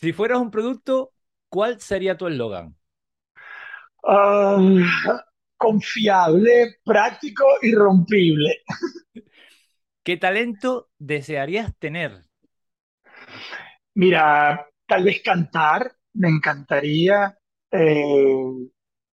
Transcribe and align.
Si 0.00 0.12
fueras 0.14 0.38
un 0.38 0.50
producto, 0.50 1.12
¿cuál 1.50 1.78
sería 1.80 2.16
tu 2.16 2.26
eslogan? 2.26 2.74
Ah, 4.04 4.58
confiable, 5.56 6.76
práctico 6.84 7.44
y 7.62 7.74
rompible. 7.74 8.62
¿Qué 10.02 10.16
talento 10.16 10.90
desearías 10.98 11.72
tener? 11.78 12.24
Mira, 13.94 14.66
tal 14.86 15.04
vez 15.04 15.22
cantar, 15.22 15.92
me 16.14 16.28
encantaría. 16.28 17.36
eh, 17.70 18.34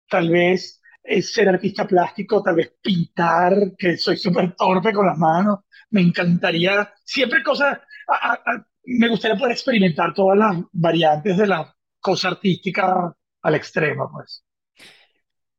tal 0.10 0.30
vez 0.30 0.82
eh, 1.04 1.22
ser 1.22 1.50
artista 1.50 1.88
plástico, 1.88 2.44
tal 2.44 2.56
vez 2.56 2.74
pintar, 2.82 3.56
que 3.78 3.98
soy 3.98 4.18
súper 4.18 4.56
torpe 4.56 4.94
con 4.94 5.08
las 5.08 5.18
manos. 5.18 5.60
Me 5.92 6.02
encantaría, 6.02 6.94
siempre 7.04 7.44
cosas, 7.44 7.80
a- 8.08 8.34
a- 8.34 8.44
a- 8.46 8.68
me 8.86 9.08
gustaría 9.08 9.38
poder 9.38 9.54
experimentar 9.54 10.14
todas 10.14 10.38
las 10.38 10.58
variantes 10.72 11.38
de 11.38 11.48
la 11.48 11.76
cosa 12.00 12.30
artística 12.30 13.16
al 13.42 13.56
extremo, 13.56 14.10
pues. 14.12 14.44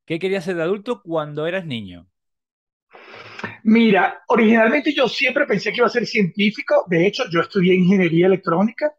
¿Qué 0.04 0.18
querías 0.18 0.44
ser 0.44 0.56
de 0.56 0.62
adulto 0.62 1.02
cuando 1.02 1.46
eras 1.46 1.64
niño? 1.64 2.06
Mira, 3.64 4.22
originalmente 4.28 4.92
yo 4.92 5.08
siempre 5.08 5.46
pensé 5.46 5.70
que 5.70 5.78
iba 5.78 5.86
a 5.86 5.90
ser 5.90 6.06
científico. 6.06 6.84
De 6.88 7.06
hecho, 7.06 7.24
yo 7.30 7.40
estudié 7.40 7.74
ingeniería 7.74 8.26
electrónica 8.26 8.92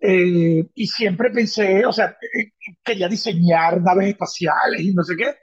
eh, 0.00 0.66
y 0.74 0.86
siempre 0.86 1.30
pensé, 1.30 1.84
o 1.86 1.92
sea, 1.92 2.16
eh, 2.20 2.52
quería 2.82 3.08
diseñar 3.08 3.80
naves 3.80 4.08
espaciales 4.08 4.80
y 4.80 4.92
no 4.92 5.04
sé 5.04 5.16
qué. 5.16 5.36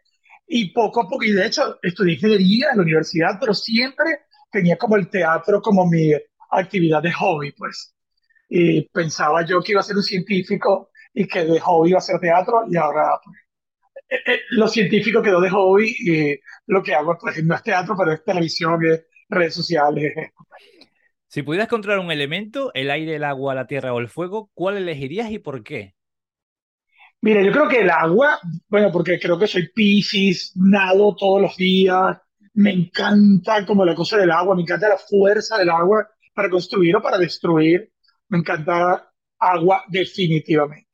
Y 0.47 0.71
poco 0.73 1.01
a 1.01 1.09
poco, 1.09 1.23
y 1.23 1.31
de 1.31 1.45
hecho, 1.45 1.77
estudié 1.81 2.15
ingeniería 2.15 2.71
en 2.71 2.77
la 2.77 2.83
universidad, 2.83 3.37
pero 3.39 3.53
siempre 3.53 4.05
tenía 4.51 4.77
como 4.77 4.95
el 4.95 5.09
teatro 5.09 5.61
como 5.61 5.85
mi 5.85 6.11
actividad 6.51 7.01
de 7.01 7.11
hobby, 7.13 7.51
pues. 7.53 7.93
Y 8.49 8.87
pensaba 8.89 9.45
yo 9.45 9.61
que 9.61 9.73
iba 9.73 9.81
a 9.81 9.83
ser 9.83 9.97
un 9.97 10.03
científico 10.03 10.91
y 11.13 11.27
que 11.27 11.43
de 11.45 11.59
hobby 11.59 11.89
iba 11.89 11.97
a 11.97 12.01
ser 12.01 12.19
teatro 12.19 12.63
y 12.69 12.77
ahora 12.77 13.19
pues, 13.23 13.37
eh, 14.09 14.33
eh, 14.33 14.39
lo 14.51 14.67
científico 14.67 15.21
quedó 15.21 15.41
de 15.41 15.49
hobby 15.49 15.95
y 15.99 16.39
lo 16.67 16.81
que 16.81 16.93
hago 16.95 17.17
pues 17.19 17.43
no 17.43 17.55
es 17.55 17.63
teatro, 17.63 17.95
pero 17.97 18.13
es 18.13 18.23
televisión, 18.23 18.85
es 18.85 19.05
redes 19.29 19.55
sociales. 19.55 20.13
Si 21.27 21.43
pudieras 21.43 21.67
controlar 21.67 21.99
un 21.99 22.11
elemento, 22.11 22.71
el 22.73 22.89
aire, 22.89 23.15
el 23.15 23.23
agua, 23.25 23.53
la 23.53 23.67
tierra 23.67 23.93
o 23.93 23.99
el 23.99 24.07
fuego, 24.07 24.49
¿cuál 24.53 24.77
elegirías 24.77 25.29
y 25.29 25.39
por 25.39 25.63
qué? 25.63 25.95
Mira, 27.21 27.41
yo 27.41 27.51
creo 27.51 27.67
que 27.67 27.81
el 27.81 27.89
agua, 27.89 28.39
bueno, 28.69 28.91
porque 28.91 29.19
creo 29.19 29.37
que 29.37 29.47
soy 29.47 29.69
Piscis, 29.73 30.53
nado 30.55 31.15
todos 31.15 31.41
los 31.41 31.57
días, 31.57 32.17
me 32.53 32.71
encanta 32.71 33.65
como 33.65 33.83
la 33.83 33.95
cosa 33.95 34.17
del 34.17 34.31
agua, 34.31 34.55
me 34.55 34.61
encanta 34.61 34.87
la 34.87 34.97
fuerza 34.97 35.57
del 35.57 35.69
agua 35.69 36.07
para 36.33 36.49
construir 36.49 36.95
o 36.95 37.01
para 37.01 37.17
destruir, 37.17 37.91
me 38.29 38.37
encanta 38.39 39.11
agua 39.39 39.83
definitivamente. 39.89 40.87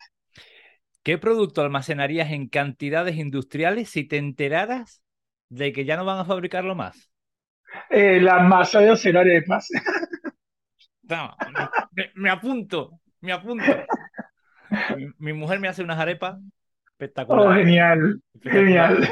¿Qué 1.04 1.18
producto 1.18 1.62
almacenarías 1.62 2.32
en 2.32 2.48
cantidades 2.48 3.16
industriales 3.18 3.90
si 3.90 4.06
te 4.06 4.18
enteraras 4.18 5.02
de 5.50 5.72
que 5.74 5.86
ya 5.86 5.98
no 5.98 6.06
van 6.06 6.20
a 6.20 6.26
fabricarlo 6.26 6.76
más? 6.76 7.10
Eh, 7.90 8.20
la 8.22 8.40
masa 8.40 8.82
de 8.82 8.90
hacer 8.90 9.18
arepas. 9.18 9.70
Toma, 11.08 11.38
me, 11.96 12.12
me 12.16 12.30
apunto, 12.30 13.00
me 13.22 13.32
apunto. 13.34 13.92
Mi, 14.88 15.08
mi 15.20 15.34
mujer 15.34 15.60
me 15.60 15.68
hace 15.68 15.84
unas 15.84 16.00
arepas 16.00 16.40
Oh, 17.28 17.52
espectaculares. 17.52 17.54
genial, 17.54 18.22
espectaculares. 18.34 19.00
genial. 19.06 19.08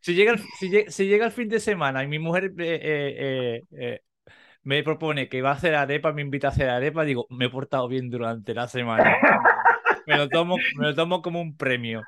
Si 0.00 0.14
llega, 0.14 0.32
el, 0.32 0.48
si, 0.52 0.70
lle- 0.70 0.90
si 0.90 1.06
llega 1.08 1.26
el 1.26 1.32
fin 1.32 1.48
de 1.48 1.60
semana 1.60 2.02
y 2.04 2.08
mi 2.08 2.18
mujer 2.18 2.52
eh, 2.58 2.80
eh, 2.82 3.62
eh, 3.72 4.00
me 4.62 4.82
propone 4.82 5.28
que 5.28 5.42
va 5.42 5.50
a 5.50 5.54
hacer 5.54 5.74
arepa, 5.74 6.12
me 6.12 6.22
invita 6.22 6.48
a 6.48 6.50
hacer 6.50 6.68
arepa, 6.68 7.04
digo, 7.04 7.26
me 7.30 7.46
he 7.46 7.50
portado 7.50 7.88
bien 7.88 8.10
durante 8.10 8.54
la 8.54 8.68
semana. 8.68 9.16
Me 10.06 10.16
lo 10.16 10.28
tomo, 10.28 10.56
me 10.76 10.86
lo 10.86 10.94
tomo 10.94 11.22
como 11.22 11.40
un 11.40 11.56
premio. 11.56 12.02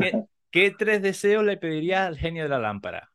¿Qué, 0.00 0.24
qué 0.50 0.74
tres 0.76 1.00
deseos 1.00 1.44
le 1.44 1.58
pediría 1.58 2.06
al 2.06 2.18
genio 2.18 2.44
de 2.44 2.48
la 2.48 2.58
lámpara? 2.58 3.12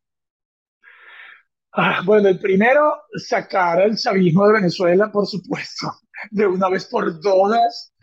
Ah, 1.72 2.02
bueno, 2.06 2.30
el 2.30 2.40
primero, 2.40 3.04
sacar 3.16 3.82
el 3.82 3.98
chavismo 3.98 4.48
de 4.48 4.54
Venezuela, 4.54 5.12
por 5.12 5.26
supuesto, 5.28 5.92
de 6.32 6.48
una 6.48 6.70
vez 6.70 6.86
por 6.86 7.20
todas. 7.20 7.94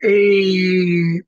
Eh, 0.00 1.22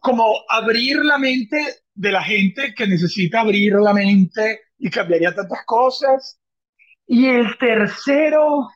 como 0.00 0.34
abrir 0.48 0.98
la 1.04 1.18
mente 1.18 1.58
de 1.94 2.12
la 2.12 2.22
gente 2.22 2.74
que 2.76 2.86
necesita 2.86 3.40
abrir 3.40 3.74
la 3.74 3.92
mente 3.92 4.60
y 4.78 4.88
cambiaría 4.88 5.34
tantas 5.34 5.64
cosas. 5.66 6.38
Y 7.06 7.26
el 7.26 7.56
tercero, 7.58 8.68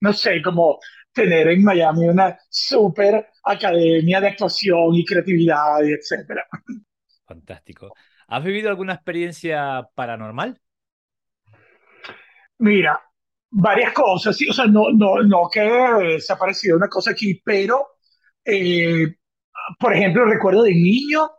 no 0.00 0.12
sé, 0.12 0.42
como 0.42 0.78
tener 1.12 1.48
en 1.48 1.64
Miami 1.64 2.08
una 2.08 2.38
super 2.48 3.28
academia 3.42 4.20
de 4.20 4.28
actuación 4.28 4.94
y 4.94 5.04
creatividad, 5.04 5.82
y 5.84 5.92
etcétera. 5.92 6.46
Fantástico. 7.26 7.94
¿Has 8.28 8.44
vivido 8.44 8.68
alguna 8.68 8.94
experiencia 8.94 9.88
paranormal? 9.94 10.60
Mira, 12.58 13.00
varias 13.50 13.92
cosas, 13.92 14.36
sí, 14.36 14.48
o 14.48 14.52
sea, 14.52 14.66
no, 14.66 14.90
no, 14.92 15.22
no 15.22 15.48
que 15.50 16.18
se 16.20 16.32
ha 16.32 16.36
aparecido 16.36 16.76
una 16.76 16.88
cosa 16.88 17.12
aquí, 17.12 17.40
pero, 17.44 17.86
eh, 18.44 19.16
por 19.78 19.94
ejemplo, 19.94 20.24
recuerdo 20.24 20.62
de 20.62 20.72
niño, 20.72 21.30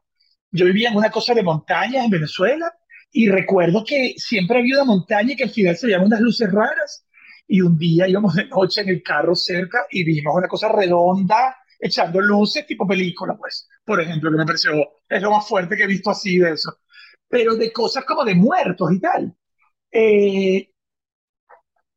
yo 0.51 0.65
vivía 0.65 0.89
en 0.89 0.97
una 0.97 1.11
cosa 1.11 1.33
de 1.33 1.43
montañas 1.43 2.05
en 2.05 2.11
Venezuela 2.11 2.73
y 3.11 3.29
recuerdo 3.29 3.83
que 3.85 4.13
siempre 4.17 4.59
había 4.59 4.75
una 4.75 4.85
montaña 4.85 5.35
que 5.35 5.43
al 5.43 5.49
final 5.49 5.75
se 5.77 5.87
veían 5.87 6.05
unas 6.05 6.21
luces 6.21 6.51
raras. 6.51 7.05
Y 7.47 7.61
un 7.61 7.77
día 7.77 8.07
íbamos 8.07 8.35
de 8.35 8.45
noche 8.47 8.81
en 8.81 8.89
el 8.89 9.01
carro 9.03 9.35
cerca 9.35 9.79
y 9.89 10.03
vimos 10.03 10.35
una 10.35 10.47
cosa 10.47 10.69
redonda 10.71 11.55
echando 11.79 12.21
luces 12.21 12.67
tipo 12.67 12.87
película, 12.87 13.35
pues, 13.37 13.67
por 13.85 14.01
ejemplo, 14.01 14.29
que 14.29 14.37
me 14.37 14.45
pareció, 14.45 14.71
es 15.07 15.21
lo 15.21 15.31
más 15.31 15.47
fuerte 15.47 15.75
que 15.77 15.83
he 15.83 15.87
visto 15.87 16.11
así 16.11 16.37
de 16.37 16.51
eso, 16.51 16.71
pero 17.27 17.55
de 17.55 17.71
cosas 17.71 18.03
como 18.05 18.23
de 18.25 18.35
muertos 18.35 18.91
y 18.93 18.99
tal. 18.99 19.33
Eh, 19.91 20.69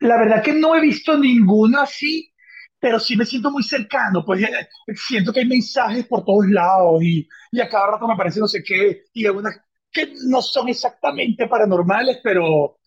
la 0.00 0.16
verdad 0.18 0.42
que 0.42 0.52
no 0.52 0.74
he 0.74 0.80
visto 0.80 1.16
ninguna 1.16 1.82
así, 1.82 2.32
pero 2.78 2.98
sí 2.98 3.16
me 3.16 3.24
siento 3.24 3.50
muy 3.50 3.62
cercano, 3.62 4.24
pues 4.24 4.42
eh, 4.42 4.68
siento 4.94 5.32
que 5.32 5.40
hay 5.40 5.46
mensajes 5.46 6.06
por 6.06 6.24
todos 6.24 6.46
lados 6.48 7.02
y, 7.02 7.28
y 7.52 7.60
a 7.60 7.68
cada 7.68 7.92
rato 7.92 8.08
me 8.08 8.14
aparece 8.14 8.40
no 8.40 8.48
sé 8.48 8.62
qué, 8.64 9.04
y 9.12 9.26
algunas 9.26 9.56
que 9.92 10.12
no 10.26 10.42
son 10.42 10.68
exactamente 10.68 11.46
paranormales, 11.46 12.20
pero, 12.22 12.78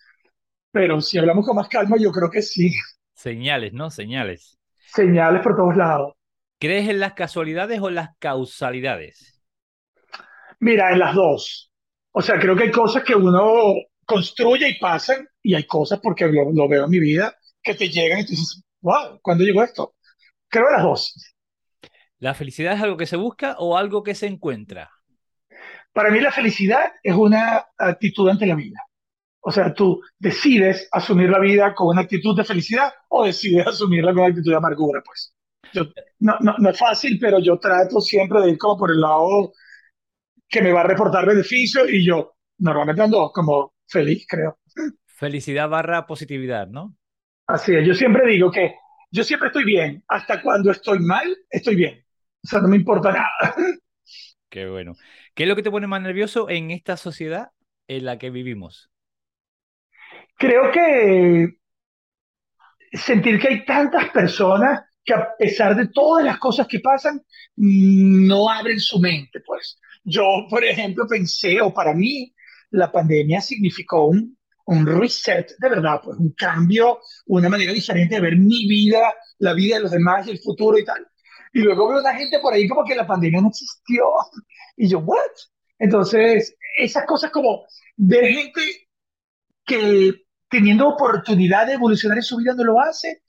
pero 0.71 1.01
si 1.01 1.17
hablamos 1.17 1.45
con 1.45 1.55
más 1.55 1.69
calma, 1.69 1.97
yo 1.99 2.11
creo 2.11 2.29
que 2.29 2.41
sí. 2.41 2.73
Señales, 3.13 3.73
¿no? 3.73 3.89
Señales. 3.89 4.57
Señales 4.93 5.41
por 5.41 5.55
todos 5.55 5.75
lados. 5.75 6.13
¿Crees 6.59 6.89
en 6.89 6.99
las 6.99 7.13
casualidades 7.13 7.79
o 7.81 7.89
en 7.89 7.95
las 7.95 8.09
causalidades? 8.17 9.41
Mira, 10.59 10.91
en 10.91 10.99
las 10.99 11.15
dos. 11.15 11.71
O 12.11 12.21
sea, 12.21 12.39
creo 12.39 12.55
que 12.55 12.63
hay 12.63 12.71
cosas 12.71 13.03
que 13.03 13.13
uno 13.15 13.73
construye 14.05 14.69
y 14.69 14.79
pasan, 14.79 15.27
y 15.41 15.53
hay 15.53 15.65
cosas, 15.65 15.99
porque 16.01 16.25
lo, 16.27 16.51
lo 16.51 16.67
veo 16.67 16.85
en 16.85 16.89
mi 16.89 16.99
vida, 16.99 17.35
que 17.61 17.75
te 17.75 17.89
llegan 17.89 18.19
y 18.19 18.25
tú 18.25 18.31
dices, 18.31 18.63
wow, 18.81 19.19
¿cuándo 19.21 19.43
llegó 19.43 19.63
esto? 19.63 19.95
Creo 20.47 20.67
en 20.67 20.73
las 20.73 20.83
dos. 20.83 21.35
¿La 22.19 22.33
felicidad 22.33 22.73
es 22.73 22.81
algo 22.81 22.97
que 22.97 23.05
se 23.05 23.17
busca 23.17 23.55
o 23.59 23.77
algo 23.77 24.03
que 24.03 24.15
se 24.15 24.27
encuentra? 24.27 24.91
Para 25.95 26.11
mí 26.11 26.19
la 26.19 26.29
felicidad 26.29 26.91
es 27.01 27.15
una 27.15 27.67
actitud 27.77 28.27
ante 28.27 28.45
la 28.45 28.55
vida. 28.55 28.81
O 29.39 29.49
sea, 29.49 29.73
tú 29.73 30.01
decides 30.19 30.89
asumir 30.91 31.29
la 31.29 31.39
vida 31.39 31.73
con 31.73 31.87
una 31.87 32.01
actitud 32.01 32.35
de 32.35 32.43
felicidad 32.43 32.91
o 33.07 33.23
decides 33.23 33.65
asumirla 33.65 34.11
con 34.11 34.23
una 34.23 34.29
actitud 34.31 34.51
de 34.51 34.57
amargura, 34.57 35.01
pues. 35.05 35.33
Yo, 35.71 35.83
no, 36.19 36.35
no, 36.41 36.55
no 36.57 36.69
es 36.69 36.77
fácil, 36.77 37.17
pero 37.17 37.39
yo 37.39 37.57
trato 37.59 38.01
siempre 38.01 38.41
de 38.41 38.49
ir 38.49 38.57
como 38.57 38.77
por 38.77 38.91
el 38.91 38.99
lado 38.99 39.53
que 40.49 40.61
me 40.61 40.73
va 40.73 40.81
a 40.81 40.87
reportar 40.87 41.25
beneficio 41.25 41.87
y 41.87 42.05
yo 42.05 42.33
normalmente 42.57 43.01
ando 43.01 43.31
como 43.33 43.75
feliz, 43.87 44.25
creo. 44.27 44.59
Felicidad 45.05 45.69
barra 45.69 46.05
positividad, 46.05 46.67
¿no? 46.67 46.93
Así 47.47 47.73
es, 47.73 47.87
yo 47.87 47.93
siempre 47.93 48.29
digo 48.29 48.51
que 48.51 48.75
yo 49.11 49.23
siempre 49.23 49.47
estoy 49.47 49.63
bien, 49.63 50.03
hasta 50.09 50.41
cuando 50.41 50.71
estoy 50.71 50.99
mal, 50.99 51.37
estoy 51.49 51.75
bien. 51.77 52.03
O 52.43 52.47
sea, 52.47 52.59
no 52.59 52.67
me 52.67 52.75
importa 52.75 53.13
nada. 53.13 53.55
Qué 54.49 54.67
bueno. 54.67 54.93
¿Qué 55.33 55.43
es 55.43 55.49
lo 55.49 55.55
que 55.55 55.63
te 55.63 55.71
pone 55.71 55.87
más 55.87 56.01
nervioso 56.01 56.49
en 56.49 56.71
esta 56.71 56.97
sociedad 56.97 57.51
en 57.87 58.05
la 58.05 58.17
que 58.17 58.29
vivimos? 58.29 58.89
Creo 60.37 60.71
que 60.71 61.57
sentir 62.93 63.39
que 63.39 63.47
hay 63.47 63.65
tantas 63.65 64.09
personas 64.09 64.81
que 65.03 65.13
a 65.13 65.35
pesar 65.37 65.75
de 65.75 65.87
todas 65.87 66.25
las 66.25 66.39
cosas 66.39 66.67
que 66.67 66.79
pasan, 66.79 67.21
no 67.57 68.49
abren 68.49 68.79
su 68.79 68.99
mente, 68.99 69.41
pues. 69.45 69.79
Yo, 70.03 70.23
por 70.49 70.63
ejemplo, 70.63 71.05
pensé, 71.07 71.61
o 71.61 71.73
para 71.73 71.93
mí, 71.93 72.33
la 72.71 72.91
pandemia 72.91 73.39
significó 73.41 74.07
un, 74.07 74.37
un 74.65 74.85
reset, 74.85 75.51
de 75.59 75.69
verdad, 75.69 76.01
pues 76.03 76.17
un 76.17 76.31
cambio, 76.33 76.99
una 77.27 77.49
manera 77.49 77.71
diferente 77.71 78.15
de 78.15 78.21
ver 78.21 78.35
mi 78.35 78.67
vida, 78.67 79.13
la 79.39 79.53
vida 79.53 79.75
de 79.75 79.83
los 79.83 79.91
demás 79.91 80.27
y 80.27 80.31
el 80.31 80.39
futuro 80.39 80.77
y 80.77 80.85
tal. 80.85 81.05
Y 81.55 81.61
luego 81.61 81.87
veo 81.87 82.01
una 82.01 82.13
gente 82.13 82.39
por 82.39 82.53
ahí 82.53 82.67
como 82.67 82.83
que 82.83 82.95
la 82.95 83.07
pandemia 83.07 83.39
no 83.41 83.47
existió. 83.47 84.03
Y 84.75 84.89
yo, 84.89 84.99
¿what? 84.99 85.31
Entonces, 85.79 86.57
esas 86.77 87.05
cosas 87.05 87.31
como 87.31 87.63
ver 87.95 88.25
gente 88.27 88.61
que 89.65 90.25
teniendo 90.49 90.89
oportunidad 90.89 91.67
de 91.67 91.73
evolucionar 91.73 92.17
en 92.17 92.23
su 92.23 92.37
vida 92.37 92.53
no 92.55 92.65
lo 92.65 92.81
hace, 92.81 93.21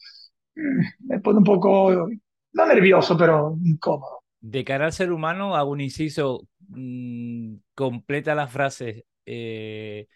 mm, 0.56 1.08
me 1.08 1.20
pone 1.20 1.38
un 1.38 1.44
poco, 1.44 2.08
no 2.52 2.67
nervioso, 2.67 3.17
pero 3.17 3.56
incómodo. 3.64 4.25
De 4.40 4.64
cara 4.64 4.87
al 4.87 4.93
ser 4.93 5.12
humano, 5.12 5.55
hago 5.56 5.70
un 5.70 5.81
inciso, 5.81 6.49
mm, 6.69 7.56
completa 7.75 8.34
la 8.34 8.49
frase. 8.49 9.06
eh, 9.28 10.06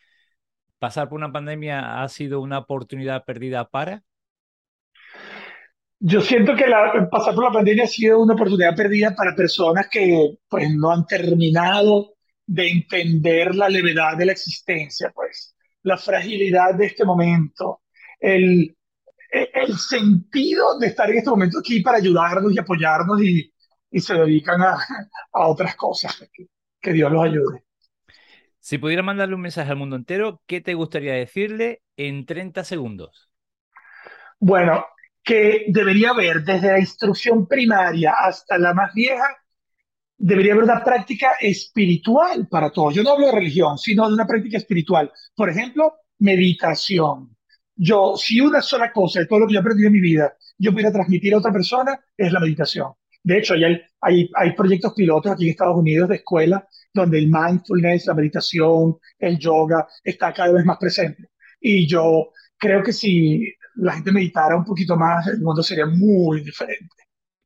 pasar 0.78 1.08
por 1.08 1.18
una 1.18 1.32
pandemia 1.32 2.02
ha 2.02 2.08
sido 2.08 2.40
una 2.40 2.58
oportunidad 2.58 3.24
perdida 3.24 3.68
para. 3.68 4.02
Yo 6.00 6.20
siento 6.22 6.56
que 6.56 6.66
la- 6.66 7.08
pasar 7.10 7.34
por 7.34 7.44
la 7.44 7.52
pandemia 7.52 7.84
ha 7.84 7.86
sido 7.86 8.20
una 8.20 8.34
oportunidad 8.34 8.74
perdida 8.74 9.14
para 9.14 9.34
personas 9.36 9.88
que 9.90 10.36
pues 10.48 10.70
no 10.74 10.90
han 10.90 11.06
terminado 11.06 12.14
de 12.46 12.68
entender 12.70 13.54
la 13.54 13.68
levedad 13.68 14.16
de 14.16 14.26
la 14.26 14.32
existencia, 14.32 15.12
pues 15.14 15.54
la 15.82 15.98
fragilidad 15.98 16.74
de 16.74 16.86
este 16.86 17.04
momento, 17.04 17.82
el, 18.18 18.76
el, 19.30 19.48
el 19.54 19.78
sentido 19.78 20.78
de 20.78 20.88
estar 20.88 21.10
en 21.10 21.18
este 21.18 21.30
momento 21.30 21.58
aquí 21.60 21.80
para 21.82 21.98
ayudarnos 21.98 22.52
y 22.54 22.58
apoyarnos 22.60 23.22
y, 23.22 23.52
y 23.90 24.00
se 24.00 24.14
dedican 24.14 24.62
a, 24.62 24.74
a 25.32 25.48
otras 25.48 25.76
cosas. 25.76 26.16
Que, 26.32 26.46
que 26.80 26.92
Dios 26.94 27.12
los 27.12 27.24
ayude. 27.24 27.64
Si 28.60 28.78
pudieras 28.78 29.04
mandarle 29.04 29.34
un 29.34 29.40
mensaje 29.42 29.70
al 29.70 29.76
mundo 29.76 29.96
entero, 29.96 30.42
¿qué 30.46 30.60
te 30.60 30.74
gustaría 30.74 31.14
decirle 31.14 31.82
en 31.96 32.26
30 32.26 32.64
segundos? 32.64 33.30
Bueno, 34.38 34.84
que 35.22 35.66
debería 35.68 36.10
haber 36.10 36.42
desde 36.42 36.72
la 36.72 36.78
instrucción 36.78 37.46
primaria 37.46 38.12
hasta 38.12 38.58
la 38.58 38.74
más 38.74 38.92
vieja, 38.94 39.36
debería 40.16 40.52
haber 40.52 40.64
una 40.64 40.84
práctica 40.84 41.32
espiritual 41.40 42.48
para 42.48 42.70
todos. 42.70 42.94
Yo 42.94 43.02
no 43.02 43.12
hablo 43.12 43.26
de 43.26 43.32
religión, 43.32 43.78
sino 43.78 44.06
de 44.08 44.14
una 44.14 44.26
práctica 44.26 44.58
espiritual. 44.58 45.10
Por 45.34 45.48
ejemplo, 45.48 45.94
meditación. 46.18 47.36
Yo, 47.74 48.14
si 48.16 48.40
una 48.40 48.60
sola 48.60 48.92
cosa 48.92 49.20
de 49.20 49.26
todo 49.26 49.40
lo 49.40 49.46
que 49.46 49.54
yo 49.54 49.60
he 49.60 49.62
aprendido 49.62 49.86
en 49.86 49.94
mi 49.94 50.00
vida, 50.00 50.34
yo 50.58 50.72
pudiera 50.72 50.92
transmitir 50.92 51.32
a 51.32 51.38
otra 51.38 51.52
persona, 51.52 51.98
es 52.16 52.30
la 52.30 52.40
meditación. 52.40 52.92
De 53.22 53.38
hecho, 53.38 53.54
hay, 53.54 53.80
hay, 54.00 54.30
hay 54.34 54.52
proyectos 54.52 54.92
pilotos 54.94 55.32
aquí 55.32 55.44
en 55.44 55.50
Estados 55.50 55.76
Unidos 55.76 56.08
de 56.08 56.16
escuelas 56.16 56.62
donde 56.92 57.18
el 57.18 57.28
mindfulness, 57.30 58.06
la 58.06 58.14
meditación, 58.14 58.98
el 59.18 59.38
yoga 59.38 59.86
está 60.02 60.32
cada 60.32 60.52
vez 60.52 60.64
más 60.64 60.78
presente. 60.78 61.30
Y 61.60 61.86
yo 61.86 62.32
creo 62.58 62.82
que 62.82 62.92
si 62.92 63.54
la 63.80 63.92
gente 63.94 64.12
meditara 64.12 64.56
un 64.56 64.64
poquito 64.64 64.96
más, 64.96 65.26
el 65.26 65.40
mundo 65.40 65.62
sería 65.62 65.86
muy 65.86 66.42
diferente. 66.42 66.96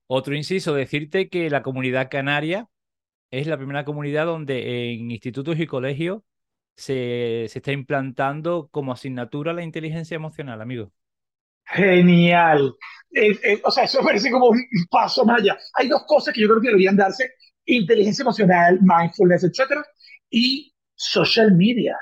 Otro 0.07 0.35
inciso, 0.35 0.75
decirte 0.75 1.29
que 1.29 1.49
la 1.51 1.63
comunidad 1.63 2.11
canaria 2.11 2.69
es 3.31 3.47
la 3.47 3.57
primera 3.57 3.85
comunidad 3.85 4.27
donde 4.27 4.93
en 4.93 5.11
institutos 5.11 5.59
y 5.59 5.67
colegios 5.67 6.23
se, 6.77 7.47
se 7.49 7.59
está 7.59 7.73
implantando 7.73 8.69
como 8.71 8.93
asignatura 8.93 9.53
la 9.53 9.63
inteligencia 9.63 10.15
emocional, 10.17 10.61
amigo. 10.61 10.93
Genial. 11.67 12.75
Eh, 13.13 13.39
eh, 13.43 13.61
o 13.65 13.71
sea, 13.71 13.85
eso 13.85 14.03
parece 14.03 14.31
como 14.31 14.49
un 14.49 14.67
paso 14.91 15.25
más 15.25 15.41
allá. 15.41 15.57
Hay 15.75 15.89
dos 15.89 16.05
cosas 16.07 16.35
que 16.35 16.41
yo 16.43 16.49
creo 16.49 16.61
que 16.61 16.69
deberían 16.69 16.97
darse, 16.97 17.31
inteligencia 17.65 18.23
emocional, 18.23 18.79
mindfulness, 18.83 19.45
etcétera, 19.45 19.85
y 20.31 20.75
social 20.95 21.53
media. 21.53 21.97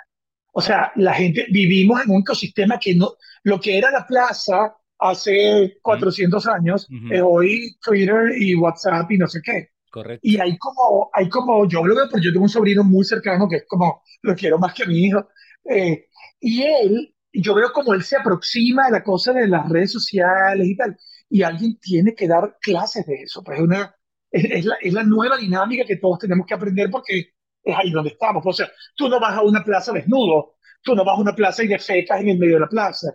O 0.52 0.60
sea, 0.60 0.92
la 0.96 1.14
gente, 1.14 1.46
vivimos 1.50 2.02
en 2.04 2.10
un 2.10 2.20
ecosistema 2.22 2.78
que 2.78 2.94
no, 2.94 3.12
lo 3.44 3.60
que 3.60 3.78
era 3.78 3.90
la 3.90 4.06
plaza 4.06 4.74
hace 4.98 5.78
400 5.82 6.46
años, 6.46 6.88
Ujú. 6.90 7.12
es 7.12 7.22
hoy 7.24 7.76
Twitter 7.82 8.32
y 8.38 8.54
WhatsApp 8.54 9.10
y 9.10 9.18
no 9.18 9.26
sé 9.28 9.40
qué. 9.42 9.68
Correcto. 9.90 10.20
Y 10.22 10.38
hay 10.40 10.56
como, 10.58 11.10
hay 11.12 11.28
como, 11.28 11.66
yo 11.68 11.84
lo 11.84 11.94
veo 11.94 12.06
porque 12.10 12.24
yo 12.24 12.32
tengo 12.32 12.44
un 12.44 12.48
sobrino 12.48 12.84
muy 12.84 13.04
cercano 13.04 13.48
que 13.48 13.56
es 13.56 13.64
como, 13.66 14.02
lo 14.22 14.34
quiero 14.34 14.58
más 14.58 14.72
que 14.74 14.84
a 14.84 14.86
mi 14.86 15.04
hijo. 15.06 15.28
eh, 15.68 16.06
y 16.40 16.62
él, 16.62 17.14
yo 17.32 17.54
veo 17.54 17.72
como 17.72 17.94
él 17.94 18.02
se 18.02 18.16
aproxima 18.16 18.86
a 18.86 18.90
la 18.90 19.02
cosa 19.02 19.32
de 19.32 19.46
las 19.48 19.68
redes 19.68 19.92
sociales 19.92 20.66
y 20.66 20.76
tal. 20.76 20.96
Y 21.30 21.42
alguien 21.42 21.78
tiene 21.80 22.14
que 22.14 22.26
dar 22.28 22.58
clases 22.60 23.06
de 23.06 23.22
eso. 23.22 23.42
Pues 23.42 23.58
es 23.58 23.64
una, 23.64 23.94
es, 24.30 24.44
es 24.50 24.64
la, 24.64 24.74
es 24.80 24.92
la 24.92 25.02
nueva 25.04 25.36
dinámica 25.38 25.84
que 25.86 25.96
todos 25.96 26.18
tenemos 26.18 26.46
que 26.46 26.54
aprender 26.54 26.90
porque 26.90 27.28
es 27.64 27.76
ahí 27.76 27.90
donde 27.90 28.10
estamos. 28.10 28.42
O 28.46 28.52
sea, 28.52 28.70
tú 28.96 29.08
no 29.08 29.20
vas 29.20 29.36
a 29.36 29.42
una 29.42 29.62
plaza 29.64 29.92
desnudo, 29.92 30.56
tú 30.82 30.94
no 30.94 31.04
vas 31.04 31.16
a 31.18 31.20
una 31.20 31.34
plaza 31.34 31.62
y 31.64 31.68
defecas 31.68 32.20
en 32.20 32.28
el 32.30 32.38
medio 32.38 32.54
de 32.54 32.60
la 32.60 32.68
plaza. 32.68 33.14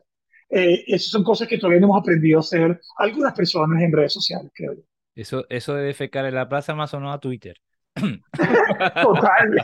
Eh, 0.49 0.83
esas 0.87 1.09
son 1.11 1.23
cosas 1.23 1.47
que 1.47 1.57
todavía 1.57 1.79
no 1.81 1.87
hemos 1.87 2.01
aprendido 2.01 2.39
a 2.39 2.41
hacer 2.41 2.79
algunas 2.97 3.33
personas 3.33 3.81
en 3.81 3.91
redes 3.91 4.13
sociales, 4.13 4.51
creo 4.55 4.73
yo. 4.75 4.81
Eso, 5.15 5.45
eso 5.49 5.73
de 5.75 5.83
defecar 5.83 6.25
en 6.25 6.35
la 6.35 6.47
plaza 6.47 6.75
más 6.75 6.91
sonó 6.91 7.11
a 7.11 7.19
Twitter. 7.19 7.57
Total. 9.01 9.57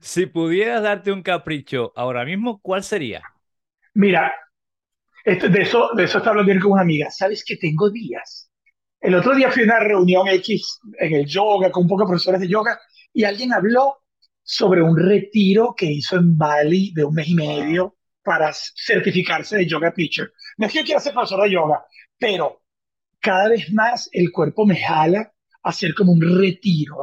Si 0.00 0.26
pudieras 0.26 0.82
darte 0.82 1.12
un 1.12 1.22
capricho 1.22 1.92
ahora 1.96 2.24
mismo, 2.24 2.60
¿cuál 2.60 2.82
sería? 2.84 3.26
Mira, 3.94 4.32
esto- 5.24 5.48
de 5.50 5.62
eso, 5.62 5.90
de 5.96 6.04
eso 6.04 6.18
estaba 6.18 6.40
hablando 6.40 6.62
con 6.64 6.72
una 6.74 6.82
amiga. 6.82 7.10
¿Sabes 7.10 7.44
que 7.46 7.56
tengo 7.58 7.90
días? 7.90 8.50
El 9.02 9.16
otro 9.16 9.34
día 9.34 9.50
fui 9.50 9.62
a 9.62 9.64
una 9.64 9.80
reunión 9.80 10.28
X 10.28 10.78
en 11.00 11.12
el 11.12 11.26
yoga 11.26 11.72
con 11.72 11.82
un 11.82 11.88
poco 11.88 12.04
de 12.04 12.10
profesores 12.10 12.40
de 12.40 12.46
yoga 12.46 12.78
y 13.12 13.24
alguien 13.24 13.52
habló 13.52 13.98
sobre 14.44 14.80
un 14.80 14.96
retiro 14.96 15.74
que 15.76 15.86
hizo 15.86 16.16
en 16.16 16.38
Bali 16.38 16.92
de 16.94 17.04
un 17.04 17.12
mes 17.12 17.28
y 17.28 17.34
medio 17.34 17.96
para 18.22 18.52
certificarse 18.52 19.56
de 19.56 19.66
yoga 19.66 19.92
teacher. 19.92 20.32
No 20.56 20.66
es 20.66 20.72
que 20.72 20.78
yo 20.78 20.84
quiera 20.84 21.00
ser 21.00 21.14
profesor 21.14 21.42
de 21.42 21.50
yoga, 21.50 21.84
pero 22.16 22.62
cada 23.18 23.48
vez 23.48 23.72
más 23.72 24.08
el 24.12 24.30
cuerpo 24.30 24.64
me 24.64 24.76
jala 24.76 25.32
a 25.64 25.68
hacer 25.68 25.94
como 25.94 26.12
un 26.12 26.38
retiro. 26.38 26.98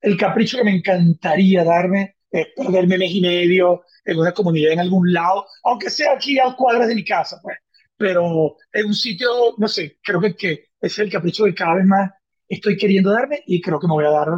El 0.00 0.16
capricho 0.16 0.58
que 0.58 0.64
me 0.64 0.74
encantaría 0.74 1.62
darme 1.62 2.16
es 2.32 2.48
perderme 2.56 2.98
mes 2.98 3.12
y 3.12 3.20
medio 3.20 3.84
en 4.04 4.18
una 4.18 4.32
comunidad 4.32 4.72
en 4.72 4.80
algún 4.80 5.12
lado, 5.12 5.46
aunque 5.62 5.88
sea 5.88 6.14
aquí 6.14 6.36
a 6.40 6.56
cuadras 6.56 6.88
de 6.88 6.96
mi 6.96 7.04
casa, 7.04 7.38
pues. 7.40 7.58
Pero 7.96 8.56
en 8.72 8.86
un 8.86 8.94
sitio, 8.94 9.28
no 9.56 9.68
sé, 9.68 9.98
creo 10.02 10.20
que, 10.36 10.67
es 10.80 10.98
el 10.98 11.10
capricho 11.10 11.44
que 11.44 11.54
cada 11.54 11.76
vez 11.76 11.86
más 11.86 12.10
estoy 12.48 12.76
queriendo 12.76 13.12
darme 13.12 13.42
y 13.46 13.60
creo 13.60 13.78
que 13.78 13.86
me 13.86 13.94
voy 13.94 14.04
a 14.04 14.10
dar 14.10 14.28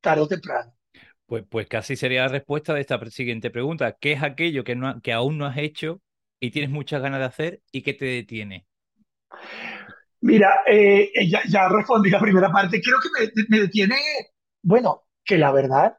tarde 0.00 0.22
o 0.22 0.28
temprano. 0.28 0.72
Pues, 1.26 1.44
pues 1.48 1.66
casi 1.66 1.96
sería 1.96 2.22
la 2.22 2.28
respuesta 2.28 2.74
de 2.74 2.80
esta 2.80 3.00
siguiente 3.10 3.50
pregunta. 3.50 3.96
¿Qué 3.98 4.12
es 4.12 4.22
aquello 4.22 4.64
que, 4.64 4.76
no, 4.76 5.00
que 5.00 5.12
aún 5.12 5.38
no 5.38 5.46
has 5.46 5.56
hecho 5.56 6.00
y 6.40 6.50
tienes 6.50 6.70
muchas 6.70 7.00
ganas 7.00 7.20
de 7.20 7.26
hacer 7.26 7.60
y 7.72 7.82
que 7.82 7.94
te 7.94 8.04
detiene? 8.04 8.66
Mira, 10.20 10.60
eh, 10.66 11.10
eh, 11.14 11.28
ya, 11.28 11.42
ya 11.48 11.68
respondí 11.68 12.10
la 12.10 12.20
primera 12.20 12.50
parte. 12.50 12.80
Creo 12.80 12.98
que 13.00 13.08
me, 13.24 13.46
me 13.48 13.62
detiene, 13.62 13.96
bueno, 14.62 15.04
que 15.24 15.38
la 15.38 15.52
verdad, 15.52 15.96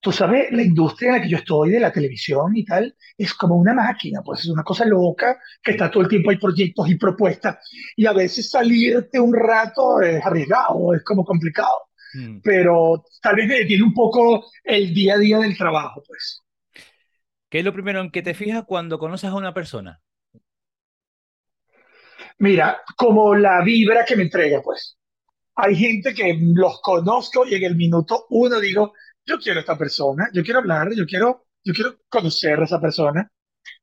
tú 0.00 0.12
sabes, 0.12 0.50
la 0.52 0.62
industria 0.62 1.08
en 1.10 1.14
la 1.16 1.22
que 1.22 1.28
yo 1.28 1.38
estoy, 1.38 1.70
de 1.70 1.80
la 1.80 1.92
televisión 1.92 2.56
y 2.56 2.64
tal, 2.64 2.94
es 3.16 3.34
como 3.34 3.56
una 3.56 3.74
máquina, 3.74 4.22
pues 4.24 4.40
es 4.40 4.48
una 4.48 4.62
cosa 4.62 4.84
loca, 4.84 5.38
que 5.62 5.72
está 5.72 5.90
todo 5.90 6.02
el 6.02 6.08
tiempo, 6.08 6.30
hay 6.30 6.38
proyectos 6.38 6.88
y 6.88 6.96
propuestas, 6.96 7.58
y 7.96 8.06
a 8.06 8.12
veces 8.12 8.50
salirte 8.50 9.18
un 9.20 9.34
rato 9.34 10.00
es 10.00 10.24
arriesgado, 10.24 10.94
es 10.94 11.02
como 11.04 11.24
complicado, 11.24 11.88
Mm. 12.14 12.38
pero 12.42 13.04
tal 13.20 13.36
vez 13.36 13.48
me 13.48 13.58
detiene 13.58 13.84
un 13.84 13.94
poco 13.94 14.46
el 14.64 14.94
día 14.94 15.14
a 15.14 15.18
día 15.18 15.38
del 15.38 15.56
trabajo, 15.56 16.02
pues. 16.06 16.42
¿Qué 17.50 17.58
es 17.58 17.64
lo 17.64 17.72
primero 17.72 18.00
en 18.00 18.10
que 18.10 18.22
te 18.22 18.34
fijas 18.34 18.64
cuando 18.66 18.98
conoces 18.98 19.30
a 19.30 19.34
una 19.34 19.54
persona? 19.54 20.00
Mira, 22.38 22.80
como 22.96 23.34
la 23.34 23.62
vibra 23.62 24.04
que 24.04 24.16
me 24.16 24.24
entrega, 24.24 24.62
pues. 24.62 24.96
Hay 25.56 25.74
gente 25.74 26.14
que 26.14 26.38
los 26.40 26.80
conozco 26.80 27.44
y 27.46 27.54
en 27.54 27.64
el 27.64 27.76
minuto 27.76 28.26
uno 28.30 28.60
digo, 28.60 28.92
yo 29.28 29.38
quiero 29.38 29.58
a 29.60 29.62
esta 29.62 29.78
persona, 29.78 30.28
yo 30.32 30.42
quiero 30.44 30.60
hablar, 30.60 30.90
yo 30.96 31.06
quiero, 31.06 31.46
yo 31.64 31.74
quiero 31.74 31.96
conocer 32.08 32.60
a 32.60 32.64
esa 32.64 32.80
persona. 32.80 33.30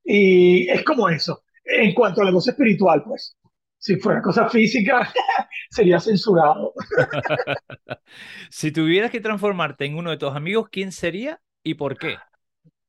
Y 0.03 0.69
es 0.69 0.83
como 0.83 1.09
eso. 1.09 1.43
En 1.65 1.93
cuanto 1.93 2.21
a 2.21 2.25
la 2.25 2.31
cosa 2.33 2.51
espiritual, 2.51 3.03
pues, 3.05 3.37
si 3.79 3.97
fuera 3.97 4.21
cosa 4.21 4.49
física, 4.49 5.11
sería 5.71 5.99
censurado. 5.99 6.73
Si 8.49 8.71
tuvieras 8.71 9.11
que 9.11 9.21
transformarte 9.21 9.85
en 9.85 9.95
uno 9.97 10.09
de 10.11 10.17
tus 10.17 10.33
amigos, 10.35 10.69
¿quién 10.71 10.91
sería 10.91 11.41
y 11.63 11.75
por 11.75 11.97
qué? 11.97 12.23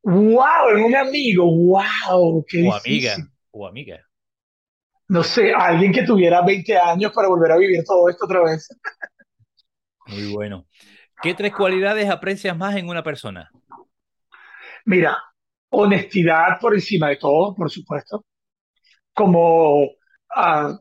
¡Wow! 0.05 0.71
En 0.71 0.85
un 0.85 0.97
amigo, 0.97 1.45
¡wow! 1.45 2.45
¡Qué 2.49 2.59
O 2.67 2.73
amiga, 2.75 3.15
difícil! 3.15 3.31
o 3.53 3.67
amiga. 3.67 3.99
No 5.09 5.23
sé, 5.25 5.53
alguien 5.53 5.93
que 5.93 6.05
tuviera 6.05 6.43
20 6.45 6.77
años 6.79 7.13
para 7.13 7.27
volver 7.29 7.51
a 7.53 7.57
vivir 7.57 7.83
todo 7.85 8.09
esto 8.09 8.25
otra 8.25 8.43
vez. 8.45 8.69
Muy 10.07 10.27
bueno. 10.27 10.67
¿Qué 11.23 11.35
tres 11.35 11.53
cualidades 11.55 12.09
aprecias 12.09 12.57
más 12.57 12.77
en 12.77 12.89
una 12.89 13.03
persona? 13.03 13.51
Mira, 14.85 15.19
honestidad 15.71 16.61
por 16.61 16.75
encima 16.75 17.09
de 17.09 17.17
todo, 17.17 17.55
por 17.55 17.71
supuesto. 17.71 18.25
Como, 19.15 19.89
ah, 20.35 20.79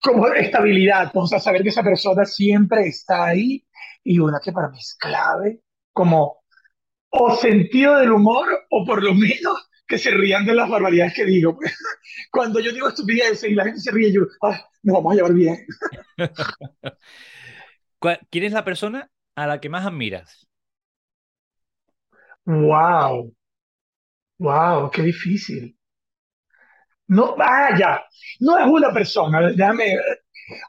como 0.00 0.28
estabilidad, 0.28 1.10
pues, 1.12 1.24
o 1.24 1.26
sea, 1.28 1.38
saber 1.38 1.62
que 1.62 1.68
esa 1.70 1.82
persona 1.82 2.24
siempre 2.24 2.86
está 2.88 3.26
ahí. 3.26 3.64
Y 4.02 4.18
una 4.18 4.38
que 4.42 4.52
para 4.52 4.68
mí 4.68 4.78
es 4.78 4.96
clave, 4.98 5.62
como 5.92 6.42
o 7.16 7.36
sentido 7.36 7.96
del 7.96 8.10
humor, 8.10 8.46
o 8.70 8.84
por 8.84 9.02
lo 9.02 9.14
menos 9.14 9.70
que 9.86 9.98
se 9.98 10.10
rían 10.10 10.44
de 10.44 10.54
las 10.54 10.68
barbaridades 10.68 11.14
que 11.14 11.24
digo. 11.24 11.58
Cuando 12.30 12.60
yo 12.60 12.72
digo 12.72 12.88
estupideces 12.88 13.50
y 13.50 13.54
la 13.54 13.64
gente 13.64 13.80
se 13.80 13.92
ríe, 13.92 14.12
yo, 14.12 14.22
ah, 14.42 14.68
nos 14.82 14.94
vamos 14.96 15.12
a 15.12 15.16
llevar 15.16 15.32
bien. 15.32 15.66
¿Cuál- 18.04 18.20
¿Quién 18.30 18.44
es 18.44 18.52
la 18.52 18.64
persona 18.64 19.10
a 19.34 19.46
la 19.48 19.60
que 19.60 19.68
más 19.68 19.84
admiras? 19.86 20.46
Wow, 22.46 23.32
wow, 24.38 24.90
qué 24.92 25.02
difícil. 25.02 25.76
No, 27.08 27.34
ah, 27.38 27.76
ya, 27.78 28.02
no 28.40 28.58
es 28.58 28.66
una 28.66 28.92
persona, 28.92 29.50
déjame, 29.50 29.96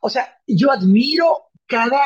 O 0.02 0.10
sea, 0.10 0.38
yo 0.48 0.72
admiro 0.72 1.46
cada 1.68 2.02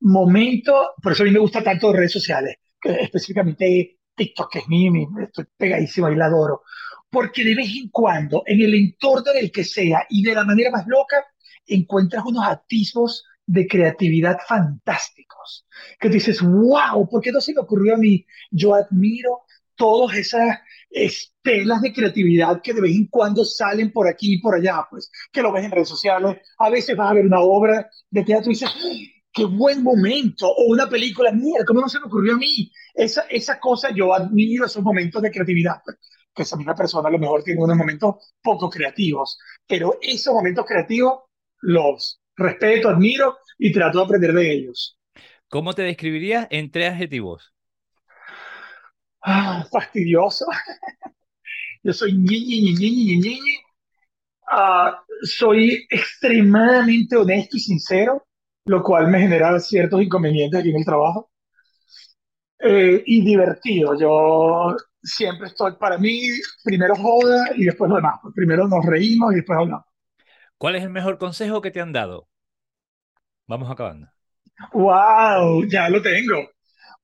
momento, 0.00 0.92
por 1.02 1.12
eso 1.12 1.24
a 1.24 1.26
mí 1.26 1.32
me 1.32 1.40
gusta 1.40 1.62
tanto 1.64 1.92
redes 1.92 2.12
sociales, 2.12 2.56
específicamente 2.82 3.98
TikTok, 4.16 4.52
que 4.52 4.60
es 4.60 4.68
mi, 4.68 4.90
mi, 4.90 5.06
estoy 5.24 5.46
pegadísimo 5.56 6.10
y 6.10 6.16
la 6.16 6.26
adoro, 6.26 6.62
porque 7.10 7.44
de 7.44 7.54
vez 7.56 7.70
en 7.76 7.90
cuando, 7.90 8.44
en 8.46 8.62
el 8.62 8.74
entorno 8.74 9.32
del 9.32 9.52
que 9.52 9.64
sea 9.64 10.06
y 10.10 10.22
de 10.24 10.34
la 10.34 10.44
manera 10.44 10.70
más 10.70 10.86
loca, 10.88 11.24
encuentras 11.66 12.24
unos 12.26 12.46
atisbos 12.46 13.24
de 13.46 13.66
creatividad 13.66 14.38
fantásticos, 14.46 15.66
que 16.00 16.08
dices, 16.08 16.40
wow, 16.40 17.08
¿por 17.08 17.20
qué 17.20 17.32
no 17.32 17.40
se 17.40 17.52
me 17.52 17.60
ocurrió 17.60 17.94
a 17.94 17.98
mí? 17.98 18.24
Yo 18.50 18.74
admiro 18.74 19.42
todas 19.76 20.16
esas 20.16 20.58
estelas 20.90 21.82
de 21.82 21.92
creatividad 21.92 22.62
que 22.62 22.72
de 22.72 22.80
vez 22.80 22.94
en 22.94 23.08
cuando 23.08 23.44
salen 23.44 23.92
por 23.92 24.08
aquí 24.08 24.34
y 24.34 24.40
por 24.40 24.54
allá, 24.54 24.86
pues, 24.88 25.10
que 25.32 25.42
lo 25.42 25.52
ves 25.52 25.64
en 25.64 25.72
redes 25.72 25.88
sociales, 25.88 26.38
a 26.58 26.70
veces 26.70 26.96
vas 26.96 27.10
a 27.10 27.14
ver 27.14 27.26
una 27.26 27.40
obra 27.40 27.90
de 28.10 28.24
teatro 28.24 28.50
y 28.50 28.54
dices, 28.54 28.70
qué 29.32 29.44
buen 29.44 29.82
momento, 29.82 30.48
o 30.48 30.66
una 30.68 30.88
película, 30.88 31.32
mira, 31.32 31.64
¿cómo 31.64 31.80
no 31.80 31.88
se 31.88 31.98
me 31.98 32.06
ocurrió 32.06 32.34
a 32.34 32.38
mí? 32.38 32.70
Esa, 32.94 33.22
esa 33.22 33.58
cosa, 33.58 33.90
yo 33.90 34.14
admiro 34.14 34.66
esos 34.66 34.82
momentos 34.82 35.20
de 35.20 35.30
creatividad, 35.32 35.82
pues, 35.84 35.98
que 36.32 36.42
esa 36.42 36.56
misma 36.56 36.74
persona 36.74 37.08
a 37.08 37.12
lo 37.12 37.18
mejor 37.18 37.42
tiene 37.42 37.62
unos 37.62 37.76
momentos 37.76 38.32
poco 38.42 38.70
creativos, 38.70 39.38
pero 39.66 39.98
esos 40.00 40.32
momentos 40.32 40.64
creativos 40.66 41.20
los 41.60 42.20
respeto, 42.36 42.88
admiro 42.88 43.36
y 43.58 43.72
trato 43.72 43.98
de 43.98 44.04
aprender 44.04 44.32
de 44.32 44.52
ellos. 44.52 44.98
¿Cómo 45.48 45.72
te 45.72 45.82
describirías 45.82 46.46
en 46.50 46.70
tres 46.70 46.92
adjetivos? 46.92 47.54
Ah, 49.22 49.64
fastidioso. 49.70 50.46
Yo 51.82 51.92
soy 51.92 52.12
ñi, 52.12 52.40
ñi, 52.40 52.74
ñi, 52.74 53.18
ñi, 53.18 53.38
ah, 54.50 55.02
soy 55.22 55.86
extremadamente 55.90 57.16
honesto 57.16 57.56
y 57.56 57.60
sincero, 57.60 58.26
lo 58.66 58.82
cual 58.82 59.08
me 59.08 59.20
genera 59.20 59.58
ciertos 59.60 60.02
inconvenientes 60.02 60.60
aquí 60.60 60.70
en 60.70 60.76
el 60.76 60.84
trabajo. 60.84 61.30
Eh, 62.58 63.02
y 63.06 63.24
divertido. 63.24 63.98
Yo 63.98 64.74
siempre 65.02 65.48
estoy, 65.48 65.72
para 65.76 65.98
mí, 65.98 66.20
primero 66.64 66.94
joda 66.96 67.50
y 67.56 67.64
después 67.64 67.90
lo 67.90 67.96
demás. 67.96 68.14
Primero 68.34 68.66
nos 68.66 68.84
reímos 68.86 69.32
y 69.32 69.36
después 69.36 69.58
hablamos. 69.58 69.84
¿Cuál 70.58 70.76
es 70.76 70.82
el 70.82 70.90
mejor 70.90 71.18
consejo 71.18 71.60
que 71.60 71.70
te 71.70 71.80
han 71.80 71.92
dado? 71.92 72.28
Vamos 73.46 73.70
acabando. 73.70 74.08
¡Wow! 74.72 75.66
Ya 75.68 75.88
lo 75.88 76.00
tengo. 76.00 76.48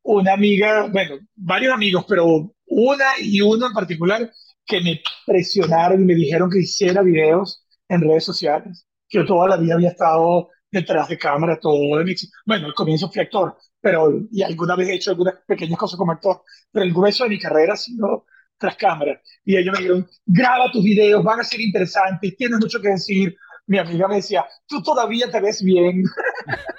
Una 0.02 0.33
amiga, 0.35 0.88
bueno, 0.88 1.19
varios 1.35 1.75
amigos, 1.75 2.04
pero 2.09 2.54
una 2.66 3.04
y 3.21 3.40
uno 3.40 3.66
en 3.66 3.73
particular 3.73 4.30
que 4.66 4.80
me 4.80 5.02
presionaron 5.26 6.02
y 6.02 6.04
me 6.04 6.14
dijeron 6.14 6.50
que 6.50 6.61
hiciera 6.61 7.02
videos 7.02 7.66
en 7.88 8.00
redes 8.02 8.25
sociales. 8.25 8.87
Yo 9.09 9.26
toda 9.26 9.49
la 9.49 9.57
vida 9.57 9.75
había 9.75 9.90
estado 9.90 10.49
detrás 10.71 11.09
de 11.09 11.19
cámara, 11.19 11.59
todo 11.61 11.99
de 11.99 12.04
mi... 12.04 12.14
Bueno, 12.47 12.66
al 12.66 12.75
comienzo 12.75 13.11
fui 13.11 13.21
actor, 13.23 13.57
pero 13.80 14.12
y 14.30 14.42
alguna 14.42 14.76
vez 14.76 14.88
he 14.88 14.95
hecho 14.95 15.11
algunas 15.11 15.35
pequeñas 15.47 15.78
cosas 15.78 15.99
como 15.99 16.12
actor, 16.12 16.42
pero 16.71 16.85
el 16.85 16.95
grueso 16.95 17.25
de 17.25 17.30
mi 17.30 17.38
carrera 17.38 17.75
ha 17.75 17.76
sido 17.76 18.26
tras 18.61 18.76
cámara. 18.76 19.21
Y 19.45 19.57
ellos 19.57 19.73
me 19.73 19.79
dijeron, 19.81 20.09
graba 20.26 20.71
tus 20.71 20.85
videos, 20.85 21.25
van 21.25 21.40
a 21.40 21.45
ser 21.45 21.61
interesantes, 21.61 22.37
tienes 22.37 22.61
mucho 22.61 22.81
que 22.81 22.90
decir. 22.90 23.35
Mi 23.67 23.79
amiga 23.79 24.07
me 24.09 24.17
decía, 24.17 24.45
tú 24.67 24.83
todavía 24.83 25.31
te 25.31 25.40
ves 25.40 25.62
bien. 25.62 26.05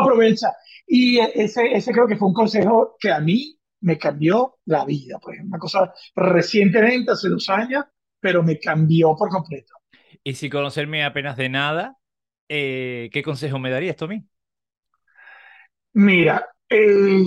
aprovecha. 0.00 0.48
Y 0.86 1.18
ese, 1.18 1.72
ese 1.72 1.92
creo 1.92 2.06
que 2.06 2.16
fue 2.16 2.28
un 2.28 2.34
consejo 2.34 2.96
que 2.98 3.10
a 3.10 3.20
mí 3.20 3.58
me 3.80 3.98
cambió 3.98 4.58
la 4.66 4.84
vida. 4.84 5.18
Pues 5.20 5.40
una 5.42 5.58
cosa 5.58 5.92
recientemente, 6.14 7.12
hace 7.12 7.28
dos 7.28 7.48
años, 7.48 7.84
pero 8.20 8.42
me 8.42 8.58
cambió 8.58 9.14
por 9.16 9.30
completo. 9.30 9.74
Y 10.22 10.34
si 10.34 10.50
conocerme 10.50 11.04
apenas 11.04 11.36
de 11.36 11.48
nada, 11.48 11.96
eh, 12.48 13.08
¿qué 13.12 13.22
consejo 13.22 13.58
me 13.58 13.70
darías, 13.70 13.96
Tommy? 13.96 14.24
Mira, 15.94 16.46
eh, 16.68 17.24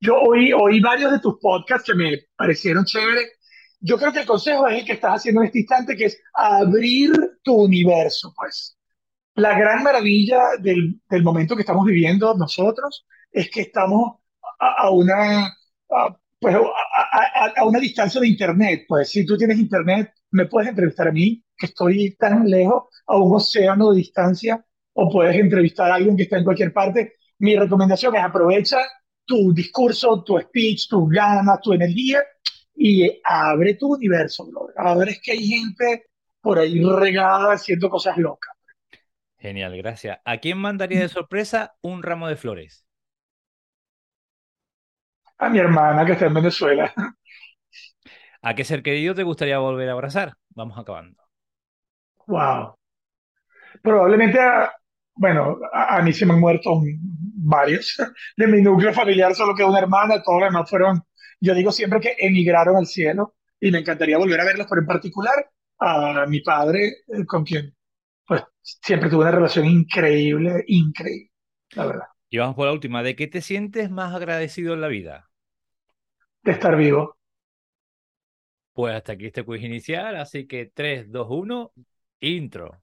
yo 0.00 0.18
oí, 0.20 0.52
oí 0.52 0.80
varios 0.80 1.12
de 1.12 1.20
tus 1.20 1.38
podcasts 1.40 1.86
que 1.86 1.94
me 1.94 2.18
parecieron 2.36 2.84
chéveres. 2.84 3.32
Yo 3.80 3.98
creo 3.98 4.12
que 4.12 4.20
el 4.20 4.26
consejo 4.26 4.66
es 4.68 4.80
el 4.80 4.84
que 4.84 4.92
estás 4.94 5.16
haciendo 5.16 5.40
en 5.40 5.48
este 5.48 5.60
instante, 5.60 5.96
que 5.96 6.06
es 6.06 6.22
abrir 6.34 7.12
tu 7.42 7.54
universo, 7.54 8.32
pues. 8.36 8.76
La 9.34 9.58
gran 9.58 9.82
maravilla 9.82 10.40
del, 10.60 11.00
del 11.08 11.22
momento 11.22 11.54
que 11.54 11.62
estamos 11.62 11.86
viviendo 11.86 12.34
nosotros 12.34 13.06
es 13.30 13.50
que 13.50 13.62
estamos 13.62 14.18
a, 14.58 14.90
una, 14.90 15.46
a, 15.46 16.16
pues, 16.38 16.54
a, 16.54 17.52
a, 17.56 17.64
una 17.64 17.78
distancia 17.78 18.20
de 18.20 18.28
Internet. 18.28 18.84
Pues 18.88 19.10
si 19.10 19.24
tú 19.24 19.36
tienes 19.36 19.58
Internet, 19.58 20.12
me 20.32 20.46
puedes 20.46 20.68
entrevistar 20.68 21.08
a 21.08 21.12
mí, 21.12 21.42
que 21.56 21.66
estoy 21.66 22.16
tan 22.16 22.48
lejos, 22.48 22.84
a 23.06 23.16
un 23.16 23.34
océano 23.34 23.90
de 23.90 23.98
distancia, 23.98 24.64
o 24.94 25.10
puedes 25.10 25.36
entrevistar 25.36 25.90
a 25.90 25.94
alguien 25.94 26.16
que 26.16 26.24
está 26.24 26.38
en 26.38 26.44
cualquier 26.44 26.72
parte. 26.72 27.14
Mi 27.38 27.56
recomendación 27.56 28.14
es 28.16 28.22
aprovecha 28.22 28.78
tu 29.24 29.52
discurso, 29.52 30.22
tu 30.22 30.38
speech, 30.38 30.88
tus 30.88 31.08
ganas, 31.08 31.60
tu 31.60 31.72
energía 31.72 32.22
y 32.74 33.20
abre 33.24 33.74
tu 33.74 33.94
universo, 33.94 34.46
bro. 34.46 34.68
Ahora 34.76 35.10
es 35.10 35.20
que 35.22 35.32
hay 35.32 35.46
gente 35.46 36.06
por 36.40 36.58
ahí 36.58 36.82
regada 36.82 37.52
haciendo 37.52 37.90
cosas 37.90 38.16
locas. 38.16 38.54
Genial, 39.38 39.76
gracias. 39.76 40.18
¿A 40.24 40.38
quién 40.38 40.58
mandaría 40.58 41.00
de 41.00 41.08
sorpresa 41.08 41.74
un 41.80 42.02
ramo 42.02 42.28
de 42.28 42.36
flores? 42.36 42.86
A 45.38 45.48
mi 45.48 45.58
hermana 45.58 46.04
que 46.04 46.12
está 46.12 46.26
en 46.26 46.34
Venezuela. 46.34 46.92
¿A 48.42 48.54
qué 48.54 48.64
ser 48.64 48.82
querido 48.82 49.14
te 49.14 49.22
gustaría 49.22 49.58
volver 49.58 49.88
a 49.88 49.92
abrazar? 49.92 50.34
Vamos 50.50 50.78
acabando. 50.78 51.22
Wow. 52.26 52.74
Probablemente 53.82 54.38
a, 54.40 54.72
bueno, 55.20 55.58
a, 55.70 55.98
a, 55.98 56.02
mí 56.02 56.14
se 56.14 56.24
me 56.24 56.32
han 56.32 56.40
muerto 56.40 56.80
varios 57.34 57.94
de 58.38 58.46
mi 58.46 58.62
núcleo 58.62 58.94
familiar, 58.94 59.34
solo 59.34 59.54
que 59.54 59.62
una 59.62 59.78
hermana, 59.78 60.22
todos 60.22 60.40
los 60.40 60.48
demás 60.48 60.70
fueron, 60.70 61.02
yo 61.38 61.54
digo 61.54 61.70
siempre 61.70 62.00
que 62.00 62.16
emigraron 62.18 62.76
al 62.76 62.86
cielo 62.86 63.34
y 63.60 63.70
me 63.70 63.80
encantaría 63.80 64.16
volver 64.16 64.40
a 64.40 64.46
verlos, 64.46 64.66
pero 64.66 64.80
en 64.80 64.86
particular 64.86 65.34
a 65.78 66.24
mi 66.26 66.40
padre, 66.40 67.04
eh, 67.08 67.26
con 67.26 67.44
quien 67.44 67.74
pues 68.26 68.42
siempre 68.62 69.10
tuve 69.10 69.20
una 69.20 69.30
relación 69.30 69.66
increíble, 69.66 70.64
increíble, 70.68 71.30
la 71.72 71.84
verdad. 71.84 72.06
Y 72.30 72.38
vamos 72.38 72.56
por 72.56 72.64
la 72.64 72.72
última, 72.72 73.02
¿de 73.02 73.14
qué 73.14 73.26
te 73.26 73.42
sientes 73.42 73.90
más 73.90 74.14
agradecido 74.14 74.72
en 74.72 74.80
la 74.80 74.88
vida? 74.88 75.28
De 76.42 76.52
estar 76.52 76.78
vivo. 76.78 77.18
Pues 78.72 78.94
hasta 78.94 79.12
aquí 79.12 79.26
este 79.26 79.44
quiz 79.44 79.62
inicial, 79.62 80.16
así 80.16 80.46
que 80.46 80.64
3, 80.64 81.12
2, 81.12 81.26
1, 81.28 81.72
intro. 82.20 82.82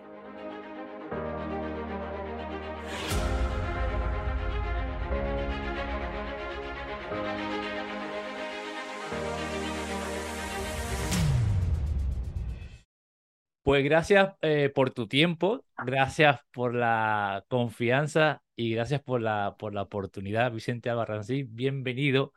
Pues 13.63 13.83
gracias 13.83 14.33
eh, 14.41 14.71
por 14.73 14.89
tu 14.91 15.07
tiempo, 15.07 15.63
gracias 15.85 16.39
por 16.51 16.73
la 16.73 17.45
confianza 17.47 18.41
y 18.55 18.73
gracias 18.73 19.01
por 19.03 19.21
la, 19.21 19.55
por 19.59 19.75
la 19.75 19.83
oportunidad, 19.83 20.51
Vicente 20.51 20.89
Albarrancín. 20.89 21.47
Bienvenido 21.51 22.33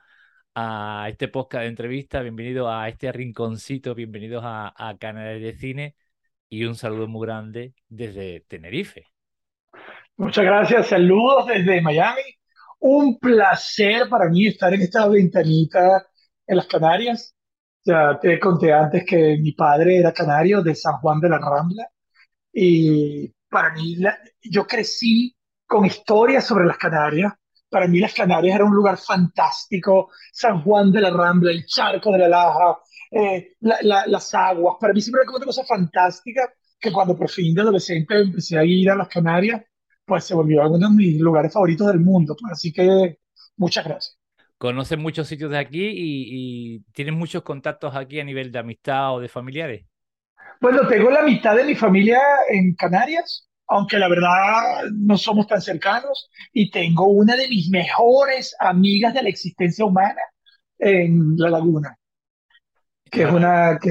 a 0.55 1.07
este 1.09 1.29
podcast 1.29 1.63
de 1.63 1.69
entrevista, 1.69 2.21
bienvenido 2.21 2.71
a 2.71 2.91
este 2.91 3.11
rinconcito, 3.11 3.95
bienvenidos 3.95 4.43
a, 4.45 4.75
a 4.77 4.99
Canales 4.99 5.41
de 5.41 5.55
Cine 5.55 5.97
y 6.51 6.67
un 6.67 6.75
saludo 6.75 7.09
muy 7.09 7.27
grande 7.27 7.73
desde 7.89 8.41
Tenerife. 8.47 9.07
Muchas 10.19 10.45
gracias, 10.45 10.89
saludos 10.89 11.47
desde 11.47 11.81
Miami. 11.81 12.23
Un 12.81 13.19
placer 13.19 14.11
para 14.11 14.29
mí 14.29 14.49
estar 14.49 14.75
en 14.75 14.83
esta 14.83 15.09
ventanita 15.09 16.07
en 16.47 16.57
las 16.57 16.67
Canarias. 16.67 17.34
Ya 17.85 18.19
te 18.21 18.41
conté 18.41 18.73
antes 18.73 19.05
que 19.05 19.37
mi 19.39 19.53
padre 19.53 19.99
era 19.99 20.13
canario 20.13 20.63
de 20.63 20.75
San 20.75 20.95
Juan 21.01 21.21
de 21.21 21.29
la 21.29 21.39
Rambla 21.39 21.87
y 22.53 23.29
para 23.49 23.73
mí 23.75 23.97
yo 24.43 24.67
crecí 24.67 25.37
con 25.67 25.85
historias 25.85 26.47
sobre 26.47 26.67
las 26.67 26.79
Canarias. 26.79 27.33
Para 27.69 27.89
mí 27.89 28.01
las 28.01 28.15
Canarias 28.15 28.55
era 28.57 28.65
un 28.65 28.75
lugar 28.75 28.97
fantástico, 28.99 30.11
San 30.33 30.63
Juan 30.63 30.93
de 30.93 31.01
la 31.03 31.11
Rambla, 31.11 31.51
el 31.51 31.67
charco 31.67 32.13
de 32.13 32.19
la 32.19 32.29
Laja, 32.29 32.79
eh, 33.11 33.55
las 33.61 34.35
aguas. 34.35 34.77
Para 34.81 34.93
mí 34.95 35.01
siempre 35.03 35.21
era 35.21 35.27
como 35.27 35.39
una 35.39 35.47
cosa 35.47 35.65
fantástica 35.65 36.53
que 36.81 36.93
cuando 36.93 37.17
por 37.17 37.29
fin 37.31 37.55
de 37.55 37.63
adolescente 37.63 38.21
empecé 38.21 38.59
a 38.59 38.65
ir 38.65 38.91
a 38.91 38.97
las 38.97 39.09
Canarias, 39.09 39.63
pues 40.07 40.25
se 40.25 40.35
volvió 40.35 40.67
uno 40.71 40.89
de 40.89 40.95
mis 40.95 41.21
lugares 41.21 41.53
favoritos 41.53 41.89
del 41.89 42.01
mundo. 42.01 42.37
Así 42.51 42.73
que 42.73 43.19
muchas 43.57 43.85
gracias 43.85 44.24
conoces 44.65 44.97
muchos 44.97 45.29
sitios 45.29 45.51
de 45.51 45.59
aquí 45.59 45.91
y, 45.95 46.81
tienes 46.95 47.13
muchos 47.15 47.43
contactos 47.43 47.95
aquí 47.95 48.19
a 48.19 48.25
nivel 48.25 48.51
de 48.51 48.61
amistad 48.61 49.15
o 49.15 49.21
de 49.21 49.29
familiares. 49.29 49.85
Bueno, 50.59 50.89
tengo 50.89 51.11
la 51.11 51.21
mitad 51.21 51.55
de 51.55 51.65
mi 51.65 51.75
familia 51.75 52.19
en 52.49 52.75
Canarias, 52.75 53.47
aunque 53.67 53.99
la 53.99 54.09
verdad 54.09 54.85
no 54.95 55.19
somos 55.19 55.47
tan 55.47 55.61
cercanos, 55.61 56.31
y 56.51 56.71
tengo 56.71 57.09
una 57.09 57.37
de 57.37 57.47
mis 57.47 57.69
mejores 57.69 58.57
amigas 58.59 59.13
de 59.13 59.25
la 59.25 59.29
existencia 59.29 59.85
humana 59.85 60.23
en 60.79 61.37
La 61.37 61.51
Laguna, 61.51 61.99
que 63.11 63.25
es 63.25 63.31
una, 63.31 63.79
que, 63.79 63.91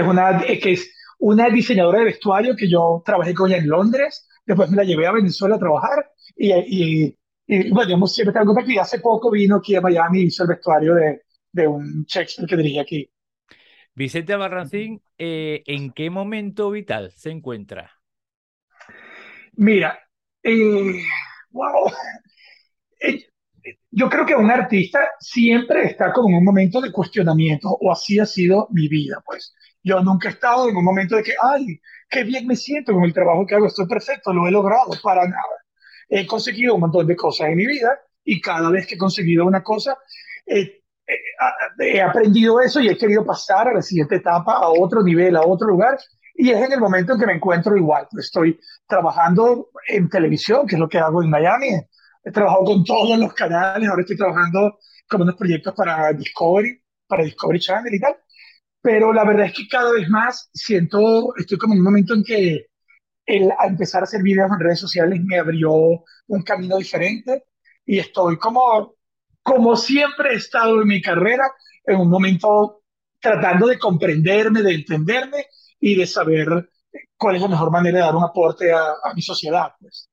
es 0.00 0.06
una, 0.06 0.40
que 0.40 0.72
es 0.72 0.90
una 1.18 1.50
diseñadora 1.50 1.98
de 1.98 2.06
vestuario 2.06 2.56
que 2.56 2.70
yo 2.70 3.02
trabajé 3.04 3.34
con 3.34 3.50
ella 3.50 3.58
en 3.58 3.68
Londres, 3.68 4.26
después 4.46 4.70
me 4.70 4.78
la 4.78 4.84
llevé 4.84 5.06
a 5.06 5.12
Venezuela 5.12 5.56
a 5.56 5.58
trabajar 5.58 6.10
y, 6.34 6.50
y 6.54 7.17
y 7.50 7.70
bueno, 7.70 7.94
hemos 7.94 8.14
siempre 8.14 8.38
en 8.38 8.46
contacto 8.46 8.70
y 8.70 8.76
hace 8.76 9.00
poco 9.00 9.30
vino 9.30 9.56
aquí 9.56 9.74
a 9.74 9.80
Miami 9.80 10.20
y 10.20 10.26
hizo 10.26 10.42
el 10.42 10.50
vestuario 10.50 10.94
de, 10.94 11.22
de 11.50 11.66
un 11.66 12.04
Shakespeare 12.06 12.46
que 12.46 12.56
dirige 12.58 12.80
aquí. 12.80 13.10
Vicente 13.94 14.36
Barrancín, 14.36 15.02
eh, 15.16 15.62
¿en 15.66 15.92
qué 15.92 16.10
momento 16.10 16.70
vital 16.70 17.10
se 17.12 17.30
encuentra? 17.30 17.90
Mira, 19.54 19.98
eh, 20.42 21.02
wow. 21.50 21.90
Eh, 23.00 23.26
yo 23.92 24.10
creo 24.10 24.26
que 24.26 24.34
un 24.34 24.50
artista 24.50 24.98
siempre 25.20 25.84
está 25.84 26.12
como 26.12 26.30
en 26.30 26.34
un 26.38 26.44
momento 26.44 26.80
de 26.80 26.90
cuestionamiento, 26.90 27.68
o 27.68 27.92
así 27.92 28.18
ha 28.18 28.26
sido 28.26 28.66
mi 28.72 28.88
vida, 28.88 29.22
pues. 29.24 29.54
Yo 29.84 30.00
nunca 30.00 30.28
he 30.28 30.32
estado 30.32 30.68
en 30.68 30.76
un 30.76 30.84
momento 30.84 31.14
de 31.14 31.22
que, 31.22 31.34
ay, 31.40 31.80
qué 32.10 32.24
bien 32.24 32.44
me 32.48 32.56
siento 32.56 32.92
con 32.92 33.04
el 33.04 33.14
trabajo 33.14 33.46
que 33.46 33.54
hago, 33.54 33.66
estoy 33.68 33.86
perfecto, 33.86 34.32
lo 34.32 34.48
he 34.48 34.50
logrado, 34.50 34.90
para 35.00 35.22
nada 35.28 35.58
he 36.08 36.26
conseguido 36.26 36.74
un 36.74 36.80
montón 36.80 37.06
de 37.06 37.16
cosas 37.16 37.48
en 37.48 37.56
mi 37.56 37.66
vida 37.66 37.98
y 38.24 38.40
cada 38.40 38.70
vez 38.70 38.86
que 38.86 38.94
he 38.94 38.98
conseguido 38.98 39.46
una 39.46 39.62
cosa, 39.62 39.96
he 40.46 42.00
aprendido 42.00 42.60
eso 42.60 42.80
y 42.80 42.88
he 42.88 42.98
querido 42.98 43.24
pasar 43.24 43.68
a 43.68 43.74
la 43.74 43.82
siguiente 43.82 44.16
etapa, 44.16 44.54
a 44.54 44.68
otro 44.68 45.02
nivel, 45.02 45.36
a 45.36 45.42
otro 45.42 45.68
lugar. 45.68 45.98
Y 46.34 46.50
es 46.50 46.64
en 46.64 46.72
el 46.72 46.80
momento 46.80 47.14
en 47.14 47.20
que 47.20 47.26
me 47.26 47.32
encuentro 47.34 47.76
igual. 47.76 48.06
Estoy 48.18 48.60
trabajando 48.86 49.70
en 49.88 50.08
televisión, 50.08 50.66
que 50.66 50.76
es 50.76 50.80
lo 50.80 50.88
que 50.88 50.98
hago 50.98 51.22
en 51.22 51.30
Miami. 51.30 51.68
He 52.22 52.30
trabajado 52.30 52.64
con 52.64 52.84
todos 52.84 53.18
los 53.18 53.32
canales, 53.34 53.88
ahora 53.88 54.02
estoy 54.02 54.16
trabajando 54.16 54.78
con 55.08 55.22
unos 55.22 55.34
proyectos 55.36 55.74
para 55.74 56.12
Discovery, 56.12 56.80
para 57.06 57.24
Discovery 57.24 57.58
Channel 57.58 57.94
y 57.94 58.00
tal. 58.00 58.16
Pero 58.80 59.12
la 59.12 59.24
verdad 59.24 59.46
es 59.46 59.54
que 59.54 59.66
cada 59.68 59.90
vez 59.92 60.08
más 60.08 60.48
siento, 60.52 61.34
estoy 61.36 61.58
como 61.58 61.74
en 61.74 61.80
un 61.80 61.84
momento 61.84 62.14
en 62.14 62.22
que 62.22 62.66
el 63.28 63.52
a 63.52 63.66
empezar 63.66 64.00
a 64.00 64.04
hacer 64.04 64.22
videos 64.22 64.50
en 64.50 64.58
redes 64.58 64.80
sociales 64.80 65.20
me 65.22 65.38
abrió 65.38 65.70
un 66.28 66.42
camino 66.42 66.78
diferente 66.78 67.44
y 67.84 67.98
estoy 67.98 68.38
como, 68.38 68.94
como 69.42 69.76
siempre 69.76 70.32
he 70.32 70.36
estado 70.36 70.80
en 70.80 70.88
mi 70.88 71.02
carrera, 71.02 71.44
en 71.84 72.00
un 72.00 72.08
momento 72.08 72.82
tratando 73.20 73.66
de 73.66 73.78
comprenderme, 73.78 74.62
de 74.62 74.74
entenderme 74.74 75.46
y 75.78 75.94
de 75.94 76.06
saber 76.06 76.70
cuál 77.18 77.36
es 77.36 77.42
la 77.42 77.48
mejor 77.48 77.70
manera 77.70 77.98
de 77.98 78.04
dar 78.04 78.16
un 78.16 78.24
aporte 78.24 78.72
a, 78.72 78.94
mi 79.14 79.20
sociedad. 79.20 79.72
Pues. 79.78 80.08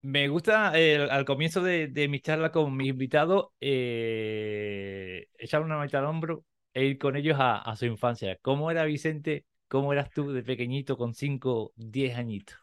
Me 0.00 0.28
gusta 0.28 0.68
al 0.70 1.24
comienzo 1.26 1.62
de, 1.62 2.08
mi 2.08 2.20
charla 2.20 2.50
con 2.50 2.74
mi 2.74 2.88
invitado 2.88 3.52
eh, 3.60 5.26
echar 5.38 5.60
una 5.60 5.76
mano 5.76 5.90
al 5.92 6.04
hombro 6.06 6.44
e 6.72 6.86
ir 6.86 6.98
con 6.98 7.16
ellos 7.16 7.36
a, 7.38 7.58
a 7.58 7.76
su 7.76 7.84
infancia. 7.84 8.38
¿Cómo 8.40 8.70
era 8.70 8.84
Vicente 8.84 9.44
¿Cómo 9.74 9.92
eras 9.92 10.08
tú 10.12 10.32
de 10.32 10.44
pequeñito 10.44 10.96
con 10.96 11.14
5, 11.14 11.72
10 11.74 12.16
añitos? 12.16 12.56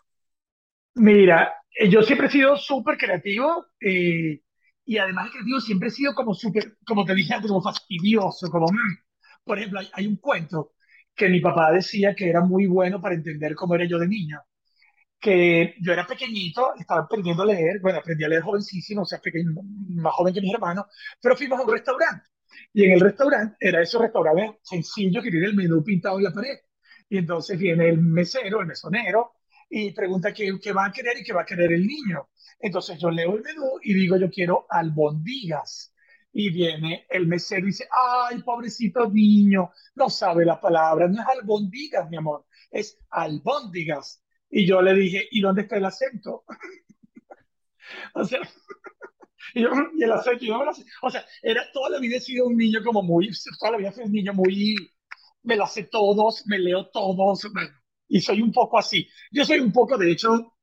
Mira, 0.95 1.55
eh, 1.77 1.89
yo 1.89 2.03
siempre 2.03 2.27
he 2.27 2.29
sido 2.29 2.55
súper 2.55 2.97
creativo 2.97 3.65
eh, 3.81 4.39
y 4.85 4.97
además 4.97 5.25
de 5.25 5.31
creativo 5.31 5.59
siempre 5.59 5.89
he 5.89 5.91
sido 5.91 6.15
como 6.15 6.33
súper, 6.33 6.77
como 6.87 7.03
te 7.03 7.13
dije 7.13 7.35
como 7.45 7.61
fastidioso, 7.61 8.49
como... 8.49 8.67
Mm. 8.67 8.97
Por 9.43 9.57
ejemplo, 9.57 9.81
hay, 9.91 10.07
un 10.07 10.15
cuento 10.21 10.71
que 11.13 11.27
mi 11.27 11.41
papá 11.41 11.73
decía 11.73 12.15
que 12.15 12.29
era 12.29 12.39
muy 12.39 12.65
bueno 12.67 13.01
para 13.01 13.15
entender 13.15 13.55
cómo 13.55 13.75
era 13.75 13.83
yo 13.83 13.99
de 13.99 14.07
niño. 14.07 14.39
Que 15.19 15.75
yo 15.81 15.91
era 15.91 16.07
pequeñito, 16.07 16.75
estaba 16.79 17.01
aprendiendo 17.01 17.43
a 17.43 17.47
leer, 17.47 17.81
bueno, 17.81 17.99
aprendí 17.99 18.23
a 18.23 18.29
leer 18.29 18.43
jovencísimo, 18.43 19.01
o 19.01 19.05
sea, 19.05 19.19
pequeño, 19.19 19.51
más 19.89 20.13
joven 20.13 20.33
que 20.33 20.39
mis 20.39 20.53
hermanos, 20.53 20.85
pero 21.21 21.35
fuimos 21.35 21.59
a 21.59 21.63
un 21.63 21.73
restaurante. 21.73 22.29
Y 22.71 22.85
en 22.85 22.93
el 22.93 23.01
restaurante 23.01 23.57
era 23.59 23.81
esos 23.81 24.01
restaurantes 24.01 24.61
sencillos 24.63 25.21
que 25.21 25.29
tiene 25.29 25.47
el 25.47 25.55
menú 25.55 25.83
pintado 25.83 26.17
en 26.17 26.23
la 26.23 26.31
pared. 26.31 26.57
Y 27.11 27.17
entonces 27.17 27.59
viene 27.59 27.89
el 27.89 27.97
mesero, 27.97 28.61
el 28.61 28.67
mesonero, 28.67 29.33
y 29.69 29.91
pregunta 29.91 30.33
qué, 30.33 30.57
qué 30.63 30.71
va 30.71 30.85
a 30.85 30.91
querer 30.93 31.17
y 31.17 31.23
qué 31.23 31.33
va 31.33 31.41
a 31.41 31.45
querer 31.45 31.73
el 31.73 31.85
niño. 31.85 32.29
Entonces 32.57 32.97
yo 32.99 33.11
leo 33.11 33.35
el 33.35 33.41
menú 33.41 33.79
y 33.83 33.93
digo, 33.93 34.15
yo 34.15 34.31
quiero 34.31 34.65
albondigas. 34.69 35.93
Y 36.31 36.51
viene 36.51 37.05
el 37.09 37.27
mesero 37.27 37.63
y 37.63 37.71
dice, 37.71 37.89
ay, 37.91 38.41
pobrecito 38.43 39.09
niño, 39.09 39.71
no 39.95 40.09
sabe 40.09 40.45
la 40.45 40.61
palabra, 40.61 41.09
no 41.09 41.21
es 41.21 41.27
albondigas, 41.27 42.09
mi 42.09 42.15
amor, 42.15 42.45
es 42.71 42.97
albóndigas. 43.09 44.23
Y 44.49 44.65
yo 44.65 44.81
le 44.81 44.93
dije, 44.93 45.27
¿y 45.31 45.41
dónde 45.41 45.63
está 45.63 45.75
el 45.75 45.83
acento? 45.83 46.45
o 48.15 48.23
sea, 48.23 48.39
y, 49.53 49.65
el 50.01 50.11
acento, 50.13 50.45
yo 50.45 50.63
no 50.63 50.71
O 51.01 51.09
sea, 51.09 51.25
era, 51.41 51.69
toda 51.73 51.89
la 51.89 51.99
vida 51.99 52.21
sido 52.21 52.45
un 52.47 52.55
niño 52.55 52.81
como 52.85 53.03
muy, 53.03 53.29
toda 53.59 53.73
la 53.73 53.79
vida 53.79 53.91
fui 53.91 54.05
un 54.05 54.13
niño 54.13 54.33
muy 54.33 54.93
me 55.43 55.55
lo 55.55 55.65
sé 55.67 55.83
todos, 55.83 56.43
me 56.47 56.59
leo 56.59 56.89
todos, 56.89 57.47
y 58.07 58.19
soy 58.19 58.41
un 58.41 58.51
poco 58.51 58.77
así. 58.77 59.07
Yo 59.31 59.45
soy 59.45 59.59
un 59.59 59.71
poco, 59.71 59.97
de 59.97 60.11
hecho, 60.11 60.53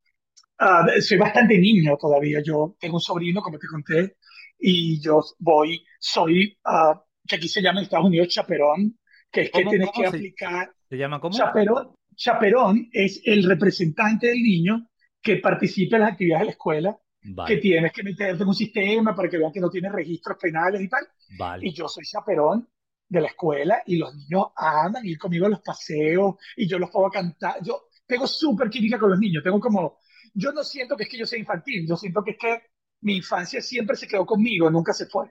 ah, 0.58 0.86
soy 1.00 1.18
bastante 1.18 1.58
niño 1.58 1.96
todavía. 1.96 2.40
Yo 2.44 2.76
tengo 2.78 2.96
un 2.96 3.00
sobrino, 3.00 3.40
como 3.40 3.58
te 3.58 3.66
conté, 3.66 4.16
y 4.58 5.00
yo 5.00 5.22
voy, 5.38 5.84
soy, 5.98 6.58
uh, 6.64 6.98
que 7.26 7.36
aquí 7.36 7.48
se 7.48 7.62
llama 7.62 7.80
en 7.80 7.84
Estados 7.84 8.06
Unidos 8.06 8.28
chaperón, 8.28 8.98
que 9.30 9.42
es 9.42 9.50
que 9.50 9.64
tienes 9.64 9.90
que 9.94 10.06
aplicar. 10.06 10.72
¿Se 10.88 10.96
llama 10.96 11.20
cómo? 11.20 11.36
Chaperón, 11.36 11.94
chaperón 12.14 12.88
es 12.92 13.20
el 13.24 13.44
representante 13.44 14.28
del 14.28 14.42
niño 14.42 14.88
que 15.20 15.36
participa 15.36 15.96
en 15.96 16.02
las 16.02 16.12
actividades 16.12 16.42
de 16.42 16.46
la 16.46 16.52
escuela, 16.52 16.98
que 17.46 17.56
tienes 17.58 17.92
que 17.92 18.02
meterte 18.02 18.42
en 18.42 18.48
un 18.48 18.54
sistema 18.54 19.14
para 19.14 19.28
que 19.28 19.38
vean 19.38 19.52
que 19.52 19.60
no 19.60 19.70
tienes 19.70 19.92
registros 19.92 20.38
penales 20.40 20.80
y 20.80 20.88
tal. 20.88 21.06
Vale. 21.38 21.66
Y 21.66 21.72
yo 21.72 21.88
soy 21.88 22.04
chaperón 22.04 22.68
de 23.08 23.20
la 23.20 23.28
escuela 23.28 23.82
y 23.86 23.96
los 23.96 24.14
niños 24.14 24.48
aman 24.56 25.04
ir 25.06 25.18
conmigo 25.18 25.46
a 25.46 25.50
los 25.50 25.62
paseos 25.62 26.36
y 26.56 26.68
yo 26.68 26.78
los 26.78 26.90
puedo 26.90 27.10
cantar. 27.10 27.56
Yo 27.62 27.88
tengo 28.06 28.26
súper 28.26 28.68
química 28.70 28.98
con 28.98 29.10
los 29.10 29.18
niños, 29.18 29.42
tengo 29.42 29.60
como, 29.60 29.98
yo 30.34 30.52
no 30.52 30.62
siento 30.62 30.96
que 30.96 31.04
es 31.04 31.08
que 31.08 31.18
yo 31.18 31.26
sea 31.26 31.38
infantil, 31.38 31.86
yo 31.88 31.96
siento 31.96 32.22
que 32.22 32.32
es 32.32 32.38
que 32.38 32.62
mi 33.00 33.16
infancia 33.16 33.60
siempre 33.60 33.96
se 33.96 34.08
quedó 34.08 34.26
conmigo, 34.26 34.70
nunca 34.70 34.92
se 34.92 35.06
fue. 35.06 35.30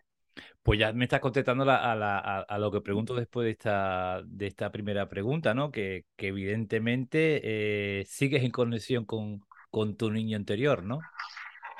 Pues 0.62 0.80
ya 0.80 0.94
me 0.94 1.06
estás 1.06 1.20
contestando 1.20 1.66
a, 1.68 2.58
lo 2.60 2.72
que 2.72 2.82
pregunto 2.82 3.16
después 3.16 3.46
de 3.46 3.52
esta, 3.52 4.22
de 4.26 4.48
esta 4.48 4.72
primera 4.72 5.08
pregunta, 5.08 5.54
¿no? 5.54 5.72
Que, 5.72 6.06
que 6.16 6.28
evidentemente 6.28 7.42
eh, 7.44 8.06
sigues 8.06 8.44
en 8.44 8.52
conexión 8.52 9.06
con, 9.06 9.42
con 9.70 9.96
tu 9.96 10.12
niño 10.12 10.38
anterior, 10.38 10.84
¿no? 10.84 11.00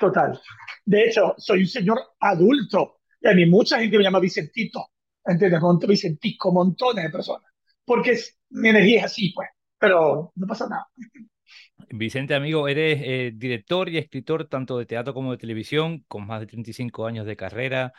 Total. 0.00 0.40
De 0.84 1.04
hecho, 1.04 1.34
soy 1.38 1.60
un 1.60 1.66
señor 1.66 1.98
adulto 2.20 3.00
y 3.20 3.28
a 3.28 3.34
mí 3.34 3.46
mucha 3.46 3.78
gente 3.78 3.98
me 3.98 4.04
llama 4.04 4.20
Vicentito. 4.20 4.90
¿Entiendes? 5.28 6.00
Sentí 6.00 6.36
como 6.36 6.64
montones 6.64 7.04
de 7.04 7.10
personas, 7.10 7.50
porque 7.84 8.12
es, 8.12 8.36
mi 8.50 8.70
energía 8.70 9.00
es 9.00 9.04
así, 9.06 9.32
pues, 9.34 9.48
pero 9.78 10.32
no 10.34 10.46
pasa 10.46 10.68
nada. 10.68 10.86
Vicente, 11.90 12.34
amigo, 12.34 12.68
eres 12.68 13.00
eh, 13.02 13.32
director 13.34 13.88
y 13.88 13.98
escritor 13.98 14.46
tanto 14.46 14.78
de 14.78 14.86
teatro 14.86 15.14
como 15.14 15.32
de 15.32 15.38
televisión, 15.38 16.04
con 16.08 16.26
más 16.26 16.40
de 16.40 16.46
35 16.46 17.06
años 17.06 17.26
de 17.26 17.36
carrera, 17.36 17.92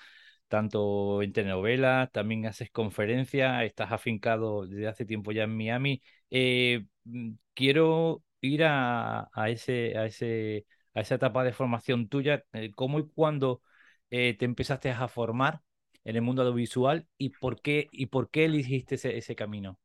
tanto 0.48 1.22
en 1.22 1.34
telenovelas, 1.34 2.12
también 2.12 2.46
haces 2.46 2.70
conferencias, 2.72 3.64
estás 3.64 3.92
afincado 3.92 4.68
desde 4.68 4.88
hace 4.88 5.06
tiempo 5.06 5.32
ya 5.32 5.44
en 5.44 5.56
Miami. 5.58 6.02
Eh, 6.30 6.86
mm, 7.06 7.32
quiero 7.54 8.24
ir 8.42 8.64
a, 8.66 9.30
ese, 9.48 9.98
a, 9.98 10.06
ese, 10.06 10.66
a 10.94 11.02
esa 11.02 11.16
etapa 11.16 11.44
de 11.44 11.54
formación 11.54 12.10
tuya. 12.10 12.44
Eh, 12.54 12.72
¿Cómo 12.76 13.00
y 13.00 13.08
cuándo 13.10 13.62
te 14.10 14.44
empezaste 14.44 14.90
a 14.90 15.08
formar 15.08 15.62
en 16.10 16.16
el 16.16 16.22
mundo 16.24 16.42
audiovisual 16.42 17.08
y 17.18 17.30
por 17.30 17.62
qué, 17.62 17.88
y 17.92 18.08
por 18.08 18.32
qué 18.32 18.46
elegiste 18.46 18.96
ese, 18.96 19.16
ese 19.16 19.36
camino? 19.36 19.80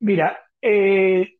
Mira, 0.00 0.36
eh, 0.60 1.38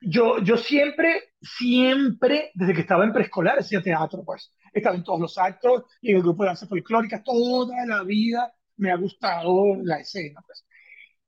yo, 0.00 0.42
yo 0.42 0.58
siempre, 0.58 1.32
siempre, 1.40 2.50
desde 2.54 2.74
que 2.74 2.82
estaba 2.82 3.04
en 3.04 3.14
preescolar, 3.14 3.58
hacía 3.58 3.82
teatro, 3.82 4.22
pues. 4.24 4.52
Estaba 4.72 4.94
en 4.94 5.04
todos 5.04 5.20
los 5.20 5.38
actos 5.38 5.84
y 6.02 6.10
en 6.10 6.16
el 6.16 6.22
grupo 6.22 6.42
de 6.42 6.48
danza 6.48 6.66
folclórica. 6.66 7.22
Toda 7.22 7.86
la 7.86 8.02
vida 8.02 8.52
me 8.76 8.90
ha 8.90 8.96
gustado 8.96 9.76
la 9.82 10.00
escena, 10.00 10.42
pues. 10.46 10.66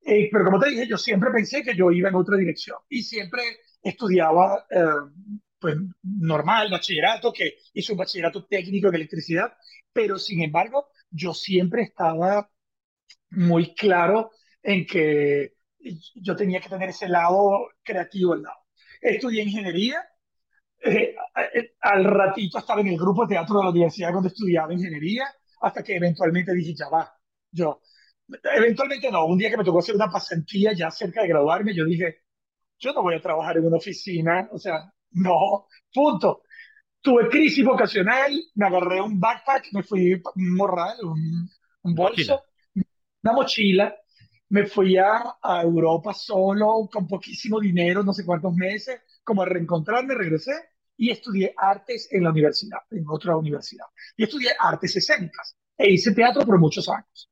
Eh, 0.04 0.28
pero 0.30 0.44
como 0.44 0.60
te 0.60 0.68
dije, 0.68 0.86
yo 0.86 0.98
siempre 0.98 1.30
pensé 1.30 1.62
que 1.62 1.74
yo 1.74 1.90
iba 1.90 2.10
en 2.10 2.14
otra 2.14 2.36
dirección 2.36 2.76
y 2.90 3.02
siempre 3.02 3.42
estudiaba, 3.82 4.66
eh, 4.70 4.84
pues, 5.58 5.76
normal, 6.02 6.70
bachillerato, 6.70 7.32
que 7.32 7.56
hice 7.72 7.92
un 7.92 7.98
bachillerato 7.98 8.44
técnico 8.44 8.90
de 8.90 8.98
electricidad, 8.98 9.52
pero 9.92 10.18
sin 10.18 10.42
embargo, 10.42 10.88
yo 11.10 11.34
siempre 11.34 11.82
estaba 11.82 12.50
muy 13.30 13.74
claro 13.74 14.30
en 14.62 14.86
que 14.86 15.54
yo 16.16 16.36
tenía 16.36 16.60
que 16.60 16.68
tener 16.68 16.90
ese 16.90 17.08
lado 17.08 17.68
creativo 17.82 18.34
al 18.34 18.42
lado. 18.42 18.58
Estudié 19.00 19.42
ingeniería, 19.42 20.02
eh, 20.80 21.14
eh, 21.54 21.72
al 21.80 22.04
ratito 22.04 22.58
estaba 22.58 22.80
en 22.80 22.88
el 22.88 22.98
grupo 22.98 23.22
de 23.26 23.34
teatro 23.34 23.58
de 23.58 23.64
la 23.64 23.70
universidad 23.70 24.12
donde 24.12 24.28
estudiaba 24.28 24.72
ingeniería, 24.72 25.24
hasta 25.60 25.82
que 25.82 25.96
eventualmente 25.96 26.52
dije, 26.54 26.74
ya 26.74 26.88
va, 26.88 27.12
yo, 27.50 27.80
eventualmente 28.56 29.10
no, 29.10 29.26
un 29.26 29.38
día 29.38 29.50
que 29.50 29.56
me 29.56 29.64
tocó 29.64 29.80
hacer 29.80 29.94
una 29.94 30.10
pasantía 30.10 30.72
ya 30.72 30.90
cerca 30.90 31.22
de 31.22 31.28
graduarme, 31.28 31.74
yo 31.74 31.84
dije, 31.84 32.22
yo 32.78 32.92
no 32.92 33.02
voy 33.02 33.16
a 33.16 33.20
trabajar 33.20 33.56
en 33.56 33.66
una 33.66 33.78
oficina, 33.78 34.48
o 34.52 34.58
sea, 34.58 34.92
no, 35.12 35.66
punto. 35.92 36.42
Tuve 37.00 37.28
crisis 37.28 37.64
vocacional, 37.64 38.32
me 38.54 38.66
agarré 38.66 39.00
un 39.00 39.18
backpack, 39.18 39.68
me 39.72 39.82
fui 39.82 40.14
un 40.14 40.54
morral, 40.56 40.96
un, 41.04 41.48
un 41.82 41.94
bolso, 41.94 42.42
una 43.22 43.32
mochila, 43.32 43.94
me 44.50 44.66
fui 44.66 44.96
a, 44.96 45.36
a, 45.40 45.62
Europa 45.62 46.12
solo, 46.12 46.88
con 46.92 47.06
poquísimo 47.06 47.60
dinero, 47.60 48.02
no 48.02 48.12
sé 48.12 48.24
cuántos 48.24 48.54
meses, 48.54 49.00
como 49.22 49.42
a 49.42 49.46
reencontrarme, 49.46 50.14
regresé 50.14 50.52
y 50.96 51.10
estudié 51.10 51.54
artes 51.56 52.08
en 52.10 52.24
la 52.24 52.30
universidad, 52.30 52.80
en 52.90 53.04
otra 53.08 53.36
universidad. 53.36 53.86
Y 54.16 54.24
estudié 54.24 54.50
artes 54.58 54.96
escénicas 54.96 55.56
e 55.76 55.92
hice 55.92 56.12
teatro 56.12 56.44
por 56.44 56.58
muchos 56.58 56.88
años. 56.88 57.30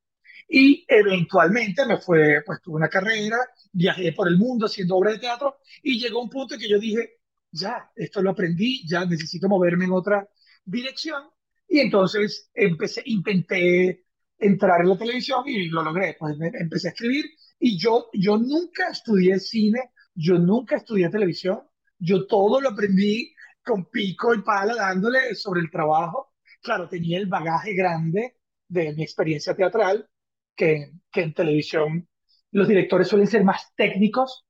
Y 0.48 0.84
eventualmente 0.86 1.84
me 1.84 1.98
fue, 1.98 2.42
pues 2.46 2.60
tuve 2.62 2.76
una 2.76 2.88
carrera, 2.88 3.36
viajé 3.72 4.12
por 4.12 4.28
el 4.28 4.38
mundo 4.38 4.66
haciendo 4.66 4.96
obras 4.96 5.14
de 5.14 5.20
teatro 5.20 5.56
y 5.82 5.98
llegó 5.98 6.22
un 6.22 6.30
punto 6.30 6.54
en 6.54 6.60
que 6.60 6.68
yo 6.68 6.78
dije, 6.78 7.18
ya, 7.50 7.90
esto 7.94 8.22
lo 8.22 8.30
aprendí, 8.30 8.86
ya 8.88 9.04
necesito 9.04 9.48
moverme 9.48 9.84
en 9.86 9.92
otra 9.92 10.28
dirección. 10.64 11.22
Y 11.68 11.80
entonces 11.80 12.50
empecé, 12.54 13.02
intenté 13.06 14.04
entrar 14.38 14.82
en 14.82 14.88
la 14.90 14.98
televisión 14.98 15.42
y 15.46 15.68
lo 15.68 15.82
logré. 15.82 16.16
Pues 16.18 16.36
empecé 16.40 16.88
a 16.88 16.90
escribir 16.92 17.26
y 17.58 17.78
yo, 17.78 18.08
yo 18.12 18.36
nunca 18.36 18.88
estudié 18.90 19.38
cine, 19.38 19.90
yo 20.14 20.38
nunca 20.38 20.76
estudié 20.76 21.08
televisión, 21.10 21.60
yo 21.98 22.26
todo 22.26 22.60
lo 22.60 22.70
aprendí 22.70 23.34
con 23.64 23.86
pico 23.86 24.34
y 24.34 24.42
pala 24.42 24.74
dándole 24.74 25.34
sobre 25.34 25.60
el 25.60 25.70
trabajo. 25.70 26.34
Claro, 26.62 26.88
tenía 26.88 27.18
el 27.18 27.26
bagaje 27.26 27.74
grande 27.74 28.36
de 28.68 28.92
mi 28.94 29.02
experiencia 29.02 29.54
teatral, 29.54 30.08
que, 30.54 30.92
que 31.10 31.22
en 31.22 31.34
televisión 31.34 32.08
los 32.50 32.68
directores 32.68 33.08
suelen 33.08 33.26
ser 33.26 33.44
más 33.44 33.72
técnicos, 33.76 34.46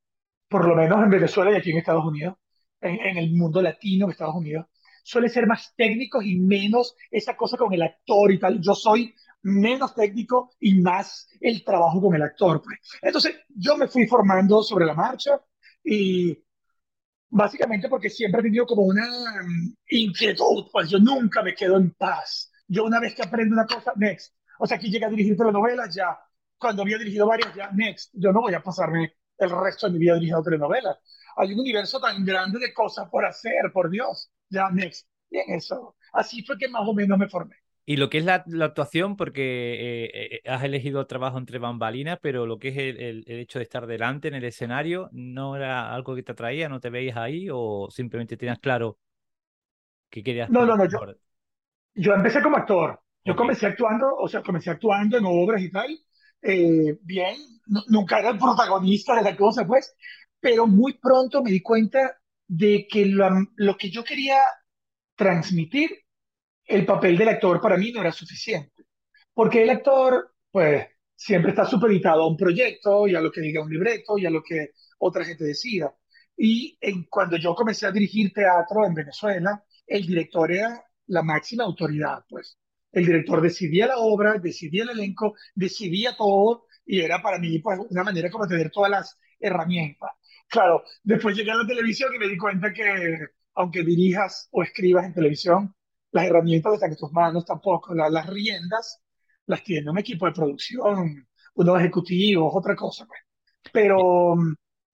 por 0.49 0.67
lo 0.67 0.77
menos 0.77 1.03
en 1.03 1.11
Venezuela 1.11 1.53
y 1.53 1.57
aquí 1.57 1.73
en 1.73 1.79
Estados 1.79 2.05
Unidos, 2.05 2.37
en, 2.81 3.01
en 3.01 3.17
el 3.19 3.33
mundo 3.33 3.63
latino, 3.63 4.07
en 4.07 4.13
Estados 4.13 4.35
Unidos, 4.35 4.67
suelen 5.03 5.31
ser 5.31 5.47
más 5.47 5.73
técnicos 5.77 6.25
y 6.25 6.37
menos 6.37 6.97
esa 7.11 7.37
cosa 7.37 7.57
con 7.57 7.73
el 7.73 7.83
actor 7.83 8.33
y 8.33 8.39
tal. 8.41 8.61
Yo 8.61 8.75
soy 8.75 9.15
menos 9.43 9.95
técnico 9.95 10.51
y 10.59 10.81
más 10.81 11.29
el 11.41 11.65
trabajo 11.65 12.01
con 12.01 12.15
el 12.15 12.23
actor. 12.23 12.61
Pues. 12.63 12.79
Entonces, 13.01 13.37
yo 13.49 13.77
me 13.77 13.87
fui 13.87 14.07
formando 14.07 14.63
sobre 14.63 14.85
la 14.85 14.95
marcha 14.95 15.41
y 15.85 16.37
básicamente 17.29 17.89
porque 17.89 18.11
siempre 18.11 18.41
he 18.41 18.45
tenido 18.45 18.67
como 18.67 18.83
una 18.83 19.07
um, 19.07 19.75
inquietud, 19.91 20.67
pues 20.73 20.91
yo 20.91 20.99
nunca 20.99 21.43
me 21.43 21.55
quedo 21.55 21.77
en 21.77 21.93
paz. 21.93 22.51
Yo 22.67 22.85
una 22.85 22.99
vez 22.99 23.15
que 23.15 23.23
aprendo 23.23 23.55
una 23.55 23.67
cosa, 23.67 23.93
next. 23.97 24.35
O 24.59 24.67
sea, 24.67 24.77
aquí 24.77 24.91
llega 24.91 25.07
a 25.07 25.11
dirigir 25.11 25.37
telenovelas, 25.37 25.95
ya. 25.95 26.19
Cuando 26.59 26.83
había 26.83 26.99
dirigido 26.99 27.27
varias, 27.27 27.55
ya, 27.55 27.71
next. 27.73 28.11
Yo 28.15 28.33
no 28.33 28.41
voy 28.41 28.55
a 28.55 28.63
pasarme 28.63 29.13
el 29.39 29.51
resto 29.51 29.87
de 29.87 29.93
mi 29.93 29.99
vida 29.99 30.15
dirigiendo 30.15 30.43
telenovelas. 30.43 30.99
Hay 31.37 31.53
un 31.53 31.61
universo 31.61 32.01
tan 32.01 32.25
grande 32.25 32.59
de 32.59 32.73
cosas 32.73 33.09
por 33.11 33.25
hacer, 33.25 33.71
por 33.73 33.91
Dios. 33.91 34.31
Ya, 34.49 34.71
next. 34.71 35.09
Y 35.31 35.39
en 35.39 35.55
eso. 35.55 35.97
Así 36.13 36.43
fue 36.45 36.57
que 36.57 36.69
más 36.69 36.83
o 36.87 36.95
menos 36.95 37.19
me 37.19 37.29
formé. 37.29 37.57
Y 37.89 37.99
lo 37.99 38.11
que 38.11 38.19
es 38.19 38.25
la, 38.25 38.45
actuación, 38.63 39.17
porque 39.17 40.03
eh, 40.05 40.41
eh, 40.45 40.51
has 40.51 40.65
elegido 40.65 41.01
el 41.01 41.07
trabajo 41.07 41.39
entre 41.39 41.61
bambalinas, 41.61 42.19
pero 42.21 42.45
lo 42.45 42.59
que 42.59 42.69
es 42.69 42.77
el, 42.79 43.25
hecho 43.27 43.61
de 43.61 43.63
estar 43.63 43.87
delante 43.87 44.27
en 44.27 44.35
el 44.35 44.45
escenario, 44.45 45.09
¿no 45.13 45.55
era 45.55 45.95
algo 45.95 46.17
que 46.17 46.25
te 46.25 46.33
atraía? 46.33 46.69
¿No 46.69 46.81
te 46.81 46.91
veías 46.91 47.17
ahí 47.17 47.47
o 47.53 47.87
simplemente 47.91 48.37
tenías 48.37 48.59
claro 48.59 48.99
que 50.11 50.25
querías? 50.25 50.51
No, 50.51 50.67
no, 50.67 50.77
no. 50.77 50.85
Yo, 50.87 50.99
yo 51.95 52.13
empecé 52.13 52.43
como 52.43 52.57
actor. 52.57 53.01
Yo 53.25 53.37
comencé 53.37 53.67
actuando, 53.67 54.17
o 54.17 54.27
sea, 54.27 54.43
comencé 54.43 54.71
actuando 54.71 55.17
en 55.19 55.25
obras 55.25 55.63
y 55.63 55.71
tal. 55.71 55.97
Eh, 56.43 56.99
bien, 57.03 57.37
nunca 57.89 58.19
era 58.21 58.31
el 58.31 58.39
protagonista 58.39 59.17
de 59.17 59.23
la 59.23 59.37
cosa, 59.37 59.67
pues, 59.67 59.95
pero 60.41 60.67
muy 60.67 60.95
pronto 60.99 61.43
me 61.43 61.51
di 61.51 61.61
cuenta 61.61 62.19
de 62.47 62.87
que 62.89 63.07
lo 63.07 63.77
que 63.77 63.91
yo 63.91 64.05
quería 64.05 64.39
transmitir 65.17 65.91
el 66.67 66.85
papel 66.87 67.17
del 67.19 67.29
actor 67.29 67.61
para 67.61 67.77
mí 67.77 67.93
no 67.93 68.01
era 68.01 68.13
suficiente, 68.13 68.85
porque 69.35 69.63
el 69.63 69.71
actor, 69.71 70.35
pues, 70.51 70.87
siempre 71.15 71.51
está 71.51 71.65
supeditado 71.65 72.23
a 72.23 72.29
un 72.29 72.37
proyecto 72.37 73.07
y 73.09 73.15
a 73.15 73.21
lo 73.21 73.33
que 73.33 73.41
diga 73.41 73.63
un 73.63 73.71
libreto 73.71 74.19
y 74.19 74.27
a 74.27 74.31
lo 74.31 74.43
que 74.43 74.73
otra 74.99 75.25
gente 75.25 75.45
decida. 75.45 75.95
Y 76.37 76.77
en, 76.81 77.05
cuando 77.05 77.37
yo 77.37 77.55
comencé 77.55 77.87
a 77.87 77.93
dirigir 77.93 78.33
teatro 78.33 78.85
en 78.87 78.95
Venezuela, 78.95 79.65
el 79.87 80.07
director 80.07 80.53
era 80.53 80.85
la 81.07 81.23
máxima 81.23 81.65
autoridad, 81.65 82.25
pues. 82.29 82.59
El 82.97 83.05
director 83.05 83.43
decidía 83.43 83.89
la 83.89 83.99
obra, 83.99 84.39
decidía 84.39 84.85
el 84.85 84.89
elenco, 84.89 85.35
decidía 85.55 86.17
todo 86.17 86.65
y 86.87 87.01
era 87.01 87.21
para 87.21 87.39
mí 87.39 87.59
pues, 87.59 87.79
una 87.91 88.03
manera 88.03 88.31
como 88.31 88.49
tener 88.49 88.71
todas 88.71 88.91
las 88.91 89.19
herramientas. 89.39 90.13
Claro, 90.49 90.83
después 91.03 91.37
llegué 91.37 91.51
a 91.51 91.57
la 91.57 91.67
televisión 91.67 92.15
y 92.15 92.19
me 92.19 92.27
di 92.27 92.39
cuenta 92.39 92.73
que 92.73 93.19
aunque 93.53 93.83
dirijas 93.83 94.49
o 94.51 94.63
escribas 94.63 95.05
en 95.05 95.13
televisión, 95.13 95.75
las 96.11 96.25
herramientas 96.25 96.73
están 96.73 96.93
en 96.93 96.97
tus 96.97 97.13
manos 97.13 97.45
tampoco, 97.45 97.95
las 97.95 98.27
riendas 98.31 99.03
las 99.45 99.63
tiene 99.63 99.91
un 99.91 99.99
equipo 99.99 100.25
de 100.25 100.33
producción, 100.33 101.29
unos 101.53 101.79
ejecutivos, 101.79 102.51
otra 102.55 102.75
cosa. 102.75 103.07
Pues. 103.07 103.21
Pero 103.75 104.37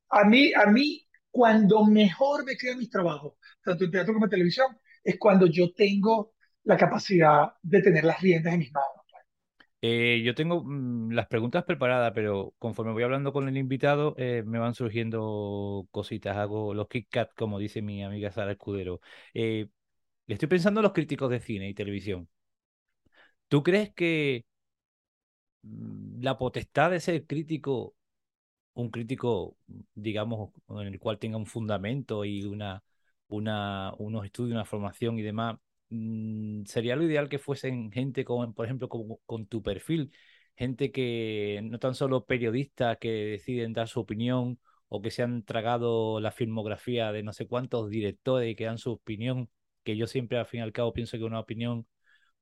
a 0.09 0.25
mí, 0.25 0.53
a 0.55 0.67
mí, 0.67 1.07
cuando 1.31 1.85
mejor 1.85 2.45
me 2.45 2.57
quedan 2.57 2.79
mis 2.79 2.91
trabajos, 2.91 3.35
tanto 3.63 3.85
en 3.85 3.93
teatro 3.93 4.13
como 4.13 4.27
en 4.27 4.31
televisión, 4.31 4.77
es 5.05 5.17
cuando 5.21 5.47
yo 5.47 5.73
tengo 5.73 6.33
la 6.65 6.77
capacidad 6.77 7.55
de 7.63 7.83
tener 7.83 8.05
las 8.05 8.21
riendas 8.21 8.53
en 8.55 8.61
mis 8.61 8.73
manos. 8.73 9.03
Eh, 9.85 10.23
yo 10.25 10.35
tengo 10.35 10.63
mm, 10.65 11.11
las 11.13 11.27
preguntas 11.27 11.65
preparadas, 11.65 12.13
pero 12.15 12.55
conforme 12.59 12.93
voy 12.93 13.03
hablando 13.03 13.33
con 13.33 13.49
el 13.49 13.57
invitado, 13.57 14.15
eh, 14.17 14.43
me 14.47 14.59
van 14.59 14.75
surgiendo 14.75 15.89
cositas. 15.91 16.37
Hago 16.37 16.73
los 16.75 16.89
kick 16.89 17.09
cat, 17.11 17.31
como 17.35 17.59
dice 17.59 17.83
mi 17.83 18.05
amiga 18.05 18.31
Sara 18.31 18.53
Escudero. 18.53 19.01
Eh, 19.35 19.69
estoy 20.29 20.49
pensando 20.49 20.81
en 20.81 20.85
los 20.85 20.93
críticos 20.93 21.31
de 21.31 21.41
cine 21.41 21.69
y 21.69 21.75
televisión. 21.75 22.29
¿Tú 23.49 23.63
crees 23.63 23.93
que 23.95 24.45
mm, 25.63 26.23
la 26.23 26.39
potestad 26.39 26.91
de 26.91 27.01
ser 27.01 27.27
crítico, 27.27 27.95
un 28.75 28.91
crítico, 28.91 29.57
digamos, 29.95 30.53
en 30.71 30.89
el 30.89 30.99
cual 31.01 31.19
tenga 31.19 31.37
un 31.39 31.47
fundamento 31.47 32.25
y 32.25 32.45
una, 32.45 32.85
una, 33.29 33.95
unos 33.99 34.25
estudios, 34.27 34.55
una 34.55 34.65
formación 34.65 35.19
y 35.19 35.23
demás, 35.23 35.59
mm, 35.93 36.65
sería 36.67 36.97
lo 36.97 37.05
ideal 37.05 37.29
que 37.29 37.39
fuesen 37.39 37.91
gente, 37.93 38.25
con, 38.25 38.55
por 38.55 38.67
ejemplo, 38.67 38.89
con, 38.89 39.17
con 39.27 39.47
tu 39.47 39.63
perfil, 39.63 40.13
gente 40.57 40.93
que 40.93 41.61
no 41.65 41.79
tan 41.79 41.95
solo 41.95 42.25
periodistas 42.27 42.99
que 42.99 43.11
deciden 43.11 43.73
dar 43.73 43.89
su 43.89 44.01
opinión 44.01 44.59
o 44.89 45.01
que 45.03 45.11
se 45.11 45.23
han 45.23 45.45
tragado 45.45 46.21
la 46.21 46.33
filmografía 46.33 47.13
de 47.13 47.23
no 47.23 47.33
sé 47.33 47.47
cuántos 47.47 47.89
directores 47.91 48.51
y 48.51 48.55
que 48.57 48.65
dan 48.67 48.79
su 48.79 48.93
opinión 48.93 49.49
que 49.85 49.97
yo 49.97 50.07
siempre 50.07 50.39
al 50.39 50.47
fin 50.47 50.61
y 50.61 50.63
al 50.63 50.73
cabo 50.73 50.93
pienso 50.93 51.13
que 51.13 51.25
es 51.25 51.27
una 51.27 51.41
opinión 51.41 51.87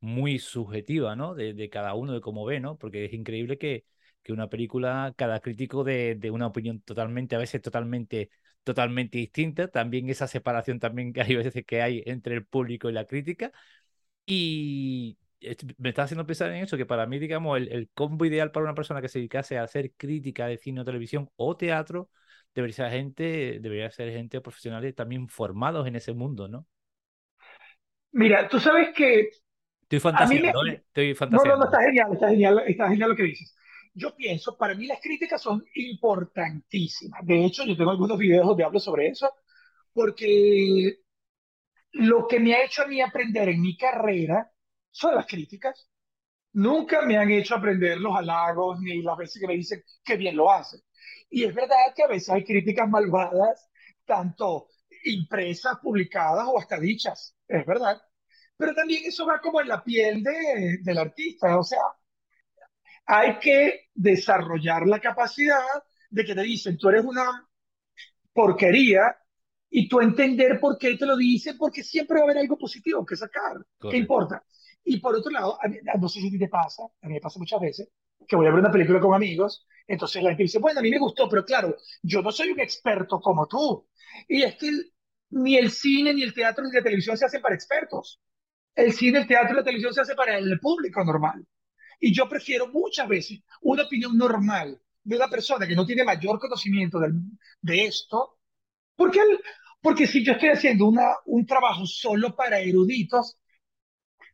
muy 0.00 0.38
subjetiva, 0.38 1.16
¿no? 1.16 1.34
De, 1.34 1.68
cada 1.70 1.94
uno, 1.94 2.12
de 2.12 2.20
cómo 2.20 2.44
ve, 2.44 2.60
¿no? 2.60 2.76
Porque 2.78 3.04
es 3.06 3.12
increíble 3.12 3.58
que, 3.58 3.84
que 4.22 4.32
una 4.32 4.48
película, 4.48 5.14
cada 5.16 5.40
crítico 5.40 5.84
de, 5.84 6.16
de, 6.16 6.30
una 6.30 6.46
opinión 6.46 6.80
totalmente, 6.82 7.36
a 7.36 7.38
veces 7.38 7.62
totalmente, 7.62 8.30
totalmente 8.64 9.18
distinta, 9.18 9.68
también 9.68 10.08
esa 10.10 10.26
separación 10.28 10.78
también 10.78 11.12
que 11.12 11.22
hay 11.22 11.36
veces 11.36 11.64
que 11.66 11.82
hay 11.82 12.02
entre 12.06 12.34
el 12.34 12.46
público 12.46 12.88
y 12.88 12.92
la 12.92 13.06
crítica. 13.06 13.52
Y 14.26 15.18
me 15.78 15.88
está 15.90 16.02
haciendo 16.04 16.26
pensar 16.26 16.50
en 16.52 16.62
eso, 16.62 16.76
que 16.76 16.86
para 16.86 17.06
mí, 17.06 17.18
digamos, 17.18 17.58
el, 17.58 17.68
el 17.72 17.88
combo 17.94 18.24
ideal 18.24 18.52
para 18.52 18.64
una 18.64 18.74
persona 18.74 19.00
que 19.00 19.08
se 19.08 19.18
dedicase 19.18 19.58
a 19.58 19.62
hacer 19.64 19.92
crítica 19.96 20.46
de 20.46 20.58
cine 20.58 20.80
o 20.80 20.84
televisión 20.84 21.30
o 21.36 21.56
teatro 21.56 22.10
debería 22.54 22.74
ser 22.74 22.90
gente, 22.90 23.58
debería 23.60 23.90
ser 23.90 24.12
gente 24.12 24.40
profesional 24.40 24.92
también 24.94 25.28
formados 25.28 25.86
en 25.86 25.96
ese 25.96 26.12
mundo, 26.12 26.48
¿no? 26.48 26.66
Mira, 28.12 28.48
tú 28.48 28.58
sabes 28.58 28.90
que 28.94 29.30
Estoy 29.82 30.00
fantaseando, 30.00 30.66
¿eh? 30.66 30.84
Estoy 30.86 31.14
fantaseando. 31.14 31.56
No, 31.56 31.56
no, 31.56 31.64
no, 31.64 31.70
está 31.70 31.82
genial, 31.82 32.12
está 32.12 32.28
genial, 32.28 32.62
está 32.66 32.88
genial 32.88 33.10
lo 33.10 33.16
que 33.16 33.22
dices. 33.24 33.56
Yo 34.00 34.16
pienso, 34.16 34.56
para 34.56 34.74
mí 34.74 34.86
las 34.86 35.00
críticas 35.00 35.42
son 35.42 35.64
importantísimas. 35.74 37.20
De 37.24 37.44
hecho, 37.44 37.64
yo 37.64 37.76
tengo 37.76 37.90
algunos 37.90 38.18
videos 38.18 38.46
donde 38.46 38.64
hablo 38.64 38.80
sobre 38.80 39.08
eso, 39.08 39.30
porque 39.92 41.00
lo 41.92 42.26
que 42.28 42.40
me 42.40 42.54
ha 42.54 42.64
hecho 42.64 42.82
a 42.82 42.86
mí 42.86 43.00
aprender 43.00 43.48
en 43.48 43.60
mi 43.62 43.76
carrera 43.76 44.50
son 44.90 45.14
las 45.14 45.26
críticas. 45.26 45.88
Nunca 46.52 47.02
me 47.02 47.18
han 47.18 47.30
hecho 47.30 47.56
aprender 47.56 47.98
los 48.00 48.16
halagos 48.16 48.80
ni 48.80 49.02
las 49.02 49.16
veces 49.18 49.40
que 49.40 49.48
me 49.48 49.54
dicen 49.56 49.82
que 50.04 50.16
bien 50.16 50.36
lo 50.36 50.52
hace. 50.52 50.78
Y 51.30 51.44
es 51.44 51.54
verdad 51.54 51.76
que 51.96 52.04
a 52.04 52.08
veces 52.08 52.30
hay 52.30 52.44
críticas 52.44 52.88
malvadas, 52.88 53.70
tanto 54.04 54.68
impresas, 55.04 55.78
publicadas 55.82 56.46
o 56.48 56.58
hasta 56.58 56.78
dichas. 56.80 57.36
Es 57.48 57.66
verdad. 57.66 58.00
Pero 58.56 58.74
también 58.74 59.04
eso 59.06 59.26
va 59.26 59.40
como 59.40 59.60
en 59.60 59.68
la 59.68 59.82
piel 59.84 60.22
de, 60.22 60.78
del 60.82 60.98
artista. 60.98 61.58
O 61.58 61.64
sea, 61.64 61.80
hay 63.12 63.38
que 63.38 63.88
desarrollar 63.94 64.86
la 64.86 65.00
capacidad 65.00 65.58
de 66.10 66.24
que 66.24 66.34
te 66.34 66.42
dicen, 66.42 66.78
tú 66.78 66.88
eres 66.88 67.04
una 67.04 67.48
porquería, 68.32 69.16
y 69.70 69.88
tú 69.88 70.00
entender 70.00 70.58
por 70.58 70.76
qué 70.76 70.96
te 70.96 71.06
lo 71.06 71.16
dicen, 71.16 71.56
porque 71.56 71.84
siempre 71.84 72.16
va 72.16 72.22
a 72.22 72.24
haber 72.24 72.38
algo 72.38 72.58
positivo 72.58 73.06
que 73.06 73.16
sacar. 73.16 73.56
¿Qué 73.78 73.96
importa? 73.96 74.44
Y 74.84 74.98
por 74.98 75.14
otro 75.14 75.30
lado, 75.30 75.58
no 75.98 76.08
sé 76.08 76.20
si 76.20 76.26
a 76.26 76.30
ti 76.30 76.38
te 76.38 76.48
pasa, 76.48 76.82
a 77.00 77.06
mí 77.06 77.14
me 77.14 77.20
pasa 77.20 77.38
muchas 77.38 77.60
veces, 77.60 77.88
que 78.26 78.34
voy 78.34 78.46
a 78.46 78.50
ver 78.50 78.58
una 78.58 78.72
película 78.72 78.98
con 78.98 79.14
amigos, 79.14 79.66
entonces 79.86 80.22
la 80.22 80.30
gente 80.30 80.44
dice, 80.44 80.58
bueno, 80.58 80.80
a 80.80 80.82
mí 80.82 80.90
me 80.90 80.98
gustó, 80.98 81.28
pero 81.28 81.44
claro, 81.44 81.76
yo 82.02 82.20
no 82.20 82.32
soy 82.32 82.50
un 82.50 82.60
experto 82.60 83.20
como 83.20 83.46
tú. 83.46 83.88
Y 84.26 84.42
es 84.42 84.56
que 84.56 84.72
ni 85.30 85.56
el 85.56 85.70
cine, 85.70 86.14
ni 86.14 86.22
el 86.22 86.34
teatro, 86.34 86.64
ni 86.64 86.72
la 86.72 86.82
televisión 86.82 87.16
se 87.16 87.26
hacen 87.26 87.40
para 87.40 87.54
expertos. 87.54 88.20
El 88.74 88.92
cine, 88.92 89.20
el 89.20 89.26
teatro 89.26 89.52
y 89.52 89.56
la 89.56 89.64
televisión 89.64 89.94
se 89.94 90.00
hacen 90.00 90.16
para 90.16 90.36
el 90.36 90.58
público 90.58 91.04
normal. 91.04 91.44
Y 92.00 92.12
yo 92.14 92.28
prefiero 92.28 92.68
muchas 92.68 93.08
veces 93.08 93.40
una 93.62 93.84
opinión 93.84 94.16
normal 94.16 94.80
de 95.02 95.16
una 95.16 95.28
persona 95.28 95.66
que 95.66 95.76
no 95.76 95.86
tiene 95.86 96.04
mayor 96.04 96.38
conocimiento 96.38 96.98
de, 96.98 97.10
de 97.62 97.84
esto, 97.86 98.38
porque, 98.96 99.20
porque 99.82 100.06
si 100.06 100.24
yo 100.24 100.32
estoy 100.34 100.50
haciendo 100.50 100.86
una, 100.86 101.08
un 101.26 101.46
trabajo 101.46 101.86
solo 101.86 102.34
para 102.36 102.60
eruditos, 102.60 103.38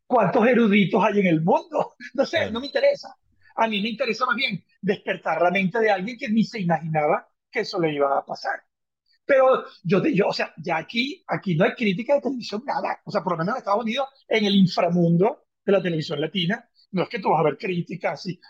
¿cuántos 0.06 0.46
eruditos 0.46 1.02
hay 1.04 1.20
en 1.20 1.26
el 1.26 1.42
mundo? 1.42 1.94
No 2.14 2.26
sé, 2.26 2.50
no 2.50 2.60
me 2.60 2.66
interesa. 2.66 3.14
A 3.56 3.68
mí 3.68 3.80
me 3.80 3.88
interesa 3.88 4.26
más 4.26 4.36
bien 4.36 4.62
despertar 4.80 5.40
la 5.42 5.50
mente 5.50 5.78
de 5.80 5.90
alguien 5.90 6.18
que 6.18 6.28
ni 6.28 6.44
se 6.44 6.60
imaginaba 6.60 7.26
que 7.50 7.60
eso 7.60 7.80
le 7.80 7.94
iba 7.94 8.18
a 8.18 8.24
pasar. 8.24 8.60
Pero 9.26 9.64
yo, 9.84 10.04
yo 10.06 10.28
o 10.28 10.32
sea, 10.32 10.54
ya 10.58 10.78
aquí, 10.78 11.24
aquí 11.28 11.56
no 11.56 11.64
hay 11.64 11.74
crítica 11.74 12.14
de 12.16 12.22
televisión, 12.22 12.62
nada. 12.66 13.00
O 13.04 13.10
sea, 13.10 13.22
por 13.22 13.32
lo 13.34 13.38
menos 13.38 13.54
en 13.54 13.58
Estados 13.58 13.82
Unidos, 13.84 14.08
en 14.28 14.44
el 14.46 14.56
inframundo 14.56 15.46
de 15.64 15.72
la 15.72 15.82
televisión 15.82 16.20
latina, 16.20 16.68
no 16.96 17.02
es 17.02 17.08
que 17.10 17.18
tú 17.18 17.28
vas 17.30 17.40
a 17.40 17.44
ver 17.44 17.58
críticas. 17.58 18.14
así. 18.14 18.40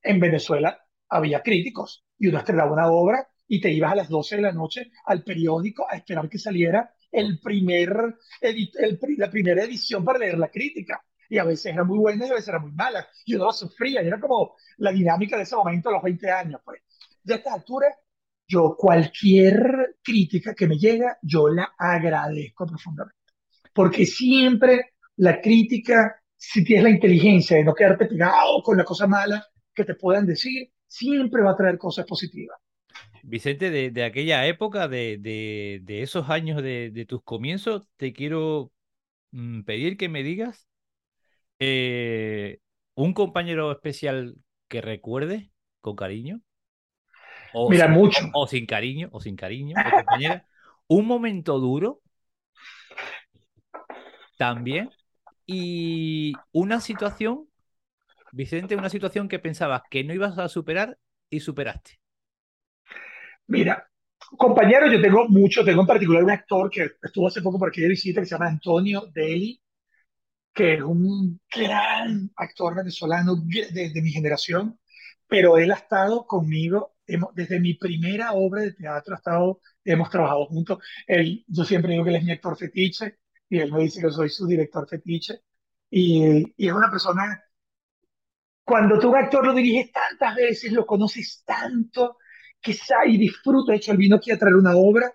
En 0.00 0.20
Venezuela 0.20 0.78
había 1.08 1.42
críticos 1.42 2.04
y 2.18 2.28
uno 2.28 2.38
estrenaba 2.38 2.72
una 2.72 2.88
obra 2.88 3.28
y 3.48 3.60
te 3.60 3.70
ibas 3.70 3.92
a 3.92 3.96
las 3.96 4.08
12 4.08 4.36
de 4.36 4.42
la 4.42 4.52
noche 4.52 4.92
al 5.04 5.24
periódico 5.24 5.86
a 5.90 5.96
esperar 5.96 6.28
que 6.28 6.38
saliera 6.38 6.94
el 7.10 7.40
primer 7.40 8.16
el, 8.40 8.70
la 9.18 9.30
primera 9.30 9.64
edición 9.64 10.04
para 10.04 10.20
leer 10.20 10.38
la 10.38 10.50
crítica. 10.50 11.02
Y 11.28 11.38
a 11.38 11.44
veces 11.44 11.72
era 11.72 11.82
muy 11.82 11.98
buena 11.98 12.26
y 12.26 12.30
a 12.30 12.34
veces 12.34 12.48
era 12.48 12.60
muy 12.60 12.70
mala. 12.70 13.08
Y 13.24 13.34
uno 13.34 13.46
lo 13.46 13.52
sufría. 13.52 14.02
Y 14.02 14.06
era 14.06 14.20
como 14.20 14.54
la 14.78 14.92
dinámica 14.92 15.36
de 15.36 15.42
ese 15.42 15.56
momento 15.56 15.88
a 15.88 15.92
los 15.92 16.02
20 16.04 16.30
años. 16.30 16.60
Pues. 16.64 16.82
De 17.24 17.34
esta 17.34 17.54
altura, 17.54 17.88
yo 18.46 18.76
cualquier 18.78 19.96
crítica 20.00 20.54
que 20.54 20.68
me 20.68 20.78
llega, 20.78 21.18
yo 21.22 21.48
la 21.48 21.74
agradezco 21.76 22.66
profundamente. 22.66 23.18
Porque 23.74 24.06
siempre 24.06 24.92
la 25.16 25.40
crítica, 25.40 26.22
si 26.36 26.64
tienes 26.64 26.84
la 26.84 26.90
inteligencia 26.90 27.56
de 27.56 27.64
no 27.64 27.74
quedarte 27.74 28.06
pegado 28.06 28.62
con 28.62 28.76
la 28.76 28.84
cosa 28.84 29.06
mala 29.06 29.44
que 29.74 29.84
te 29.84 29.94
puedan 29.94 30.26
decir, 30.26 30.70
siempre 30.86 31.42
va 31.42 31.52
a 31.52 31.56
traer 31.56 31.78
cosas 31.78 32.06
positivas. 32.06 32.58
Vicente, 33.22 33.70
de, 33.70 34.04
aquella 34.04 34.46
época, 34.46 34.88
de, 34.88 35.82
esos 35.88 36.30
años 36.30 36.62
de, 36.62 37.06
tus 37.08 37.22
comienzos, 37.22 37.88
te 37.96 38.12
quiero 38.12 38.70
mm, 39.32 39.62
pedir 39.62 39.96
que 39.96 40.08
me 40.08 40.22
digas 40.22 40.68
eh, 41.58 42.60
un 42.94 43.14
compañero 43.14 43.72
especial 43.72 44.36
que 44.68 44.80
recuerde 44.80 45.50
con 45.80 45.96
cariño. 45.96 46.40
O 47.52 47.70
Mira, 47.70 47.86
sin, 47.86 47.94
mucho. 47.94 48.20
O, 48.32 48.46
sin 48.46 48.66
cariño, 48.66 49.08
o 49.12 49.20
sin 49.20 49.36
cariño, 49.36 49.74
un 50.88 51.06
momento 51.06 51.58
duro 51.58 52.00
también. 54.36 54.90
Y 55.46 56.32
una 56.52 56.80
situación, 56.80 57.48
Vicente, 58.32 58.76
una 58.76 58.90
situación 58.90 59.28
que 59.28 59.38
pensabas 59.38 59.82
que 59.90 60.04
no 60.04 60.12
ibas 60.14 60.38
a 60.38 60.48
superar 60.48 60.98
y 61.30 61.40
superaste. 61.40 62.00
Mira, 63.46 63.88
compañero, 64.36 64.90
yo 64.90 65.00
tengo 65.00 65.28
mucho, 65.28 65.64
tengo 65.64 65.82
en 65.82 65.86
particular 65.86 66.24
un 66.24 66.30
actor 66.30 66.68
que 66.70 66.90
estuvo 67.02 67.28
hace 67.28 67.42
poco 67.42 67.58
por 67.58 67.68
aquí 67.68 67.80
de 67.80 67.88
visita 67.88 68.20
que 68.20 68.26
se 68.26 68.34
llama 68.34 68.48
Antonio 68.48 69.06
Deli, 69.14 69.60
que 70.52 70.74
es 70.74 70.82
un 70.82 71.40
gran 71.54 72.30
actor 72.36 72.74
venezolano 72.74 73.36
de, 73.36 73.90
de 73.90 74.02
mi 74.02 74.10
generación, 74.10 74.78
pero 75.28 75.58
él 75.58 75.70
ha 75.70 75.76
estado 75.76 76.26
conmigo 76.26 76.96
hemos, 77.06 77.34
desde 77.34 77.60
mi 77.60 77.74
primera 77.74 78.32
obra 78.32 78.62
de 78.62 78.72
teatro, 78.72 79.14
ha 79.14 79.18
estado, 79.18 79.60
hemos 79.84 80.10
trabajado 80.10 80.46
juntos. 80.46 80.78
Él, 81.06 81.44
yo 81.48 81.64
siempre 81.64 81.92
digo 81.92 82.04
que 82.04 82.10
él 82.10 82.16
es 82.16 82.24
mi 82.24 82.32
actor 82.32 82.56
fetiche 82.56 83.18
y 83.48 83.58
él 83.58 83.72
me 83.72 83.82
dice 83.82 84.00
que 84.00 84.10
soy 84.10 84.28
su 84.28 84.46
director 84.46 84.88
fetiche. 84.88 85.42
Y, 85.90 86.54
y 86.56 86.68
es 86.68 86.72
una 86.72 86.90
persona, 86.90 87.42
cuando 88.64 88.98
tú 88.98 89.10
un 89.10 89.16
actor 89.16 89.46
lo 89.46 89.54
diriges 89.54 89.92
tantas 89.92 90.34
veces, 90.34 90.72
lo 90.72 90.84
conoces 90.86 91.42
tanto, 91.44 92.18
quizá 92.60 93.06
y 93.06 93.16
disfruto. 93.18 93.70
De 93.70 93.78
hecho, 93.78 93.92
él 93.92 93.98
vino 93.98 94.16
aquí 94.16 94.30
a 94.32 94.38
traer 94.38 94.56
una 94.56 94.76
obra 94.76 95.12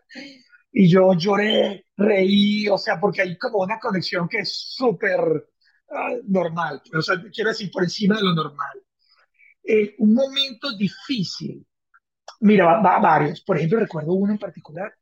y 0.72 0.90
yo 0.90 1.14
lloré, 1.14 1.88
reí, 1.98 2.68
o 2.70 2.78
sea, 2.78 3.00
porque 3.00 3.22
hay 3.22 3.38
como 3.38 3.60
una 3.60 3.80
conexión 3.80 4.28
que 4.30 4.40
es 4.40 4.54
súper 4.76 5.20
ah, 5.90 6.16
normal, 6.28 6.82
o 6.98 7.02
sea, 7.02 7.22
quiero 7.34 7.50
decir, 7.50 7.70
por 7.72 7.84
encima 7.84 8.16
de 8.18 8.24
lo 8.24 8.34
normal. 8.34 8.82
Eh, 9.64 9.96
un 10.00 10.14
momento 10.14 10.76
difícil, 10.78 11.66
mira, 12.42 12.80
va, 12.82 13.00
varios. 13.00 13.42
Por 13.42 13.58
ejemplo, 13.58 13.80
recuerdo 13.80 14.14
uno 14.14 14.34
en 14.34 14.40
particular, 14.40 14.94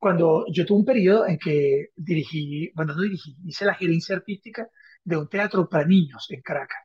cuando 0.00 0.46
yo 0.52 0.66
tuve 0.66 0.78
un 0.80 0.84
periodo 0.86 1.26
en 1.28 1.38
que 1.38 1.88
dirigí, 1.96 2.72
bueno, 2.74 2.94
no 2.94 3.02
dirigí, 3.02 3.36
hice 3.44 3.66
la 3.66 3.74
gerencia 3.74 4.16
artística 4.16 4.68
de 5.04 5.16
un 5.18 5.28
teatro 5.28 5.68
para 5.68 5.86
niños 5.86 6.26
en 6.30 6.42
Caracas. 6.42 6.78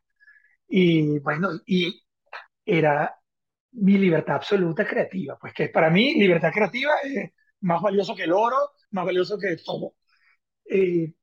Y 0.68 1.20
bueno, 1.20 1.50
y 1.66 2.04
era 2.66 3.16
mi 3.74 3.98
libertad 3.98 4.38
absoluta 4.38 4.88
creativa, 4.88 5.38
pues 5.40 5.54
que 5.54 5.70
para 5.70 5.90
mí 5.90 6.16
libertad 6.16 6.52
creativa 6.54 6.94
es 7.04 7.32
más 7.62 7.82
valioso 7.82 8.16
que 8.16 8.24
el 8.24 8.34
oro, 8.34 8.58
más 8.92 9.06
valioso 9.06 9.38
que 9.40 9.58
todo. 9.58 9.96
Eh, 10.66 11.14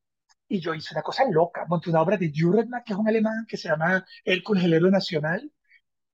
y 0.49 0.61
yo 0.61 0.75
hice 0.75 0.95
una 0.95 1.03
cosa 1.03 1.25
loca, 1.31 1.67
monté 1.69 1.91
una 1.91 2.03
obra 2.03 2.17
de 2.19 2.31
Dürrenmatt, 2.31 2.85
que 2.85 2.93
es 2.95 2.99
un 2.99 3.09
alemán, 3.09 3.47
que 3.49 3.57
se 3.57 3.69
llama 3.69 4.05
el 4.25 4.43
héroe 4.75 4.91
nacional, 4.91 5.51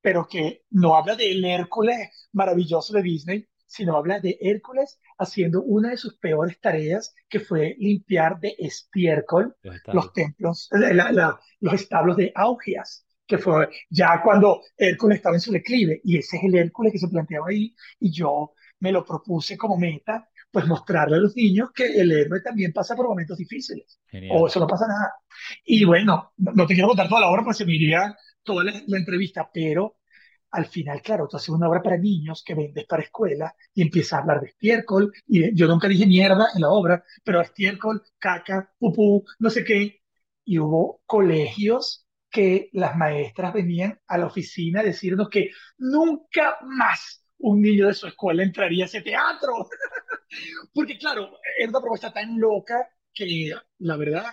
pero 0.01 0.27
que 0.29 0.65
no 0.71 0.97
habla 0.97 1.17
del 1.17 1.45
Hércules 1.45 2.31
maravilloso 2.33 2.95
de 2.95 3.03
Disney, 3.03 3.49
sino 3.69 3.97
habla 3.97 4.19
de 4.19 4.37
Hércules 4.41 4.99
haciendo 5.19 5.63
una 5.63 5.91
de 5.91 5.97
sus 5.97 6.17
peores 6.17 6.59
tareas, 6.61 7.15
que 7.29 7.39
fue 7.39 7.77
limpiar 7.79 8.41
de 8.41 8.57
estiércol 8.59 9.55
los, 9.93 10.13
templos, 10.13 10.69
los 11.61 11.73
establos 11.73 12.17
de 12.17 12.33
Augias 12.35 13.05
que 13.29 13.37
fue 13.37 13.69
ya 13.91 14.23
cuando 14.25 14.63
Hércules 14.75 15.19
estaba 15.19 15.37
en 15.37 15.43
su 15.43 15.53
declive, 15.53 16.01
y 16.03 16.17
ese 16.17 16.39
es 16.39 16.45
el 16.45 16.55
Hércules 16.55 16.95
que 16.95 16.99
se 16.99 17.09
planteaba 17.09 17.49
ahí, 17.51 17.75
y 18.01 18.11
yo 18.11 18.55
me 18.81 18.91
lo 18.91 19.05
propuse 19.05 19.57
como 19.57 19.77
meta, 19.77 20.27
pues 20.51 20.67
mostrarle 20.67 21.17
a 21.17 21.21
los 21.21 21.37
niños 21.37 21.71
que 21.75 21.85
el 21.85 22.11
héroe 22.11 22.41
también 22.41 22.73
pasa 22.73 22.97
por 22.97 23.07
momentos 23.07 23.37
difíciles, 23.37 24.01
o 24.31 24.47
eso 24.47 24.59
no 24.59 24.67
pasa 24.67 24.87
nada. 24.89 25.13
Y 25.63 25.85
bueno, 25.85 26.33
no 26.39 26.67
te 26.67 26.73
quiero 26.73 26.89
contar 26.89 27.09
toda 27.09 27.21
la 27.21 27.29
obra, 27.29 27.45
pues 27.45 27.59
se 27.59 27.67
me 27.67 27.75
iría 27.75 28.17
toda 28.43 28.65
la, 28.65 28.83
entrevista, 28.97 29.51
pero 29.53 29.98
al 30.51 30.67
final, 30.67 31.03
claro, 31.03 31.29
tú 31.29 31.37
haces 31.37 31.51
una 31.51 31.69
obra 31.69 31.83
para 31.83 31.97
niños 31.99 32.43
que 32.45 32.55
vendes 32.55 32.87
para 32.87 33.03
escuela 33.03 33.55
y 33.75 33.83
empiezas 33.83 34.15
a 34.15 34.19
hablar 34.23 34.41
de 34.41 34.49
estiércol, 34.49 35.13
y 35.27 35.55
yo 35.55 35.67
nunca 35.67 35.89
dije 35.89 36.07
mierda 36.07 36.49
en 36.55 36.63
la 36.63 36.71
obra, 36.71 37.05
pero 37.23 37.41
estiércol, 37.41 38.03
caca, 38.19 38.73
pupú, 38.79 39.25
no 39.39 39.51
sé 39.51 39.65
qué, 39.65 40.03
y 40.45 40.59
hubo 40.59 41.03
colegios 41.07 42.07
que 42.31 42.69
las 42.73 42.97
maestras 42.97 43.53
venían 43.53 43.99
a 44.07 44.19
la 44.19 44.27
oficina 44.27 44.81
a 44.81 44.85
decirnos 44.85 45.29
que 45.29 45.51
nunca 45.79 46.59
más 46.63 47.25
un 47.39 47.61
niño 47.61 47.87
de 47.87 47.95
su 47.95 48.07
escuela 48.07 48.43
entraría 48.43 48.85
a 48.85 48.87
ese 48.87 49.03
teatro. 49.03 49.69
Porque 50.75 50.99
claro, 50.99 51.39
era 51.59 51.71
una 51.71 51.81
propuesta 51.81 52.13
tan 52.13 52.39
loca 52.39 52.89
que 53.13 53.53
la 53.79 53.97
verdad 53.97 54.25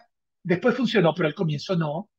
después 0.44 0.76
funcionó, 0.76 1.14
pero 1.16 1.28
al 1.28 1.36
comienzo 1.36 1.76
no. 1.76 2.10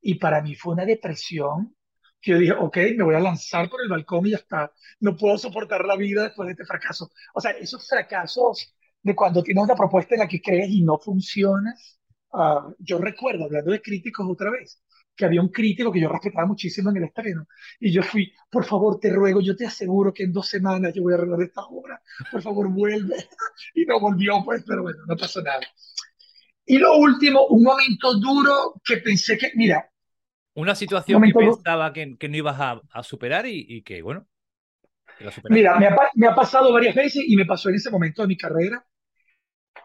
Y 0.00 0.14
para 0.14 0.40
mí 0.42 0.54
fue 0.54 0.74
una 0.74 0.84
depresión 0.84 1.74
que 2.20 2.32
yo 2.32 2.38
dije, 2.38 2.52
ok, 2.52 2.76
me 2.96 3.04
voy 3.04 3.14
a 3.14 3.20
lanzar 3.20 3.68
por 3.70 3.82
el 3.82 3.88
balcón 3.88 4.26
y 4.26 4.30
ya 4.30 4.36
está. 4.38 4.72
No 5.00 5.16
puedo 5.16 5.38
soportar 5.38 5.84
la 5.84 5.96
vida 5.96 6.24
después 6.24 6.46
de 6.46 6.52
este 6.52 6.64
fracaso. 6.64 7.10
O 7.34 7.40
sea, 7.40 7.52
esos 7.52 7.86
fracasos 7.88 8.74
de 9.02 9.14
cuando 9.14 9.42
tienes 9.42 9.64
una 9.64 9.74
propuesta 9.74 10.14
en 10.14 10.20
la 10.20 10.28
que 10.28 10.40
crees 10.42 10.70
y 10.70 10.82
no 10.82 10.98
funciona. 10.98 11.74
ah, 12.32 12.68
yo 12.78 12.98
recuerdo, 12.98 13.44
hablando 13.44 13.72
de 13.72 13.82
críticos 13.82 14.26
otra 14.30 14.50
vez, 14.50 14.82
que 15.16 15.24
había 15.24 15.40
un 15.42 15.48
crítico 15.48 15.92
que 15.92 16.00
yo 16.00 16.08
respetaba 16.08 16.46
muchísimo 16.46 16.90
en 16.90 16.98
el 16.98 17.04
estreno. 17.04 17.46
Y 17.80 17.92
yo 17.92 18.02
fui, 18.02 18.32
por 18.50 18.64
favor, 18.64 18.98
te 19.00 19.10
ruego, 19.10 19.40
yo 19.40 19.56
te 19.56 19.66
aseguro 19.66 20.12
que 20.14 20.24
en 20.24 20.32
dos 20.32 20.48
semanas 20.48 20.94
yo 20.94 21.02
voy 21.02 21.12
a 21.14 21.16
arreglar 21.16 21.42
esta 21.42 21.62
obra. 21.62 22.00
Por 22.30 22.42
favor, 22.42 22.68
vuelve. 22.72 23.16
Y 23.74 23.84
no 23.84 24.00
volvió, 24.00 24.42
pues, 24.44 24.64
pero 24.66 24.82
bueno, 24.82 25.00
no 25.06 25.16
pasó 25.16 25.42
nada. 25.42 25.60
Y 26.66 26.78
lo 26.78 26.96
último, 26.96 27.46
un 27.48 27.62
momento 27.64 28.14
duro 28.14 28.80
que 28.84 28.98
pensé 28.98 29.36
que, 29.36 29.52
mira, 29.56 29.89
Una 30.54 30.74
situación 30.74 31.22
que 31.22 31.32
Momento 31.32 31.56
pensaba 31.56 31.92
que, 31.92 32.16
que 32.18 32.28
no 32.28 32.36
ibas 32.36 32.60
a, 32.60 32.80
a 32.92 33.02
superar 33.02 33.46
y, 33.46 33.64
y 33.68 33.82
que, 33.82 34.02
bueno, 34.02 34.26
que 35.16 35.24
la 35.24 35.32
mira, 35.48 35.78
me 35.78 35.86
ha, 35.86 35.96
me 36.14 36.26
ha 36.26 36.34
pasado 36.34 36.72
varias 36.72 36.94
veces 36.94 37.22
y 37.26 37.36
me 37.36 37.44
pasó 37.46 37.68
en 37.68 37.76
ese 37.76 37.90
momento 37.90 38.22
de 38.22 38.28
mi 38.28 38.36
carrera. 38.36 38.84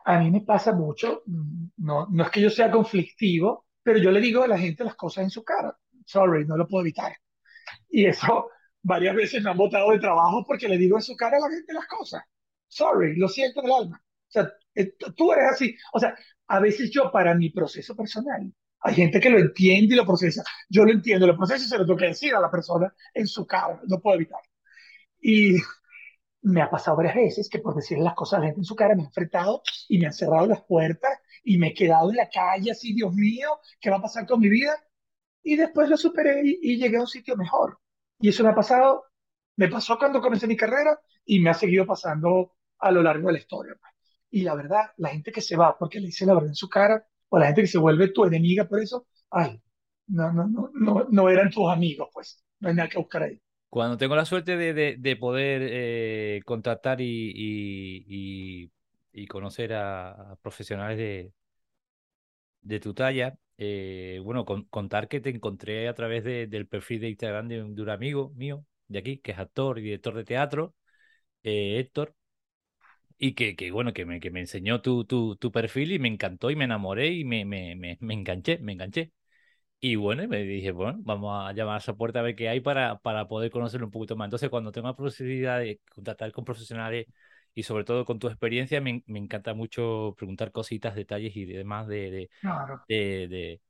A 0.06 0.19
mí 0.19 0.32
me 0.32 0.41
pasa 0.41 0.71
mucho, 0.73 1.23
mm, 1.25 1.67
no, 1.78 2.08
no 2.12 2.23
es 2.23 2.30
que 2.30 2.41
yo 2.41 2.49
sea 2.49 2.71
conflictivo, 2.71 3.67
pero 3.84 3.99
yo 3.99 4.12
le 4.12 4.21
digo 4.21 4.43
a 4.43 4.47
la 4.47 4.58
gente 4.58 4.84
las 4.84 4.95
cosas 4.95 5.23
en 5.25 5.30
su 5.30 5.43
cara. 5.43 5.78
Sorry, 6.06 6.45
no 6.45 6.58
lo 6.58 6.67
puedo 6.67 6.84
evitar. 6.84 7.13
Y 7.89 8.06
eso 8.06 8.49
varias 8.84 9.15
veces 9.15 9.43
me 9.43 9.49
han 9.51 9.58
botado 9.58 9.91
de 9.91 9.99
trabajo 9.99 10.45
porque 10.47 10.69
le 10.69 10.78
digo 10.78 10.97
en 10.97 11.04
su 11.04 11.15
cara 11.15 11.38
a 11.38 11.41
la 11.41 11.49
gente 11.49 11.73
las 11.73 11.88
cosas. 11.88 12.23
Sorry, 12.67 13.15
lo 13.17 13.28
siento 13.28 13.62
en 13.62 13.67
el 13.67 13.73
alma. 13.73 14.01
O 14.04 14.32
sea, 14.32 14.51
eh, 14.75 14.93
tú 15.15 15.34
eres 15.34 15.51
así. 15.51 15.75
O 15.93 15.99
sea, 15.99 16.15
a 16.47 16.60
veces 16.60 16.91
yo 16.91 17.12
para 17.12 17.36
mi 17.36 17.49
proceso 17.51 17.95
personal, 17.95 18.51
hay 18.85 18.93
gente 18.95 19.19
que 19.19 19.29
lo 19.31 19.39
entiende 19.39 19.95
y 19.95 19.97
lo 19.97 20.05
procesa. 20.05 20.43
Yo 20.69 20.85
lo 20.85 20.91
entiendo, 20.91 21.25
lo 21.25 21.35
proceso 21.35 21.65
y 21.65 21.67
se 21.67 21.77
lo 21.77 21.85
tengo 21.85 21.97
que 21.97 22.05
decir 22.05 22.35
a 22.35 22.39
la 22.39 22.51
persona 22.51 22.93
en 23.13 23.27
su 23.27 23.45
cara. 23.47 23.81
No 23.87 23.99
puedo 23.99 24.15
evitar. 24.15 24.41
Y 25.21 25.55
me 26.43 26.61
ha 26.61 26.69
pasado 26.69 26.97
varias 26.97 27.15
veces 27.15 27.49
que 27.49 27.59
por 27.59 27.75
decirle 27.75 28.03
las 28.03 28.13
cosas 28.13 28.37
a 28.37 28.41
la 28.41 28.45
gente 28.47 28.61
en 28.61 28.65
su 28.65 28.75
cara 28.75 28.95
me 28.95 29.01
han 29.01 29.07
enfrentado 29.07 29.63
y 29.89 29.97
me 29.97 30.05
han 30.07 30.13
cerrado 30.13 30.45
las 30.45 30.61
puertas 30.63 31.19
y 31.43 31.57
me 31.57 31.69
he 31.69 31.73
quedado 31.73 32.11
en 32.11 32.17
la 32.17 32.29
calle 32.29 32.71
así, 32.71 32.93
Dios 32.93 33.13
mío, 33.13 33.59
¿qué 33.79 33.89
va 33.89 33.97
a 33.97 34.01
pasar 34.01 34.27
con 34.27 34.39
mi 34.39 34.49
vida? 34.49 34.77
Y 35.43 35.55
después 35.55 35.89
lo 35.89 35.97
superé 35.97 36.41
y, 36.43 36.59
y 36.61 36.77
llegué 36.77 36.97
a 36.97 37.01
un 37.01 37.07
sitio 37.07 37.35
mejor. 37.35 37.79
Y 38.19 38.29
eso 38.29 38.43
me 38.43 38.49
ha 38.49 38.55
pasado, 38.55 39.05
me 39.55 39.67
pasó 39.67 39.97
cuando 39.97 40.21
comencé 40.21 40.47
mi 40.47 40.57
carrera 40.57 40.99
y 41.25 41.39
me 41.39 41.49
ha 41.49 41.53
seguido 41.55 41.85
pasando 41.87 42.53
a 42.79 42.91
lo 42.91 43.01
largo 43.01 43.27
de 43.27 43.33
la 43.33 43.39
historia. 43.39 43.73
pues. 43.79 43.91
Y 44.29 44.41
la 44.43 44.53
verdad, 44.55 44.91
la 44.97 45.09
gente 45.09 45.31
que 45.31 45.41
se 45.41 45.55
va 45.55 45.77
porque 45.77 45.99
le 45.99 46.07
dice 46.07 46.25
la 46.25 46.33
verdad 46.35 46.49
en 46.49 46.55
su 46.55 46.69
cara, 46.69 47.05
o 47.29 47.39
la 47.39 47.47
gente 47.47 47.61
que 47.61 47.67
se 47.67 47.77
vuelve 47.79 48.09
tu 48.09 48.25
enemiga 48.25 48.65
por 48.67 48.79
eso, 48.81 49.07
ay, 49.31 49.61
no, 50.07 50.31
no, 50.33 50.47
no, 50.47 50.71
no, 50.73 51.07
no 51.09 51.29
eran 51.29 51.49
tus 51.51 51.69
amigos, 51.71 52.09
pues. 52.13 52.43
No 52.59 52.69
hay 52.69 52.75
nada 52.75 52.89
que 52.89 52.97
buscar 52.97 53.23
ahí. 53.23 53.41
Cuando 53.69 53.97
tengo 53.97 54.15
la 54.15 54.25
suerte 54.25 54.55
de, 54.57 54.73
de- 54.73 54.95
de 54.97 55.15
poder 55.17 55.61
eh, 55.65 56.41
contactar 56.45 57.01
y, 57.01 57.31
y- 57.35 58.71
y- 59.11 59.27
conocer 59.27 59.73
a, 59.73 60.38
profesionales 60.41 60.97
de, 60.97 61.33
de 62.61 62.79
tu 62.79 62.93
talla, 62.93 63.38
eh, 63.57 64.19
bueno, 64.23 64.45
con- 64.45 64.65
contar 64.65 65.07
que 65.07 65.19
te 65.21 65.29
encontré 65.29 65.88
a 65.88 65.93
través 65.95 66.23
de- 66.23 66.47
del 66.47 66.67
perfil 66.67 67.01
de 67.01 67.09
Instagram 67.09 67.47
de 67.47 67.63
un, 67.63 67.75
de 67.75 67.91
amigo 67.91 68.31
mío 68.35 68.65
de 68.88 68.99
aquí, 68.99 69.17
que 69.19 69.31
es 69.31 69.39
actor 69.39 69.79
y 69.79 69.83
director 69.83 70.15
de 70.15 70.23
teatro, 70.25 70.75
eh, 71.43 71.79
Héctor, 71.79 72.15
y 73.17 73.34
que, 73.36 73.56
que, 73.56 73.71
bueno, 73.71 73.93
que 73.93 74.06
me, 74.06 74.19
que 74.19 74.32
me 74.32 74.41
enseñó 74.41 74.82
tu, 74.82 75.06
tu, 75.06 75.36
tu 75.38 75.51
perfil 75.51 75.91
y 75.93 75.99
me 75.99 76.08
encantó 76.10 76.51
y 76.51 76.56
me 76.56 76.65
enamoré 76.65 77.10
y 77.13 77.25
me, 77.25 77.45
me, 77.45 77.75
me, 77.75 77.97
me 78.01 78.13
enganché, 78.13 78.60
me 78.60 78.73
enganché. 78.73 79.12
Y 79.80 79.95
bueno, 79.97 80.23
y 80.23 80.28
me 80.28 80.43
dije, 80.43 80.71
bueno, 80.71 80.99
vamos 81.04 81.47
a 81.47 81.54
llamar 81.54 81.75
a 81.75 81.78
esa 81.80 81.95
puerta 81.95 82.19
a 82.19 82.21
ver 82.23 82.36
qué 82.36 82.49
hay 82.49 82.60
para, 82.62 82.99
para 82.99 83.28
poder 83.28 83.51
conocerlo 83.51 83.88
un 83.88 83.91
poquito 83.91 84.15
más. 84.15 84.28
Entonces, 84.28 84.49
cuando 84.49 84.71
tengo 84.71 84.88
la 84.88 84.95
posibilidad 84.95 85.60
de 85.60 85.80
contactar 85.93 86.32
con 86.32 86.45
profesionales 86.45 87.08
y 87.54 87.63
sobre 87.63 87.84
todo 87.86 88.06
con 88.06 88.19
tu 88.19 88.28
experiencia, 88.28 88.82
me, 88.82 89.04
me 89.08 89.19
encanta 89.19 89.54
mucho 89.54 90.15
preguntar 90.17 90.51
cositas, 90.51 90.95
detalles 90.95 91.36
y 91.36 91.45
demás 91.45 91.88
de, 91.88 92.12
de, 92.12 92.30
Claro. 92.39 92.88
de, 92.89 93.28
de, 93.30 93.62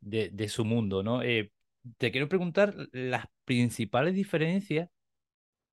de- 0.00 0.30
de 0.30 0.48
su 0.48 0.64
mundo, 0.64 1.02
¿no? 1.02 1.22
Eh, 1.22 1.52
te 1.98 2.10
quiero 2.12 2.28
preguntar 2.28 2.74
las 2.92 3.26
principales 3.44 4.14
diferencias 4.14 4.90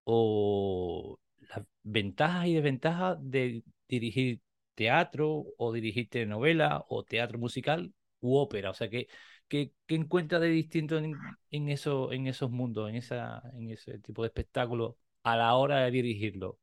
o 0.04 1.20
las 1.50 1.66
ventajas 1.84 2.48
y 2.48 2.56
desventajas 2.56 3.18
de 3.22 3.64
dirigir 3.88 4.42
teatro 4.76 5.46
o 5.58 5.74
dirigir 5.74 6.10
telenovela 6.10 6.86
o 6.90 7.04
teatro 7.04 7.40
musical 7.40 7.94
u 8.20 8.38
ópera. 8.38 8.70
O 8.72 8.74
sea, 8.74 8.90
¿qué, 8.90 9.08
qué, 9.48 9.72
qué 9.86 9.96
encuentras 9.96 10.42
de 10.42 10.50
distinto 10.50 10.98
en, 10.98 11.16
en, 11.52 11.70
eso, 11.70 12.12
en 12.12 12.28
esos 12.28 12.52
mundos, 12.52 12.90
en, 12.90 12.96
esa, 12.96 13.42
en 13.54 13.72
ese 13.72 14.00
tipo 14.00 14.24
de 14.24 14.28
espectáculo 14.28 14.98
a 15.24 15.36
la 15.36 15.56
hora 15.56 15.80
de 15.80 15.92
dirigirlo? 15.92 16.60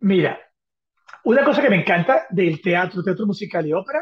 Mira, 0.00 0.38
una 1.24 1.44
cosa 1.44 1.62
que 1.62 1.70
me 1.70 1.80
encanta 1.80 2.26
del 2.30 2.60
teatro, 2.60 3.02
teatro 3.02 3.26
musical 3.26 3.66
y 3.66 3.72
ópera, 3.72 4.00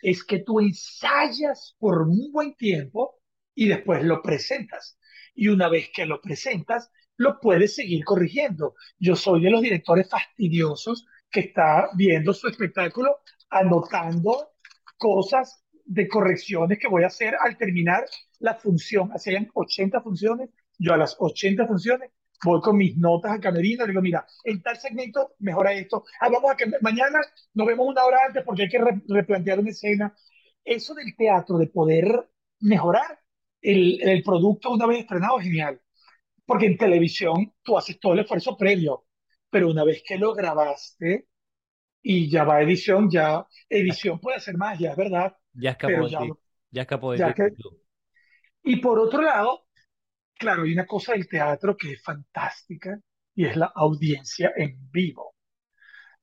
es 0.00 0.24
que 0.24 0.40
tú 0.40 0.60
ensayas 0.60 1.76
por 1.78 2.02
un 2.02 2.30
buen 2.32 2.54
tiempo 2.54 3.20
y 3.54 3.68
después 3.68 4.02
lo 4.02 4.22
presentas. 4.22 4.98
Y 5.34 5.48
una 5.48 5.68
vez 5.68 5.90
que 5.94 6.06
lo 6.06 6.20
presentas, 6.20 6.90
lo 7.22 7.40
puedes 7.40 7.74
seguir 7.74 8.04
corrigiendo. 8.04 8.74
Yo 8.98 9.16
soy 9.16 9.42
de 9.42 9.50
los 9.50 9.62
directores 9.62 10.08
fastidiosos 10.10 11.06
que 11.30 11.40
está 11.40 11.88
viendo 11.96 12.32
su 12.34 12.48
espectáculo, 12.48 13.18
anotando 13.50 14.50
cosas 14.98 15.64
de 15.84 16.08
correcciones 16.08 16.78
que 16.78 16.88
voy 16.88 17.04
a 17.04 17.08
hacer 17.08 17.34
al 17.40 17.56
terminar 17.56 18.04
la 18.40 18.54
función. 18.54 19.10
Hacían 19.12 19.48
80 19.54 20.00
funciones, 20.00 20.50
yo 20.78 20.94
a 20.94 20.96
las 20.96 21.16
80 21.18 21.66
funciones 21.66 22.10
voy 22.44 22.60
con 22.60 22.76
mis 22.76 22.96
notas 22.96 23.32
al 23.32 23.40
camerino 23.40 23.84
y 23.84 23.88
digo, 23.88 24.02
mira, 24.02 24.26
en 24.44 24.60
tal 24.62 24.76
segmento 24.76 25.34
mejora 25.38 25.72
esto. 25.72 26.04
Ah, 26.20 26.28
vamos 26.28 26.50
a 26.52 26.56
que 26.56 26.66
mañana 26.80 27.20
nos 27.54 27.66
vemos 27.66 27.86
una 27.88 28.04
hora 28.04 28.18
antes 28.26 28.42
porque 28.44 28.62
hay 28.62 28.68
que 28.68 28.78
re- 28.78 29.02
replantear 29.08 29.60
una 29.60 29.70
escena. 29.70 30.14
Eso 30.64 30.94
del 30.94 31.14
teatro, 31.16 31.58
de 31.58 31.68
poder 31.68 32.28
mejorar 32.60 33.20
el, 33.60 34.00
el 34.02 34.22
producto 34.24 34.70
una 34.70 34.86
vez 34.86 35.00
estrenado, 35.00 35.38
es 35.38 35.44
genial. 35.44 35.80
Porque 36.52 36.66
en 36.66 36.76
televisión 36.76 37.54
tú 37.62 37.78
haces 37.78 37.98
todo 37.98 38.12
el 38.12 38.18
esfuerzo 38.18 38.58
previo, 38.58 39.06
pero 39.48 39.70
una 39.70 39.84
vez 39.84 40.02
que 40.06 40.18
lo 40.18 40.34
grabaste 40.34 41.26
y 42.02 42.28
ya 42.28 42.44
va 42.44 42.56
a 42.56 42.62
edición, 42.62 43.08
ya 43.10 43.46
edición 43.70 44.20
puede 44.20 44.36
hacer 44.36 44.58
magia, 44.58 44.90
es 44.90 44.96
verdad, 44.98 45.34
Ya 45.54 45.70
escapó 45.70 46.04
de 46.04 46.10
ya, 46.10 46.20
ya 46.70 46.82
escapó 46.82 47.12
de 47.12 47.18
ya 47.20 47.32
que... 47.32 47.48
Y 48.64 48.76
por 48.76 48.98
otro 48.98 49.22
lado, 49.22 49.64
claro, 50.34 50.64
hay 50.64 50.74
una 50.74 50.86
cosa 50.86 51.12
del 51.12 51.26
teatro 51.26 51.74
que 51.74 51.92
es 51.92 52.02
fantástica 52.02 53.00
y 53.34 53.46
es 53.46 53.56
la 53.56 53.72
audiencia 53.74 54.52
en 54.54 54.76
vivo. 54.90 55.34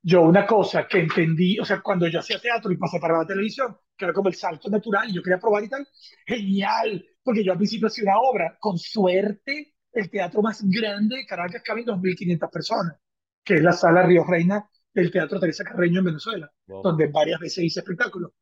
Yo 0.00 0.22
una 0.22 0.46
cosa 0.46 0.86
que 0.86 1.00
entendí, 1.00 1.58
o 1.58 1.64
sea, 1.64 1.80
cuando 1.80 2.06
yo 2.06 2.20
hacía 2.20 2.40
teatro 2.40 2.70
y 2.70 2.76
pasé 2.76 3.00
para 3.00 3.18
la 3.18 3.26
televisión, 3.26 3.76
que 3.96 4.04
era 4.04 4.14
como 4.14 4.28
el 4.28 4.36
salto 4.36 4.70
natural 4.70 5.12
yo 5.12 5.24
quería 5.24 5.40
probar 5.40 5.64
y 5.64 5.68
tal, 5.68 5.88
genial, 6.24 7.04
porque 7.20 7.42
yo 7.42 7.50
al 7.50 7.58
principio 7.58 7.88
hacía 7.88 8.04
una 8.04 8.20
obra, 8.20 8.56
con 8.60 8.78
suerte, 8.78 9.74
el 9.92 10.10
teatro 10.10 10.42
más 10.42 10.62
grande 10.64 11.16
de 11.16 11.26
Caracas 11.26 11.62
cabe 11.64 11.80
en 11.82 11.86
2.500 11.88 12.50
personas, 12.50 12.96
que 13.44 13.54
es 13.54 13.62
la 13.62 13.72
sala 13.72 14.02
Río 14.02 14.24
Reina 14.24 14.68
del 14.92 15.10
Teatro 15.10 15.38
Teresa 15.40 15.64
Carreño 15.64 16.00
en 16.00 16.06
Venezuela, 16.06 16.50
Wow. 16.68 16.82
donde 16.82 17.06
varias 17.08 17.40
veces 17.40 17.64
hice 17.64 17.80
espectáculos. 17.80 18.32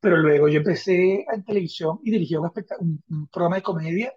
Pero 0.00 0.16
luego 0.18 0.48
yo 0.48 0.58
empecé 0.58 1.24
en 1.32 1.44
televisión 1.44 2.00
y 2.04 2.10
dirigí 2.10 2.36
un, 2.36 2.50
un, 2.80 3.02
un 3.08 3.28
programa 3.28 3.56
de 3.56 3.62
comedia 3.62 4.12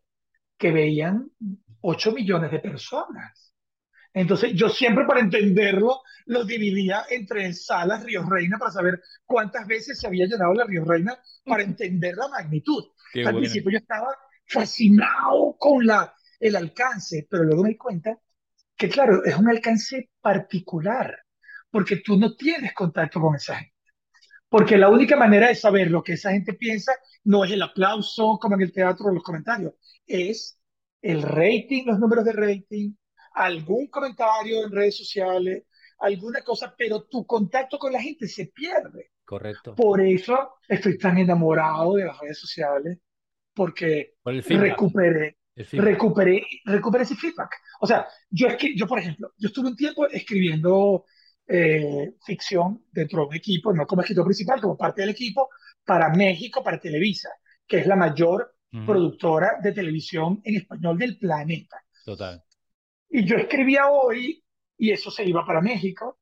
que 0.57 0.71
veían 0.71 1.29
8 1.81 2.11
millones 2.11 2.51
de 2.51 2.59
personas. 2.59 3.53
Entonces, 4.13 4.53
yo 4.53 4.69
siempre 4.69 5.05
para 5.05 5.19
entenderlo, 5.19 6.01
lo 6.25 6.43
dividía 6.43 7.05
entre 7.09 7.53
salas 7.53 8.03
Río 8.03 8.23
Reina 8.27 8.57
para 8.57 8.71
saber 8.71 9.01
cuántas 9.25 9.67
veces 9.67 9.99
se 9.99 10.07
había 10.07 10.25
llenado 10.25 10.53
la 10.53 10.65
Río 10.65 10.83
Reina 10.85 11.17
para 11.45 11.63
entender 11.63 12.15
la 12.15 12.27
magnitud. 12.27 12.83
Qué 13.11 13.23
Al 13.23 13.33
bueno. 13.33 13.39
principio 13.39 13.71
yo 13.71 13.77
estaba 13.77 14.07
fascinado 14.47 15.55
con 15.59 15.85
la, 15.85 16.13
el 16.39 16.55
alcance, 16.55 17.27
pero 17.29 17.43
luego 17.43 17.63
me 17.63 17.69
di 17.69 17.77
cuenta 17.77 18.17
que, 18.75 18.89
claro, 18.89 19.23
es 19.25 19.35
un 19.35 19.49
alcance 19.49 20.09
particular, 20.21 21.17
porque 21.69 21.97
tú 21.97 22.17
no 22.17 22.35
tienes 22.35 22.73
contacto 22.73 23.19
con 23.19 23.35
esa 23.35 23.57
gente. 23.57 23.73
Porque 24.47 24.77
la 24.77 24.89
única 24.89 25.15
manera 25.15 25.47
de 25.49 25.55
saber 25.55 25.91
lo 25.91 26.01
que 26.01 26.13
esa 26.13 26.31
gente 26.31 26.53
piensa 26.53 26.93
no 27.25 27.43
es 27.43 27.51
el 27.51 27.61
aplauso 27.61 28.39
como 28.41 28.55
en 28.55 28.61
el 28.61 28.71
teatro 28.71 29.07
o 29.07 29.13
los 29.13 29.23
comentarios, 29.23 29.73
es 30.05 30.59
el 31.01 31.21
rating, 31.21 31.85
los 31.85 31.99
números 31.99 32.25
de 32.25 32.33
rating, 32.33 32.93
algún 33.33 33.87
comentario 33.87 34.63
en 34.63 34.71
redes 34.71 34.97
sociales, 34.97 35.65
alguna 35.99 36.41
cosa, 36.41 36.73
pero 36.77 37.03
tu 37.03 37.25
contacto 37.25 37.77
con 37.77 37.91
la 37.91 38.01
gente 38.01 38.27
se 38.27 38.47
pierde. 38.47 39.11
Correcto. 39.23 39.75
Por 39.75 40.01
eso 40.01 40.55
estoy 40.67 40.97
tan 40.97 41.17
enamorado 41.19 41.95
de 41.95 42.05
las 42.05 42.19
redes 42.19 42.39
sociales, 42.39 42.97
porque 43.53 44.15
Por 44.23 44.33
recuperé. 44.33 45.37
Recuperé, 45.55 46.45
recuperé 46.65 47.03
ese 47.03 47.15
feedback. 47.15 47.55
O 47.81 47.87
sea, 47.87 48.07
yo 48.29 48.47
es 48.47 48.57
que, 48.57 48.75
yo 48.75 48.87
por 48.87 48.99
ejemplo, 48.99 49.33
yo 49.37 49.47
estuve 49.47 49.69
un 49.69 49.75
tiempo 49.75 50.07
escribiendo 50.07 51.05
eh, 51.47 52.13
ficción 52.25 52.85
dentro 52.91 53.21
de 53.21 53.27
un 53.27 53.35
equipo, 53.35 53.73
no 53.73 53.85
como 53.85 54.01
escritor 54.01 54.25
principal, 54.25 54.61
como 54.61 54.77
parte 54.77 55.01
del 55.01 55.11
equipo, 55.11 55.49
para 55.83 56.09
México, 56.09 56.63
para 56.63 56.79
Televisa, 56.79 57.29
que 57.67 57.79
es 57.79 57.87
la 57.87 57.95
mayor 57.95 58.55
productora 58.85 59.59
de 59.63 59.71
televisión 59.71 60.41
en 60.43 60.57
español 60.57 60.97
del 60.97 61.17
planeta. 61.17 61.83
Total. 62.05 62.43
Y 63.09 63.25
yo 63.25 63.35
escribía 63.37 63.89
hoy 63.89 64.43
y 64.77 64.91
eso 64.91 65.09
se 65.09 65.25
iba 65.25 65.43
para 65.45 65.61
México 65.61 66.19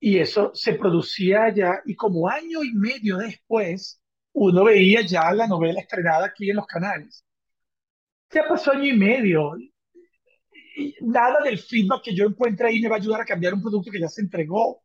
y 0.00 0.18
eso 0.18 0.50
se 0.54 0.74
producía 0.74 1.44
allá 1.44 1.80
y 1.86 1.94
como 1.94 2.28
año 2.28 2.64
y 2.64 2.72
medio 2.74 3.16
después 3.18 4.02
uno 4.32 4.64
veía 4.64 5.02
ya 5.02 5.32
la 5.32 5.46
novela 5.46 5.80
estrenada 5.80 6.26
aquí 6.26 6.50
en 6.50 6.56
los 6.56 6.66
canales. 6.66 7.24
Ya 8.34 8.48
pasó 8.48 8.72
año 8.72 8.84
y 8.86 8.96
medio. 8.96 9.52
Y 10.76 10.94
nada 11.02 11.40
del 11.42 11.58
feedback 11.58 12.02
que 12.02 12.14
yo 12.14 12.26
encuentre 12.26 12.68
ahí 12.68 12.80
me 12.80 12.88
va 12.88 12.96
a 12.96 12.98
ayudar 12.98 13.20
a 13.20 13.24
cambiar 13.24 13.54
un 13.54 13.62
producto 13.62 13.90
que 13.90 14.00
ya 14.00 14.08
se 14.08 14.22
entregó. 14.22 14.82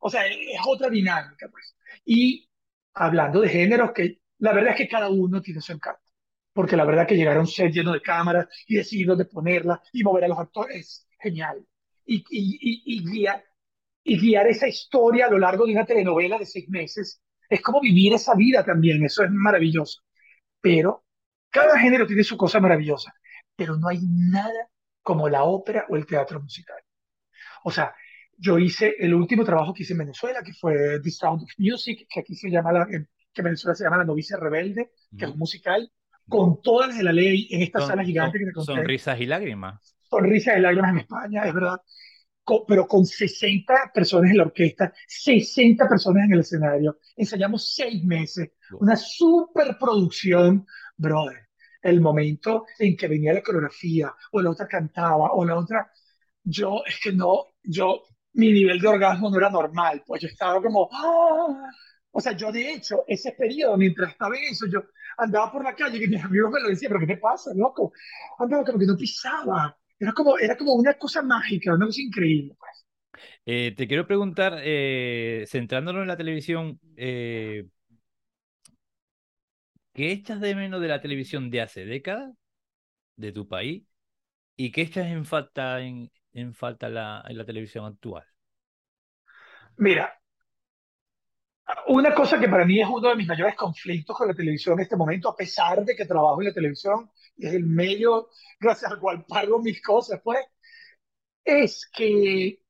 O 0.00 0.10
sea, 0.10 0.26
es 0.26 0.60
otra 0.66 0.90
dinámica, 0.90 1.48
pues. 1.50 1.76
Y 2.04 2.48
hablando 2.94 3.40
de 3.40 3.48
géneros, 3.48 3.92
que 3.92 4.20
la 4.38 4.52
verdad 4.52 4.72
es 4.72 4.76
que 4.76 4.88
cada 4.88 5.08
uno 5.08 5.40
tiene 5.40 5.60
su 5.60 5.72
encanto. 5.72 6.00
Porque 6.52 6.76
la 6.76 6.84
verdad 6.84 7.06
que 7.06 7.16
llegar 7.16 7.36
a 7.36 7.40
un 7.40 7.46
set 7.46 7.72
lleno 7.72 7.92
de 7.92 8.02
cámaras 8.02 8.48
y 8.66 8.76
decidir 8.76 9.06
dónde 9.06 9.24
ponerla 9.24 9.82
y 9.92 10.02
mover 10.02 10.24
a 10.24 10.28
los 10.28 10.38
actores 10.38 10.76
es 10.76 11.06
genial. 11.18 11.64
Y, 12.04 12.16
y, 12.30 12.82
y, 12.84 13.04
guiar, 13.04 13.44
y 14.04 14.18
guiar 14.18 14.46
esa 14.48 14.68
historia 14.68 15.26
a 15.26 15.30
lo 15.30 15.38
largo 15.38 15.64
de 15.64 15.72
una 15.72 15.86
telenovela 15.86 16.38
de 16.38 16.46
seis 16.46 16.68
meses 16.68 17.22
es 17.48 17.62
como 17.62 17.80
vivir 17.80 18.12
esa 18.14 18.34
vida 18.34 18.64
también. 18.64 19.04
Eso 19.04 19.22
es 19.24 19.30
maravilloso. 19.30 20.02
Pero 20.60 21.04
cada 21.50 21.78
género 21.78 22.06
tiene 22.06 22.24
su 22.24 22.36
cosa 22.36 22.60
maravillosa. 22.60 23.12
Pero 23.56 23.76
no 23.76 23.88
hay 23.88 24.00
nada 24.02 24.68
como 25.02 25.28
la 25.28 25.44
ópera 25.44 25.86
o 25.88 25.96
el 25.96 26.06
teatro 26.06 26.40
musical. 26.40 26.78
O 27.64 27.70
sea, 27.70 27.94
yo 28.36 28.58
hice 28.58 28.94
el 28.98 29.14
último 29.14 29.44
trabajo 29.44 29.74
que 29.74 29.82
hice 29.82 29.92
en 29.92 29.98
Venezuela, 29.98 30.42
que 30.42 30.54
fue 30.54 31.00
The 31.00 31.10
Sound 31.10 31.42
of 31.42 31.50
Music, 31.58 32.06
que 32.08 32.20
aquí 32.20 32.34
se 32.34 32.50
llama, 32.50 32.72
la, 32.72 32.86
que 32.86 32.96
en 32.96 33.44
Venezuela 33.44 33.74
se 33.74 33.84
llama 33.84 33.98
La 33.98 34.04
novicia 34.04 34.36
rebelde, 34.38 34.92
que 35.16 35.26
es 35.26 35.30
un 35.30 35.38
musical, 35.38 35.90
con 36.26 36.62
todas 36.62 36.88
las 36.88 36.98
de 36.98 37.04
la 37.04 37.12
ley 37.12 37.48
en 37.50 37.62
esta 37.62 37.80
sala 37.80 38.04
gigante 38.04 38.38
que 38.38 38.46
te 38.46 38.52
conté. 38.52 38.72
Sonrisas 38.72 39.20
y 39.20 39.26
lágrimas. 39.26 39.94
Sonrisas 40.08 40.56
y 40.56 40.60
lágrimas 40.60 40.92
en 40.92 40.98
España, 40.98 41.42
es 41.44 41.52
verdad. 41.52 41.80
pero 42.66 42.86
con 42.86 43.04
60 43.04 43.90
personas 43.92 44.30
en 44.30 44.38
la 44.38 44.44
orquesta, 44.44 44.92
60 45.06 45.88
personas 45.88 46.24
en 46.24 46.32
el 46.32 46.40
escenario. 46.40 46.98
Ensayamos 47.16 47.74
seis 47.74 48.02
meses, 48.04 48.52
una 48.78 48.96
superproducción, 48.96 50.66
brother. 51.00 51.48
El 51.82 52.00
momento 52.00 52.66
en 52.78 52.96
que 52.96 53.08
venía 53.08 53.32
la 53.32 53.42
coreografía, 53.42 54.14
o 54.32 54.40
la 54.40 54.50
otra 54.50 54.68
cantaba, 54.68 55.32
o 55.32 55.44
la 55.44 55.56
otra, 55.56 55.90
yo, 56.44 56.82
es 56.86 57.00
que 57.02 57.12
no, 57.12 57.46
yo 57.62 58.02
mi 58.34 58.52
nivel 58.52 58.80
de 58.80 58.88
orgasmo 58.88 59.30
no 59.30 59.38
era 59.38 59.50
normal, 59.50 60.02
pues 60.06 60.22
yo 60.22 60.28
estaba 60.28 60.60
como, 60.62 60.88
¡ah! 60.92 61.70
o 62.12 62.20
sea, 62.20 62.32
yo 62.32 62.52
de 62.52 62.72
hecho, 62.72 63.04
ese 63.06 63.32
periodo, 63.32 63.76
mientras 63.76 64.12
estaba 64.12 64.36
en 64.36 64.44
eso, 64.44 64.66
yo 64.66 64.82
andaba 65.18 65.50
por 65.50 65.64
la 65.64 65.74
calle 65.74 66.04
y 66.04 66.08
mis 66.08 66.22
amigos 66.22 66.50
me 66.52 66.60
lo 66.60 66.68
decían, 66.68 66.92
pero 66.92 67.06
¿qué 67.06 67.14
te 67.14 67.20
pasa, 67.20 67.50
loco? 67.54 67.92
Andaba 68.38 68.64
como 68.64 68.78
que 68.78 68.86
no 68.86 68.96
pisaba, 68.96 69.76
era 69.98 70.12
como, 70.12 70.38
era 70.38 70.56
como 70.56 70.74
una 70.74 70.94
cosa 70.94 71.22
mágica, 71.22 71.74
una 71.74 71.86
cosa 71.86 72.00
increíble, 72.02 72.54
pues. 72.58 72.86
Eh, 73.44 73.74
te 73.76 73.86
quiero 73.86 74.06
preguntar, 74.06 74.60
eh, 74.62 75.44
centrándonos 75.48 76.02
en 76.02 76.08
la 76.08 76.16
televisión, 76.16 76.78
eh, 76.96 77.66
¿qué 80.00 80.12
echas 80.12 80.40
de 80.40 80.54
menos 80.54 80.80
de 80.80 80.88
la 80.88 81.02
televisión 81.02 81.50
de 81.50 81.60
hace 81.60 81.84
décadas, 81.84 82.34
de 83.16 83.32
tu 83.32 83.46
país? 83.46 83.84
¿Y 84.56 84.72
qué 84.72 84.80
echas 84.80 85.06
en 85.08 85.26
falta 85.26 85.82
en, 85.82 86.10
en 86.32 86.54
falta 86.54 86.88
la, 86.88 87.22
en 87.28 87.36
la 87.36 87.44
televisión 87.44 87.84
actual? 87.84 88.24
Mira, 89.76 90.18
una 91.88 92.14
cosa 92.14 92.40
que 92.40 92.48
para 92.48 92.64
mí 92.64 92.80
es 92.80 92.88
uno 92.88 93.10
de 93.10 93.16
mis 93.16 93.26
mayores 93.26 93.54
conflictos 93.56 94.16
con 94.16 94.28
la 94.28 94.34
televisión 94.34 94.78
en 94.78 94.84
este 94.84 94.96
momento, 94.96 95.28
a 95.28 95.36
pesar 95.36 95.84
de 95.84 95.94
que 95.94 96.06
trabajo 96.06 96.40
en 96.40 96.48
la 96.48 96.54
televisión 96.54 97.10
es 97.36 97.52
el 97.52 97.66
medio 97.66 98.30
gracias 98.58 98.90
al 98.92 99.00
cual 99.00 99.26
pago 99.28 99.60
mis 99.60 99.82
cosas, 99.82 100.18
pues, 100.24 100.38
es 101.44 101.86
que 101.92 102.62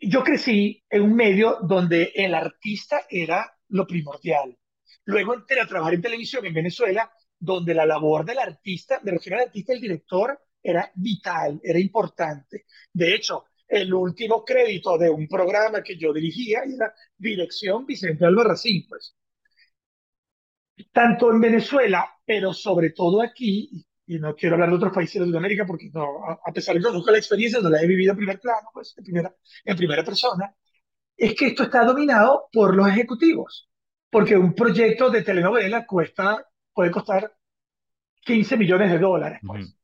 yo 0.00 0.24
crecí 0.24 0.82
en 0.88 1.02
un 1.02 1.14
medio 1.14 1.58
donde 1.60 2.12
el 2.14 2.34
artista 2.34 3.02
era 3.10 3.52
lo 3.68 3.86
primordial. 3.86 4.56
Luego 5.04 5.34
entré 5.34 5.60
a 5.60 5.66
trabajar 5.66 5.94
en 5.94 6.02
televisión 6.02 6.44
en 6.46 6.54
Venezuela, 6.54 7.10
donde 7.38 7.74
la 7.74 7.86
labor 7.86 8.24
del 8.24 8.38
artista, 8.38 9.00
me 9.02 9.12
refiero 9.12 9.38
al 9.38 9.46
artista, 9.46 9.72
el 9.72 9.80
director, 9.80 10.38
era 10.62 10.90
vital, 10.94 11.60
era 11.62 11.78
importante. 11.78 12.66
De 12.92 13.14
hecho, 13.14 13.44
el 13.66 13.92
último 13.92 14.44
crédito 14.44 14.98
de 14.98 15.10
un 15.10 15.28
programa 15.28 15.82
que 15.82 15.96
yo 15.96 16.12
dirigía 16.12 16.62
era 16.64 16.92
Dirección 17.16 17.86
Vicente 17.86 18.24
Albarracín, 18.24 18.86
pues. 18.88 19.14
Tanto 20.92 21.30
en 21.30 21.40
Venezuela, 21.40 22.08
pero 22.24 22.52
sobre 22.54 22.90
todo 22.90 23.20
aquí, 23.20 23.84
y 24.06 24.18
no 24.18 24.34
quiero 24.34 24.54
hablar 24.54 24.70
de 24.70 24.76
otros 24.76 24.92
países 24.92 25.20
de 25.20 25.26
Sudamérica 25.26 25.66
porque 25.66 25.90
no, 25.92 26.06
a 26.44 26.52
pesar 26.52 26.74
de 26.74 26.80
que 26.80 26.86
conozco 26.86 27.10
la 27.10 27.18
experiencia, 27.18 27.60
no 27.60 27.68
la 27.68 27.82
he 27.82 27.86
vivido 27.86 28.12
en 28.12 28.18
primer 28.18 28.40
plano, 28.40 28.68
pues 28.72 28.94
en 28.96 29.04
primera, 29.04 29.34
en 29.64 29.76
primera 29.76 30.04
persona, 30.04 30.54
es 31.16 31.34
que 31.34 31.48
esto 31.48 31.64
está 31.64 31.84
dominado 31.84 32.48
por 32.52 32.74
los 32.74 32.88
ejecutivos. 32.88 33.68
Porque 34.10 34.36
un 34.36 34.54
proyecto 34.54 35.10
de 35.10 35.22
telenovela 35.22 35.86
cuesta, 35.86 36.46
puede 36.72 36.90
costar 36.90 37.32
15 38.20 38.56
millones 38.56 38.90
de 38.90 38.98
dólares, 38.98 39.40
pues 39.46 39.74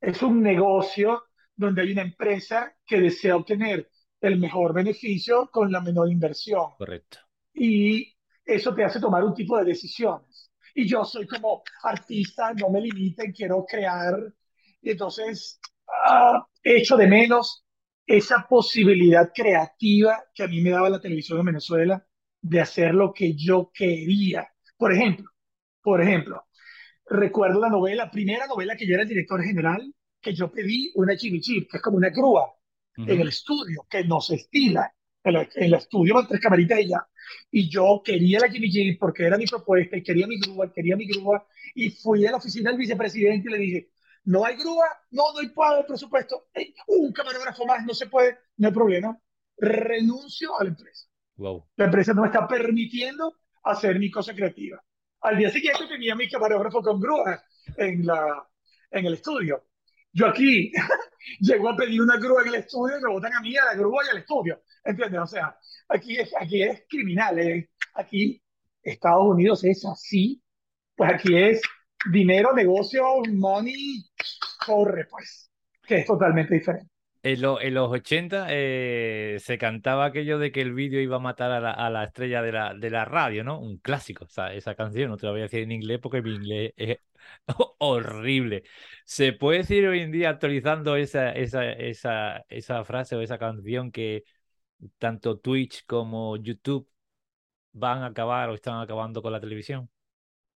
es 0.00 0.22
un 0.22 0.42
negocio 0.42 1.24
donde 1.54 1.82
hay 1.82 1.92
una 1.92 2.02
empresa 2.02 2.74
que 2.86 3.00
desea 3.00 3.36
obtener 3.36 3.90
el 4.20 4.38
mejor 4.38 4.74
beneficio 4.74 5.48
con 5.50 5.72
la 5.72 5.80
menor 5.80 6.10
inversión. 6.10 6.70
Correcto. 6.78 7.18
Y 7.54 8.14
eso 8.44 8.74
te 8.74 8.84
hace 8.84 9.00
tomar 9.00 9.24
un 9.24 9.34
tipo 9.34 9.56
de 9.58 9.64
decisiones. 9.64 10.52
Y 10.74 10.86
yo 10.86 11.04
soy 11.04 11.26
como 11.26 11.62
artista, 11.82 12.52
no 12.54 12.70
me 12.70 12.80
limiten, 12.80 13.32
quiero 13.32 13.64
crear. 13.64 14.14
Y 14.82 14.90
entonces, 14.90 15.58
ah, 15.88 16.46
echo 16.62 16.96
de 16.96 17.06
menos 17.06 17.64
esa 18.06 18.46
posibilidad 18.48 19.32
creativa 19.34 20.22
que 20.34 20.44
a 20.44 20.48
mí 20.48 20.60
me 20.60 20.70
daba 20.70 20.90
la 20.90 21.00
televisión 21.00 21.38
de 21.38 21.44
Venezuela 21.46 22.06
de 22.40 22.60
hacer 22.60 22.94
lo 22.94 23.12
que 23.12 23.34
yo 23.34 23.70
quería. 23.74 24.48
Por 24.76 24.92
ejemplo, 24.92 25.30
por 25.82 26.02
ejemplo, 26.02 26.44
recuerdo 27.08 27.60
la 27.60 27.68
novela, 27.68 28.10
primera 28.10 28.46
novela 28.46 28.76
que 28.76 28.86
yo 28.86 28.94
era 28.94 29.02
el 29.02 29.08
director 29.08 29.42
general, 29.42 29.94
que 30.20 30.34
yo 30.34 30.50
pedí 30.50 30.90
una 30.96 31.16
chimichip, 31.16 31.70
que 31.70 31.76
es 31.76 31.82
como 31.82 31.96
una 31.96 32.10
grúa 32.10 32.52
en 32.96 33.20
el 33.20 33.28
estudio, 33.28 33.86
que 33.88 34.04
no 34.04 34.20
se 34.20 34.36
estila. 34.36 34.92
En, 35.22 35.36
el 35.54 35.74
estudio 35.74 36.14
van 36.14 36.26
tres 36.26 36.40
camaritas 36.40 36.80
y 36.80 36.88
ya. 36.88 37.06
Y 37.50 37.68
yo 37.68 38.00
quería 38.04 38.40
la 38.40 38.50
chimichip 38.50 38.98
porque 38.98 39.24
era 39.24 39.36
mi 39.36 39.46
propuesta 39.46 39.96
y 39.96 40.02
quería 40.02 40.26
mi 40.26 40.38
grúa, 40.38 40.72
quería 40.72 40.96
mi 40.96 41.06
grúa. 41.06 41.46
Y 41.74 41.90
fui 41.90 42.24
a 42.26 42.30
la 42.30 42.38
oficina 42.38 42.70
del 42.70 42.78
vicepresidente 42.78 43.48
y 43.48 43.52
le 43.52 43.58
dije, 43.58 43.90
no 44.24 44.44
hay 44.44 44.56
grúa, 44.56 44.86
no, 45.10 45.32
no 45.32 45.40
hay 45.40 45.48
pago 45.48 45.76
de 45.76 45.84
presupuesto, 45.84 46.48
un 46.88 47.12
camarógrafo 47.12 47.64
más, 47.64 47.84
no 47.84 47.94
se 47.94 48.06
puede, 48.06 48.38
no 48.56 48.68
hay 48.68 48.74
problema. 48.74 49.18
Renuncio 49.56 50.58
a 50.58 50.64
la 50.64 50.70
empresa. 50.70 51.05
Wow. 51.36 51.66
La 51.76 51.86
empresa 51.86 52.12
no 52.14 52.22
me 52.22 52.28
está 52.28 52.46
permitiendo 52.46 53.34
hacer 53.64 53.98
mi 53.98 54.10
cosa 54.10 54.34
creativa. 54.34 54.82
Al 55.20 55.36
día 55.36 55.50
siguiente 55.50 55.86
tenía 55.88 56.14
mi 56.14 56.28
camarógrafo 56.28 56.82
con 56.82 57.00
grúa 57.00 57.42
en, 57.76 58.06
la, 58.06 58.46
en 58.90 59.06
el 59.06 59.14
estudio. 59.14 59.64
Yo 60.12 60.28
aquí 60.28 60.72
llego 61.40 61.68
a 61.68 61.76
pedir 61.76 62.00
una 62.00 62.16
grúa 62.16 62.42
en 62.42 62.48
el 62.48 62.54
estudio 62.56 62.98
y 62.98 63.02
me 63.02 63.10
botan 63.10 63.34
a 63.34 63.40
mí 63.40 63.56
a 63.56 63.64
la 63.66 63.74
grúa 63.74 64.04
y 64.06 64.10
al 64.10 64.18
estudio. 64.18 64.62
¿Entiendes? 64.84 65.20
O 65.20 65.26
sea, 65.26 65.56
aquí 65.88 66.16
es, 66.16 66.32
aquí 66.38 66.62
es 66.62 66.84
criminal. 66.88 67.38
¿eh? 67.38 67.70
Aquí 67.94 68.42
Estados 68.82 69.26
Unidos 69.26 69.64
es 69.64 69.84
así. 69.84 70.42
Pues 70.94 71.12
aquí 71.12 71.36
es 71.36 71.60
dinero, 72.10 72.54
negocio, 72.54 73.04
money, 73.32 74.04
corre, 74.64 75.06
pues. 75.06 75.50
Que 75.82 75.96
es 75.98 76.06
totalmente 76.06 76.54
diferente. 76.54 76.95
En, 77.28 77.74
los 77.74 77.90
80 77.90 78.46
eh, 78.50 79.38
se 79.40 79.58
cantaba 79.58 80.04
aquello 80.04 80.38
de 80.38 80.52
que 80.52 80.60
el 80.60 80.72
vídeo 80.74 81.00
iba 81.00 81.16
a 81.16 81.18
matar 81.18 81.50
a 81.50 81.90
la, 81.90 82.04
estrella 82.04 82.40
de 82.40 82.90
la, 82.90 83.04
radio, 83.04 83.42
¿no? 83.42 83.58
Un 83.58 83.78
clásico, 83.78 84.26
esa 84.26 84.74
canción, 84.76 85.10
no 85.10 85.16
te 85.16 85.26
la 85.26 85.32
voy 85.32 85.40
a 85.40 85.44
decir 85.44 85.60
en 85.64 85.72
inglés 85.72 85.98
porque 86.00 86.22
mi 86.22 86.34
inglés 86.34 86.72
es 86.76 87.00
horrible. 87.78 88.62
¿Se 89.04 89.32
puede 89.32 89.58
decir 89.58 89.88
hoy 89.88 90.00
en 90.00 90.12
día, 90.12 90.30
actualizando 90.30 90.94
esa, 90.94 91.32
esa 91.32 92.84
frase 92.84 93.16
o 93.16 93.20
esa 93.20 93.38
canción, 93.38 93.90
que 93.90 94.22
tanto 94.98 95.40
Twitch 95.40 95.84
como 95.84 96.36
YouTube 96.36 96.88
van 97.72 98.04
a 98.04 98.06
acabar 98.06 98.50
o 98.50 98.54
están 98.54 98.80
acabando 98.80 99.20
con 99.20 99.32
la 99.32 99.40
televisión? 99.40 99.90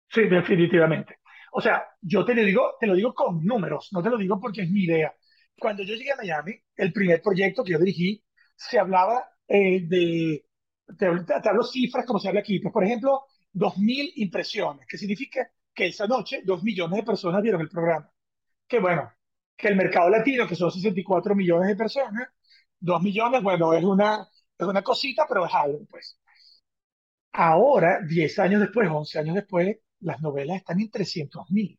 Sí, 0.08 0.22
definitivamente. 0.28 1.18
O 1.50 1.60
sea, 1.60 1.82
yo 2.00 2.24
te 2.24 2.32
lo 2.32 2.44
digo, 2.44 2.76
te 2.78 2.86
lo 2.86 2.94
digo 2.94 3.12
con 3.12 3.44
números, 3.44 3.88
no 3.92 4.00
te 4.00 4.10
lo 4.10 4.16
digo 4.16 4.38
porque 4.38 4.62
es 4.62 4.70
mi 4.70 4.84
idea 4.84 5.12
cuando 5.60 5.84
yo 5.84 5.94
llegué 5.94 6.12
a 6.12 6.16
Miami, 6.16 6.54
el 6.76 6.92
primer 6.92 7.22
proyecto 7.22 7.62
que 7.62 7.72
yo 7.72 7.78
dirigí, 7.78 8.24
se 8.56 8.78
hablaba 8.78 9.24
eh, 9.46 9.82
de, 9.86 10.44
te, 10.98 11.06
hablo 11.06 11.62
cifras 11.64 12.06
como 12.06 12.18
se 12.18 12.28
habla 12.28 12.40
aquí, 12.40 12.58
pues 12.60 12.72
por 12.72 12.84
ejemplo, 12.84 13.24
2.000 13.52 14.12
impresiones, 14.16 14.86
que 14.86 14.98
significa 14.98 15.50
que 15.74 15.88
esa 15.88 16.06
noche 16.06 16.42
2 16.44 16.62
millones 16.62 16.98
de 16.98 17.04
personas 17.04 17.42
vieron 17.42 17.60
el 17.60 17.68
programa. 17.68 18.10
Que 18.66 18.80
bueno, 18.80 19.12
que 19.56 19.68
el 19.68 19.76
mercado 19.76 20.10
latino, 20.10 20.46
que 20.46 20.56
son 20.56 20.70
64 20.70 21.34
millones 21.34 21.68
de 21.68 21.76
personas, 21.76 22.28
2 22.80 23.02
millones, 23.02 23.42
bueno, 23.42 23.74
es 23.74 23.84
una, 23.84 24.28
es 24.58 24.66
una 24.66 24.82
cosita, 24.82 25.26
pero 25.28 25.46
es 25.46 25.54
algo, 25.54 25.80
pues. 25.90 26.18
Ahora, 27.32 28.00
10 28.06 28.38
años 28.38 28.60
después, 28.60 28.88
11 28.88 29.18
años 29.18 29.34
después, 29.36 29.76
las 30.00 30.20
novelas 30.20 30.58
están 30.58 30.80
en 30.80 30.90
300 30.90 31.50
mil. 31.50 31.78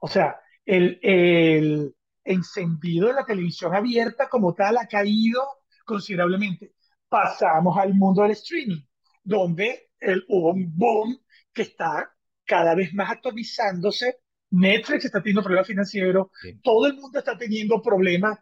O 0.00 0.08
sea, 0.08 0.40
el, 0.64 0.98
el 1.02 1.95
encendido 2.26 3.08
de 3.08 3.14
la 3.14 3.24
televisión 3.24 3.74
abierta 3.74 4.28
como 4.28 4.54
tal 4.54 4.76
ha 4.78 4.86
caído 4.86 5.42
considerablemente. 5.84 6.74
Pasamos 7.08 7.78
al 7.78 7.94
mundo 7.94 8.22
del 8.22 8.32
streaming, 8.32 8.82
donde 9.22 9.90
el, 10.00 10.24
hubo 10.28 10.52
un 10.52 10.76
boom 10.76 11.18
que 11.52 11.62
está 11.62 12.12
cada 12.44 12.74
vez 12.74 12.92
más 12.92 13.10
atomizándose. 13.12 14.18
Netflix 14.50 15.06
está 15.06 15.20
teniendo 15.20 15.42
problemas 15.42 15.66
financieros, 15.66 16.28
todo 16.62 16.86
el 16.86 16.94
mundo 16.94 17.18
está 17.18 17.36
teniendo 17.36 17.82
problemas 17.82 18.38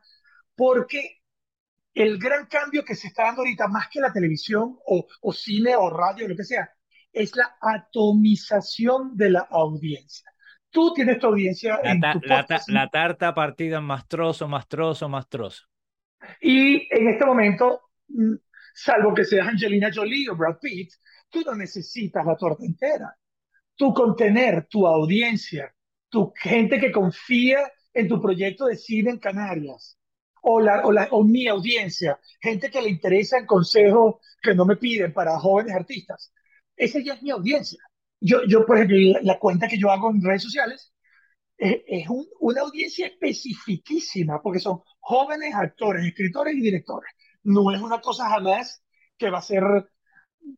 porque 0.55 1.23
el 1.95 2.19
gran 2.19 2.47
cambio 2.47 2.85
que 2.85 2.95
se 2.95 3.09
está 3.09 3.25
dando 3.25 3.43
ahorita, 3.43 3.69
más 3.69 3.89
que 3.91 4.01
la 4.01 4.13
televisión 4.13 4.77
o, 4.87 5.07
o 5.21 5.33
cine 5.33 5.77
o 5.77 5.91
radio, 5.91 6.29
lo 6.29 6.37
que 6.37 6.45
sea, 6.45 6.71
es 7.13 7.35
la 7.37 7.57
atomización 7.61 9.17
de 9.17 9.31
la 9.31 9.41
audiencia. 9.51 10.34
Tú 10.75 10.93
tienes 10.93 11.21
tu 11.21 11.29
audiencia 11.29 11.79
La, 11.85 11.93
en 11.93 12.01
tu 12.11 12.21
la 12.23 12.43
podcast 12.43 12.69
la 12.69 12.89
tarta 12.91 13.33
partida 13.33 13.79
en 13.79 13.85
más 13.85 14.09
trozo, 14.09 14.49
más 14.49 14.67
trozo, 14.67 15.09
más 15.09 15.29
trozo. 15.29 15.63
y 16.41 16.89
en 16.93 17.09
este 17.09 17.25
momento, 17.25 17.83
mm, 18.09 18.35
salvo 18.75 19.15
que 19.15 19.25
seas 19.25 19.47
Angelina 19.47 19.91
Jolie 19.95 20.29
o 20.31 20.37
Brad 20.37 20.59
Pitt, 20.61 20.93
tú 21.31 21.43
no 21.47 21.55
necesitas 21.55 22.27
la 22.27 22.37
torta 22.37 22.65
entera. 22.65 23.15
Tú 23.77 23.95
contener 23.95 24.67
tu 24.69 24.87
audiencia, 24.87 25.73
tu 26.09 26.33
gente 26.37 26.81
que 26.81 26.91
confía 26.93 27.61
en 27.93 28.09
tu 28.09 28.21
proyecto 28.21 28.67
de 28.67 28.77
cine 28.77 29.11
en 29.13 29.19
Canarias, 29.21 29.97
o, 30.43 30.61
la, 30.61 30.85
o, 30.87 30.91
la, 30.93 31.09
o 31.13 31.23
mi 31.25 31.47
audiencia, 31.47 32.19
gente 32.41 32.69
que 32.71 32.83
le 32.83 32.91
interesa 32.91 33.39
en 33.39 33.47
consejos 33.47 34.17
que 34.43 34.55
no 34.57 34.65
me 34.67 34.77
piden 34.77 35.13
para 35.13 35.39
jóvenes 35.39 35.75
artistas. 35.77 36.33
Esa 36.77 36.99
ya 37.01 37.15
es 37.15 37.23
mi 37.23 37.31
audiencia. 37.31 37.79
Yo, 38.25 38.39
yo 38.49 38.65
por 38.67 38.77
ejemplo, 38.79 38.97
la, 38.99 39.21
la 39.35 39.39
cuenta 39.39 39.69
que 39.69 39.79
yo 39.79 39.91
hago 39.91 40.11
en 40.11 40.23
redes 40.23 40.43
sociales 40.43 40.93
es, 41.59 41.79
es 41.87 42.09
un- 42.11 42.29
una 42.41 42.63
audiencia 42.63 43.07
especificísima, 43.09 44.43
porque 44.43 44.61
son 44.61 44.83
jóvenes 45.01 45.55
actores, 45.55 46.07
escritores 46.07 46.55
y 46.57 46.63
directores. 46.63 47.11
No 47.45 47.73
es 47.73 47.81
una 47.83 48.01
cosa 48.01 48.29
jamás 48.31 48.83
que 49.19 49.31
va 49.31 49.39
a 49.39 49.43
ser, 49.43 49.65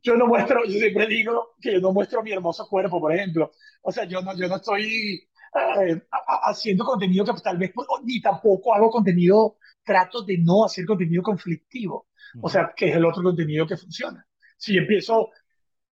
yo 0.02 0.16
no 0.16 0.26
muestro, 0.26 0.64
yo 0.64 0.78
siempre 0.78 1.06
digo 1.06 1.54
que 1.60 1.72
yo 1.74 1.80
no 1.80 1.92
muestro 1.92 2.22
mi 2.22 2.32
hermoso 2.32 2.66
cuerpo, 2.68 3.00
por 3.00 3.14
ejemplo. 3.14 3.52
O 3.82 3.92
sea, 3.92 4.04
yo 4.04 4.22
no, 4.22 4.36
yo 4.36 4.48
no 4.48 4.56
estoy 4.56 5.28
eh, 5.54 6.02
haciendo 6.44 6.84
contenido 6.84 7.24
que 7.24 7.32
tal 7.42 7.58
vez, 7.58 7.72
ni 8.04 8.20
tampoco 8.20 8.74
hago 8.74 8.90
contenido, 8.90 9.58
trato 9.84 10.22
de 10.22 10.38
no 10.38 10.64
hacer 10.64 10.84
contenido 10.86 11.22
conflictivo. 11.22 12.08
O 12.40 12.48
sea, 12.48 12.72
que 12.76 12.90
es 12.90 12.96
el 12.96 13.04
otro 13.04 13.22
contenido 13.22 13.66
que 13.66 13.76
funciona. 13.76 14.26
Si 14.56 14.76
empiezo, 14.76 15.30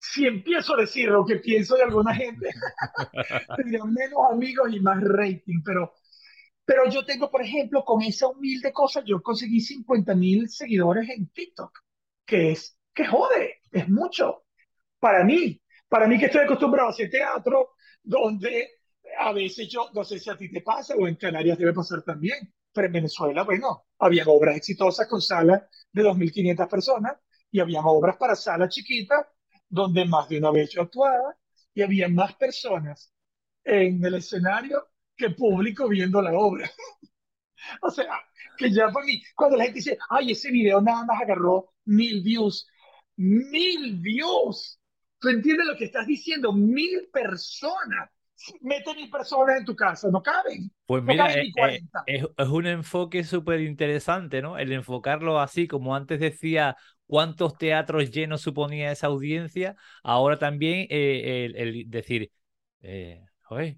si 0.01 0.25
empiezo 0.25 0.73
a 0.73 0.81
decir 0.81 1.09
lo 1.09 1.23
que 1.23 1.35
pienso 1.35 1.75
de 1.75 1.83
alguna 1.83 2.15
gente, 2.15 2.49
tendría 3.55 3.83
menos 3.85 4.19
amigos 4.31 4.73
y 4.73 4.79
más 4.79 4.99
rating, 4.99 5.61
pero, 5.63 5.93
pero 6.65 6.89
yo 6.89 7.05
tengo, 7.05 7.29
por 7.29 7.43
ejemplo, 7.43 7.85
con 7.85 8.01
esa 8.01 8.27
humilde 8.27 8.73
cosa, 8.73 9.03
yo 9.05 9.21
conseguí 9.21 9.61
50 9.61 10.15
mil 10.15 10.49
seguidores 10.49 11.07
en 11.07 11.29
TikTok, 11.29 11.71
que 12.25 12.51
es, 12.53 12.79
que 12.93 13.05
jode, 13.05 13.59
es 13.71 13.87
mucho. 13.89 14.45
Para 14.99 15.23
mí, 15.23 15.61
para 15.87 16.07
mí 16.07 16.17
que 16.17 16.25
estoy 16.25 16.45
acostumbrado 16.45 16.87
a 16.87 16.91
hacer 16.91 17.09
teatro, 17.11 17.75
donde 18.01 18.69
a 19.19 19.31
veces 19.33 19.69
yo, 19.69 19.91
no 19.93 20.03
sé 20.03 20.17
si 20.17 20.31
a 20.31 20.37
ti 20.37 20.51
te 20.51 20.61
pasa 20.61 20.95
o 20.95 21.07
en 21.07 21.15
Canarias 21.15 21.59
debe 21.59 21.73
pasar 21.73 22.01
también, 22.01 22.51
pero 22.73 22.87
en 22.87 22.93
Venezuela, 22.93 23.43
bueno, 23.43 23.85
había 23.99 24.23
obras 24.25 24.57
exitosas 24.57 25.07
con 25.07 25.21
salas 25.21 25.61
de 25.91 26.01
2.500 26.01 26.67
personas 26.67 27.17
y 27.51 27.59
había 27.59 27.81
obras 27.81 28.17
para 28.17 28.35
salas 28.35 28.73
chiquitas 28.73 29.27
donde 29.71 30.05
más 30.05 30.29
de 30.29 30.39
una 30.39 30.51
vez 30.51 30.71
yo 30.71 30.83
actuaba 30.83 31.37
y 31.75 31.83
había 31.83 32.09
más 32.09 32.35
personas 32.35 33.13
en 33.63 34.03
el 34.05 34.15
escenario 34.15 34.87
que 35.17 35.31
público 35.31 35.89
viendo 35.89 36.21
la 36.21 36.33
obra. 36.33 36.69
O 37.81 37.89
sea, 37.89 38.19
que 38.57 38.71
ya 38.71 38.89
para 38.89 39.05
mí, 39.05 39.21
cuando 39.35 39.57
la 39.57 39.65
gente 39.65 39.79
dice, 39.79 39.97
ay, 40.09 40.31
ese 40.31 40.51
video 40.51 40.81
nada 40.81 41.05
más 41.05 41.21
agarró 41.21 41.73
mil 41.85 42.21
views, 42.21 42.67
mil 43.17 43.97
views. 43.99 44.79
¿Tú 45.19 45.29
entiendes 45.29 45.67
lo 45.67 45.77
que 45.77 45.85
estás 45.85 46.07
diciendo? 46.07 46.51
Mil 46.53 47.09
personas. 47.13 48.09
Mete 48.61 48.95
mil 48.95 49.09
personas 49.09 49.57
en 49.59 49.65
tu 49.65 49.75
casa, 49.75 50.09
no 50.11 50.21
caben. 50.23 50.71
Pues 50.85 51.03
No 51.05 51.15
mira, 51.15 51.15
caben 51.15 51.39
eh, 51.39 51.43
ni 51.43 51.51
eh, 51.53 51.53
40. 51.53 52.05
es, 52.05 52.25
es 52.37 52.47
un 52.47 52.65
enfoque 52.67 53.23
súper 53.23 53.61
interesante, 53.61 54.41
¿no? 54.41 54.57
El 54.57 54.71
enfocarlo 54.73 55.39
así, 55.39 55.67
como 55.67 55.95
antes 55.95 56.19
decía, 56.19 56.75
cuántos 57.11 57.57
teatros 57.57 58.09
llenos 58.11 58.39
suponía 58.41 58.91
esa 58.91 59.07
audiencia, 59.07 59.75
ahora 60.01 60.39
también 60.39 60.87
eh, 60.89 61.45
el, 61.45 61.55
el 61.57 61.89
decir, 61.89 62.31
eh, 62.81 63.25
joder, 63.43 63.77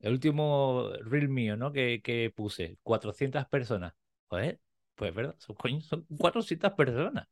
el 0.00 0.12
último 0.12 0.90
reel 1.00 1.30
mío, 1.30 1.56
¿no? 1.56 1.72
Que, 1.72 2.02
que 2.02 2.30
puse, 2.34 2.76
400 2.82 3.46
personas. 3.46 3.94
Joder, 4.28 4.60
pues 4.96 5.14
verdad, 5.14 5.34
son, 5.38 5.56
coño, 5.56 5.80
son 5.80 6.06
400 6.18 6.72
personas. 6.74 7.26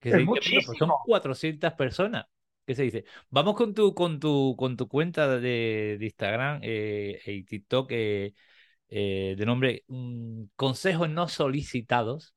Que 0.00 0.12
se 0.12 0.16
Es 0.16 0.22
dice, 0.22 0.60
pues 0.66 0.78
son 0.78 0.94
muchísimo. 0.94 1.02
400 1.06 1.72
personas. 1.74 2.26
¿Qué 2.66 2.74
se 2.74 2.82
dice? 2.82 3.04
Vamos 3.30 3.54
con 3.56 3.72
tu, 3.74 3.94
con 3.94 4.20
tu, 4.20 4.54
con 4.58 4.76
tu 4.76 4.86
cuenta 4.88 5.28
de, 5.40 5.96
de 5.98 6.04
Instagram 6.04 6.60
eh, 6.62 7.20
y 7.26 7.44
TikTok 7.44 7.88
eh, 7.92 8.34
eh, 8.88 9.34
de 9.38 9.46
nombre 9.46 9.84
mm, 9.88 10.44
Consejos 10.56 11.08
no 11.10 11.28
solicitados, 11.28 12.34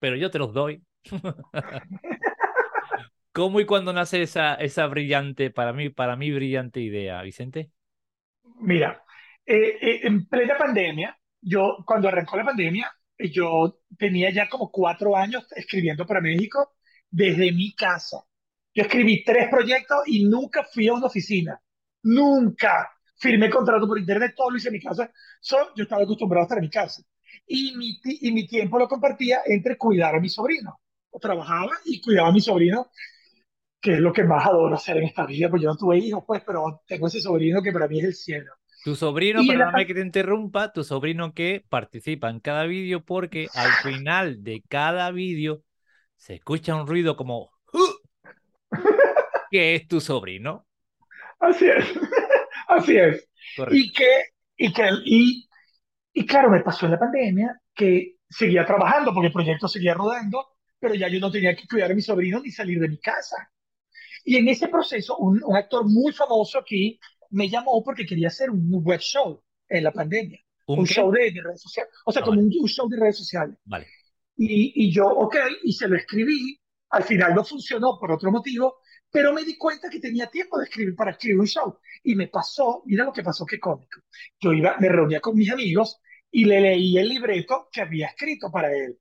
pero 0.00 0.16
yo 0.16 0.30
te 0.30 0.38
los 0.38 0.52
doy. 0.52 0.84
¿Cómo 3.32 3.60
y 3.60 3.66
cuándo 3.66 3.92
nace 3.92 4.22
esa, 4.22 4.54
esa 4.54 4.86
brillante, 4.86 5.50
para 5.50 5.72
mí, 5.72 5.90
para 5.90 6.16
mí 6.16 6.32
brillante 6.32 6.80
idea, 6.80 7.22
Vicente? 7.22 7.70
Mira, 8.60 9.04
eh, 9.46 9.78
eh, 9.80 10.00
en 10.02 10.26
plena 10.26 10.56
pandemia, 10.58 11.16
yo, 11.40 11.76
cuando 11.86 12.08
arrancó 12.08 12.36
la 12.36 12.44
pandemia, 12.44 12.90
yo 13.18 13.80
tenía 13.96 14.30
ya 14.30 14.48
como 14.48 14.70
cuatro 14.70 15.16
años 15.16 15.46
escribiendo 15.54 16.06
para 16.06 16.20
México 16.20 16.74
desde 17.10 17.52
mi 17.52 17.74
casa. 17.74 18.18
Yo 18.74 18.82
escribí 18.82 19.24
tres 19.24 19.48
proyectos 19.48 19.98
y 20.06 20.24
nunca 20.24 20.64
fui 20.64 20.88
a 20.88 20.94
una 20.94 21.06
oficina. 21.06 21.60
Nunca. 22.02 22.90
Firmé 23.16 23.50
contrato 23.50 23.86
por 23.86 23.98
internet, 23.98 24.34
todo 24.36 24.50
lo 24.50 24.56
hice 24.56 24.68
en 24.68 24.74
mi 24.74 24.80
casa. 24.80 25.10
So, 25.40 25.74
yo 25.74 25.84
estaba 25.84 26.02
acostumbrado 26.02 26.42
a 26.42 26.46
estar 26.46 26.58
en 26.58 26.64
mi 26.64 26.70
casa. 26.70 27.02
Y 27.46 27.76
mi, 27.76 28.00
y 28.04 28.32
mi 28.32 28.46
tiempo 28.46 28.78
lo 28.78 28.88
compartía 28.88 29.40
entre 29.46 29.76
cuidar 29.76 30.14
a 30.14 30.20
mi 30.20 30.28
sobrino. 30.28 30.80
Trabajaba 31.20 31.72
y 31.84 32.00
cuidaba 32.00 32.28
a 32.28 32.32
mi 32.32 32.40
sobrino, 32.40 32.90
que 33.80 33.94
es 33.94 34.00
lo 34.00 34.12
que 34.12 34.24
más 34.24 34.46
adoro 34.46 34.74
hacer 34.76 34.98
en 34.98 35.04
esta 35.04 35.26
vida, 35.26 35.50
pues 35.50 35.62
yo 35.62 35.70
no 35.70 35.76
tuve 35.76 35.98
hijos, 35.98 36.24
pues, 36.26 36.42
pero 36.46 36.82
tengo 36.86 37.08
ese 37.08 37.20
sobrino 37.20 37.62
que 37.62 37.72
para 37.72 37.88
mí 37.88 38.00
es 38.00 38.04
el 38.06 38.14
cielo. 38.14 38.52
Tu 38.82 38.94
sobrino, 38.96 39.44
Y 39.44 39.52
en 39.52 39.58
la 39.60 39.66
perdóname 39.66 39.86
que 39.86 39.94
te 39.94 40.00
interrumpa, 40.00 40.72
tu 40.72 40.82
sobrino 40.84 41.34
que 41.34 41.64
participa 41.68 42.30
en 42.30 42.40
cada 42.40 42.64
vídeo 42.64 43.04
porque 43.04 43.50
al 43.54 43.76
final 43.76 44.42
de 44.44 44.62
cada 44.68 45.10
vídeo 45.10 45.62
se 46.16 46.34
escucha 46.36 46.74
un 46.76 46.86
ruido 46.86 47.16
como 47.16 47.52
"Uh", 47.72 47.78
que 49.50 49.74
es 49.74 49.88
tu 49.88 50.00
sobrino. 50.00 50.66
Así 51.40 51.68
es, 51.68 51.84
así 52.68 52.96
es. 52.96 53.28
Correcto. 53.54 53.76
Y 53.76 53.92
que, 53.92 54.06
y 54.56 54.72
que, 54.72 54.88
y, 55.04 55.48
y 56.14 56.26
claro, 56.26 56.50
me 56.50 56.62
pasó 56.62 56.86
en 56.86 56.92
la 56.92 56.98
pandemia 56.98 57.60
que 57.74 58.16
seguía 58.28 58.66
trabajando 58.66 59.12
porque 59.14 59.28
el 59.28 59.32
proyecto 59.32 59.68
seguía 59.68 59.94
rodando, 59.94 60.46
pero 60.78 60.94
ya 60.94 61.08
yo 61.08 61.20
no 61.20 61.30
tenía 61.30 61.54
que 61.56 61.66
cuidar 61.68 61.90
a 61.92 61.94
mi 61.94 62.02
sobrino 62.02 62.40
ni 62.40 62.50
salir 62.50 62.80
de 62.80 62.88
mi 62.88 62.98
casa. 62.98 63.50
Y 64.24 64.36
en 64.36 64.48
ese 64.48 64.68
proceso, 64.68 65.16
un, 65.18 65.42
un 65.44 65.56
actor 65.56 65.84
muy 65.88 66.12
famoso 66.12 66.58
aquí 66.58 66.98
me 67.30 67.48
llamó 67.48 67.82
porque 67.84 68.06
quería 68.06 68.28
hacer 68.28 68.50
un 68.50 68.68
web 68.84 69.00
show 69.00 69.42
en 69.68 69.84
la 69.84 69.92
pandemia, 69.92 70.40
¿Un 70.66 70.86
show 70.86 71.10
de, 71.10 71.30
de 71.30 71.42
redes 71.42 71.62
sociales, 71.62 71.92
o 72.04 72.12
sea, 72.12 72.22
Ah, 72.22 72.24
como 72.24 72.40
vale. 72.40 72.48
un, 72.48 72.52
un 72.58 72.68
show 72.68 72.88
de 72.88 72.98
redes 72.98 73.16
sociales. 73.18 73.56
Vale. 73.64 73.86
Y, 74.36 74.72
y 74.86 74.92
yo, 74.92 75.06
ok, 75.08 75.36
y 75.64 75.72
se 75.72 75.88
lo 75.88 75.96
escribí. 75.96 76.58
Al 76.90 77.04
final 77.04 77.34
no 77.34 77.44
funcionó 77.44 77.98
por 77.98 78.12
otro 78.12 78.30
motivo, 78.30 78.76
pero 79.10 79.32
me 79.32 79.44
di 79.44 79.56
cuenta 79.58 79.90
que 79.90 80.00
tenía 80.00 80.26
tiempo 80.28 80.58
de 80.58 80.64
escribir 80.64 80.94
para 80.96 81.10
escribir 81.12 81.40
un 81.40 81.46
show. 81.46 81.78
Y 82.02 82.14
me 82.14 82.28
pasó, 82.28 82.82
mira 82.86 83.04
lo 83.04 83.12
que 83.12 83.22
pasó, 83.22 83.44
qué 83.44 83.58
cómico. 83.60 84.00
Yo 84.40 84.52
iba, 84.52 84.76
me 84.78 84.88
reunía 84.88 85.20
con 85.20 85.36
mis 85.36 85.50
amigos 85.50 85.98
y 86.30 86.44
le 86.46 86.60
leí 86.60 86.96
el 86.98 87.08
libreto 87.08 87.68
que 87.72 87.82
había 87.82 88.06
escrito 88.08 88.50
para 88.50 88.72
él. 88.72 88.98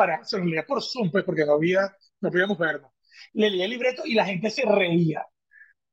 Para, 0.00 0.24
se 0.24 0.38
lo 0.38 0.46
leía 0.46 0.64
por 0.64 0.82
Zoom, 0.82 1.10
pues, 1.10 1.24
porque 1.24 1.44
no 1.44 1.52
había, 1.52 1.94
no 2.22 2.30
podíamos 2.30 2.56
vernos. 2.56 2.90
Le 3.34 3.50
leí 3.50 3.62
el 3.62 3.70
libreto 3.70 4.02
y 4.06 4.14
la 4.14 4.24
gente 4.24 4.48
se 4.48 4.62
reía. 4.64 5.26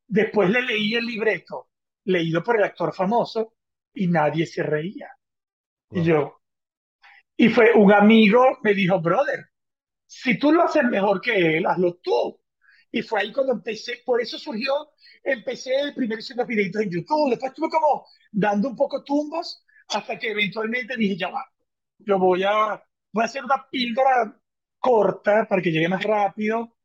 Después 0.08 0.49
le 0.49 0.62
leí 0.62 0.95
el 0.95 1.05
libreto, 1.05 1.72
leído 2.05 2.41
por 2.41 2.55
el 2.55 2.64
actor 2.64 2.95
famoso, 2.95 3.55
y 3.93 4.08
nadie 4.08 4.45
se 4.45 4.64
reía. 4.64 5.10
Y 5.91 6.03
yo, 6.03 6.39
y 7.36 7.49
fue 7.49 7.74
un 7.74 7.91
amigo, 7.91 8.60
me 8.64 8.74
dijo, 8.74 9.01
brother, 9.01 9.47
si 10.05 10.39
tú 10.39 10.53
lo 10.53 10.64
haces 10.64 10.86
mejor 10.86 11.20
que 11.20 11.58
él, 11.58 11.66
hazlo 11.66 11.95
tú. 11.95 12.39
Y 12.93 13.01
fue 13.01 13.20
ahí 13.20 13.34
cuando 13.34 13.51
empecé, 13.51 14.01
por 14.05 14.22
eso 14.22 14.39
surgió, 14.39 14.72
empecé 15.22 15.91
primero 15.93 16.20
haciendo 16.20 16.45
videitos 16.45 16.82
en 16.82 16.91
YouTube, 16.91 17.32
después 17.32 17.51
estuve 17.51 17.70
como 17.70 18.05
dando 18.32 18.70
un 18.70 18.78
poco 18.78 19.03
tumbos, 19.03 19.66
hasta 19.89 20.18
que 20.18 20.32
eventualmente 20.32 20.95
dije, 20.95 21.18
ya 21.18 21.28
va, 21.28 21.43
yo 21.97 22.18
voy 22.18 22.43
a, 22.43 22.82
voy 23.18 23.24
a 23.24 23.26
hacer 23.26 23.43
una 23.43 23.65
píldora 23.68 24.39
corta 24.78 25.47
para 25.49 25.59
que 25.59 25.72
llegue 25.72 25.89
más 25.89 26.03
rápido 26.03 26.78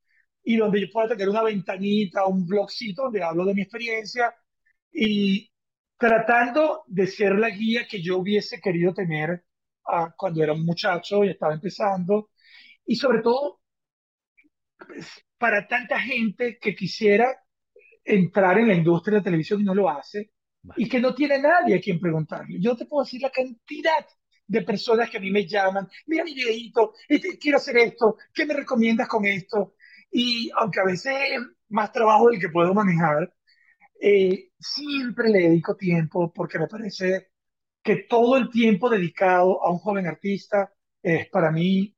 y 0.42 0.56
donde 0.56 0.80
yo 0.80 0.86
pueda 0.90 1.08
tener 1.08 1.28
una 1.28 1.42
ventanita, 1.42 2.24
un 2.24 2.46
blogcito 2.46 3.02
donde 3.02 3.22
hablo 3.22 3.44
de 3.44 3.52
mi 3.52 3.60
experiencia 3.60 4.34
y 4.90 5.52
tratando 5.98 6.84
de 6.86 7.06
ser 7.06 7.34
la 7.34 7.50
guía 7.50 7.86
que 7.86 8.00
yo 8.00 8.16
hubiese 8.16 8.62
querido 8.62 8.94
tener 8.94 9.44
ah, 9.86 10.14
cuando 10.16 10.42
era 10.42 10.54
un 10.54 10.64
muchacho 10.64 11.22
y 11.22 11.28
estaba 11.28 11.52
empezando, 11.52 12.30
y 12.86 12.96
sobre 12.96 13.20
todo 13.20 13.60
pues, 14.78 15.06
para 15.36 15.68
tanta 15.68 16.00
gente 16.00 16.56
que 16.58 16.74
quisiera 16.74 17.26
entrar 18.02 18.58
en 18.58 18.68
la 18.68 18.74
industria 18.74 19.16
de 19.16 19.20
la 19.20 19.24
televisión 19.24 19.60
y 19.60 19.64
no 19.64 19.74
lo 19.74 19.90
hace, 19.90 20.30
y 20.76 20.88
que 20.88 20.98
no 20.98 21.14
tiene 21.14 21.38
nadie 21.38 21.76
a 21.76 21.80
quien 21.80 22.00
preguntarle. 22.00 22.56
Yo 22.58 22.74
te 22.74 22.86
puedo 22.86 23.04
decir 23.04 23.20
la 23.20 23.30
cantidad 23.30 24.06
de 24.52 24.60
personas 24.62 25.08
que 25.08 25.16
a 25.16 25.20
mí 25.20 25.30
me 25.30 25.46
llaman, 25.46 25.88
mira 26.06 26.24
mi 26.24 26.34
videito, 26.34 26.92
este, 27.08 27.38
quiero 27.38 27.56
hacer 27.56 27.78
esto, 27.78 28.18
¿qué 28.34 28.44
me 28.44 28.52
recomiendas 28.52 29.08
con 29.08 29.24
esto? 29.24 29.76
Y 30.10 30.50
aunque 30.58 30.80
a 30.80 30.84
veces 30.84 31.14
es 31.30 31.40
más 31.70 31.90
trabajo 31.90 32.28
del 32.28 32.38
que 32.38 32.50
puedo 32.50 32.74
manejar, 32.74 33.32
eh, 33.98 34.50
siempre 34.58 35.30
le 35.30 35.38
dedico 35.48 35.74
tiempo 35.74 36.30
porque 36.34 36.58
me 36.58 36.68
parece 36.68 37.28
que 37.82 38.04
todo 38.08 38.36
el 38.36 38.50
tiempo 38.50 38.90
dedicado 38.90 39.64
a 39.64 39.70
un 39.70 39.78
joven 39.78 40.06
artista 40.06 40.70
es 41.02 41.30
para 41.30 41.50
mí 41.50 41.96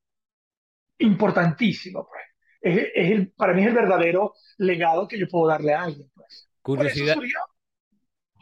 importantísimo. 0.99 2.07
Pues. 2.09 2.23
Es, 2.61 3.11
el, 3.11 3.33
para 3.33 3.53
mí 3.53 3.63
es 3.63 3.69
el 3.69 3.75
verdadero 3.75 4.35
legado 4.59 5.09
que 5.09 5.19
yo 5.19 5.27
puedo 5.27 5.49
darle 5.49 5.75
a 5.75 5.83
alguien. 5.83 6.09
Pues. 6.15 6.49
Curiosidad, 6.63 7.17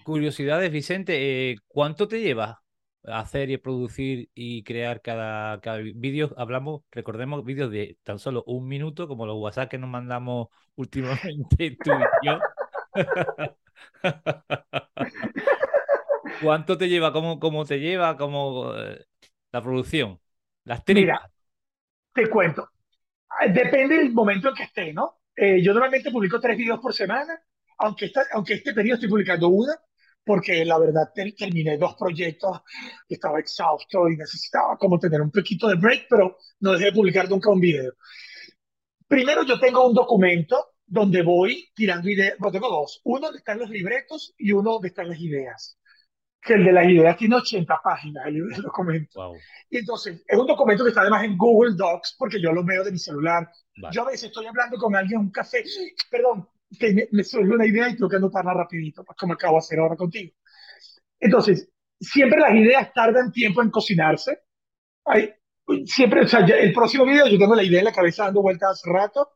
curiosidades, 0.04 0.70
Vicente, 0.70 1.52
eh, 1.52 1.56
¿cuánto 1.66 2.06
te 2.06 2.20
lleva 2.20 2.61
hacer 3.04 3.50
y 3.50 3.56
producir 3.56 4.30
y 4.34 4.62
crear 4.64 5.02
cada, 5.02 5.60
cada 5.60 5.78
vídeo? 5.78 6.34
Hablamos, 6.36 6.82
recordemos, 6.90 7.44
vídeos 7.44 7.70
de 7.70 7.98
tan 8.02 8.18
solo 8.18 8.44
un 8.46 8.68
minuto, 8.68 9.08
como 9.08 9.26
los 9.26 9.36
WhatsApp 9.38 9.70
que 9.70 9.78
nos 9.78 9.90
mandamos 9.90 10.48
últimamente 10.76 11.76
tú 11.82 11.90
y 11.92 12.26
yo. 12.26 12.38
¿Cuánto 16.42 16.76
te 16.76 16.88
lleva? 16.88 17.12
¿Cómo, 17.12 17.38
cómo 17.38 17.64
te 17.64 17.78
lleva? 17.78 18.16
¿Cómo 18.16 18.74
eh, 18.74 19.04
la 19.52 19.62
producción? 19.62 20.18
Las 20.64 20.84
tripas. 20.84 21.02
Mira, 21.02 21.30
te 22.12 22.28
cuento. 22.28 22.68
Ah, 23.28 23.46
depende 23.48 23.96
del 23.98 24.12
momento 24.12 24.48
en 24.48 24.54
que 24.54 24.64
esté, 24.64 24.92
¿no? 24.92 25.20
Eh, 25.34 25.62
yo 25.62 25.72
normalmente 25.72 26.10
publico 26.10 26.38
tres 26.40 26.56
videos 26.56 26.80
por 26.80 26.92
semana, 26.92 27.40
aunque, 27.78 28.10
aunque 28.32 28.54
este 28.54 28.74
periodo 28.74 28.94
estoy 28.94 29.08
publicando 29.08 29.48
una, 29.48 29.74
porque 30.24 30.64
la 30.64 30.78
verdad 30.78 31.12
terminé 31.36 31.76
dos 31.78 31.94
proyectos, 31.96 32.60
estaba 33.08 33.40
exhausto 33.40 34.08
y 34.08 34.16
necesitaba 34.16 34.76
como 34.76 34.98
tener 34.98 35.20
un 35.20 35.30
poquito 35.30 35.68
de 35.68 35.74
break, 35.74 36.06
pero 36.08 36.36
no 36.60 36.72
dejé 36.72 36.86
de 36.86 36.92
publicar 36.92 37.28
nunca 37.28 37.50
un 37.50 37.60
video. 37.60 37.92
Primero 39.08 39.44
yo 39.44 39.58
tengo 39.58 39.86
un 39.86 39.94
documento 39.94 40.74
donde 40.86 41.22
voy 41.22 41.70
tirando 41.74 42.08
ideas, 42.08 42.34
bueno, 42.38 42.52
tengo 42.52 42.68
dos, 42.68 43.00
uno 43.04 43.20
donde 43.20 43.38
están 43.38 43.58
los 43.58 43.70
libretos 43.70 44.34
y 44.38 44.52
uno 44.52 44.72
donde 44.72 44.88
están 44.88 45.08
las 45.08 45.18
ideas. 45.18 45.78
Que 46.40 46.54
el 46.54 46.64
de 46.64 46.72
las 46.72 46.86
ideas 46.88 47.16
tiene 47.16 47.36
80 47.36 47.80
páginas, 47.84 48.26
el, 48.26 48.48
documento. 48.62 49.32
Y 49.70 49.78
entonces, 49.78 50.24
es 50.26 50.36
un 50.38 50.46
documento 50.46 50.82
que 50.82 50.88
está 50.88 51.02
además 51.02 51.22
en 51.22 51.38
Google 51.38 51.76
Docs, 51.76 52.16
porque 52.18 52.42
yo 52.42 52.52
lo 52.52 52.64
veo 52.64 52.82
de 52.82 52.90
mi 52.90 52.98
celular. 52.98 53.48
Yo 53.92 54.02
a 54.02 54.06
veces 54.06 54.24
estoy 54.24 54.46
hablando 54.46 54.76
con 54.76 54.96
alguien 54.96 55.20
en 55.20 55.26
un 55.26 55.30
café, 55.30 55.62
perdón, 56.10 56.48
que 56.78 56.94
me, 56.94 57.08
me 57.12 57.24
surge 57.24 57.50
una 57.50 57.66
idea 57.66 57.88
y 57.88 57.94
tengo 57.94 58.08
que 58.08 58.16
anotarla 58.16 58.54
rapidito, 58.54 59.04
pues, 59.04 59.16
como 59.18 59.34
acabo 59.34 59.54
de 59.54 59.58
hacer 59.58 59.78
ahora 59.78 59.96
contigo. 59.96 60.32
Entonces, 61.20 61.70
siempre 62.00 62.40
las 62.40 62.54
ideas 62.54 62.92
tardan 62.92 63.32
tiempo 63.32 63.62
en 63.62 63.70
cocinarse. 63.70 64.40
Hay, 65.04 65.32
siempre, 65.86 66.22
o 66.22 66.28
sea, 66.28 66.40
el 66.40 66.72
próximo 66.72 67.04
video 67.06 67.28
yo 67.28 67.38
tengo 67.38 67.54
la 67.54 67.62
idea 67.62 67.80
en 67.80 67.86
la 67.86 67.92
cabeza 67.92 68.24
dando 68.24 68.42
vueltas 68.42 68.72
hace 68.72 68.90
rato 68.90 69.30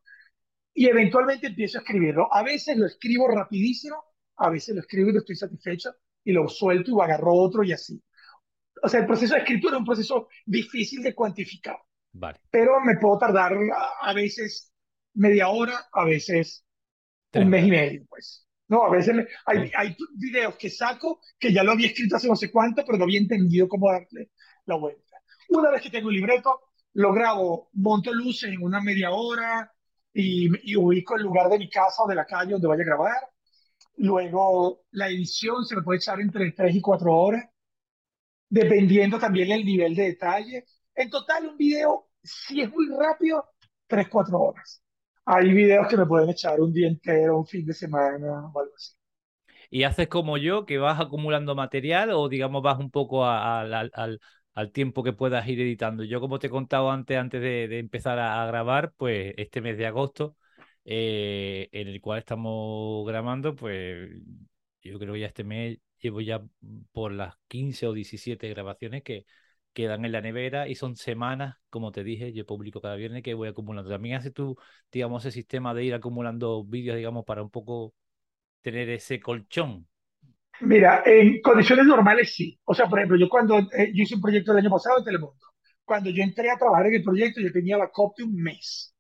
y 0.74 0.88
eventualmente 0.88 1.48
empiezo 1.48 1.78
a 1.78 1.82
escribirlo. 1.82 2.32
A 2.32 2.42
veces 2.42 2.76
lo 2.76 2.86
escribo 2.86 3.28
rapidísimo, 3.28 4.02
a 4.36 4.50
veces 4.50 4.74
lo 4.74 4.82
escribo 4.82 5.10
y 5.10 5.14
no 5.14 5.20
estoy 5.20 5.36
satisfecho 5.36 5.94
y 6.24 6.32
lo 6.32 6.48
suelto 6.48 6.90
y 6.90 7.00
agarro 7.02 7.34
otro 7.34 7.62
y 7.62 7.72
así. 7.72 8.02
O 8.82 8.88
sea, 8.88 9.00
el 9.00 9.06
proceso 9.06 9.34
de 9.34 9.40
escritura 9.40 9.76
es 9.76 9.80
un 9.80 9.86
proceso 9.86 10.28
difícil 10.44 11.02
de 11.02 11.14
cuantificar. 11.14 11.78
Vale. 12.12 12.40
Pero 12.50 12.80
me 12.80 12.96
puedo 12.98 13.18
tardar 13.18 13.54
a, 13.54 14.10
a 14.10 14.12
veces 14.12 14.72
media 15.14 15.48
hora, 15.48 15.86
a 15.92 16.04
veces 16.04 16.65
un 17.36 17.48
mes 17.48 17.64
y 17.66 17.70
medio, 17.70 18.06
pues. 18.08 18.46
No, 18.68 18.84
a 18.84 18.90
veces 18.90 19.14
hay, 19.46 19.70
hay 19.76 19.96
videos 20.16 20.56
que 20.56 20.70
saco 20.70 21.20
que 21.38 21.52
ya 21.52 21.62
lo 21.62 21.72
había 21.72 21.86
escrito 21.86 22.16
hace 22.16 22.28
no 22.28 22.34
sé 22.34 22.50
cuánto, 22.50 22.84
pero 22.84 22.98
no 22.98 23.04
había 23.04 23.20
entendido 23.20 23.68
cómo 23.68 23.90
darle 23.92 24.30
la 24.64 24.76
vuelta. 24.76 25.16
Una 25.50 25.70
vez 25.70 25.82
que 25.82 25.90
tengo 25.90 26.10
el 26.10 26.16
libreto, 26.16 26.62
lo 26.94 27.12
grabo, 27.12 27.70
monto 27.74 28.12
luces 28.12 28.50
en 28.50 28.62
una 28.62 28.80
media 28.80 29.12
hora 29.12 29.72
y, 30.12 30.48
y 30.70 30.74
ubico 30.76 31.14
el 31.16 31.22
lugar 31.22 31.48
de 31.48 31.58
mi 31.58 31.70
casa 31.70 32.02
o 32.02 32.08
de 32.08 32.16
la 32.16 32.26
calle 32.26 32.52
donde 32.52 32.66
vaya 32.66 32.82
a 32.82 32.86
grabar. 32.86 33.30
Luego, 33.98 34.82
la 34.90 35.08
edición 35.08 35.64
se 35.64 35.76
me 35.76 35.82
puede 35.82 35.98
echar 35.98 36.20
entre 36.20 36.50
3 36.52 36.74
y 36.74 36.80
4 36.80 37.14
horas, 37.14 37.44
dependiendo 38.48 39.18
también 39.18 39.48
del 39.48 39.64
nivel 39.64 39.94
de 39.94 40.04
detalle. 40.04 40.64
En 40.94 41.08
total, 41.08 41.46
un 41.50 41.56
video, 41.56 42.08
si 42.22 42.60
es 42.62 42.70
muy 42.70 42.88
rápido, 42.88 43.44
3, 43.86 44.08
4 44.08 44.38
horas 44.38 44.82
hay 45.26 45.52
videos 45.52 45.88
que 45.88 45.96
me 45.96 46.06
pueden 46.06 46.30
echar 46.30 46.60
un 46.60 46.72
día 46.72 46.88
entero, 46.88 47.38
un 47.38 47.46
fin 47.46 47.66
de 47.66 47.74
semana 47.74 48.46
o 48.46 48.60
algo 48.60 48.72
así. 48.76 48.92
¿Y 49.70 49.82
haces 49.82 50.08
como 50.08 50.38
yo, 50.38 50.64
que 50.64 50.78
vas 50.78 51.00
acumulando 51.00 51.56
material 51.56 52.10
o 52.12 52.28
digamos 52.28 52.62
vas 52.62 52.78
un 52.78 52.90
poco 52.90 53.26
al, 53.26 53.74
al, 53.74 54.72
tiempo 54.72 55.02
que 55.02 55.12
puedas 55.12 55.46
ir 55.48 55.60
editando? 55.60 56.04
Yo 56.04 56.20
como 56.20 56.38
te 56.38 56.46
he 56.46 56.50
contado 56.50 56.90
antes, 56.92 57.18
antes 57.18 57.40
de, 57.42 57.78
empezar 57.78 58.18
a, 58.20 58.46
grabar, 58.46 58.92
pues 58.96 59.34
este 59.36 59.60
mes 59.60 59.76
de 59.76 59.86
agosto, 59.86 60.36
eh, 60.84 61.68
en 61.72 61.88
el 61.88 62.00
cual 62.00 62.20
estamos 62.20 63.06
grabando, 63.06 63.56
pues 63.56 64.10
yo 64.82 64.98
creo 64.98 65.14
que 65.14 65.20
ya 65.20 65.26
este 65.26 65.44
mes 65.44 65.78
llevo 65.98 66.20
ya 66.20 66.40
por 66.92 67.12
las 67.12 67.34
15 67.48 67.86
o 67.88 67.92
17 67.92 68.48
grabaciones 68.48 69.02
que, 69.02 69.26
quedan 69.76 70.06
en 70.06 70.12
la 70.12 70.22
nevera 70.22 70.68
y 70.68 70.74
son 70.74 70.96
semanas, 70.96 71.56
como 71.68 71.92
te 71.92 72.02
dije, 72.02 72.32
yo 72.32 72.46
publico 72.46 72.80
cada 72.80 72.96
viernes 72.96 73.22
que 73.22 73.34
voy 73.34 73.48
acumulando. 73.48 73.90
También 73.90 74.16
haces 74.16 74.32
tú, 74.32 74.56
digamos, 74.90 75.22
ese 75.26 75.32
sistema 75.32 75.74
de 75.74 75.84
ir 75.84 75.92
acumulando 75.92 76.64
vídeos, 76.64 76.96
digamos, 76.96 77.26
para 77.26 77.42
un 77.42 77.50
poco 77.50 77.92
tener 78.62 78.88
ese 78.88 79.20
colchón. 79.20 79.86
Mira, 80.60 81.02
en 81.04 81.42
condiciones 81.42 81.84
normales 81.84 82.34
sí. 82.34 82.58
O 82.64 82.74
sea, 82.74 82.86
por 82.88 82.98
ejemplo, 82.98 83.18
yo 83.18 83.28
cuando 83.28 83.58
eh, 83.58 83.92
yo 83.94 84.02
hice 84.02 84.14
un 84.14 84.22
proyecto 84.22 84.52
el 84.52 84.58
año 84.58 84.70
pasado 84.70 84.98
en 84.98 85.04
Telemundo, 85.04 85.46
cuando 85.84 86.08
yo 86.08 86.22
entré 86.22 86.50
a 86.50 86.56
trabajar 86.56 86.86
en 86.86 86.94
el 86.94 87.04
proyecto, 87.04 87.42
yo 87.42 87.52
tenía 87.52 87.76
backup 87.76 88.16
de 88.16 88.24
un 88.24 88.34
mes. 88.34 88.94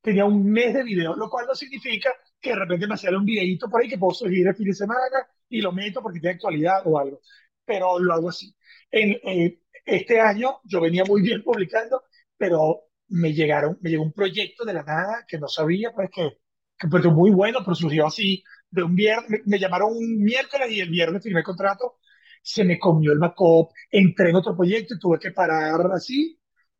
Tenía 0.00 0.24
un 0.24 0.50
mes 0.50 0.72
de 0.72 0.82
video, 0.82 1.14
lo 1.14 1.28
cual 1.28 1.44
no 1.46 1.54
significa 1.54 2.10
que 2.40 2.50
de 2.50 2.56
repente 2.56 2.86
me 2.86 2.96
sale 2.96 3.18
un 3.18 3.26
videito 3.26 3.68
por 3.68 3.82
ahí 3.82 3.88
que 3.88 3.98
puedo 3.98 4.14
subir 4.14 4.46
el 4.46 4.54
fin 4.54 4.66
de 4.66 4.72
semana 4.72 5.28
y 5.50 5.60
lo 5.60 5.72
meto 5.72 6.00
porque 6.02 6.20
tiene 6.20 6.36
actualidad 6.36 6.80
o 6.86 6.98
algo. 6.98 7.20
Pero 7.66 7.98
lo 7.98 8.14
hago 8.14 8.30
así. 8.30 8.56
En, 8.90 9.10
eh, 9.22 9.58
este 9.86 10.20
año 10.20 10.60
yo 10.64 10.80
venía 10.80 11.04
muy 11.04 11.22
bien 11.22 11.42
publicando, 11.42 12.02
pero 12.36 12.82
me 13.08 13.32
llegaron, 13.32 13.78
me 13.80 13.90
llegó 13.90 14.02
un 14.02 14.12
proyecto 14.12 14.64
de 14.64 14.74
la 14.74 14.82
nada 14.82 15.24
que 15.28 15.38
no 15.38 15.48
sabía, 15.48 15.92
pues 15.92 16.10
que, 16.12 16.38
que 16.78 16.88
fue 16.88 17.02
muy 17.10 17.30
bueno, 17.30 17.60
pero 17.64 17.74
surgió 17.74 18.06
así 18.06 18.42
de 18.70 18.82
un 18.82 18.94
viernes, 18.96 19.42
me, 19.46 19.58
llamaron 19.58 19.92
un 19.92 20.22
miércoles 20.22 20.70
y 20.70 20.80
el 20.80 20.90
viernes 20.90 21.22
firmé 21.22 21.40
el 21.40 21.44
contrato, 21.44 21.98
se 22.42 22.64
me 22.64 22.78
comió 22.78 23.12
el 23.12 23.18
backup, 23.18 23.70
entré 23.90 24.30
en 24.30 24.36
otro 24.36 24.56
proyecto 24.56 24.94
y 24.94 24.98
tuve 24.98 25.18
que 25.18 25.32
parar 25.32 25.80
así 25.94 26.38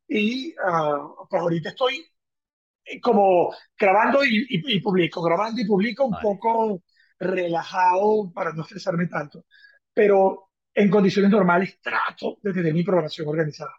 y 0.09 0.53
uh, 0.53 1.27
pues 1.29 1.43
ahorita 1.43 1.71
estoy 1.71 2.05
eh, 2.85 3.01
como 3.01 3.53
grabando 3.79 4.25
y, 4.25 4.47
y, 4.49 4.81
publico, 4.81 5.23
grabando 5.23 5.61
y 5.61 5.67
publico 5.67 6.05
un 6.05 6.17
poco 6.21 6.83
relajado 7.19 8.33
para 8.35 8.53
no 8.53 8.63
estresarme 8.63 9.07
tanto. 9.09 9.45
Pero 9.95 10.46
en 10.77 10.91
condiciones 10.91 11.31
normales 11.31 11.81
trato 11.81 12.39
de 12.43 12.53
tener 12.53 12.75
mi 12.75 12.85
programación 12.85 13.27
organizada. 13.27 13.75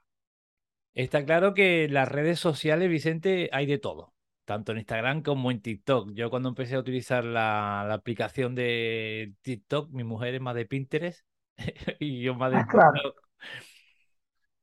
Está 0.95 1.23
claro 1.23 1.53
que 1.53 1.85
en 1.85 1.93
las 1.93 2.09
redes 2.09 2.39
sociales, 2.39 2.89
Vicente, 2.89 3.49
hay 3.53 3.67
de 3.67 3.77
todo, 3.77 4.15
tanto 4.45 4.71
en 4.71 4.79
Instagram 4.79 5.21
como 5.21 5.51
en 5.51 5.61
TikTok. 5.61 6.11
Yo 6.13 6.31
cuando 6.31 6.49
empecé 6.49 6.75
a 6.75 6.79
utilizar 6.79 7.23
la, 7.23 7.93
aplicación 7.93 8.55
de 8.55 9.35
TikTok, 9.43 9.91
mi 9.91 10.03
mujer 10.03 10.33
es 10.33 10.41
más 10.41 10.55
de 10.55 10.65
Pinterest 10.65 11.23
y 11.99 12.23
yo 12.23 12.33
más 12.33 12.51
de 12.51 12.57
ah, 12.57 12.67
TikTok. 12.67 13.15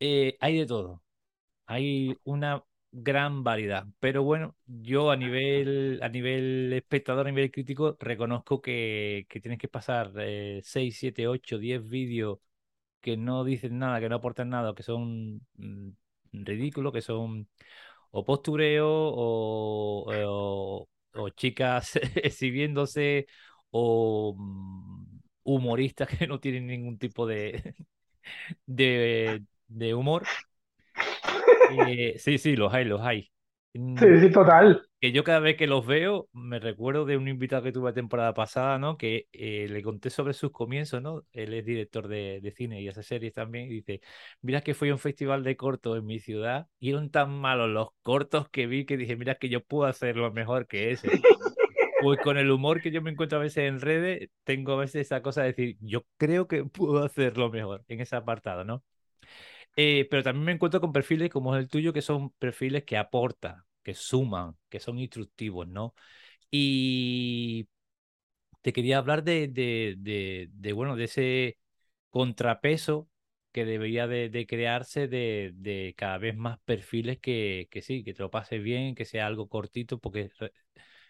Eh, 0.01 0.37
hay 0.41 0.59
de 0.59 0.66
todo. 0.66 1.03
Hay 1.66 2.18
una 2.24 2.64
gran 2.95 3.43
variedad. 3.45 3.87
Pero 4.01 4.23
bueno, 4.23 4.57
yo 4.67 5.11
a 5.11 5.17
nivel, 5.17 5.99
a 6.03 6.09
nivel 6.09 6.73
espectador, 6.73 7.27
a 7.27 7.31
nivel 7.31 7.51
crítico, 7.51 7.97
reconozco 8.01 8.61
que, 8.63 9.27
que 9.29 9.41
tienes 9.41 9.59
que 9.59 9.69
pasar 9.69 10.13
6, 10.63 10.97
7, 10.99 11.27
8, 11.29 11.59
10 11.59 11.87
vídeos 11.89 12.39
que 13.01 13.17
no 13.17 13.45
dicen 13.45 13.79
nada, 13.79 14.01
que 14.01 14.09
no 14.09 14.17
aportan 14.17 14.51
nada, 14.51 14.75
que 14.75 14.83
son 14.83 15.43
mm, 15.57 15.91
ridículos, 16.33 16.93
que 16.93 17.03
son 17.03 17.49
o 18.13 18.25
postureo 18.25 18.89
o, 18.89 20.87
o, 21.15 21.29
chicas 21.31 21.97
exhibiéndose 22.17 23.27
o 23.71 24.35
mm, 24.39 25.21
humoristas 25.45 26.09
que 26.19 26.27
no 26.27 26.41
tienen 26.41 26.67
ningún 26.69 26.99
tipo 26.99 27.27
de, 27.27 27.75
de, 28.67 29.43
de 29.69 29.95
humor. 29.95 30.25
Eh, 31.89 32.18
sí, 32.18 32.39
sí, 32.39 32.57
los 32.57 32.72
hay, 32.72 32.85
los 32.85 33.01
hay. 33.01 33.31
Sí, 33.75 34.20
sí, 34.20 34.31
total. 34.31 34.87
que 35.01 35.11
yo 35.11 35.25
cada 35.25 35.41
vez 35.41 35.57
que 35.57 35.66
los 35.66 35.85
veo 35.85 36.29
me 36.33 36.61
recuerdo 36.61 37.05
de 37.05 37.16
un 37.16 37.27
invitado 37.27 37.64
que 37.64 37.72
tuve 37.72 37.91
la 37.91 37.95
temporada 37.95 38.33
pasada, 38.33 38.79
¿no? 38.79 38.97
Que 38.97 39.27
eh, 39.33 39.66
le 39.68 39.83
conté 39.83 40.11
sobre 40.11 40.33
sus 40.33 40.53
comienzos, 40.53 41.03
¿no? 41.03 41.25
Él 41.33 41.53
es 41.55 41.64
director 41.64 42.07
de, 42.07 42.41
de, 42.41 42.53
cine 42.53 42.81
y 42.81 42.89
hace 42.89 43.03
series 43.03 43.33
también. 43.33 43.66
Y 43.66 43.81
dice, 43.81 44.01
mira 44.43 44.61
que 44.61 44.75
fui 44.75 44.91
a 44.91 44.93
un 44.93 45.01
festival 45.01 45.43
de 45.43 45.57
cortos 45.57 45.99
en 45.99 46.07
mi 46.07 46.20
ciudad 46.20 46.68
y 46.79 46.91
eran 46.91 47.11
tan 47.11 47.33
malos 47.33 47.68
los 47.68 47.89
cortos 48.03 48.49
que 48.49 48.68
vi 48.68 48.87
que 48.87 48.97
dije, 48.97 49.16
mira 49.16 49.35
que 49.35 49.49
yo 49.49 49.64
puedo 49.64 49.87
hacerlo 49.87 50.33
mejor 50.33 50.68
que 50.68 50.93
ese. 50.93 51.09
Pues 52.05 52.20
con 52.20 52.37
el 52.37 52.51
humor 52.51 52.83
que 52.83 52.91
yo 52.91 53.01
me 53.01 53.11
encuentro 53.11 53.39
a 53.39 53.41
veces 53.41 53.64
en 53.64 53.81
redes, 53.81 54.29
tengo 54.45 54.72
a 54.75 54.77
veces 54.77 55.07
esa 55.07 55.22
cosa 55.22 55.41
de 55.41 55.49
decir, 55.49 55.79
yo 55.81 56.05
creo 56.18 56.47
que 56.47 56.62
puedo 56.64 57.03
hacerlo 57.03 57.51
mejor 57.51 57.83
en 57.89 58.01
ese 58.03 58.14
apartado, 58.14 58.62
¿no? 58.62 58.85
Eh, 59.77 60.07
pero 60.11 60.22
también 60.22 60.45
me 60.45 60.53
encuentro 60.53 60.81
con 60.81 60.93
perfiles 60.93 61.31
como 61.31 61.57
el 61.57 61.68
tuyo, 61.68 61.93
que 61.93 62.03
son 62.03 62.31
perfiles 62.33 62.85
que 62.85 62.97
aportan, 62.97 63.62
que 63.83 63.95
suman, 63.95 64.57
que 64.68 64.79
son 64.81 64.99
instructivos, 64.99 65.66
¿no? 65.68 65.95
Y 66.51 67.68
te 68.62 68.72
quería 68.72 68.99
hablar 68.99 69.25
de, 69.25 69.49
de, 69.49 70.49
de, 70.53 70.72
bueno, 70.72 70.97
de 70.97 71.05
ese 71.05 71.59
contrapeso 72.11 73.09
que 73.53 73.64
debería 73.64 74.07
de, 74.09 74.47
crearse 74.49 75.09
de, 75.09 75.95
cada 75.97 76.18
vez 76.18 76.37
más 76.37 76.59
perfiles 76.64 77.18
que, 77.20 77.68
que 77.70 77.83
sí, 77.83 78.05
que 78.05 78.14
te 78.14 78.22
lo 78.22 78.31
pases 78.31 78.62
bien, 78.62 78.95
que 78.95 79.05
sea 79.05 79.27
algo 79.27 79.49
cortito, 79.49 79.99
porque 80.01 80.31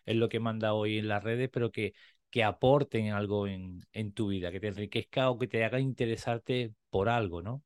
es 0.07 0.17
lo 0.17 0.29
que 0.29 0.41
manda 0.41 0.75
hoy 0.75 0.99
en 0.99 1.09
las 1.09 1.23
redes, 1.25 1.51
pero 1.53 1.71
que, 1.73 1.95
que 2.31 2.45
aporten 2.45 3.13
algo 3.13 3.47
en, 3.49 3.83
en 3.93 4.13
tu 4.13 4.29
vida, 4.29 4.51
que 4.53 4.61
te 4.61 4.69
enriquezca 4.69 5.31
o 5.31 5.39
que 5.39 5.49
te 5.49 5.65
haga 5.65 5.81
interesarte 5.81 6.73
por 6.91 7.09
algo, 7.09 7.43
¿no? 7.43 7.63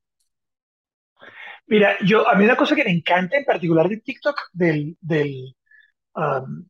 Mira, 1.69 1.97
yo, 2.03 2.27
a 2.27 2.33
mí 2.33 2.45
una 2.45 2.55
cosa 2.55 2.75
que 2.75 2.83
me 2.83 2.91
encanta 2.91 3.37
en 3.37 3.45
particular 3.45 3.87
de 3.87 3.97
TikTok, 3.97 4.35
del, 4.53 4.97
del 5.01 5.55
um, 6.15 6.67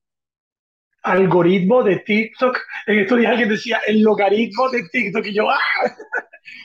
algoritmo 1.04 1.84
de 1.84 2.00
TikTok, 2.00 2.58
en 2.86 3.00
estos 3.00 3.18
días 3.18 3.32
alguien 3.32 3.48
decía 3.48 3.80
el 3.88 4.02
logaritmo 4.02 4.70
de 4.70 4.84
TikTok 4.92 5.26
y 5.26 5.34
yo, 5.34 5.50
¡ah! 5.50 5.58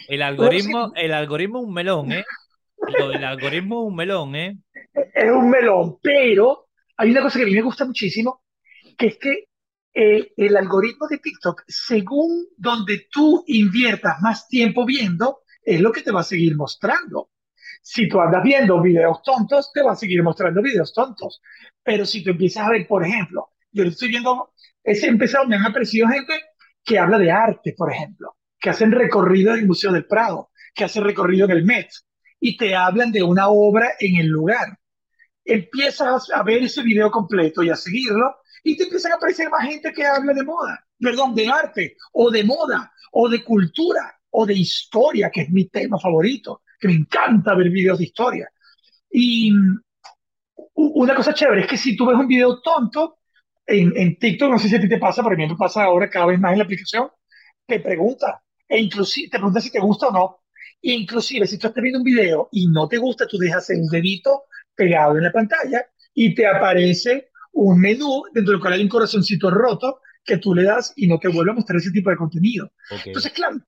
El 0.09 0.21
algoritmo, 0.23 0.93
el 0.97 1.13
algoritmo 1.13 1.61
es 1.61 1.65
un 1.65 1.75
melón, 1.75 2.11
¿eh? 2.11 2.25
el 2.89 3.25
algoritmo 3.25 3.83
es 3.83 3.89
un 3.89 3.95
melón, 3.95 4.35
¿eh? 4.35 4.59
Es 5.15 5.31
un 5.31 5.49
melón, 5.49 5.99
pero 6.03 6.67
hay 6.97 7.13
una 7.13 7.23
cosa 7.23 7.39
que 7.39 7.45
a 7.45 7.47
mí 7.47 7.55
me 7.55 7.63
gusta 7.63 7.85
muchísimo, 7.85 8.43
que 8.99 9.07
es 9.07 9.19
que 9.19 9.45
eh, 9.95 10.33
el 10.37 10.57
algoritmo 10.57 11.07
de 11.07 11.19
TikTok, 11.19 11.63
según 11.69 12.49
donde 12.57 13.07
tú 13.13 13.45
inviertas 13.47 14.21
más 14.23 14.49
tiempo 14.49 14.85
viendo, 14.85 15.43
es 15.63 15.81
lo 15.81 15.93
que 15.93 16.03
te 16.03 16.11
va 16.11 16.23
a 16.23 16.25
seguir 16.25 16.57
mostrando. 16.57 17.31
Si 17.87 18.09
tú 18.09 18.19
andas 18.19 18.43
viendo 18.43 18.81
videos 18.81 19.23
tontos, 19.23 19.71
te 19.71 19.83
va 19.83 19.93
a 19.93 19.97
seguir 19.97 20.23
mostrando 20.23 20.63
videos 20.63 20.91
tontos. 20.95 21.43
Pero 21.83 22.07
si 22.07 22.25
tú 22.25 22.31
empiezas 22.31 22.67
a 22.67 22.71
ver, 22.71 22.87
por 22.89 23.05
ejemplo, 23.05 23.51
yo 23.73 23.85
estoy 23.85 24.09
viendo, 24.09 24.55
he 24.83 24.99
empezado, 25.07 25.47
me 25.47 25.57
han 25.57 25.67
aparecido 25.67 26.09
gente 26.09 26.33
que 26.83 26.99
habla 26.99 27.19
de 27.19 27.31
arte, 27.31 27.75
por 27.77 27.93
ejemplo, 27.93 28.39
que 28.59 28.71
hacen 28.71 28.91
recorrido 28.91 29.53
en 29.53 29.61
el 29.61 29.67
Museo 29.67 29.93
del 29.93 30.07
Prado, 30.07 30.51
que 30.75 30.85
hacen 30.85 31.05
recorrido 31.05 31.45
en 31.45 31.51
el 31.51 31.65
Met, 31.67 31.91
y 32.41 32.57
te 32.57 32.75
hablan 32.75 33.13
de 33.13 33.23
una 33.23 33.49
obra 33.49 33.91
en 33.99 34.17
el 34.17 34.29
lugar. 34.29 34.79
Empiezas 35.45 36.31
a 36.31 36.43
ver 36.43 36.63
ese 36.63 36.83
video 36.83 37.11
completo 37.11 37.63
y 37.63 37.69
a 37.69 37.77
seguirlo, 37.77 38.35
y 38.63 38.79
te 38.79 38.85
empiezan 38.85 39.13
a 39.13 39.17
aparecer 39.17 39.51
más 39.51 39.69
gente 39.69 39.93
que 39.93 40.07
habla 40.07 40.33
de 40.33 40.43
moda, 40.43 40.87
perdón, 40.99 41.35
de 41.35 41.49
arte, 41.49 41.97
o 42.15 42.31
de 42.31 42.45
moda, 42.45 42.91
o 43.13 43.29
de 43.29 43.45
cultura, 43.45 44.19
o 44.31 44.47
de 44.47 44.55
historia, 44.55 45.31
que 45.31 45.43
es 45.43 45.51
mi 45.51 45.69
tema 45.69 45.99
favorito 46.01 46.63
que 46.79 46.89
me 46.89 46.95
encanta 46.95 47.55
ver 47.55 47.71
videos 47.71 47.99
de 47.99 48.05
historia. 48.05 48.49
Y 49.11 49.53
una 50.75 51.15
cosa 51.15 51.35
chévere 51.35 51.63
es 51.63 51.67
que 51.67 51.77
si 51.77 51.97
tú 51.97 52.07
ves 52.07 52.17
un 52.17 52.27
video 52.27 52.61
tonto 52.61 53.19
en, 53.67 53.93
en 53.97 54.19
TikTok, 54.19 54.51
no 54.51 54.59
sé 54.59 54.69
si 54.69 54.77
a 54.77 54.81
ti 54.81 54.89
te 54.89 54.99
pasa, 54.99 55.23
pero 55.23 55.35
a 55.35 55.39
mí 55.39 55.47
me 55.47 55.57
pasa 55.57 55.85
ahora 55.85 56.11
cada 56.11 56.27
vez 56.27 56.41
más 56.41 56.53
en 56.53 56.59
la 56.59 56.65
aplicación, 56.65 57.09
te 57.67 57.81
pregunta, 57.81 58.43
e 58.69 58.81
inclusive 58.81 59.29
te 59.31 59.39
pregunta 59.39 59.61
si 59.61 59.71
te 59.71 59.81
gusta 59.81 60.09
o 60.09 60.13
no. 60.13 60.41
E 60.83 60.93
inclusive 60.93 61.47
si 61.47 61.59
tú 61.59 61.69
estás 61.69 61.83
viendo 61.83 61.99
un 61.99 62.05
video 62.05 62.49
y 62.53 62.67
no 62.67 62.89
te 62.89 62.99
gusta, 62.99 63.27
tú 63.27 63.39
dejas 63.39 63.71
el 63.71 63.87
dedito 63.89 64.45
pegado 64.75 65.17
en 65.17 65.25
la 65.25 65.33
pantalla 65.33 65.87
y 66.13 66.35
te 66.35 66.47
aparece 66.47 67.31
un 67.53 67.81
menú 67.81 68.25
dentro 68.33 68.53
del 68.53 68.61
cual 68.61 68.75
hay 68.75 68.83
un 68.83 68.89
corazoncito 68.89 69.51
roto 69.51 70.01
que 70.25 70.39
tú 70.39 70.55
le 70.55 70.65
das 70.65 70.93
y 70.97 71.07
no 71.07 71.19
te 71.19 71.29
vuelve 71.29 71.53
a 71.53 71.55
mostrar 71.55 71.79
ese 71.79 71.91
tipo 71.91 72.11
de 72.11 72.17
contenido. 72.17 72.73
Entonces, 73.05 73.33
claro, 73.33 73.59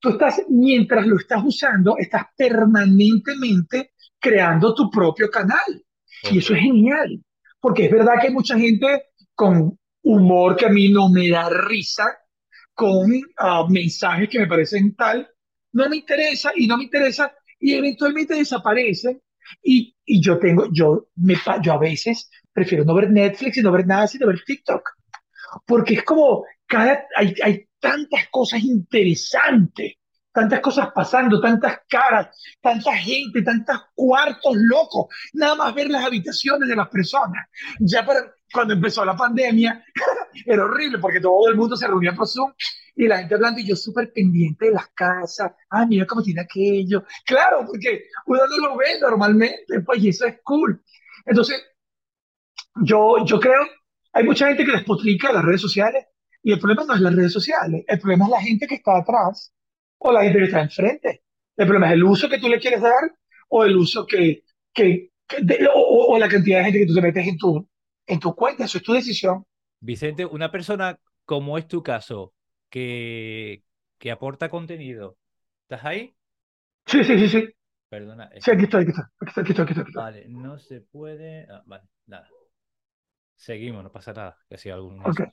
tú 0.00 0.10
estás, 0.10 0.42
mientras 0.48 1.06
lo 1.06 1.16
estás 1.16 1.42
usando, 1.44 1.96
estás 1.98 2.24
permanentemente 2.36 3.92
creando 4.18 4.74
tu 4.74 4.90
propio 4.90 5.30
canal. 5.30 5.84
Y 6.30 6.38
eso 6.38 6.54
es 6.54 6.60
genial, 6.60 7.22
porque 7.60 7.86
es 7.86 7.90
verdad 7.90 8.14
que 8.20 8.28
hay 8.28 8.32
mucha 8.32 8.58
gente 8.58 9.04
con 9.34 9.78
humor 10.02 10.56
que 10.56 10.66
a 10.66 10.70
mí 10.70 10.88
no 10.88 11.08
me 11.08 11.28
da 11.28 11.48
risa, 11.50 12.06
con 12.74 13.10
ah, 13.38 13.66
mensajes 13.68 14.28
que 14.28 14.38
me 14.38 14.46
parecen 14.46 14.94
tal, 14.94 15.28
no 15.72 15.88
me 15.88 15.96
interesa 15.96 16.52
y 16.54 16.66
no 16.66 16.76
me 16.76 16.84
interesa 16.84 17.32
y 17.60 17.74
eventualmente 17.74 18.34
desaparecen. 18.34 19.20
Y, 19.62 19.94
y 20.04 20.20
yo 20.20 20.38
tengo, 20.38 20.68
yo, 20.72 21.08
me, 21.16 21.36
yo 21.62 21.72
a 21.74 21.78
veces 21.78 22.28
prefiero 22.52 22.84
no 22.84 22.94
ver 22.94 23.10
Netflix 23.10 23.58
y 23.58 23.62
no 23.62 23.70
ver 23.70 23.86
nada 23.86 24.08
sino 24.08 24.26
ver 24.26 24.42
TikTok, 24.44 24.82
porque 25.64 25.94
es 25.94 26.02
como, 26.02 26.44
cada, 26.66 27.04
hay, 27.16 27.34
hay 27.42 27.68
tantas 27.90 28.28
cosas 28.30 28.62
interesantes, 28.62 29.94
tantas 30.32 30.60
cosas 30.60 30.88
pasando, 30.94 31.40
tantas 31.40 31.80
caras, 31.88 32.28
tanta 32.60 32.94
gente, 32.96 33.42
tantos 33.42 33.80
cuartos 33.94 34.54
locos, 34.54 35.06
nada 35.32 35.54
más 35.54 35.74
ver 35.74 35.88
las 35.88 36.04
habitaciones 36.04 36.68
de 36.68 36.76
las 36.76 36.88
personas. 36.88 37.46
Ya 37.80 38.04
para, 38.04 38.20
cuando 38.52 38.74
empezó 38.74 39.04
la 39.04 39.16
pandemia, 39.16 39.84
era 40.46 40.64
horrible 40.64 40.98
porque 40.98 41.20
todo 41.20 41.48
el 41.48 41.56
mundo 41.56 41.76
se 41.76 41.86
reunía 41.86 42.12
por 42.12 42.28
Zoom 42.28 42.52
y 42.94 43.06
la 43.06 43.18
gente 43.18 43.34
hablando 43.34 43.60
y 43.60 43.66
yo 43.66 43.76
súper 43.76 44.12
pendiente 44.12 44.66
de 44.66 44.72
las 44.72 44.88
casas, 44.88 45.52
ah, 45.70 45.84
mira 45.86 46.06
cómo 46.06 46.22
tiene 46.22 46.40
aquello. 46.40 47.04
Claro, 47.26 47.64
porque 47.66 48.04
uno 48.26 48.40
no 48.48 48.68
lo 48.68 48.76
ve 48.76 48.98
normalmente, 49.00 49.80
pues, 49.84 50.02
y 50.02 50.08
eso 50.08 50.26
es 50.26 50.38
cool. 50.42 50.82
Entonces, 51.26 51.62
yo, 52.82 53.24
yo 53.24 53.38
creo, 53.38 53.66
hay 54.12 54.24
mucha 54.24 54.48
gente 54.48 54.64
que 54.64 54.72
despotrica 54.72 55.32
las 55.32 55.44
redes 55.44 55.60
sociales, 55.60 56.06
y 56.46 56.52
el 56.52 56.60
problema 56.60 56.84
no 56.84 56.94
es 56.94 57.00
las 57.00 57.12
redes 57.12 57.32
sociales, 57.32 57.84
el 57.88 57.98
problema 57.98 58.26
es 58.26 58.30
la 58.30 58.40
gente 58.40 58.68
que 58.68 58.76
está 58.76 58.98
atrás 58.98 59.52
o 59.98 60.12
la 60.12 60.22
gente 60.22 60.38
que 60.38 60.44
está 60.44 60.60
enfrente. 60.60 61.24
El 61.56 61.66
problema 61.66 61.88
es 61.88 61.94
el 61.94 62.04
uso 62.04 62.28
que 62.28 62.38
tú 62.38 62.48
le 62.48 62.60
quieres 62.60 62.80
dar 62.80 63.16
o 63.48 63.64
el 63.64 63.76
uso 63.76 64.06
que, 64.06 64.44
que, 64.72 65.10
o, 65.74 66.16
la 66.16 66.28
cantidad 66.28 66.58
de 66.58 66.64
gente 66.66 66.78
que 66.78 66.86
tú 66.86 66.94
te 66.94 67.02
metes 67.02 67.26
en 67.26 67.36
tu, 67.36 67.68
en 68.06 68.20
tu 68.20 68.32
cuenta. 68.36 68.64
Eso 68.64 68.78
es 68.78 68.84
tu 68.84 68.92
decisión. 68.92 69.44
Vicente, 69.80 70.24
una 70.24 70.52
persona 70.52 71.00
como 71.24 71.58
es 71.58 71.66
tu 71.66 71.82
caso, 71.82 72.32
que, 72.70 73.64
que 73.98 74.12
aporta 74.12 74.48
contenido, 74.48 75.18
¿estás 75.62 75.84
ahí? 75.84 76.14
Sí, 76.86 77.02
sí, 77.02 77.18
sí, 77.18 77.28
sí. 77.28 77.48
Perdona. 77.88 78.30
Sí, 78.38 78.52
aquí 78.52 78.62
estoy, 78.62 78.82
aquí 78.82 78.92
estoy, 78.92 79.42
aquí 79.42 79.50
estoy, 79.50 79.64
aquí 79.64 79.80
estoy, 79.80 79.92
Vale, 79.94 80.26
no 80.28 80.60
se 80.60 80.80
puede. 80.80 81.48
Ah, 81.50 81.64
vale, 81.66 81.88
nada. 82.06 82.28
Seguimos, 83.34 83.82
no 83.82 83.90
pasa 83.90 84.12
nada. 84.12 84.38
Que 84.48 84.58
si 84.58 84.70
algún. 84.70 85.00
Okay 85.04 85.26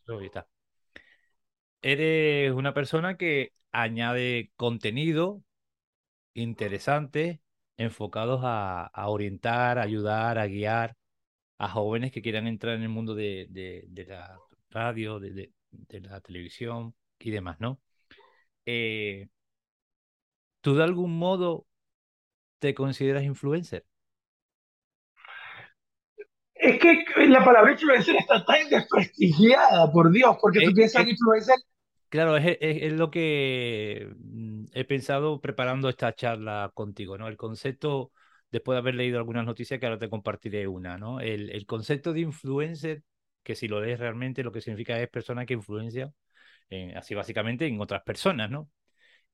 eres 1.84 2.54
una 2.54 2.74
persona 2.74 3.18
que 3.18 3.54
añade 3.72 4.52
contenido 4.56 5.44
interesante 6.34 7.42
enfocados 7.78 8.42
a, 8.44 8.90
orientar, 9.08 9.78
ayudar, 9.80 10.40
a 10.40 10.48
guiar 10.48 10.96
a 11.60 11.70
jóvenes 11.70 12.12
que 12.12 12.22
quieran 12.22 12.48
entrar 12.48 12.76
en 12.76 12.84
el 12.84 12.90
mundo 12.90 13.16
de, 13.16 13.48
la 14.08 14.40
radio, 14.70 15.20
de, 15.20 15.52
la 15.90 16.22
televisión 16.22 16.96
y 17.20 17.32
demás, 17.32 17.60
¿no? 17.60 17.80
Eh, 18.66 19.28
¿Tú 20.62 20.76
de 20.76 20.84
algún 20.84 21.18
modo 21.18 21.68
te 22.60 22.74
consideras 22.74 23.24
influencer? 23.24 23.86
Es 26.56 26.80
que 26.80 27.04
la 27.28 27.44
palabra 27.44 27.74
influencer 27.74 28.16
está 28.16 28.46
tan 28.46 28.70
desprestigiada, 28.70 29.92
por 29.92 30.12
Dios, 30.12 30.38
porque 30.42 30.66
tú 30.66 30.74
piensas 30.74 31.04
en 31.04 31.10
influencer 31.10 31.58
Claro, 32.14 32.38
es, 32.38 32.94
lo 32.94 33.10
que 33.10 34.08
mm, 34.20 34.66
he 34.74 34.86
pensado 34.86 35.42
preparando 35.42 35.90
esta 35.90 36.14
charla 36.14 36.70
contigo, 36.76 37.18
¿no? 37.18 37.28
El 37.28 37.38
concepto, 37.38 38.12
después 38.52 38.76
de 38.76 38.80
haber 38.82 38.94
leído 38.94 39.18
algunas 39.18 39.46
noticias, 39.48 39.80
que 39.80 39.88
ahora 39.88 39.98
te 39.98 40.12
compartiré 40.12 40.68
una, 40.68 40.96
¿no? 41.00 41.20
El, 41.20 41.66
concepto 41.66 42.14
de 42.14 42.20
influencer, 42.20 43.02
que 43.42 43.56
si 43.56 43.68
lo 43.68 43.82
lees 43.82 44.00
realmente, 44.00 44.44
lo 44.44 44.52
que 44.52 44.62
significa 44.62 45.00
es 45.00 45.10
persona 45.10 45.48
que 45.48 45.56
influencia, 45.56 46.14
así 46.96 47.16
básicamente, 47.16 47.68
en 47.68 47.82
otras 47.82 48.04
personas, 48.04 48.50
¿no? 48.52 48.70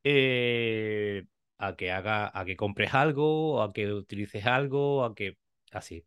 Eh, 0.04 1.26
a 1.58 1.76
que 1.76 1.92
haga, 1.92 2.32
a 2.34 2.46
que 2.46 2.56
compres 2.58 2.94
algo, 2.94 3.62
a 3.64 3.74
que 3.74 3.92
utilices 3.94 4.46
algo, 4.46 5.06
a 5.06 5.16
que 5.16 5.38
así. 5.72 6.06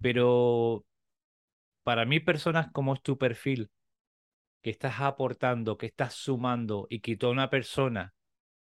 Pero 0.00 0.84
para 1.82 2.04
mí, 2.04 2.20
personas 2.20 2.68
como 2.72 2.94
es 2.94 3.02
tu 3.02 3.18
perfil, 3.18 3.70
que 4.62 4.70
estás 4.70 5.00
aportando, 5.00 5.78
que 5.78 5.86
estás 5.86 6.14
sumando 6.14 6.86
y 6.90 7.00
que 7.00 7.16
toda 7.16 7.32
una 7.32 7.50
persona 7.50 8.14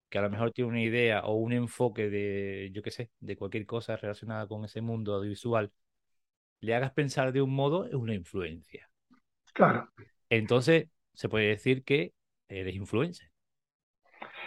que 0.08 0.18
a 0.18 0.22
lo 0.22 0.30
mejor 0.30 0.52
tiene 0.52 0.70
una 0.70 0.82
idea 0.82 1.22
o 1.22 1.34
un 1.34 1.52
enfoque 1.52 2.08
de, 2.08 2.70
yo 2.72 2.82
qué 2.82 2.90
sé, 2.90 3.10
de 3.20 3.36
cualquier 3.36 3.66
cosa 3.66 3.96
relacionada 3.96 4.46
con 4.46 4.64
ese 4.64 4.80
mundo 4.80 5.14
audiovisual, 5.14 5.72
le 6.60 6.74
hagas 6.74 6.92
pensar 6.92 7.32
de 7.32 7.42
un 7.42 7.54
modo 7.54 7.86
es 7.86 7.94
una 7.94 8.14
influencia. 8.14 8.88
Claro. 9.52 9.88
Entonces, 10.28 10.88
se 11.12 11.28
puede 11.28 11.48
decir 11.48 11.84
que 11.84 12.12
eres 12.48 12.74
influencer. 12.74 13.28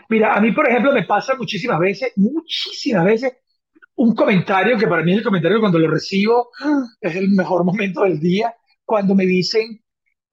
Mira, 0.10 0.36
a 0.36 0.42
mí, 0.42 0.52
por 0.52 0.70
ejemplo, 0.70 0.94
me 0.94 1.06
pasa 1.06 1.36
muchísimas 1.36 1.80
veces, 1.80 2.14
muchísimas 2.16 3.06
veces, 3.06 3.34
un 3.96 4.16
comentario 4.16 4.78
que 4.78 4.88
para 4.88 5.04
mí 5.04 5.12
es 5.12 5.18
el 5.20 5.24
comentario 5.24 5.58
que 5.58 5.62
cuando 5.62 5.80
lo 5.80 5.90
recibo 5.90 6.50
es 7.02 7.16
el 7.16 7.30
mejor 7.32 7.64
momento 7.64 8.04
del 8.04 8.20
día, 8.20 8.56
cuando 8.86 9.16
me 9.16 9.26
dicen, 9.26 9.84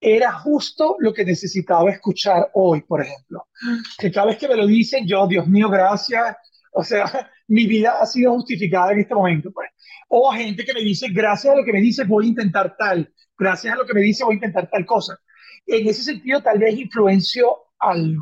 era 0.07 0.33
justo 0.33 0.97
lo 0.99 1.15
que 1.15 1.25
necesitaba 1.25 1.91
escuchar 1.91 2.51
hoy, 2.53 2.83
por 2.83 3.01
ejemplo. 3.01 3.49
Que 3.99 4.13
cada 4.13 4.27
vez 4.27 4.37
que 4.37 4.49
me 4.49 4.57
lo 4.57 4.67
dicen, 4.67 5.07
yo, 5.07 5.27
Dios 5.27 5.47
mío, 5.47 5.71
gracias. 5.71 6.37
O 6.73 6.85
sea, 6.85 7.05
mi 7.49 7.67
vida 7.67 7.97
ha 7.99 8.05
sido 8.05 8.35
justificada 8.35 8.93
en 8.93 9.01
este 9.01 9.15
momento. 9.15 9.51
Pues. 9.51 9.71
O 10.09 10.31
gente 10.31 10.63
que 10.63 10.75
me 10.75 10.81
dice, 10.81 11.09
gracias 11.09 11.55
a 11.55 11.57
lo 11.57 11.65
que 11.65 11.73
me 11.73 11.81
dice, 11.81 12.05
voy 12.05 12.27
a 12.27 12.29
intentar 12.29 12.77
tal. 12.77 13.11
Gracias 13.39 13.73
a 13.73 13.77
lo 13.77 13.87
que 13.87 13.95
me 13.95 14.03
dice, 14.03 14.25
voy 14.25 14.35
a 14.35 14.37
intentar 14.37 14.69
tal 14.71 14.85
cosa. 14.85 15.19
En 15.65 15.89
ese 15.89 16.03
sentido, 16.03 16.43
tal 16.43 16.59
vez 16.59 16.79
influencio 16.79 17.57
al 17.79 18.15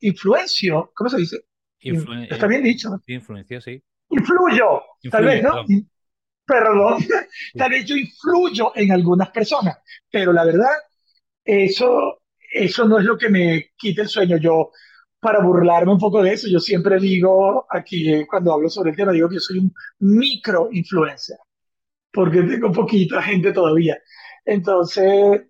influencio, 0.00 0.92
¿cómo 0.94 1.10
se 1.10 1.18
dice? 1.18 1.44
Está 1.78 2.46
bien 2.46 2.62
dicho. 2.62 2.88
Influencio, 3.06 3.60
sí. 3.60 3.82
Influyo, 4.08 4.82
tal 5.10 5.24
vez, 5.26 5.42
¿no? 5.42 5.64
Perdón, 6.46 7.04
tal 7.54 7.70
vez 7.70 7.84
yo 7.84 7.96
influyo 7.96 8.72
en 8.74 8.92
algunas 8.92 9.30
personas, 9.30 9.78
pero 10.10 10.32
la 10.32 10.44
verdad, 10.44 10.72
eso, 11.44 12.22
eso 12.52 12.86
no 12.86 12.98
es 12.98 13.04
lo 13.04 13.16
que 13.16 13.28
me 13.28 13.70
quita 13.76 14.02
el 14.02 14.08
sueño. 14.08 14.36
Yo, 14.36 14.70
para 15.20 15.40
burlarme 15.40 15.92
un 15.92 15.98
poco 15.98 16.22
de 16.22 16.32
eso, 16.32 16.48
yo 16.48 16.60
siempre 16.60 16.98
digo 16.98 17.66
aquí, 17.70 18.12
eh, 18.12 18.26
cuando 18.28 18.52
hablo 18.52 18.68
sobre 18.68 18.90
el 18.90 18.96
tema, 18.96 19.12
digo 19.12 19.28
que 19.28 19.36
yo 19.36 19.40
soy 19.40 19.58
un 19.58 19.72
micro 20.00 20.68
influencer, 20.72 21.38
porque 22.12 22.42
tengo 22.42 22.72
poquita 22.72 23.22
gente 23.22 23.52
todavía. 23.52 23.98
Entonces, 24.44 25.42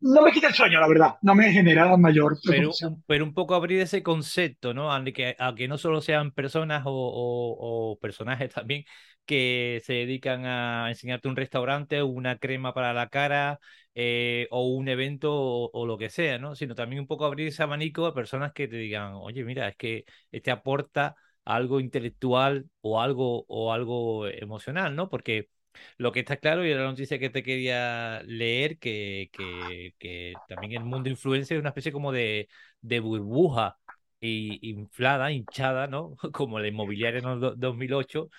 no 0.00 0.22
me 0.22 0.32
quita 0.32 0.48
el 0.48 0.54
sueño, 0.54 0.80
la 0.80 0.88
verdad, 0.88 1.14
no 1.22 1.34
me 1.34 1.52
genera 1.52 1.96
mayor 1.96 2.38
pero, 2.44 2.70
pero, 3.06 3.24
un 3.24 3.34
poco 3.34 3.54
abrir 3.54 3.80
ese 3.80 4.02
concepto, 4.02 4.72
¿no? 4.74 4.92
A 4.92 5.02
que, 5.04 5.36
a 5.38 5.54
que 5.54 5.68
no 5.68 5.78
solo 5.78 6.00
sean 6.00 6.32
personas 6.32 6.82
o, 6.86 6.92
o, 6.92 7.98
personajes 8.00 8.50
también 8.54 8.84
que 9.26 9.80
se 9.84 9.92
dedican 9.94 10.44
a 10.46 10.88
enseñarte 10.88 11.28
un 11.28 11.36
restaurante, 11.36 12.02
una 12.02 12.38
crema 12.38 12.74
para 12.74 12.92
la 12.92 13.08
cara 13.08 13.60
eh, 14.02 14.48
o 14.50 14.66
un 14.66 14.88
evento 14.88 15.30
o, 15.34 15.86
lo 15.86 15.98
que 15.98 16.08
sea, 16.08 16.38
¿no? 16.38 16.54
Sino 16.54 16.74
también 16.74 17.00
un 17.00 17.06
poco 17.06 17.26
abrir 17.26 17.48
ese 17.48 17.62
abanico 17.62 18.06
a 18.06 18.14
personas 18.14 18.52
que 18.54 18.66
te 18.66 18.76
digan, 18.76 19.12
oye, 19.14 19.44
mira, 19.44 19.68
es 19.68 19.76
que 19.76 20.06
este 20.32 20.50
aporta 20.50 21.16
algo 21.44 21.80
intelectual 21.80 22.70
o 22.80 23.00
algo, 23.02 23.44
o 23.48 23.72
algo 23.74 24.26
emocional, 24.26 24.96
¿no? 24.96 25.10
Porque 25.10 25.50
lo 25.98 26.12
que 26.12 26.20
está 26.20 26.38
claro, 26.38 26.64
y 26.64 26.72
la 26.72 26.84
noticia 26.84 27.18
que 27.18 27.28
te 27.28 27.42
quería 27.42 28.22
leer, 28.24 28.78
que, 28.78 29.28
que, 29.32 29.94
que 29.98 30.32
también 30.48 30.72
el 30.80 30.84
mundo 30.84 31.10
influencer 31.10 31.58
es 31.58 31.60
una 31.60 31.70
especie 31.70 31.92
como 31.92 32.10
de, 32.10 32.48
de 32.80 33.00
burbuja 33.00 33.78
y, 34.18 34.66
inflada, 34.70 35.30
hinchada, 35.30 35.88
¿no? 35.88 36.16
Como 36.32 36.58
la 36.58 36.68
inmobiliaria 36.68 37.20
en 37.20 37.28
el 37.28 37.54
2008, 37.58 38.30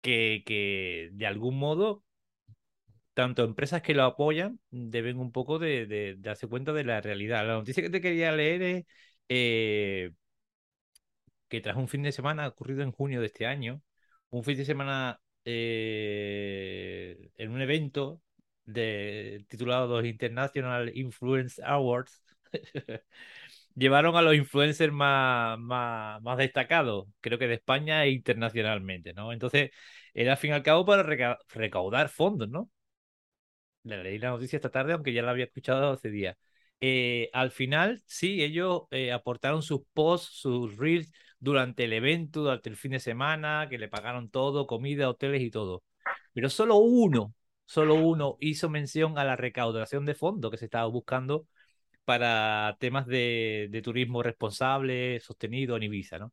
que, 0.00 0.42
que 0.46 1.10
de 1.12 1.26
algún 1.26 1.58
modo, 1.58 2.04
tanto 3.14 3.44
empresas 3.44 3.82
que 3.82 3.94
lo 3.94 4.04
apoyan 4.04 4.60
deben 4.70 5.18
un 5.18 5.32
poco 5.32 5.58
de, 5.58 5.86
de, 5.86 6.16
darse 6.18 6.48
cuenta 6.48 6.72
de 6.72 6.84
la 6.84 7.00
realidad. 7.00 7.46
La 7.46 7.54
noticia 7.54 7.82
que 7.82 7.90
te 7.90 8.00
quería 8.00 8.32
leer 8.32 8.62
es 8.62 8.86
eh, 9.28 10.10
que 11.48 11.60
tras 11.60 11.76
un 11.76 11.88
fin 11.88 12.02
de 12.02 12.12
semana 12.12 12.48
ocurrido 12.48 12.82
en 12.82 12.92
junio 12.92 13.20
de 13.20 13.26
este 13.26 13.46
año, 13.46 13.82
un 14.30 14.44
fin 14.44 14.56
de 14.56 14.64
semana 14.64 15.20
eh, 15.44 17.30
en 17.36 17.50
un 17.50 17.60
evento 17.60 18.20
titulado 19.48 19.88
los 19.88 20.04
International 20.06 20.90
Influence 20.96 21.62
Awards, 21.64 22.24
llevaron 23.74 24.16
a 24.16 24.22
los 24.22 24.34
influencers 24.34 24.92
más, 24.92 25.58
más, 25.58 26.22
más, 26.22 26.38
destacados, 26.38 27.06
creo 27.20 27.38
que 27.38 27.48
de 27.48 27.54
España 27.54 28.04
e 28.04 28.10
internacionalmente, 28.10 29.12
¿no? 29.14 29.32
Entonces, 29.32 29.70
era 30.14 30.32
al 30.32 30.38
fin 30.38 30.50
y 30.50 30.54
al 30.54 30.62
cabo 30.62 30.84
para 30.84 31.02
recaudar 31.48 32.08
fondos, 32.08 32.48
¿no? 32.48 32.70
Le 33.84 34.02
leí 34.02 34.18
la 34.18 34.30
noticia 34.30 34.56
esta 34.56 34.70
tarde, 34.70 34.92
aunque 34.92 35.12
ya 35.12 35.22
la 35.22 35.32
había 35.32 35.44
escuchado 35.44 35.92
hace 35.92 36.10
días. 36.10 36.36
Eh, 36.80 37.30
al 37.32 37.50
final, 37.50 38.02
sí, 38.06 38.42
ellos 38.42 38.82
eh, 38.90 39.12
aportaron 39.12 39.62
sus 39.62 39.82
posts, 39.92 40.36
sus 40.40 40.76
reels, 40.76 41.12
durante 41.40 41.84
el 41.84 41.92
evento, 41.92 42.42
durante 42.42 42.68
el 42.70 42.76
fin 42.76 42.92
de 42.92 43.00
semana, 43.00 43.66
que 43.68 43.78
le 43.78 43.88
pagaron 43.88 44.30
todo, 44.30 44.66
comida, 44.66 45.08
hoteles 45.08 45.42
y 45.42 45.50
todo. 45.50 45.82
Pero 46.32 46.48
solo 46.50 46.76
uno, 46.76 47.34
solo 47.66 47.94
uno 47.96 48.36
hizo 48.40 48.68
mención 48.70 49.18
a 49.18 49.24
la 49.24 49.36
recaudación 49.36 50.04
de 50.06 50.14
fondos 50.14 50.50
que 50.50 50.58
se 50.58 50.66
estaba 50.66 50.86
buscando 50.86 51.46
para 52.04 52.76
temas 52.80 53.06
de, 53.06 53.80
turismo 53.84 54.22
responsable, 54.22 55.20
sostenido 55.20 55.76
en 55.76 55.84
Ibiza, 55.84 56.18
¿no? 56.18 56.32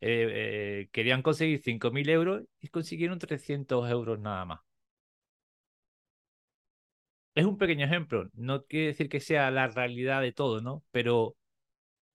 Eh, 0.00 0.82
eh, 0.84 0.88
querían 0.92 1.22
conseguir 1.22 1.60
5.000 1.62 2.08
euros 2.08 2.44
y 2.60 2.68
consiguieron 2.68 3.18
300 3.18 3.90
euros 3.90 4.18
nada 4.20 4.44
más. 4.44 4.60
Es 7.38 7.44
un 7.46 7.56
pequeño 7.56 7.84
ejemplo, 7.86 8.28
no 8.34 8.64
quiere 8.64 8.88
decir 8.88 9.08
que 9.08 9.20
sea 9.20 9.52
la 9.52 9.68
realidad 9.68 10.20
de 10.22 10.32
todo, 10.32 10.60
¿no? 10.60 10.82
Pero 10.90 11.36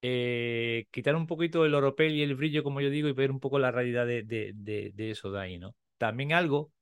eh, 0.02 0.88
quitar 0.92 1.16
un 1.16 1.28
poquito 1.28 1.66
el 1.66 1.76
oropel 1.76 2.14
y 2.16 2.24
el 2.24 2.36
brillo, 2.36 2.64
como 2.64 2.82
yo 2.82 2.90
digo, 2.90 3.08
y 3.10 3.14
ver 3.14 3.32
un 3.32 3.40
poco 3.40 3.60
la 3.60 3.72
realidad 3.72 4.08
de, 4.08 4.94
eso 4.98 5.32
de 5.32 5.42
ahí, 5.42 5.60
¿no? 5.60 5.76
También 5.98 6.34
algo 6.34 6.74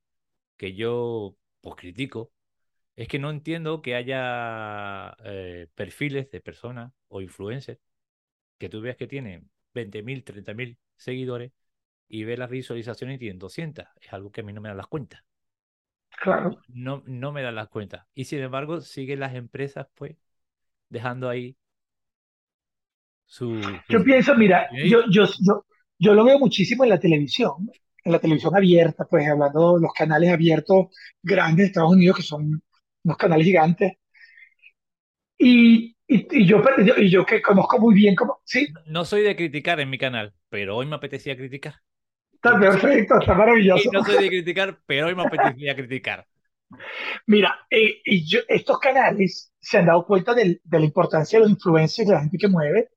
que 0.56 0.74
yo 0.74 1.36
pues 1.62 1.76
critico 1.76 2.32
es 2.96 3.08
que 3.08 3.18
no 3.20 3.30
entiendo 3.30 3.82
que 3.82 3.96
haya 3.96 5.16
eh, 5.24 5.68
perfiles 5.74 6.30
de 6.30 6.40
personas 6.40 6.92
o 7.08 7.22
influencers 7.22 7.80
que 8.58 8.68
tú 8.68 8.80
veas 8.82 8.96
que 8.96 9.08
tienen 9.08 9.50
20.000, 9.74 10.24
30.000 10.24 10.78
seguidores 10.96 11.52
y 12.08 12.24
ves 12.24 12.38
las 12.38 12.50
visualizaciones 12.50 13.16
y 13.16 13.20
tienen 13.20 13.38
200. 13.38 13.86
Es 14.00 14.12
algo 14.12 14.32
que 14.32 14.42
a 14.42 14.44
mí 14.44 14.52
no 14.52 14.60
me 14.62 14.68
dan 14.70 14.78
las 14.78 14.88
cuentas. 14.88 15.22
Claro. 16.20 16.58
No, 16.68 17.02
no 17.06 17.32
me 17.32 17.42
dan 17.42 17.54
las 17.54 17.68
cuentas. 17.68 18.06
Y 18.14 18.24
sin 18.24 18.40
embargo, 18.40 18.80
siguen 18.80 19.20
las 19.20 19.34
empresas, 19.34 19.86
pues, 19.94 20.16
dejando 20.88 21.28
ahí 21.28 21.56
yo 23.88 24.04
pienso, 24.04 24.34
mira, 24.34 24.68
yo, 24.72 25.04
yo, 25.10 25.24
yo, 25.40 25.64
yo 25.98 26.14
lo 26.14 26.24
veo 26.24 26.38
muchísimo 26.38 26.84
en 26.84 26.90
la 26.90 27.00
televisión, 27.00 27.70
en 28.04 28.12
la 28.12 28.18
televisión 28.18 28.54
abierta, 28.54 29.06
pues 29.08 29.26
hablando 29.26 29.76
de 29.76 29.82
los 29.82 29.92
canales 29.92 30.30
abiertos 30.30 30.86
grandes 31.22 31.64
de 31.64 31.66
Estados 31.68 31.92
Unidos, 31.92 32.16
que 32.16 32.22
son 32.22 32.62
unos 33.04 33.16
canales 33.16 33.46
gigantes. 33.46 33.92
Y, 35.38 35.96
y, 36.06 36.46
yo, 36.46 36.62
y 36.98 37.10
yo 37.10 37.24
que 37.24 37.40
conozco 37.40 37.78
muy 37.78 37.94
bien 37.94 38.14
como, 38.14 38.40
¿sí? 38.44 38.68
No 38.86 39.04
soy 39.04 39.22
de 39.22 39.34
criticar 39.34 39.80
en 39.80 39.90
mi 39.90 39.98
canal, 39.98 40.34
pero 40.48 40.76
hoy 40.76 40.86
me 40.86 40.96
apetecía 40.96 41.36
criticar. 41.36 41.76
Está 42.44 42.58
perfecto, 42.58 43.20
está 43.20 43.34
maravilloso. 43.34 43.88
no 43.92 44.02
soy 44.02 44.24
de 44.24 44.28
criticar, 44.28 44.76
pero 44.84 45.06
hoy 45.06 45.14
me 45.14 45.22
apetecía 45.22 45.76
criticar. 45.76 46.26
Mira, 47.26 47.54
eh, 47.70 48.00
y 48.04 48.26
yo, 48.26 48.40
estos 48.48 48.80
canales 48.80 49.52
se 49.60 49.78
han 49.78 49.86
dado 49.86 50.04
cuenta 50.04 50.34
de, 50.34 50.60
de 50.64 50.78
la 50.78 50.84
importancia 50.84 51.38
de 51.38 51.44
los 51.44 51.52
influencers, 51.52 52.08
de 52.08 52.14
la 52.14 52.20
gente 52.22 52.38
que 52.38 52.48
mueve, 52.48 52.88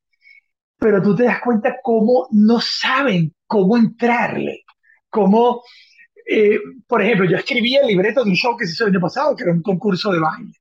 pero 0.80 1.00
tú 1.00 1.16
te 1.16 1.26
das 1.26 1.41
cuenta 1.41 1.76
cómo 1.84 2.28
no 2.32 2.60
saben 2.60 3.36
cómo 3.46 3.78
entrarle, 3.78 4.64
cómo, 5.10 5.62
eh, 6.28 6.58
por 6.88 7.04
ejemplo, 7.04 7.30
yo 7.30 7.38
escribía 7.38 7.82
el 7.82 7.88
libreto 7.88 8.24
de 8.24 8.32
un 8.32 8.36
show 8.36 8.58
que 8.58 8.66
se 8.66 8.74
hizo 8.74 8.86
el 8.86 8.93
año 8.93 9.02
pasado, 9.02 9.36
que 9.36 9.43
era 9.43 9.54
un 9.54 9.62
concurso 9.62 10.12
de 10.12 10.20
baile, 10.22 10.54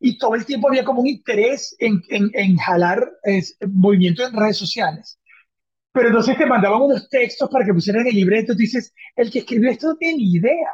y 0.00 0.18
todo 0.18 0.34
el 0.34 0.44
tiempo 0.44 0.68
había 0.68 0.84
como 0.84 1.02
un 1.02 1.06
interés 1.06 1.76
en, 1.78 2.02
en, 2.08 2.30
en 2.34 2.56
jalar 2.56 3.08
movimiento 3.68 4.26
en 4.26 4.34
redes 4.34 4.56
sociales. 4.56 5.20
Pero 5.94 6.08
entonces 6.08 6.36
te 6.36 6.44
mandaban 6.44 6.82
unos 6.82 7.08
textos 7.08 7.48
para 7.48 7.64
que 7.64 7.72
pusieran 7.72 8.04
el 8.04 8.14
libreto, 8.16 8.52
y 8.52 8.56
dices, 8.56 8.92
el 9.14 9.30
que 9.30 9.38
escribió 9.38 9.70
esto 9.70 9.86
no 9.88 9.96
tiene 9.96 10.18
ni 10.18 10.34
idea. 10.34 10.70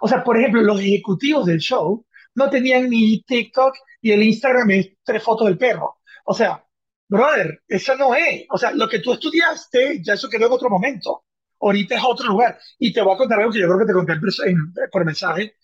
O 0.00 0.06
sea, 0.06 0.22
por 0.22 0.38
ejemplo, 0.38 0.62
los 0.62 0.80
ejecutivos 0.80 1.46
del 1.46 1.58
show 1.58 2.06
no 2.36 2.48
tenían 2.48 2.88
ni 2.88 3.22
TikTok 3.22 3.74
y 4.00 4.12
el 4.12 4.22
Instagram 4.22 4.70
es 4.70 4.90
tres 5.02 5.20
fotos 5.20 5.48
del 5.48 5.58
perro. 5.58 5.96
O 6.26 6.32
sea, 6.32 6.64
Brother, 7.08 7.60
eso 7.66 7.96
no 7.96 8.14
es. 8.14 8.46
O 8.50 8.56
sea, 8.56 8.70
lo 8.70 8.88
que 8.88 9.00
tú 9.00 9.12
estudiaste, 9.14 10.00
ya 10.00 10.14
eso 10.14 10.28
quedó 10.28 10.46
en 10.46 10.52
otro 10.52 10.70
momento. 10.70 11.24
Ahorita 11.60 11.96
es 11.96 12.02
otro 12.06 12.28
lugar. 12.28 12.56
Y 12.78 12.92
te 12.92 13.02
voy 13.02 13.14
a 13.14 13.18
contar 13.18 13.40
algo 13.40 13.50
que 13.50 13.60
yo 13.60 13.66
creo 13.66 13.78
que 13.80 13.86
te 13.86 13.92
conté 13.92 14.14
por 14.92 15.04
mensaje, 15.04 15.56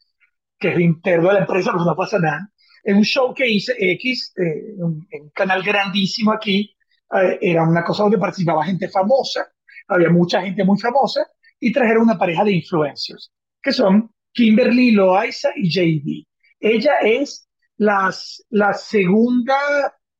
que 0.59 0.73
es 0.73 0.81
interno 0.81 1.29
de 1.29 1.35
la 1.35 1.41
empresa, 1.43 1.71
pues 1.73 1.87
no 1.87 1.95
pasa 1.95 2.19
nada. 2.19 2.51
En 2.83 2.97
un 2.97 3.05
show 3.05 3.33
que 3.33 3.49
hice 3.49 3.75
X, 3.79 4.33
eh, 4.39 4.75
un, 4.79 5.07
un, 5.11 5.31
canal 5.31 5.63
grandísimo 5.63 6.33
aquí, 6.33 6.77
eh, 7.13 7.39
era 7.41 7.63
una 7.63 7.85
cosa 7.85 8.05
donde 8.05 8.19
participaba 8.19 8.65
gente 8.65 8.89
famosa, 8.89 9.47
había 9.89 10.11
mucha 10.11 10.43
gente 10.43 10.65
muy 10.65 10.79
famosa, 10.79 11.27
y 11.61 11.73
trajeron 11.73 12.05
una 12.05 12.19
pareja 12.19 12.45
de 12.45 12.53
influencers, 12.53 13.33
que 13.63 13.73
son 13.73 14.11
Kimberly 14.33 14.93
Loaiza 14.93 15.51
y 15.57 15.69
JD. 15.69 16.27
Ella 16.61 16.99
es 17.03 17.49
las, 17.77 18.45
la 18.51 18.75
segunda 18.75 19.57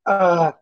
uh, 0.07 0.53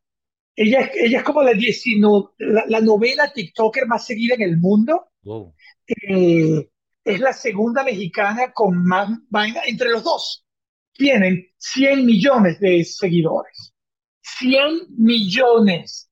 ella, 0.56 0.90
ella 0.94 1.18
es 1.18 1.24
como 1.24 1.42
la, 1.42 1.52
la, 1.52 2.64
la, 2.66 2.80
novela 2.80 3.30
TikToker 3.30 3.86
más 3.86 4.06
seguida 4.06 4.34
en 4.34 4.42
el 4.42 4.56
mundo. 4.56 5.08
Wow. 5.22 5.54
Eh, 5.86 6.70
es 7.04 7.20
la 7.20 7.32
segunda 7.34 7.84
mexicana 7.84 8.52
con 8.52 8.84
más 8.84 9.10
vaina 9.28 9.60
entre 9.66 9.90
los 9.90 10.02
dos. 10.02 10.46
Tienen 10.92 11.46
100 11.58 12.06
millones 12.06 12.58
de 12.58 12.82
seguidores. 12.84 13.74
100 14.22 14.96
millones. 14.96 16.05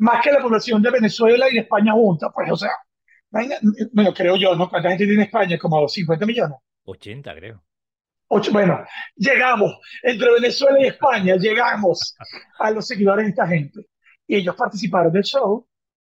Más 0.00 0.22
que 0.22 0.32
la 0.32 0.40
población 0.40 0.82
de 0.82 0.90
Venezuela 0.90 1.48
y 1.48 1.54
de 1.54 1.60
España 1.60 1.92
juntas, 1.92 2.30
pues, 2.34 2.50
o 2.50 2.56
sea, 2.56 2.70
bueno, 3.92 4.12
creo 4.14 4.36
yo, 4.36 4.56
¿no? 4.56 4.68
¿Cuánta 4.68 4.88
gente 4.88 5.06
tiene 5.06 5.24
España? 5.24 5.58
Como 5.58 5.86
50 5.86 6.26
millones. 6.26 6.58
80, 6.84 7.34
creo. 7.34 7.62
Ocho, 8.32 8.52
bueno, 8.52 8.84
llegamos, 9.16 9.78
entre 10.02 10.32
Venezuela 10.32 10.80
y 10.80 10.86
España, 10.86 11.36
llegamos 11.36 12.16
a 12.58 12.70
los 12.70 12.86
seguidores 12.86 13.24
de 13.24 13.30
esta 13.30 13.46
gente. 13.46 13.86
Y 14.26 14.36
ellos 14.36 14.54
participaron 14.54 15.12
del 15.12 15.24
show 15.24 15.66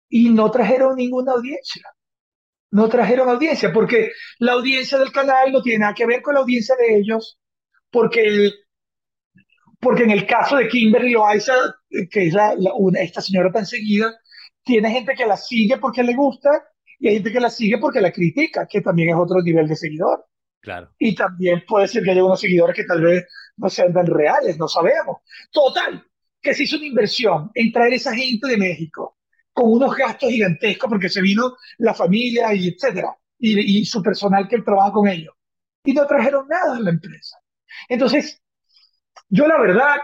y 0.09 0.30
no 0.30 0.51
trajeron 0.51 0.97
ninguna 0.97 1.32
audiencia. 1.32 1.82
No 2.70 2.88
trajeron 2.88 3.28
audiencia, 3.28 3.72
porque 3.72 4.12
la 4.38 4.53
audiencia 4.53 4.99
del 4.99 5.12
canal 5.12 5.53
no 5.53 5.61
tiene 5.62 5.80
nada 5.80 5.95
que 5.95 6.07
ver 6.07 6.22
con 6.22 6.34
la 6.34 6.40
audiencia 6.40 6.76
de 6.76 6.97
ellos, 6.97 7.38
porque, 7.90 8.53
porque 9.82 10.04
en 10.04 10.12
el 10.12 10.26
caso 10.26 10.56
de 10.56 10.68
Kimberly 10.68 11.10
Loaiza, 11.10 11.54
que 12.08 12.28
es 12.28 12.34
la, 12.34 12.54
una, 12.76 13.00
esta 13.00 13.20
señora 13.20 13.50
tan 13.50 13.66
seguida, 13.66 14.14
tiene 14.62 14.88
gente 14.92 15.12
que 15.14 15.26
la 15.26 15.36
sigue 15.36 15.76
porque 15.78 16.04
le 16.04 16.14
gusta 16.14 16.50
y 17.00 17.08
hay 17.08 17.14
gente 17.14 17.32
que 17.32 17.40
la 17.40 17.50
sigue 17.50 17.78
porque 17.78 18.00
la 18.00 18.12
critica, 18.12 18.64
que 18.70 18.80
también 18.80 19.08
es 19.08 19.16
otro 19.16 19.42
nivel 19.42 19.66
de 19.66 19.74
seguidor. 19.74 20.24
Claro. 20.60 20.88
Y 21.00 21.16
también 21.16 21.64
puede 21.66 21.88
ser 21.88 22.04
que 22.04 22.12
haya 22.12 22.22
unos 22.24 22.40
seguidores 22.40 22.76
que 22.76 22.84
tal 22.84 23.02
vez 23.02 23.26
no 23.56 23.68
sean 23.68 23.92
tan 23.92 24.06
reales, 24.06 24.56
no 24.56 24.68
sabemos. 24.68 25.16
Total, 25.50 26.00
que 26.40 26.54
se 26.54 26.62
hizo 26.62 26.76
una 26.76 26.86
inversión 26.86 27.50
en 27.52 27.72
traer 27.72 27.94
esa 27.94 28.14
gente 28.14 28.46
de 28.46 28.56
México 28.58 29.18
con 29.52 29.72
unos 29.72 29.96
gastos 29.96 30.30
gigantescos 30.30 30.88
porque 30.88 31.08
se 31.08 31.20
vino 31.20 31.56
la 31.78 31.92
familia 31.92 32.54
y 32.54 32.68
etcétera, 32.68 33.16
y, 33.36 33.80
y 33.80 33.84
su 33.84 34.00
personal 34.00 34.46
que 34.46 34.62
trabaja 34.62 34.92
con 34.92 35.08
ellos. 35.08 35.34
Y 35.84 35.92
no 35.92 36.06
trajeron 36.06 36.46
nada 36.46 36.76
a 36.76 36.80
la 36.80 36.90
empresa. 36.90 37.36
Entonces, 37.88 38.41
yo 39.28 39.46
la 39.46 39.60
verdad, 39.60 39.96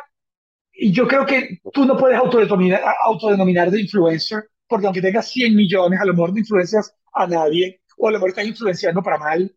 yo 0.72 1.06
creo 1.06 1.26
que 1.26 1.60
tú 1.72 1.84
no 1.84 1.96
puedes 1.96 2.18
autodenominar, 2.18 2.82
autodenominar 3.04 3.70
de 3.70 3.80
influencer 3.80 4.48
porque 4.68 4.86
aunque 4.86 5.02
tengas 5.02 5.28
100 5.30 5.56
millones, 5.56 6.00
a 6.00 6.04
lo 6.04 6.12
mejor 6.12 6.32
no 6.32 6.38
influencias 6.38 6.94
a 7.14 7.26
nadie, 7.26 7.80
o 7.96 8.08
a 8.08 8.12
lo 8.12 8.18
mejor 8.18 8.30
estás 8.30 8.46
influenciando 8.46 9.02
para 9.02 9.18
mal. 9.18 9.50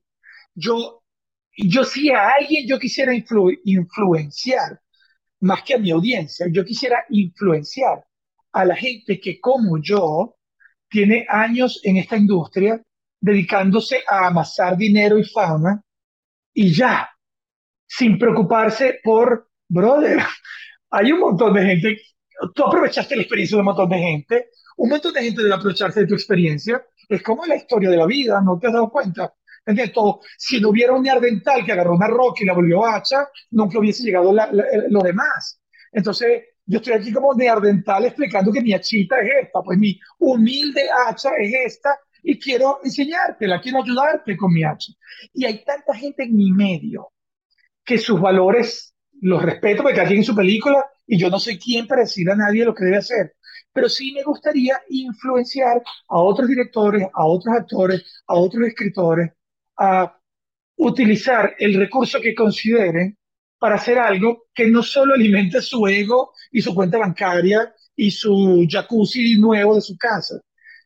Yo, 0.55 1.03
yo 1.57 1.83
si 1.83 2.09
a 2.09 2.29
alguien 2.39 2.65
yo 2.67 2.79
quisiera 2.79 3.13
influenciar, 3.13 4.79
más 5.41 5.63
que 5.63 5.73
a 5.73 5.77
mi 5.79 5.91
audiencia, 5.91 6.47
yo 6.49 6.63
quisiera 6.63 7.03
influenciar 7.09 8.05
a 8.53 8.65
la 8.65 8.75
gente 8.75 9.19
que 9.19 9.39
como 9.39 9.81
yo 9.81 10.37
tiene 10.89 11.25
años 11.29 11.81
en 11.83 11.97
esta 11.97 12.17
industria 12.17 12.81
dedicándose 13.19 14.03
a 14.09 14.27
amasar 14.27 14.77
dinero 14.77 15.17
y 15.17 15.23
fama 15.23 15.83
y 16.53 16.73
ya, 16.73 17.09
sin 17.97 18.17
preocuparse 18.17 18.99
por, 19.03 19.49
brother, 19.67 20.19
hay 20.91 21.11
un 21.11 21.19
montón 21.19 21.53
de 21.53 21.65
gente, 21.65 22.01
tú 22.55 22.63
aprovechaste 22.63 23.17
la 23.17 23.23
experiencia 23.23 23.57
de 23.57 23.59
un 23.59 23.65
montón 23.65 23.89
de 23.89 23.97
gente, 23.97 24.49
un 24.77 24.89
montón 24.89 25.13
de 25.13 25.23
gente 25.23 25.41
debe 25.41 25.55
aprovecharse 25.55 25.99
de 26.01 26.07
tu 26.07 26.13
experiencia. 26.13 26.81
Es 27.09 27.21
como 27.21 27.45
la 27.45 27.57
historia 27.57 27.89
de 27.89 27.97
la 27.97 28.05
vida, 28.05 28.41
¿no 28.41 28.57
te 28.57 28.67
has 28.67 28.73
dado 28.73 28.89
cuenta? 28.89 29.33
¿Entiendes? 29.65 29.93
Todo, 29.93 30.21
si 30.37 30.61
no 30.61 30.69
hubiera 30.69 30.93
un 30.93 31.03
neardental 31.03 31.65
que 31.65 31.73
agarró 31.73 31.95
una 31.95 32.07
roca 32.07 32.41
y 32.41 32.45
la 32.45 32.53
volvió 32.53 32.85
hacha, 32.85 33.27
nunca 33.51 33.77
hubiese 33.77 34.03
llegado 34.03 34.33
lo 34.33 35.01
demás. 35.01 35.61
Entonces, 35.91 36.43
yo 36.65 36.77
estoy 36.77 36.93
aquí 36.93 37.11
como 37.11 37.33
neardental 37.33 38.05
explicando 38.05 38.53
que 38.53 38.61
mi 38.61 38.73
hachita 38.73 39.19
es 39.19 39.47
esta, 39.47 39.61
pues 39.61 39.77
mi 39.77 39.99
humilde 40.19 40.87
hacha 41.07 41.31
es 41.37 41.53
esta 41.65 41.99
y 42.23 42.39
quiero 42.39 42.79
enseñártela, 42.83 43.59
quiero 43.59 43.83
ayudarte 43.83 44.37
con 44.37 44.53
mi 44.53 44.63
hacha. 44.63 44.93
Y 45.33 45.45
hay 45.45 45.63
tanta 45.65 45.93
gente 45.93 46.23
en 46.23 46.35
mi 46.35 46.51
medio 46.51 47.11
que 47.83 47.97
sus 47.97 48.19
valores 48.19 48.93
los 49.21 49.41
respeto 49.41 49.83
porque 49.83 50.01
aquí 50.01 50.15
en 50.15 50.23
su 50.23 50.35
película 50.35 50.85
y 51.05 51.17
yo 51.17 51.29
no 51.29 51.39
soy 51.39 51.57
quien 51.59 51.87
para 51.87 52.01
decir 52.01 52.29
a 52.29 52.35
nadie 52.35 52.65
lo 52.65 52.73
que 52.73 52.85
debe 52.85 52.97
hacer. 52.97 53.35
Pero 53.73 53.87
sí 53.87 54.11
me 54.13 54.23
gustaría 54.23 54.81
influenciar 54.89 55.81
a 56.07 56.19
otros 56.19 56.47
directores, 56.47 57.07
a 57.13 57.25
otros 57.25 57.55
actores, 57.55 58.03
a 58.27 58.35
otros 58.35 58.67
escritores, 58.67 59.31
a 59.77 60.17
utilizar 60.77 61.55
el 61.59 61.75
recurso 61.75 62.19
que 62.19 62.35
consideren 62.35 63.17
para 63.59 63.75
hacer 63.75 63.99
algo 63.99 64.45
que 64.53 64.67
no 64.67 64.81
solo 64.81 65.13
alimente 65.13 65.61
su 65.61 65.85
ego 65.87 66.33
y 66.51 66.61
su 66.61 66.73
cuenta 66.73 66.97
bancaria 66.97 67.73
y 67.95 68.09
su 68.09 68.65
jacuzzi 68.67 69.37
nuevo 69.37 69.75
de 69.75 69.81
su 69.81 69.95
casa, 69.97 70.41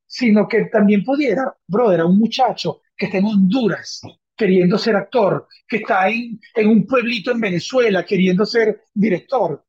sino 0.06 0.48
que 0.48 0.66
también 0.66 1.04
pudiera, 1.04 1.56
brother, 1.68 2.02
a 2.02 2.06
un 2.06 2.20
muchacho 2.20 2.82
que 2.98 3.06
está 3.06 3.20
en 3.20 3.26
Honduras 3.26 4.02
queriendo 4.36 4.78
ser 4.78 4.96
actor, 4.96 5.48
que 5.68 5.78
está 5.78 6.10
en, 6.10 6.40
en 6.54 6.68
un 6.68 6.86
pueblito 6.86 7.32
en 7.32 7.40
Venezuela 7.40 8.06
queriendo 8.06 8.46
ser 8.46 8.82
director, 8.94 9.64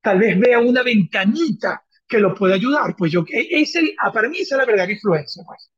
tal 0.00 0.18
vez 0.18 0.38
vea 0.38 0.58
una 0.58 0.82
ventanita 0.82 1.84
que 2.06 2.18
lo 2.18 2.34
puede 2.34 2.54
ayudar. 2.54 2.94
Pues 2.96 3.10
yo, 3.10 3.24
ese, 3.28 3.94
ah, 4.00 4.12
para 4.12 4.28
mí 4.28 4.38
esa 4.38 4.54
es 4.54 4.58
la 4.58 4.66
verdadera 4.66 4.92
influencia. 4.92 5.42
Pues. 5.46 5.70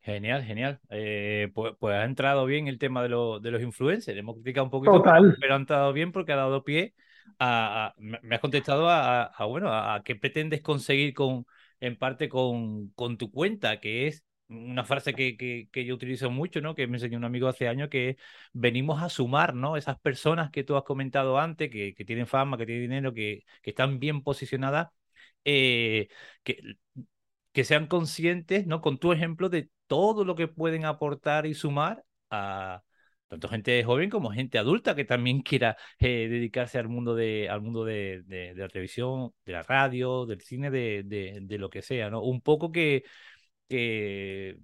Genial, 0.00 0.44
genial. 0.44 0.78
Eh, 0.90 1.50
pues, 1.54 1.74
pues, 1.78 1.96
ha 1.96 2.04
entrado 2.04 2.46
bien 2.46 2.68
el 2.68 2.78
tema 2.78 3.02
de, 3.02 3.08
de 3.08 3.50
los 3.50 3.62
influencers. 3.62 4.16
Hemos 4.16 4.36
criticado 4.36 4.66
un 4.66 4.70
poquito, 4.70 5.02
pero 5.40 5.54
ha 5.54 5.56
entrado 5.56 5.92
bien 5.92 6.12
porque 6.12 6.32
ha 6.32 6.36
dado 6.36 6.62
pie 6.62 6.94
a, 7.38 7.94
me 7.98 8.34
has 8.34 8.40
contestado 8.40 8.88
a, 8.88 9.32
bueno, 9.46 9.72
a, 9.72 10.02
qué 10.04 10.16
pretendes 10.16 10.62
conseguir 10.62 11.14
con, 11.14 11.46
en 11.80 11.96
parte 11.96 12.28
con, 12.28 12.90
con 12.90 13.18
tu 13.18 13.30
cuenta, 13.30 13.80
que 13.80 14.06
es 14.06 14.24
una 14.48 14.84
frase 14.84 15.14
que, 15.14 15.36
que, 15.36 15.84
yo 15.84 15.94
utilizo 15.94 16.30
mucho, 16.30 16.60
¿no? 16.60 16.74
Que 16.74 16.86
me 16.86 16.96
enseñó 16.96 17.18
un 17.18 17.24
amigo 17.24 17.48
hace 17.48 17.68
años, 17.68 17.88
que 17.88 18.16
venimos 18.52 19.02
a 19.02 19.08
sumar, 19.08 19.54
¿no? 19.54 19.76
Esas 19.76 19.98
personas 19.98 20.50
que 20.50 20.64
tú 20.64 20.76
has 20.76 20.84
comentado 20.84 21.38
antes, 21.38 21.70
que, 21.70 21.94
que 21.94 22.04
tienen 22.04 22.26
fama, 22.26 22.56
que 22.56 22.66
tienen 22.66 22.82
dinero, 22.90 23.12
que, 23.14 23.44
que 23.62 23.70
están 23.70 23.98
bien 23.98 24.22
posicionadas, 24.22 24.88
eh, 25.44 26.08
que, 26.44 26.60
que 27.52 27.64
sean 27.64 27.86
conscientes, 27.86 28.66
¿no? 28.66 28.80
Con 28.80 28.98
tu 28.98 29.12
ejemplo 29.12 29.48
de 29.48 29.70
todo 29.86 30.24
lo 30.24 30.36
que 30.36 30.48
pueden 30.48 30.84
aportar 30.84 31.46
y 31.46 31.54
sumar 31.54 32.04
a 32.30 32.82
tanto 33.28 33.48
gente 33.48 33.82
joven 33.84 34.10
como 34.10 34.30
gente 34.30 34.58
adulta 34.58 34.94
que 34.94 35.04
también 35.04 35.42
quiera 35.42 35.76
eh, 35.98 36.28
dedicarse 36.28 36.78
al 36.78 36.88
mundo 36.88 37.14
de 37.14 37.48
al 37.48 37.60
mundo 37.60 37.84
de, 37.84 38.22
de, 38.26 38.54
la 38.54 38.68
televisión, 38.68 39.32
de 39.44 39.52
la 39.52 39.62
radio, 39.62 40.26
del 40.26 40.40
cine, 40.42 40.70
de, 40.70 41.02
de, 41.04 41.58
lo 41.58 41.70
que 41.70 41.82
sea, 41.82 42.10
¿no? 42.10 42.22
Un 42.22 42.40
poco 42.40 42.70
que, 42.72 43.04
que, 43.68 44.58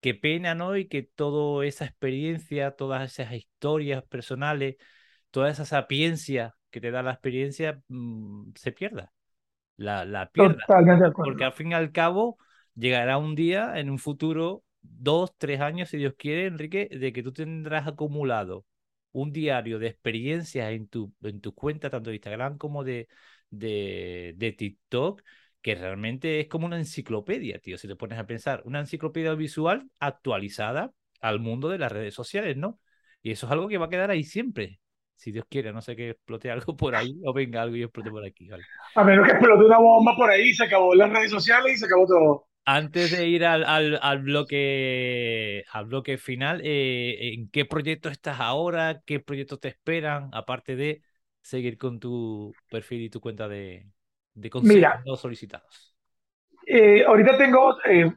que 0.00 0.14
pena, 0.14 0.54
¿no? 0.54 0.76
Y 0.76 0.88
que 0.88 1.02
toda 1.02 1.64
esa 1.66 1.84
experiencia, 1.84 2.72
todas 2.72 3.12
esas 3.12 3.32
historias 3.32 4.04
personales, 4.04 4.76
toda 5.30 5.50
esa 5.50 5.64
sapiencia 5.64 6.54
que 6.70 6.80
te 6.80 6.90
da 6.90 7.02
la 7.02 7.12
experiencia 7.12 7.80
mm, 7.88 8.52
se 8.54 8.72
pierda 8.72 9.12
la, 9.76 10.04
la 10.04 10.30
pierda. 10.30 10.64
Porque 11.14 11.44
al 11.44 11.52
fin 11.52 11.72
y 11.72 11.74
al 11.74 11.92
cabo 11.92 12.38
llegará 12.74 13.18
un 13.18 13.34
día 13.34 13.78
en 13.78 13.90
un 13.90 13.98
futuro, 13.98 14.64
dos, 14.82 15.34
tres 15.38 15.60
años, 15.60 15.88
si 15.88 15.96
Dios 15.98 16.14
quiere, 16.16 16.46
Enrique, 16.46 16.88
de 16.90 17.12
que 17.12 17.22
tú 17.22 17.32
tendrás 17.32 17.86
acumulado 17.86 18.64
un 19.12 19.32
diario 19.32 19.78
de 19.78 19.88
experiencias 19.88 20.72
en 20.72 20.88
tu, 20.88 21.12
en 21.22 21.40
tu 21.40 21.54
cuenta, 21.54 21.90
tanto 21.90 22.10
de 22.10 22.16
Instagram 22.16 22.58
como 22.58 22.84
de, 22.84 23.08
de, 23.50 24.34
de 24.36 24.52
TikTok, 24.52 25.22
que 25.64 25.74
realmente 25.74 26.40
es 26.40 26.48
como 26.48 26.66
una 26.66 26.76
enciclopedia, 26.76 27.58
tío, 27.58 27.78
si 27.78 27.88
te 27.88 27.96
pones 27.96 28.18
a 28.18 28.26
pensar, 28.26 28.60
una 28.66 28.80
enciclopedia 28.80 29.32
visual 29.34 29.88
actualizada 29.98 30.92
al 31.22 31.40
mundo 31.40 31.70
de 31.70 31.78
las 31.78 31.90
redes 31.90 32.12
sociales, 32.12 32.58
¿no? 32.58 32.78
Y 33.22 33.30
eso 33.30 33.46
es 33.46 33.52
algo 33.52 33.66
que 33.66 33.78
va 33.78 33.86
a 33.86 33.88
quedar 33.88 34.10
ahí 34.10 34.24
siempre 34.24 34.78
si 35.16 35.32
Dios 35.32 35.46
quiere, 35.48 35.72
no 35.72 35.80
sé 35.80 35.96
que 35.96 36.10
explote 36.10 36.50
algo 36.50 36.76
por 36.76 36.94
ahí 36.94 37.18
o 37.24 37.32
venga 37.32 37.62
algo 37.62 37.76
y 37.76 37.82
explote 37.82 38.10
por 38.10 38.26
aquí. 38.26 38.46
A 38.94 39.04
menos 39.04 39.26
que 39.26 39.32
explote 39.32 39.64
una 39.64 39.78
bomba 39.78 40.14
por 40.14 40.28
ahí, 40.28 40.52
se 40.52 40.64
acabó 40.64 40.94
las 40.94 41.10
redes 41.10 41.30
sociales 41.30 41.72
y 41.72 41.76
se 41.78 41.86
acabó 41.86 42.06
todo. 42.06 42.46
Antes 42.66 43.10
de 43.10 43.26
ir 43.26 43.46
al, 43.46 43.64
al, 43.64 43.98
al 44.02 44.18
bloque, 44.18 45.64
al 45.72 45.86
bloque 45.86 46.18
final, 46.18 46.60
eh, 46.62 47.34
¿en 47.34 47.48
qué 47.48 47.64
proyecto 47.64 48.10
estás 48.10 48.38
ahora? 48.38 49.00
¿Qué 49.06 49.18
proyectos 49.18 49.60
te 49.60 49.68
esperan? 49.68 50.28
Aparte 50.34 50.76
de 50.76 51.00
seguir 51.40 51.78
con 51.78 52.00
tu 52.00 52.52
perfil 52.70 53.00
y 53.02 53.08
tu 53.08 53.20
cuenta 53.20 53.48
de, 53.48 53.86
de 54.34 54.50
consejos 54.50 55.20
solicitados. 55.20 55.96
Eh, 56.66 57.04
ahorita 57.04 57.36
tengo 57.36 57.76
eh, 57.84 58.10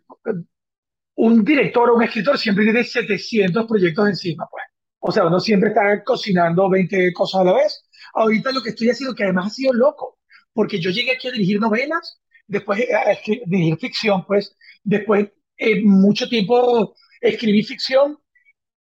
un 1.15 1.43
director 1.43 1.89
o 1.89 1.95
un 1.95 2.03
escritor, 2.03 2.38
siempre 2.38 2.63
tiene 2.63 2.84
700 2.84 3.65
proyectos 3.65 4.07
encima, 4.07 4.47
pues. 4.49 4.63
O 4.99 5.11
sea, 5.11 5.26
uno 5.26 5.39
siempre 5.39 5.70
está 5.70 6.03
cocinando 6.03 6.70
20 6.70 7.13
cosas 7.13 7.41
a 7.41 7.43
la 7.45 7.53
vez. 7.53 7.88
Ahorita 8.13 8.51
lo 8.51 8.61
que 8.61 8.70
estoy 8.70 8.89
haciendo, 8.89 9.15
que 9.15 9.24
además 9.24 9.47
ha 9.47 9.49
sido 9.51 9.74
loco, 9.74 10.20
porque 10.53 10.80
yo 10.80 10.89
llegué 10.89 11.11
aquí 11.11 11.28
a 11.28 11.32
dirigir 11.32 11.59
novelas, 11.59 12.22
después 12.47 12.80
eh, 12.80 12.93
a 12.93 13.18
dirigir 13.45 13.78
ficción, 13.78 14.26
pues, 14.26 14.55
después 14.84 15.30
eh, 15.57 15.82
mucho 15.84 16.28
tiempo 16.28 16.95
escribí 17.22 17.63
ficción 17.63 18.18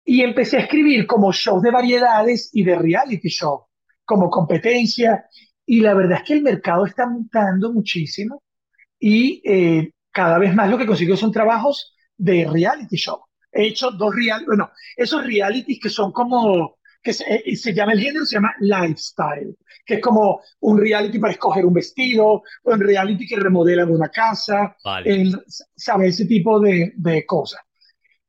y 0.05 0.23
empecé 0.23 0.59
a 0.59 0.61
escribir 0.61 1.07
como 1.07 1.33
shows 1.33 1.63
de 1.63 1.71
variedades 1.71 2.51
y 2.53 2.63
de 2.65 2.77
reality 2.77 3.29
show, 3.29 3.67
como 4.05 4.31
competencia. 4.31 5.27
Y 5.67 5.81
la 5.81 5.95
verdad 5.95 6.19
es 6.19 6.25
que 6.25 6.35
el 6.35 6.43
mercado 6.43 6.87
está 6.87 7.07
mutando 7.07 7.73
muchísimo 7.73 8.43
y 8.99 9.43
eh, 9.45 9.93
cada 10.11 10.39
vez 10.39 10.55
más 10.55 10.71
lo 10.71 10.79
que 10.79 10.87
consigo 10.87 11.17
son 11.17 11.33
trabajos 11.33 11.95
de 12.17 12.49
reality 12.51 12.97
show. 12.97 13.21
he 13.53 13.67
hecho 13.69 13.91
dos 13.91 14.15
realities, 14.15 14.47
bueno, 14.47 14.71
esos 14.97 15.25
realities 15.25 15.81
que 15.81 15.89
son 15.89 16.13
como, 16.13 16.79
que 17.03 17.13
se, 17.13 17.25
eh, 17.35 17.57
se, 17.57 17.73
llama 17.73 17.93
el 17.93 18.01
género, 18.01 18.25
se 18.25 18.37
llama 18.37 18.55
lifestyle, 18.61 19.57
que 19.85 19.95
es 19.95 20.01
como 20.01 20.41
un 20.61 20.79
reality 20.79 21.19
para 21.19 21.33
escoger 21.33 21.65
un 21.65 21.75
vestido, 21.75 22.43
un 22.65 22.81
reality 22.81 23.27
que 23.27 23.37
remodelan 23.37 23.91
una 23.91 24.09
casa, 24.09 24.77
vale. 24.85 25.31
sabe, 25.77 26.09
ese 26.09 26.27
tipo 26.27 26.61
de, 26.61 26.93
de 26.97 27.25
cosas. 27.27 27.61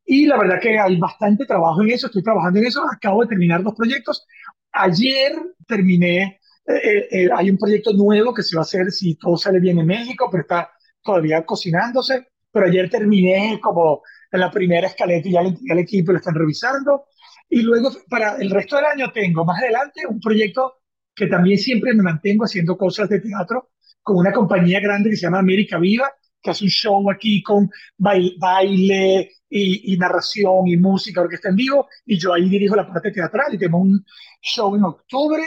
Y 0.05 0.27
la 0.27 0.37
verdad 0.37 0.59
que 0.61 0.77
hay 0.77 0.97
bastante 0.97 1.45
trabajo 1.45 1.81
en 1.81 1.89
eso, 1.89 2.07
estoy 2.07 2.21
trabajando 2.21 2.59
en 2.59 2.67
eso, 2.67 2.83
acabo 2.91 3.21
de 3.23 3.29
terminar 3.29 3.63
dos 3.63 3.73
proyectos. 3.73 4.25
Ayer 4.71 5.33
terminé, 5.67 6.39
eh, 6.67 6.73
eh, 6.73 7.07
eh, 7.11 7.29
hay 7.35 7.49
un 7.49 7.57
proyecto 7.57 7.93
nuevo 7.93 8.33
que 8.33 8.43
se 8.43 8.55
va 8.55 8.61
a 8.61 8.63
hacer 8.63 8.91
si 8.91 9.15
todo 9.15 9.37
sale 9.37 9.59
bien 9.59 9.79
en 9.79 9.85
México, 9.85 10.27
pero 10.31 10.41
está 10.41 10.71
todavía 11.01 11.45
cocinándose. 11.45 12.27
Pero 12.51 12.67
ayer 12.67 12.89
terminé 12.89 13.59
como 13.61 14.01
en 14.31 14.39
la 14.39 14.49
primera 14.49 14.87
escaleta 14.87 15.27
y 15.27 15.33
ya 15.33 15.41
el, 15.41 15.79
equipo 15.79 16.11
lo 16.11 16.17
están 16.19 16.35
revisando. 16.35 17.05
Y 17.49 17.61
luego 17.61 17.89
para 18.09 18.37
el 18.37 18.49
resto 18.49 18.77
del 18.77 18.85
año 18.85 19.11
tengo 19.11 19.45
más 19.45 19.61
adelante 19.61 20.01
un 20.07 20.19
proyecto 20.19 20.81
que 21.13 21.27
también 21.27 21.57
siempre 21.57 21.93
me 21.93 22.03
mantengo 22.03 22.45
haciendo 22.45 22.77
cosas 22.77 23.09
de 23.09 23.19
teatro 23.19 23.71
con 24.01 24.17
una 24.17 24.31
compañía 24.31 24.79
grande 24.79 25.09
que 25.09 25.15
se 25.15 25.23
llama 25.23 25.39
América 25.39 25.79
Viva, 25.79 26.11
que 26.41 26.51
hace 26.51 26.63
un 26.65 26.69
show 26.69 27.09
aquí 27.09 27.41
con 27.41 27.69
baile, 27.97 29.31
y, 29.49 29.97
narración 29.97 30.67
y 30.67 30.77
música, 30.77 31.21
orquesta 31.21 31.49
en 31.49 31.55
vivo, 31.55 31.87
y 32.05 32.17
yo 32.19 32.33
ahí 32.33 32.49
dirijo 32.49 32.75
la 32.75 32.87
parte 32.87 33.11
teatral 33.11 33.53
y 33.53 33.57
tengo 33.57 33.77
un 33.77 34.05
show 34.41 34.75
en 34.75 34.83
octubre, 34.83 35.43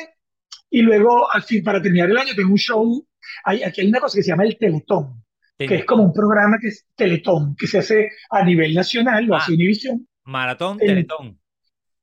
y 0.70 0.82
luego, 0.82 1.30
al 1.30 1.42
fin, 1.42 1.62
para 1.62 1.80
terminar 1.80 2.10
el 2.10 2.18
año, 2.18 2.34
tengo 2.34 2.50
un 2.50 2.58
show, 2.58 3.06
hay, 3.44 3.62
aquí 3.62 3.80
hay 3.80 3.88
una 3.88 4.00
cosa 4.00 4.16
que 4.16 4.22
se 4.22 4.30
llama 4.30 4.44
el 4.44 4.58
Teletón, 4.58 5.24
que 5.56 5.74
es 5.74 5.84
como 5.84 6.04
un 6.04 6.12
programa 6.12 6.58
que 6.60 6.68
es 6.68 6.86
Teletón, 6.94 7.56
que 7.56 7.66
se 7.66 7.78
hace 7.78 8.10
a 8.30 8.44
nivel 8.44 8.74
nacional, 8.74 9.24
lo 9.24 9.36
hace 9.36 9.52
ah, 9.52 9.54
Univision. 9.54 10.06
Maratón, 10.24 10.78
Teletón. 10.78 11.40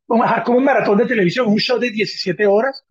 Como, 0.06 0.24
como 0.44 0.58
un 0.58 0.64
maratón 0.64 0.98
de 0.98 1.06
televisión, 1.06 1.48
un 1.48 1.58
show 1.58 1.80
de 1.80 1.92
17 1.92 2.46
horas, 2.46 2.86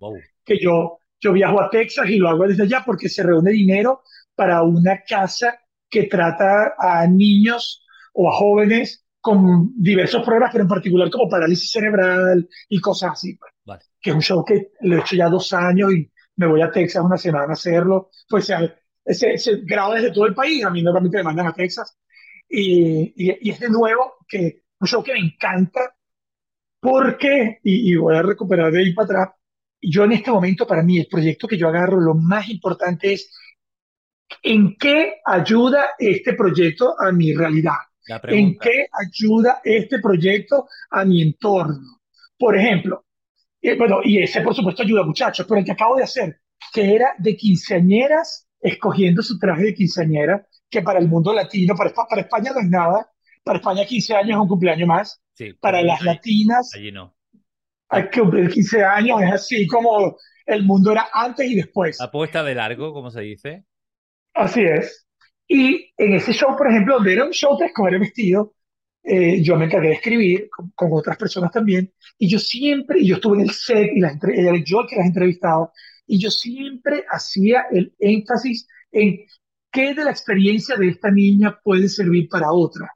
que 0.44 0.58
yo, 0.58 0.98
yo 1.20 1.32
viajo 1.32 1.60
a 1.60 1.70
Texas 1.70 2.08
y 2.08 2.16
lo 2.16 2.28
hago 2.28 2.46
desde 2.46 2.64
allá 2.64 2.82
porque 2.84 3.08
se 3.08 3.22
reúne 3.22 3.52
dinero 3.52 4.02
para 4.34 4.62
una 4.62 5.02
casa 5.06 5.60
que 5.88 6.04
trata 6.04 6.74
a 6.78 7.06
niños 7.06 7.84
o 8.12 8.28
a 8.28 8.32
jóvenes 8.32 9.04
con 9.20 9.72
diversos 9.76 10.22
problemas, 10.22 10.50
pero 10.52 10.64
en 10.64 10.68
particular 10.68 11.10
como 11.10 11.28
parálisis 11.28 11.70
cerebral 11.70 12.48
y 12.68 12.80
cosas 12.80 13.12
así. 13.12 13.36
Pues. 13.36 13.53
Que 14.04 14.10
es 14.10 14.16
un 14.16 14.22
show 14.22 14.44
que 14.44 14.72
lo 14.82 14.96
he 14.96 15.00
hecho 15.00 15.16
ya 15.16 15.28
dos 15.28 15.52
años 15.54 15.92
y 15.92 16.10
me 16.36 16.46
voy 16.46 16.60
a 16.60 16.70
Texas 16.70 17.02
una 17.02 17.16
semana 17.16 17.46
a 17.50 17.52
hacerlo. 17.52 18.10
Pues 18.28 18.46
se, 19.06 19.38
se 19.38 19.56
graba 19.62 19.94
desde 19.94 20.12
todo 20.12 20.26
el 20.26 20.34
país, 20.34 20.64
a 20.64 20.70
mí 20.70 20.82
normalmente 20.82 21.16
me 21.16 21.22
mandan 21.22 21.46
a 21.46 21.54
Texas. 21.54 21.96
Y, 22.48 23.14
y, 23.16 23.50
es 23.50 23.58
de 23.58 23.70
nuevo 23.70 24.16
que 24.28 24.64
un 24.78 24.86
show 24.86 25.02
que 25.02 25.14
me 25.14 25.20
encanta 25.20 25.96
porque, 26.80 27.60
y, 27.62 27.92
y 27.92 27.96
voy 27.96 28.14
a 28.14 28.22
recuperar 28.22 28.70
de 28.70 28.80
ahí 28.80 28.92
para 28.92 29.06
atrás, 29.06 29.28
yo 29.80 30.04
en 30.04 30.12
este 30.12 30.30
momento 30.30 30.66
para 30.66 30.82
mí 30.82 30.98
el 30.98 31.08
proyecto 31.10 31.48
que 31.48 31.56
yo 31.56 31.68
agarro, 31.68 31.98
lo 31.98 32.14
más 32.14 32.48
importante 32.50 33.14
es 33.14 33.34
en 34.42 34.76
qué 34.76 35.20
ayuda 35.24 35.90
este 35.98 36.34
proyecto 36.34 36.94
a 37.00 37.10
mi 37.10 37.32
realidad 37.32 37.78
¿En 38.06 38.58
qué 38.58 38.86
ayuda 38.92 39.60
este 39.64 39.98
proyecto 39.98 40.68
a 40.90 41.04
mi 41.04 41.22
entorno? 41.22 42.00
Por 42.38 42.56
ejemplo, 42.56 43.03
eh, 43.64 43.76
bueno, 43.76 44.00
y 44.04 44.22
ese 44.22 44.42
por 44.42 44.54
supuesto 44.54 44.82
ayuda 44.82 45.04
muchachos, 45.04 45.46
pero 45.48 45.58
el 45.58 45.64
que 45.64 45.72
acabo 45.72 45.96
de 45.96 46.04
hacer, 46.04 46.40
que 46.72 46.94
era 46.94 47.14
de 47.18 47.36
quinceañeras, 47.36 48.46
escogiendo 48.60 49.22
su 49.22 49.38
traje 49.38 49.62
de 49.64 49.74
quinceañera, 49.74 50.46
que 50.68 50.82
para 50.82 50.98
el 50.98 51.08
mundo 51.08 51.32
latino, 51.32 51.74
para, 51.74 51.92
para 51.92 52.22
España 52.22 52.52
no 52.52 52.60
es 52.60 52.68
nada, 52.68 53.10
para 53.42 53.58
España 53.58 53.86
15 53.86 54.14
años 54.14 54.30
es 54.30 54.36
un 54.36 54.48
cumpleaños 54.48 54.88
más, 54.88 55.22
para 55.60 55.82
las 55.82 56.02
latinas, 56.02 56.72
allí 56.74 56.92
no. 56.92 57.14
Hay 57.88 58.08
que 58.10 58.20
cumplir 58.20 58.50
15 58.50 58.84
años, 58.84 59.22
es 59.22 59.32
así 59.32 59.66
como 59.66 60.16
el 60.46 60.64
mundo 60.64 60.92
era 60.92 61.08
antes 61.12 61.50
y 61.50 61.54
después. 61.54 62.00
Apuesta 62.00 62.42
de 62.42 62.54
largo, 62.54 62.92
como 62.92 63.10
se 63.10 63.20
dice. 63.22 63.64
Así 64.34 64.62
es. 64.62 65.06
Y 65.46 65.92
en 65.96 66.14
ese 66.14 66.32
show, 66.32 66.56
por 66.56 66.70
ejemplo, 66.70 66.96
donde 66.96 67.12
era 67.12 67.24
un 67.24 67.32
show 67.32 67.56
de 67.58 67.66
escoger 67.66 67.94
el 67.94 68.00
vestido, 68.00 68.54
eh, 69.06 69.42
yo 69.42 69.56
me 69.56 69.66
encargué 69.66 69.88
de 69.88 69.94
escribir 69.94 70.48
con, 70.74 70.88
otras 70.90 71.18
personas 71.18 71.52
también, 71.52 71.92
y 72.18 72.26
yo 72.26 72.38
siempre, 72.38 73.00
y 73.00 73.08
yo 73.08 73.16
estuve 73.16 73.36
en 73.36 73.42
el 73.42 73.50
set, 73.50 73.90
y 73.94 74.00
las 74.00 74.16
era 74.22 74.56
yo 74.64 74.86
que 74.88 74.96
las 74.96 75.06
entrevistaba, 75.06 75.70
y 76.06 76.18
yo 76.18 76.30
siempre 76.30 77.04
hacía 77.10 77.66
el 77.70 77.94
énfasis 77.98 78.66
en 78.90 79.18
qué 79.70 79.92
de 79.92 80.04
la 80.04 80.10
experiencia 80.10 80.76
de 80.76 80.88
esta 80.88 81.10
niña 81.10 81.60
puede 81.62 81.88
servir 81.88 82.28
para 82.30 82.50
otra, 82.50 82.90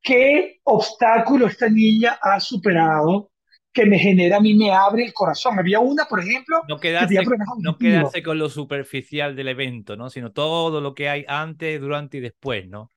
qué 0.00 0.60
obstáculo 0.62 1.48
esta 1.48 1.68
niña 1.68 2.16
ha 2.22 2.38
superado, 2.38 3.30
que 3.72 3.86
me 3.86 3.98
genera, 3.98 4.38
a 4.38 4.40
mí 4.40 4.54
me 4.54 4.72
abre 4.72 5.04
el 5.04 5.12
corazón. 5.12 5.56
Había 5.56 5.78
una, 5.78 6.04
por 6.06 6.18
ejemplo, 6.18 6.60
no 6.68 6.78
quedarse, 6.78 7.16
no 7.60 7.78
quedarse 7.78 8.20
con 8.20 8.36
lo 8.36 8.48
superficial 8.48 9.36
del 9.36 9.46
evento, 9.46 9.96
¿no? 9.96 10.10
Sino 10.10 10.32
todo 10.32 10.80
lo 10.80 10.94
que 10.94 11.08
hay 11.08 11.24
antes, 11.28 11.80
durante 11.80 12.18
y 12.18 12.20
después, 12.20 12.68
¿no? 12.68 12.90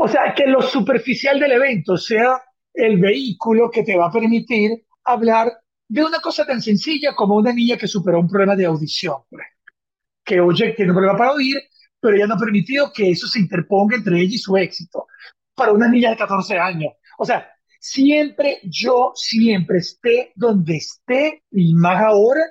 O 0.00 0.06
sea, 0.06 0.32
que 0.34 0.46
lo 0.46 0.62
superficial 0.62 1.40
del 1.40 1.52
evento 1.52 1.96
sea 1.96 2.40
el 2.72 2.98
vehículo 2.98 3.68
que 3.70 3.82
te 3.82 3.96
va 3.96 4.06
a 4.06 4.12
permitir 4.12 4.84
hablar 5.04 5.52
de 5.88 6.04
una 6.04 6.20
cosa 6.20 6.46
tan 6.46 6.62
sencilla 6.62 7.14
como 7.16 7.34
una 7.34 7.52
niña 7.52 7.76
que 7.76 7.88
superó 7.88 8.20
un 8.20 8.28
problema 8.28 8.54
de 8.54 8.66
audición, 8.66 9.16
que 10.24 10.40
oye, 10.40 10.74
tiene 10.74 10.92
un 10.92 10.96
problema 10.96 11.18
para 11.18 11.32
oír, 11.32 11.56
pero 11.98 12.14
ella 12.14 12.28
no 12.28 12.34
ha 12.34 12.38
permitido 12.38 12.92
que 12.92 13.10
eso 13.10 13.26
se 13.26 13.40
interponga 13.40 13.96
entre 13.96 14.20
ella 14.20 14.34
y 14.34 14.38
su 14.38 14.56
éxito. 14.56 15.06
Para 15.54 15.72
una 15.72 15.88
niña 15.88 16.10
de 16.10 16.16
14 16.16 16.56
años. 16.56 16.92
O 17.18 17.24
sea, 17.24 17.50
siempre, 17.80 18.60
yo 18.62 19.12
siempre 19.16 19.78
esté 19.78 20.32
donde 20.36 20.76
esté, 20.76 21.42
y 21.50 21.74
más 21.74 22.00
ahora, 22.02 22.42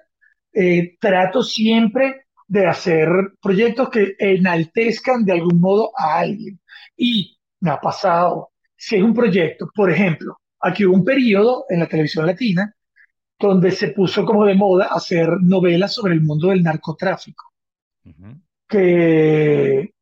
eh, 0.52 0.98
trato 1.00 1.42
siempre 1.44 2.26
de 2.48 2.66
hacer 2.66 3.08
proyectos 3.42 3.90
que 3.90 4.16
enaltezcan 4.20 5.24
de 5.24 5.34
algún 5.34 5.62
modo 5.62 5.92
a 5.98 6.20
alguien. 6.20 6.60
Y 6.98 7.37
me 7.60 7.72
ha 7.72 7.80
pasado, 7.80 8.52
si 8.76 8.98
es 8.98 9.04
un 9.04 9.14
proyecto, 9.14 9.70
por 9.74 9.92
ejemplo, 9.92 10.38
aquí 10.60 10.86
hubo 10.86 10.96
un 10.96 11.04
periodo 11.04 11.66
en 11.70 11.80
la 11.80 11.88
televisión 11.88 12.26
latina 12.26 12.74
donde 13.40 13.72
se 13.72 13.90
puso 13.90 14.26
como 14.26 14.46
de 14.46 14.56
moda 14.56 14.88
hacer 14.92 15.30
novelas 15.42 15.94
sobre 15.94 16.14
el 16.14 16.22
mundo 16.22 16.50
del 16.50 16.64
narcotráfico. 16.64 17.54
Que, 18.68 19.94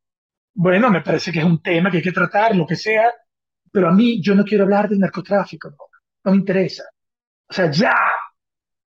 bueno, 0.54 0.90
me 0.90 1.02
parece 1.02 1.32
que 1.32 1.40
es 1.40 1.46
un 1.46 1.62
tema 1.62 1.92
que 1.92 1.98
hay 1.98 2.04
que 2.04 2.12
tratar, 2.12 2.56
lo 2.56 2.66
que 2.66 2.76
sea, 2.76 3.12
pero 3.72 3.90
a 3.90 3.92
mí 3.92 4.22
yo 4.22 4.36
no 4.36 4.46
quiero 4.46 4.64
hablar 4.64 4.88
del 4.88 5.00
narcotráfico, 5.00 5.70
no, 6.24 6.32
me 6.32 6.38
interesa. 6.38 6.84
O 7.48 7.54
sea, 7.54 7.70
ya, 7.70 7.96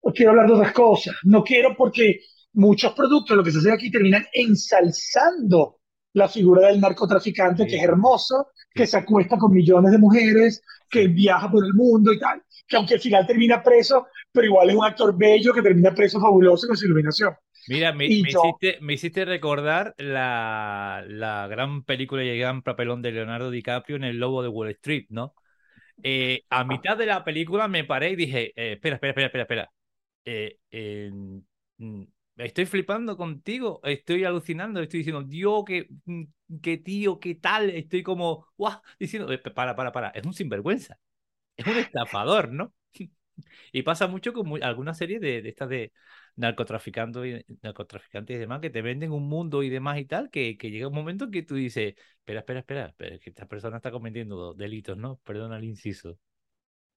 no 0.02 0.12
quiero 0.12 0.30
hablar 0.30 0.46
de 0.46 0.54
otras 0.54 0.72
cosas, 0.72 1.14
no 1.24 1.44
quiero 1.44 1.76
porque 1.76 2.20
muchos 2.54 2.92
productos, 2.94 3.36
lo 3.36 3.44
que 3.44 3.52
se 3.52 3.58
hace 3.58 3.72
aquí, 3.72 3.90
terminan 3.90 4.26
ensalzando 4.32 5.77
la 6.18 6.28
figura 6.28 6.68
del 6.68 6.80
narcotraficante, 6.80 7.66
que 7.66 7.76
es 7.76 7.82
hermoso, 7.82 8.48
que 8.74 8.86
se 8.86 8.96
acuesta 8.98 9.38
con 9.38 9.52
millones 9.52 9.92
de 9.92 9.98
mujeres, 9.98 10.62
que 10.90 11.08
viaja 11.08 11.50
por 11.50 11.64
el 11.64 11.74
mundo 11.74 12.12
y 12.12 12.18
tal, 12.18 12.42
que 12.66 12.76
aunque 12.76 12.94
al 12.94 13.00
final 13.00 13.26
termina 13.26 13.62
preso, 13.62 14.08
pero 14.30 14.46
igual 14.46 14.70
es 14.70 14.76
un 14.76 14.84
actor 14.84 15.16
bello 15.16 15.52
que 15.52 15.62
termina 15.62 15.94
preso 15.94 16.20
fabuloso 16.20 16.66
con 16.66 16.76
su 16.76 16.86
iluminación. 16.86 17.34
Mira, 17.68 17.92
me, 17.92 18.06
hiciste, 18.06 18.78
me 18.80 18.94
hiciste, 18.94 19.24
recordar 19.26 19.94
la, 19.98 21.04
la, 21.06 21.46
gran 21.48 21.84
película 21.84 22.24
y 22.24 22.28
el 22.30 22.38
gran 22.38 22.62
papelón 22.62 23.02
de 23.02 23.12
Leonardo 23.12 23.50
DiCaprio 23.50 23.96
en 23.96 24.04
El 24.04 24.18
Lobo 24.18 24.42
de 24.42 24.48
Wall 24.48 24.70
Street, 24.70 25.06
¿no? 25.10 25.34
Eh, 26.02 26.44
a 26.48 26.64
mitad 26.64 26.96
de 26.96 27.06
la 27.06 27.24
película 27.24 27.68
me 27.68 27.84
paré 27.84 28.10
y 28.10 28.16
dije, 28.16 28.52
eh, 28.56 28.72
espera, 28.72 28.94
espera, 28.94 29.10
espera, 29.10 29.26
espera, 29.26 29.42
espera. 29.42 29.70
Eh, 30.24 30.58
estoy 32.38 32.66
flipando 32.66 33.16
contigo, 33.16 33.80
estoy 33.84 34.24
alucinando, 34.24 34.80
estoy 34.80 34.98
diciendo, 35.00 35.22
Dios, 35.22 35.64
qué, 35.66 35.88
mm, 36.04 36.24
qué 36.62 36.78
tío, 36.78 37.18
qué 37.20 37.34
tal, 37.34 37.70
estoy 37.70 38.02
como, 38.02 38.46
guau, 38.56 38.80
diciendo, 38.98 39.28
para, 39.54 39.74
para, 39.76 39.92
para, 39.92 40.08
es 40.10 40.24
un 40.24 40.34
sinvergüenza, 40.34 40.98
es 41.56 41.66
un 41.66 41.76
estafador, 41.76 42.52
¿no? 42.52 42.74
y 43.72 43.82
pasa 43.82 44.06
mucho 44.06 44.32
con 44.32 44.62
alguna 44.62 44.94
serie 44.94 45.20
de, 45.20 45.38
estas 45.48 45.68
de 45.68 45.92
narcotraficando 46.36 47.26
y, 47.26 47.44
narcotraficantes 47.62 48.36
y 48.36 48.38
demás 48.38 48.60
que 48.60 48.70
te 48.70 48.82
venden 48.82 49.12
un 49.12 49.28
mundo 49.28 49.62
y 49.62 49.68
demás 49.70 49.98
y 49.98 50.04
tal, 50.06 50.30
que, 50.30 50.56
que 50.56 50.70
llega 50.70 50.88
un 50.88 50.94
momento 50.94 51.30
que 51.30 51.42
tú 51.42 51.56
dices, 51.56 51.94
espera, 52.20 52.40
espera, 52.40 52.60
espera, 52.60 52.94
pero 52.96 53.18
que 53.20 53.30
esta 53.30 53.46
persona 53.46 53.76
está 53.78 53.90
cometiendo 53.90 54.54
delitos, 54.54 54.96
¿no? 54.96 55.20
Perdona 55.24 55.58
el 55.58 55.64
inciso. 55.64 56.18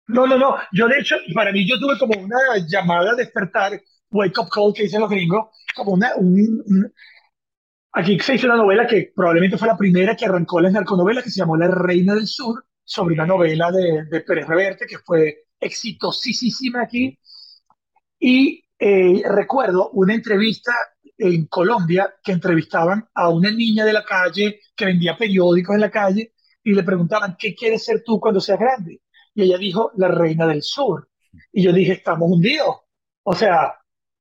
No, 0.07 0.27
no, 0.27 0.37
no. 0.37 0.57
Yo, 0.73 0.89
de 0.89 0.99
hecho, 0.99 1.17
para 1.35 1.53
mí, 1.53 1.67
yo 1.67 1.79
tuve 1.79 1.97
como 1.99 2.19
una 2.21 2.37
llamada 2.69 3.13
a 3.13 3.15
despertar, 3.15 3.81
wake 4.11 4.39
up 4.39 4.49
call, 4.51 4.73
que 4.75 4.85
dicen 4.85 5.01
los 5.01 5.11
gringos, 5.11 5.49
como 5.75 5.93
una. 5.93 6.13
Aquí 7.93 8.21
se 8.21 8.35
hizo 8.35 8.47
una 8.47 8.57
novela 8.57 8.87
que 8.87 9.13
probablemente 9.15 9.59
fue 9.59 9.67
la 9.69 9.77
primera 9.77 10.15
que 10.17 10.25
arrancó 10.25 10.61
las 10.61 10.73
narconovelas, 10.73 11.25
que 11.25 11.31
se 11.31 11.41
llamó 11.41 11.57
La 11.57 11.69
Reina 11.69 12.15
del 12.15 12.27
Sur, 12.27 12.65
sobre 12.85 13.15
una 13.15 13.27
novela 13.27 13.71
de, 13.73 14.05
de 14.05 14.21
Pérez 14.21 14.47
Reverte, 14.47 14.87
que 14.87 14.99
fue 14.99 15.47
exitosísima 15.59 16.83
aquí. 16.83 17.19
Y 18.19 18.65
eh, 18.79 19.23
recuerdo 19.25 19.91
una 19.91 20.15
entrevista 20.15 20.73
en 21.19 21.47
Colombia 21.47 22.15
que 22.23 22.33
entrevistaban 22.33 23.09
a 23.15 23.29
una 23.29 23.51
niña 23.51 23.85
de 23.85 23.93
la 23.93 24.05
calle 24.05 24.61
que 24.77 24.87
vendía 24.87 25.17
periódicos 25.17 25.75
en 25.75 25.81
la 25.81 25.91
calle 25.91 26.35
y 26.63 26.75
le 26.75 26.83
preguntaban, 26.83 27.37
¿qué 27.39 27.55
quieres 27.55 27.85
ser 27.85 28.03
tú 28.05 28.21
cuando 28.21 28.41
seas 28.41 28.59
grande? 28.59 29.01
y 29.35 29.43
ella 29.43 29.59
dijo 29.59 29.93
la 29.97 30.09
reina 30.09 30.47
del 30.47 30.63
sur. 30.63 31.09
Y 31.53 31.63
yo 31.63 31.73
dije, 31.73 31.93
estamos 31.93 32.31
hundidos. 32.31 32.77
O 33.23 33.35
sea, 33.35 33.75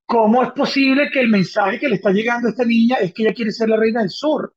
¿cómo 0.10 0.42
es 0.42 0.52
posible 0.54 1.12
que 1.12 1.20
el 1.20 1.30
mensaje 1.30 1.80
que 1.80 1.88
le 1.88 1.96
está 1.98 2.10
llegando 2.10 2.48
a 2.48 2.52
esta 2.52 2.66
niña 2.66 2.96
es 2.96 3.14
que 3.14 3.22
ella 3.22 3.34
quiere 3.34 3.52
ser 3.52 3.70
la 3.70 3.78
reina 3.78 4.02
del 4.02 4.10
sur? 4.10 4.56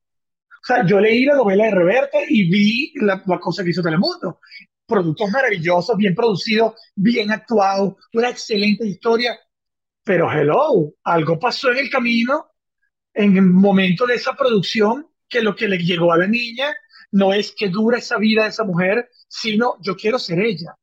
O 0.49 0.65
sea, 0.65 0.83
yo 0.83 0.99
leí 0.99 1.25
la 1.25 1.35
novela 1.35 1.65
de 1.65 1.71
Reverte 1.71 2.25
y 2.27 2.49
vi 2.49 2.91
la, 2.95 3.21
la 3.27 3.39
cosa 3.39 3.63
que 3.63 3.69
hizo 3.69 3.83
Telemundo. 3.83 4.39
Productos 4.87 5.29
maravillosos, 5.29 5.95
bien 5.95 6.15
producidos, 6.15 6.73
bien 6.95 7.31
actuados, 7.31 7.93
una 8.13 8.29
excelente 8.29 8.87
historia. 8.87 9.37
Pero 10.03 10.31
hello, 10.31 10.95
algo 11.03 11.37
pasó 11.37 11.71
en 11.71 11.77
el 11.77 11.89
camino, 11.91 12.47
en 13.13 13.37
el 13.37 13.43
momento 13.43 14.07
de 14.07 14.15
esa 14.15 14.33
producción, 14.33 15.07
que 15.29 15.41
lo 15.41 15.55
que 15.55 15.67
le 15.67 15.77
llegó 15.77 16.11
a 16.13 16.17
la 16.17 16.27
niña 16.27 16.73
no 17.11 17.31
es 17.31 17.53
que 17.55 17.69
dura 17.69 17.99
esa 17.99 18.17
vida 18.17 18.43
de 18.43 18.49
esa 18.49 18.63
mujer, 18.63 19.07
sino 19.27 19.75
yo 19.81 19.95
quiero 19.95 20.17
ser 20.17 20.39
ella. 20.39 20.75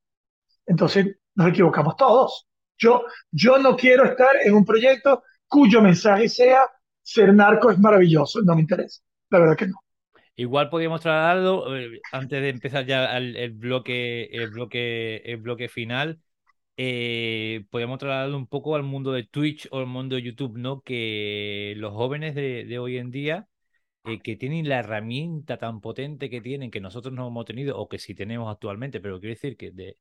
Entonces 0.64 1.06
nos 1.34 1.48
equivocamos 1.48 1.96
todos. 1.96 2.46
Yo, 2.80 3.04
yo 3.30 3.58
no 3.58 3.76
quiero 3.76 4.04
estar 4.06 4.36
en 4.42 4.54
un 4.54 4.64
proyecto 4.64 5.22
cuyo 5.46 5.82
mensaje 5.82 6.28
sea 6.28 6.66
ser 7.02 7.34
narco 7.34 7.70
es 7.70 7.78
maravilloso, 7.78 8.40
no 8.42 8.54
me 8.54 8.62
interesa. 8.62 9.02
La 9.28 9.38
verdad 9.38 9.56
que 9.56 9.66
no. 9.66 9.74
Igual 10.34 10.70
podríamos 10.70 11.02
trasladarlo, 11.02 11.76
eh, 11.76 12.00
antes 12.12 12.40
de 12.40 12.48
empezar 12.48 12.86
ya 12.86 13.16
el, 13.18 13.36
el, 13.36 13.52
bloque, 13.52 14.24
el, 14.32 14.50
bloque, 14.50 15.16
el 15.26 15.36
bloque 15.36 15.68
final, 15.68 16.20
eh, 16.78 17.66
podríamos 17.70 17.98
trasladarlo 17.98 18.38
un 18.38 18.46
poco 18.46 18.74
al 18.74 18.82
mundo 18.82 19.12
de 19.12 19.24
Twitch 19.24 19.68
o 19.70 19.80
al 19.80 19.86
mundo 19.86 20.16
de 20.16 20.22
YouTube, 20.22 20.56
¿no? 20.56 20.80
Que 20.80 21.74
los 21.76 21.92
jóvenes 21.92 22.34
de, 22.34 22.64
de 22.64 22.78
hoy 22.78 22.96
en 22.96 23.10
día, 23.10 23.48
eh, 24.04 24.20
que 24.22 24.36
tienen 24.36 24.68
la 24.68 24.78
herramienta 24.78 25.58
tan 25.58 25.80
potente 25.82 26.30
que 26.30 26.40
tienen, 26.40 26.70
que 26.70 26.80
nosotros 26.80 27.12
no 27.12 27.28
hemos 27.28 27.44
tenido, 27.44 27.76
o 27.78 27.88
que 27.88 27.98
sí 27.98 28.14
tenemos 28.14 28.50
actualmente, 28.50 29.00
pero 29.00 29.20
quiero 29.20 29.34
decir 29.34 29.56
que 29.58 29.72
de, 29.72 29.98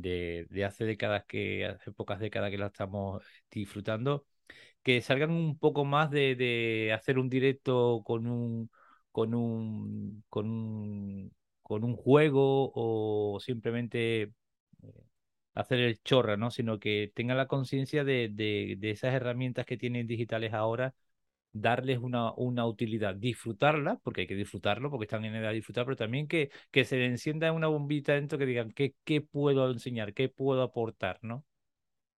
de, 0.00 0.46
de 0.50 0.64
hace 0.64 0.84
décadas 0.84 1.24
que, 1.26 1.66
hace 1.66 1.92
pocas 1.92 2.20
décadas 2.20 2.50
que 2.50 2.58
la 2.58 2.66
estamos 2.66 3.22
disfrutando, 3.50 4.26
que 4.82 5.00
salgan 5.02 5.30
un 5.30 5.58
poco 5.58 5.84
más 5.84 6.10
de, 6.10 6.92
hacer 6.94 7.18
un 7.18 7.28
directo 7.30 8.02
con 8.04 8.26
un 8.26 8.70
con 9.12 9.34
un, 9.34 10.24
con 10.28 10.46
un, 10.50 11.34
con 11.62 11.84
un 11.84 11.96
juego 11.96 12.72
o 12.74 13.40
simplemente 13.40 14.22
eh, 14.22 14.32
hacer 15.54 15.80
el 15.80 16.00
chorra, 16.02 16.36
¿no? 16.36 16.50
Sino 16.50 16.78
que 16.78 17.12
tenga 17.14 17.34
la 17.34 17.46
conciencia 17.48 18.04
de, 18.04 18.28
de, 18.32 18.76
de, 18.78 18.90
esas 18.90 19.14
herramientas 19.14 19.66
que 19.66 19.76
tienen 19.76 20.06
digitales 20.06 20.52
ahora, 20.54 20.94
darles 21.52 21.98
una, 21.98 22.32
una 22.34 22.66
utilidad, 22.66 23.14
disfrutarla, 23.14 23.98
porque 24.02 24.22
hay 24.22 24.26
que 24.26 24.34
disfrutarlo, 24.34 24.90
porque 24.90 25.04
están 25.04 25.24
en 25.24 25.34
edad 25.34 25.48
de 25.48 25.56
disfrutar, 25.56 25.84
pero 25.84 25.96
también 25.96 26.28
que, 26.28 26.50
que 26.70 26.84
se 26.84 26.96
le 26.96 27.06
encienda 27.06 27.52
una 27.52 27.66
bombita 27.66 28.14
dentro 28.14 28.38
que 28.38 28.46
digan, 28.46 28.70
¿qué, 28.72 28.94
qué 29.04 29.20
puedo 29.20 29.70
enseñar? 29.70 30.14
¿Qué 30.14 30.28
puedo 30.28 30.62
aportar? 30.62 31.18
¿no? 31.22 31.44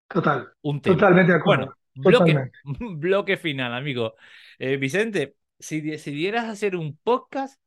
Total. 0.07 0.47
Un 0.61 0.81
tema. 0.81 0.95
Totalmente 0.95 1.31
de 1.31 1.37
acuerdo. 1.37 1.75
Bueno, 1.95 2.19
bloque, 2.25 2.51
bloque 2.97 3.37
final, 3.37 3.73
amigo. 3.73 4.15
Eh, 4.59 4.77
Vicente, 4.77 5.35
si 5.59 5.81
decidieras 5.81 6.45
hacer 6.45 6.75
un 6.75 6.97
podcast, 6.97 7.59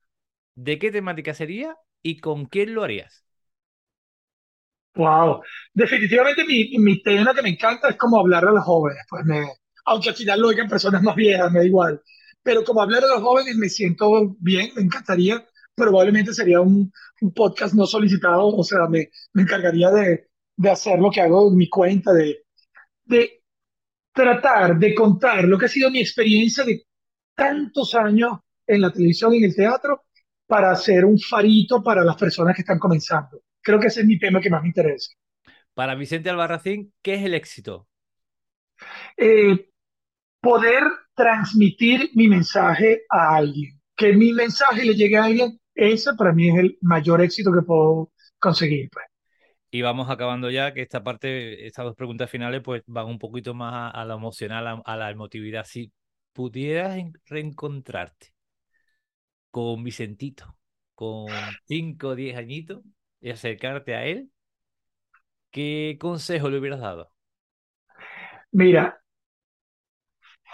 ¿de 0.55 0.79
qué 0.79 0.91
temática 0.91 1.35
sería 1.35 1.77
y 2.03 2.19
con 2.19 2.47
quién 2.47 2.75
lo 2.75 2.85
harías? 2.85 3.25
Wow, 4.95 5.43
definitivamente 5.75 6.45
mi, 6.45 6.79
mi 6.79 7.03
tema 7.03 7.35
que 7.35 7.43
me 7.43 7.51
encanta 7.51 7.91
es 7.91 7.97
como 7.97 8.19
hablar 8.19 8.47
a 8.47 8.51
los 8.51 8.65
jóvenes, 8.65 9.03
pues 9.11 9.27
me, 9.27 9.47
aunque 9.87 10.11
al 10.11 10.17
final 10.17 10.41
lo 10.41 10.49
oigan 10.49 10.69
personas 10.69 11.03
más 11.03 11.15
viejas, 11.17 11.51
me 11.53 11.61
da 11.61 11.65
igual, 11.65 12.03
pero 12.43 12.65
como 12.65 12.83
hablar 12.83 13.05
a 13.05 13.09
los 13.09 13.23
jóvenes 13.23 13.57
me 13.57 13.69
siento 13.69 14.37
bien, 14.41 14.71
me 14.77 14.83
encantaría, 14.83 15.45
probablemente 15.75 16.33
sería 16.35 16.61
un, 16.61 16.93
un 17.21 17.33
podcast 17.33 17.75
no 17.75 17.87
solicitado, 17.87 18.49
o 18.49 18.65
sea, 18.65 18.87
me, 18.89 19.11
me 19.33 19.43
encargaría 19.43 19.91
de, 19.91 20.29
de, 20.57 20.71
hacer 20.71 20.99
lo 20.99 21.11
que 21.11 21.21
hago 21.21 21.49
en 21.51 21.57
mi 21.57 21.69
cuenta, 21.69 22.13
de, 22.13 22.45
de 23.05 23.43
tratar 24.13 24.79
de 24.79 24.95
contar 24.95 25.45
lo 25.45 25.59
que 25.59 25.67
ha 25.67 25.69
sido 25.69 25.91
mi 25.91 26.01
experiencia 26.01 26.65
de 26.65 26.85
tantos 27.35 27.95
años 27.95 28.39
en 28.67 28.81
la 28.81 28.93
televisión 28.93 29.35
y 29.35 29.39
en 29.39 29.45
el 29.45 29.55
teatro 29.55 30.05
para 30.47 30.75
ser 30.77 31.05
un 31.05 31.19
farito 31.19 31.83
para 31.83 32.05
las 32.05 32.17
personas 32.17 32.55
que 32.55 32.63
están 32.63 32.79
comenzando. 32.79 33.43
Creo 33.61 33.79
que 33.79 33.89
ese 33.89 34.01
es 34.01 34.07
mi 34.07 34.19
tema 34.19 34.41
que 34.41 34.51
más 34.51 34.63
me 34.63 34.69
interesa. 34.69 35.13
Para 35.75 35.95
Vicente 35.95 36.31
Albarracín, 36.31 36.93
¿qué 37.03 37.15
es 37.15 37.25
el 37.25 37.35
éxito? 37.35 37.89
Eh, 39.17 39.69
poder 40.47 40.85
transmitir 41.17 42.11
mi 42.15 42.29
mensaje 42.29 43.03
a 43.11 43.35
alguien. 43.35 43.81
Que 43.97 44.13
mi 44.13 44.33
mensaje 44.33 44.85
le 44.85 44.95
llegue 44.95 45.17
a 45.17 45.25
alguien, 45.25 45.59
ese 45.75 46.15
para 46.15 46.33
mí 46.33 46.49
es 46.49 46.57
el 46.57 46.79
mayor 46.83 47.21
éxito 47.21 47.53
que 47.53 47.63
puedo 47.63 48.13
conseguir. 48.39 48.89
Pues. 48.91 49.07
Y 49.73 49.83
vamos 49.83 50.09
acabando 50.09 50.49
ya, 50.49 50.73
que 50.73 50.83
esta 50.83 51.03
parte, 51.03 51.67
estas 51.67 51.85
dos 51.85 51.97
preguntas 51.97 52.31
finales, 52.31 52.63
pues 52.63 52.85
van 52.87 53.07
un 53.07 53.19
poquito 53.19 53.55
más 53.55 53.75
a, 53.75 53.91
a 53.91 54.05
lo 54.05 54.15
emocional, 54.15 54.69
a, 54.69 54.83
a 54.85 54.97
la 54.97 55.11
emotividad. 55.11 55.65
Si 55.67 55.93
pudieras 56.33 56.97
reencontrarte 57.25 58.29
con 59.51 59.83
Vicentito, 59.83 60.57
con 60.95 61.27
5 61.67 62.09
o 62.09 62.15
10 62.15 62.37
añitos, 62.37 62.85
y 63.21 63.31
acercarte 63.31 63.97
a 63.97 64.05
él, 64.05 64.31
¿qué 65.51 65.97
consejo 65.99 66.49
le 66.51 66.59
hubieras 66.59 66.79
dado? 66.79 67.11
Mira, 68.53 68.96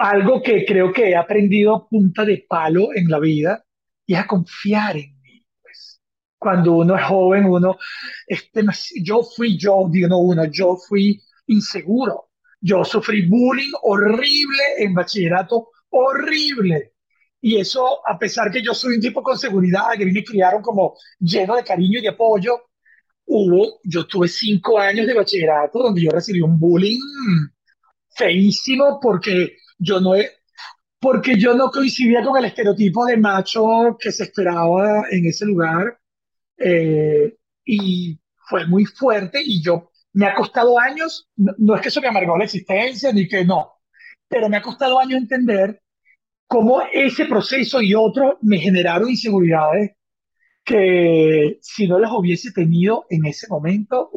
algo 0.03 0.43
que 0.43 0.65
creo 0.65 0.93
que 0.93 1.11
he 1.11 1.17
aprendido 1.17 1.87
punta 1.89 2.25
de 2.25 2.45
palo 2.49 2.89
en 2.93 3.09
la 3.09 3.21
vida 3.21 3.65
y 4.05 4.15
es 4.15 4.21
a 4.21 4.27
confiar 4.27 4.97
en 4.97 5.21
mí. 5.21 5.47
Pues. 5.63 6.01
Cuando 6.37 6.73
uno 6.73 6.97
es 6.97 7.05
joven, 7.05 7.45
uno, 7.45 7.77
este, 8.27 8.65
yo 9.01 9.23
fui 9.23 9.57
yo, 9.57 9.87
digo 9.89 10.09
no 10.09 10.19
uno, 10.19 10.45
yo 10.47 10.77
fui 10.77 11.21
inseguro. 11.47 12.31
Yo 12.61 12.85
sufrí 12.85 13.29
bullying 13.29 13.71
horrible 13.83 14.63
en 14.79 14.93
bachillerato, 14.93 15.69
horrible. 15.91 16.95
Y 17.41 17.61
eso, 17.61 18.01
a 18.05 18.19
pesar 18.19 18.51
que 18.51 18.63
yo 18.63 18.75
soy 18.75 18.97
un 18.97 19.01
tipo 19.01 19.23
con 19.23 19.39
seguridad, 19.39 19.93
que 19.97 20.03
a 20.03 20.07
me 20.07 20.25
criaron 20.25 20.63
como 20.63 20.97
lleno 21.21 21.55
de 21.55 21.63
cariño 21.65 22.01
y 22.01 22.03
de 22.03 22.09
apoyo, 22.09 22.61
hubo, 23.27 23.79
yo 23.85 24.05
tuve 24.07 24.27
cinco 24.27 24.79
años 24.81 25.07
de 25.07 25.15
bachillerato 25.15 25.79
donde 25.79 26.03
yo 26.03 26.11
recibí 26.11 26.41
un 26.41 26.59
bullying 26.59 26.99
feísimo 28.17 28.99
porque 29.01 29.57
yo 29.79 30.01
no, 30.01 30.13
porque 31.01 31.37
yo 31.37 31.55
no 31.55 31.71
coincidía 31.71 32.23
con 32.23 32.39
el 32.39 32.47
estereotipo 32.47 33.07
de 33.07 33.17
macho 33.17 33.97
que 33.99 34.13
se 34.13 34.25
esperaba 34.25 35.05
en 35.11 35.27
ese 35.27 35.47
lugar. 35.47 35.99
Eh, 36.59 37.37
y 37.65 38.19
fue 38.49 38.67
muy 38.67 38.85
fuerte 38.85 39.41
y 39.45 39.63
yo 39.63 39.91
me 40.13 40.27
ha 40.27 40.35
costado 40.35 40.79
años, 40.79 41.29
no, 41.37 41.53
no, 41.59 41.75
es 41.75 41.81
que 41.81 41.89
eso 41.89 42.01
me 42.01 42.09
amargó 42.09 42.37
la 42.37 42.45
existencia, 42.45 43.13
ni 43.13 43.27
que 43.27 43.45
no, 43.45 43.73
pero 44.29 44.49
me 44.49 44.59
ha 44.59 44.63
costado 44.63 44.99
años 44.99 45.21
entender 45.21 45.83
cómo 46.47 46.83
ese 46.93 47.25
proceso 47.27 47.81
y 47.81 47.95
otro 47.95 48.39
me 48.43 48.59
generaron 48.59 49.09
inseguridades 49.09 49.93
que 50.65 51.59
si 51.63 51.89
no 51.89 51.99
las 51.99 52.13
hubiese 52.13 52.53
tenido 52.53 53.07
en 53.11 53.27
ese 53.27 53.47
momento, 53.49 54.11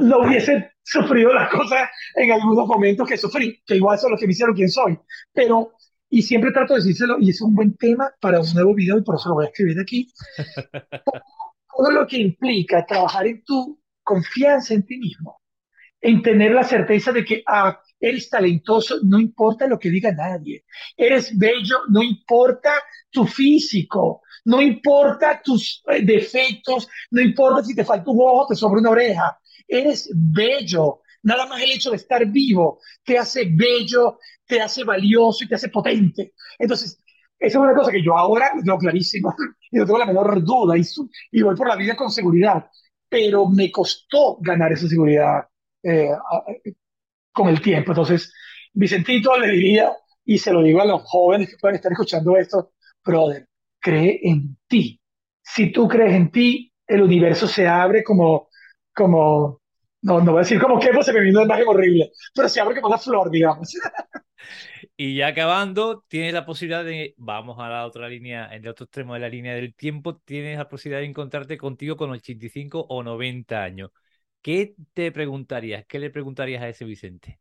no 0.00 0.18
hubiese 0.18 0.72
sufrido 0.92 1.34
las 1.34 1.50
cosas 1.50 1.90
en 2.14 2.30
algunos 2.30 2.66
momentos 2.66 3.08
que 3.08 3.16
sufrí, 3.16 3.60
que 3.66 3.76
igual 3.76 3.98
son 3.98 4.12
los 4.12 4.20
que 4.20 4.26
me 4.26 4.32
hicieron 4.32 4.54
quien 4.54 4.70
soy. 4.70 4.96
Pero, 5.32 5.72
y 6.08 6.22
siempre 6.22 6.52
trato 6.52 6.74
de 6.74 6.80
decírselo, 6.80 7.16
y 7.20 7.30
es 7.30 7.40
un 7.40 7.54
buen 7.54 7.76
tema 7.76 8.12
para 8.20 8.40
un 8.40 8.54
nuevo 8.54 8.74
video, 8.74 8.98
y 8.98 9.02
por 9.02 9.16
eso 9.16 9.30
lo 9.30 9.34
voy 9.36 9.46
a 9.46 9.48
escribir 9.48 9.80
aquí. 9.80 10.08
Todo 11.76 11.90
lo 11.90 12.06
que 12.06 12.18
implica 12.18 12.86
trabajar 12.86 13.26
en 13.26 13.42
tu 13.42 13.80
confianza 14.02 14.74
en 14.74 14.86
ti 14.86 14.96
mismo, 14.98 15.40
en 16.00 16.22
tener 16.22 16.52
la 16.52 16.62
certeza 16.62 17.10
de 17.10 17.24
que 17.24 17.42
ah, 17.46 17.80
eres 17.98 18.30
talentoso, 18.30 18.98
no 19.02 19.18
importa 19.18 19.66
lo 19.66 19.78
que 19.78 19.90
diga 19.90 20.12
nadie, 20.12 20.64
eres 20.96 21.36
bello, 21.36 21.80
no 21.88 22.02
importa 22.02 22.70
tu 23.10 23.26
físico, 23.26 24.22
no 24.44 24.62
importa 24.62 25.42
tus 25.42 25.82
eh, 25.88 26.02
defectos, 26.02 26.88
no 27.10 27.20
importa 27.20 27.64
si 27.64 27.74
te 27.74 27.84
falta 27.84 28.08
un 28.10 28.18
ojo, 28.20 28.46
te 28.46 28.54
sobra 28.54 28.80
una 28.80 28.90
oreja, 28.90 29.36
eres 29.68 30.10
bello. 30.14 31.00
Nada 31.22 31.46
más 31.46 31.62
el 31.62 31.72
hecho 31.72 31.90
de 31.90 31.96
estar 31.96 32.24
vivo 32.26 32.80
te 33.04 33.18
hace 33.18 33.48
bello, 33.50 34.18
te 34.46 34.60
hace 34.60 34.84
valioso 34.84 35.44
y 35.44 35.48
te 35.48 35.56
hace 35.56 35.68
potente. 35.68 36.34
Entonces, 36.58 36.98
esa 37.38 37.58
es 37.58 37.62
una 37.62 37.74
cosa 37.74 37.90
que 37.90 38.02
yo 38.02 38.16
ahora 38.16 38.52
lo 38.54 38.62
tengo 38.62 38.78
clarísimo 38.78 39.34
y 39.70 39.76
no 39.76 39.86
tengo 39.86 39.98
la 39.98 40.06
menor 40.06 40.42
duda 40.44 40.76
y, 40.76 40.82
y 41.32 41.42
voy 41.42 41.56
por 41.56 41.68
la 41.68 41.76
vida 41.76 41.96
con 41.96 42.10
seguridad, 42.10 42.66
pero 43.08 43.46
me 43.46 43.70
costó 43.70 44.38
ganar 44.40 44.72
esa 44.72 44.88
seguridad 44.88 45.46
eh, 45.82 46.08
con 47.32 47.48
el 47.48 47.60
tiempo. 47.60 47.92
Entonces, 47.92 48.32
Vicentito 48.72 49.38
le 49.38 49.48
diría, 49.52 49.92
y 50.24 50.38
se 50.38 50.52
lo 50.52 50.62
digo 50.62 50.80
a 50.80 50.86
los 50.86 51.02
jóvenes 51.02 51.50
que 51.50 51.56
pueden 51.60 51.76
estar 51.76 51.92
escuchando 51.92 52.36
esto, 52.36 52.72
brother, 53.04 53.46
cree 53.80 54.20
en 54.22 54.56
ti. 54.66 55.00
Si 55.42 55.70
tú 55.70 55.86
crees 55.86 56.14
en 56.14 56.30
ti, 56.30 56.72
el 56.86 57.02
universo 57.02 57.46
se 57.46 57.66
abre 57.66 58.02
como, 58.02 58.45
como 58.96 59.60
no, 60.02 60.20
no 60.20 60.32
voy 60.32 60.40
a 60.40 60.42
decir 60.42 60.60
como 60.60 60.78
que 60.78 60.90
pues 60.92 61.06
se 61.06 61.12
me 61.12 61.20
vino 61.20 61.40
una 61.40 61.46
imagen 61.46 61.68
horrible, 61.68 62.12
pero 62.34 62.48
se 62.48 62.60
abre 62.60 62.76
como 62.76 62.88
una 62.88 62.98
flor, 62.98 63.30
digamos. 63.30 63.72
Y 64.98 65.16
ya 65.16 65.28
acabando, 65.28 66.04
tienes 66.08 66.32
la 66.32 66.46
posibilidad 66.46 66.84
de, 66.84 67.14
vamos 67.18 67.58
a 67.58 67.68
la 67.68 67.84
otra 67.84 68.08
línea, 68.08 68.46
en 68.54 68.62
el 68.62 68.68
otro 68.68 68.84
extremo 68.84 69.12
de 69.12 69.20
la 69.20 69.28
línea 69.28 69.54
del 69.54 69.74
tiempo, 69.74 70.16
tienes 70.16 70.56
la 70.56 70.68
posibilidad 70.68 71.00
de 71.00 71.08
encontrarte 71.08 71.58
contigo 71.58 71.96
con 71.96 72.10
85 72.10 72.86
o 72.88 73.02
90 73.02 73.62
años. 73.62 73.90
¿Qué 74.40 74.74
te 74.94 75.12
preguntarías? 75.12 75.84
¿Qué 75.86 75.98
le 75.98 76.10
preguntarías 76.10 76.62
a 76.62 76.68
ese 76.68 76.86
Vicente? 76.86 77.40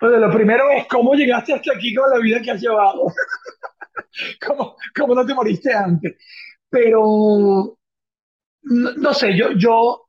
Pues 0.00 0.12
lo 0.12 0.30
primero 0.30 0.70
es 0.70 0.86
cómo 0.86 1.14
llegaste 1.14 1.52
hasta 1.52 1.72
aquí 1.74 1.94
con 1.94 2.08
la 2.10 2.18
vida 2.20 2.40
que 2.40 2.52
has 2.52 2.60
llevado. 2.60 3.06
¿Cómo, 4.46 4.76
cómo 4.96 5.14
no 5.14 5.26
te 5.26 5.34
moriste 5.34 5.74
antes? 5.74 6.16
Pero, 6.70 7.78
no, 8.62 8.92
no 8.92 9.14
sé, 9.14 9.36
yo, 9.36 9.52
yo 9.52 10.07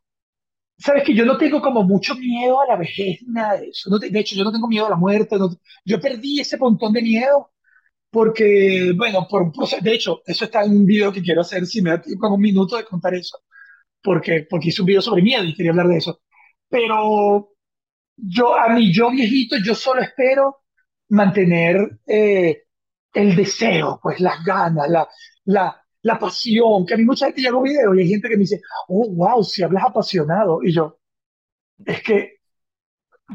Sabes 0.79 1.03
que 1.03 1.13
yo 1.13 1.25
no 1.25 1.37
tengo 1.37 1.61
como 1.61 1.83
mucho 1.83 2.15
miedo 2.15 2.61
a 2.61 2.67
la 2.67 2.77
vejez, 2.77 3.19
nada 3.27 3.57
de 3.59 3.67
eso. 3.69 3.89
De 3.99 4.19
hecho, 4.19 4.35
yo 4.35 4.43
no 4.45 4.51
tengo 4.51 4.67
miedo 4.67 4.85
a 4.87 4.89
la 4.89 4.95
muerte. 4.95 5.37
yo 5.85 5.99
perdí 5.99 6.39
ese 6.39 6.57
montón 6.57 6.93
de 6.93 7.01
miedo 7.01 7.51
porque, 8.11 8.93
bueno, 8.97 9.27
por 9.29 9.43
un 9.43 9.51
proceso. 9.51 9.83
De 9.83 9.93
hecho, 9.93 10.21
eso 10.25 10.45
está 10.45 10.63
en 10.63 10.71
un 10.77 10.85
video 10.85 11.11
que 11.13 11.21
quiero 11.21 11.41
hacer, 11.41 11.65
si 11.65 11.81
me 11.81 11.91
da 11.91 12.01
tiempo 12.01 12.29
un 12.29 12.41
minuto 12.41 12.77
de 12.77 12.85
contar 12.85 13.13
eso, 13.13 13.39
porque, 14.03 14.47
porque 14.49 14.69
hice 14.69 14.81
un 14.81 14.87
video 14.87 15.01
sobre 15.01 15.21
miedo 15.23 15.43
y 15.43 15.55
quería 15.55 15.71
hablar 15.71 15.87
de 15.87 15.97
eso. 15.97 16.21
Pero 16.69 17.51
yo, 18.17 18.55
a 18.55 18.69
mí, 18.69 18.93
yo 18.93 19.11
viejito, 19.11 19.57
yo 19.63 19.75
solo 19.75 20.01
espero 20.01 20.57
mantener 21.09 21.99
eh, 22.07 22.63
el 23.13 23.35
deseo, 23.35 23.99
pues 24.01 24.19
las 24.19 24.43
ganas, 24.43 24.89
la, 24.89 25.07
la, 25.45 25.83
la 26.01 26.17
pasión. 26.19 26.85
Que 26.85 26.93
a 26.93 26.97
mí 26.97 27.03
mucha 27.05 27.27
gente 27.27 27.51
un 27.51 27.63
video 27.63 27.95
y 27.95 28.01
hay 28.01 28.09
gente 28.09 28.29
que 28.29 28.35
me 28.35 28.41
dice, 28.41 28.61
oh, 28.87 29.09
wow, 29.09 29.43
si 29.43 29.63
hablas 29.63 29.83
apasionado. 29.85 30.63
Y 30.63 30.71
yo, 30.73 30.99
es 31.85 32.01
que, 32.03 32.37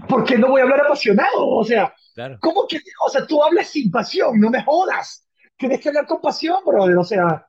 ¿por 0.09 0.25
qué 0.25 0.39
no 0.39 0.49
voy 0.49 0.61
a 0.61 0.65
hablar 0.65 0.83
apasionado? 0.83 1.49
O 1.49 1.65
sea, 1.65 1.95
Claro. 2.15 2.39
¿cómo 2.41 2.67
que, 2.69 2.79
o 3.05 3.11
sea, 3.11 3.27
tú 3.27 3.43
hablas 3.43 3.69
sin 3.69 3.91
pasión, 3.91 4.39
no 4.39 4.49
me 4.49 4.63
jodas. 4.63 5.27
Tienes 5.57 5.81
que 5.81 5.89
hablar 5.89 6.07
con 6.07 6.21
pasión, 6.21 6.59
brother. 6.65 6.97
O 6.97 7.03
sea, 7.03 7.45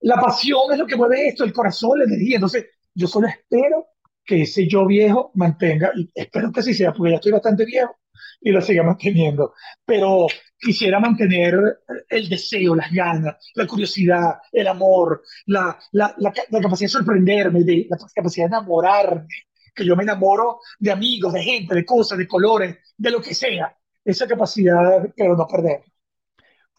la 0.00 0.16
pasión 0.16 0.72
es 0.72 0.78
lo 0.78 0.86
que 0.86 0.96
mueve 0.96 1.28
esto, 1.28 1.44
el 1.44 1.52
corazón, 1.52 1.98
la 1.98 2.06
energía. 2.06 2.36
Entonces, 2.36 2.66
yo 2.94 3.06
solo 3.06 3.28
espero 3.28 3.88
que 4.24 4.42
ese 4.42 4.66
yo 4.66 4.86
viejo 4.86 5.30
mantenga, 5.34 5.92
y 5.94 6.10
espero 6.14 6.50
que 6.50 6.60
así 6.60 6.72
sea, 6.72 6.92
porque 6.92 7.10
ya 7.10 7.16
estoy 7.16 7.32
bastante 7.32 7.66
viejo 7.66 7.94
y 8.40 8.50
lo 8.50 8.60
siga 8.60 8.82
manteniendo. 8.82 9.54
Pero 9.84 10.26
quisiera 10.58 11.00
mantener 11.00 11.80
el 12.08 12.28
deseo, 12.28 12.74
las 12.74 12.92
ganas, 12.92 13.36
la 13.54 13.66
curiosidad, 13.66 14.38
el 14.52 14.68
amor, 14.68 15.22
la, 15.46 15.78
la, 15.92 16.14
la, 16.18 16.32
la 16.50 16.60
capacidad 16.60 16.86
de 16.86 16.92
sorprenderme, 16.92 17.62
de, 17.62 17.86
la 17.88 17.96
capacidad 18.14 18.46
de 18.46 18.56
enamorarme, 18.56 19.28
que 19.74 19.84
yo 19.84 19.94
me 19.94 20.02
enamoro 20.02 20.60
de 20.78 20.90
amigos, 20.90 21.32
de 21.32 21.42
gente, 21.42 21.74
de 21.74 21.84
cosas, 21.84 22.18
de 22.18 22.26
colores, 22.26 22.78
de 22.96 23.10
lo 23.10 23.20
que 23.20 23.34
sea. 23.34 23.76
Esa 24.04 24.26
capacidad, 24.26 25.08
pero 25.16 25.36
no 25.36 25.46
perder. 25.46 25.82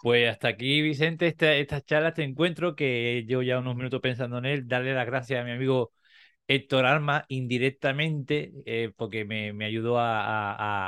Pues 0.01 0.29
hasta 0.29 0.47
aquí, 0.47 0.81
Vicente, 0.81 1.27
esta, 1.27 1.53
esta 1.53 1.81
charla, 1.81 2.09
este 2.09 2.23
encuentro, 2.23 2.75
que 2.75 3.25
llevo 3.27 3.41
ya 3.41 3.59
unos 3.59 3.75
minutos 3.75 3.99
pensando 3.99 4.37
en 4.37 4.45
él. 4.45 4.67
Darle 4.67 4.93
las 4.93 5.05
gracias 5.05 5.41
a 5.41 5.43
mi 5.43 5.51
amigo 5.51 5.91
Héctor 6.47 6.85
Arma 6.85 7.25
indirectamente, 7.29 8.53
eh, 8.65 8.91
porque 8.95 9.25
me, 9.25 9.53
me 9.53 9.65
ayudó 9.65 9.99
a, 9.99 10.21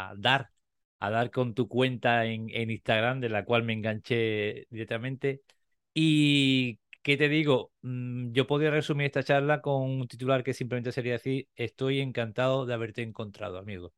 a- 0.08 0.12
a 0.12 0.16
dar, 0.18 0.52
a 1.00 1.10
dar 1.10 1.32
con 1.32 1.54
tu 1.54 1.68
cuenta 1.68 2.26
en, 2.26 2.50
en 2.52 2.72
Instagram, 2.72 3.20
de 3.22 3.30
la 3.30 3.46
cual 3.46 3.64
me 3.64 3.74
enganché 3.74 4.68
directamente. 4.70 5.42
Y, 5.94 6.80
¿qué 7.04 7.18
te 7.18 7.30
digo? 7.30 7.72
Mm, 7.82 8.32
Yo 8.34 8.48
podría 8.48 8.72
resumir 8.72 9.08
esta 9.08 9.24
charla 9.24 9.62
con 9.62 9.82
un 9.84 10.08
titular 10.08 10.44
que 10.44 10.54
simplemente 10.54 10.92
sería 10.92 11.14
decir, 11.14 11.48
estoy 11.56 12.00
encantado 12.02 12.66
de 12.66 12.74
haberte 12.74 13.02
encontrado, 13.04 13.58
amigo. 13.58 13.94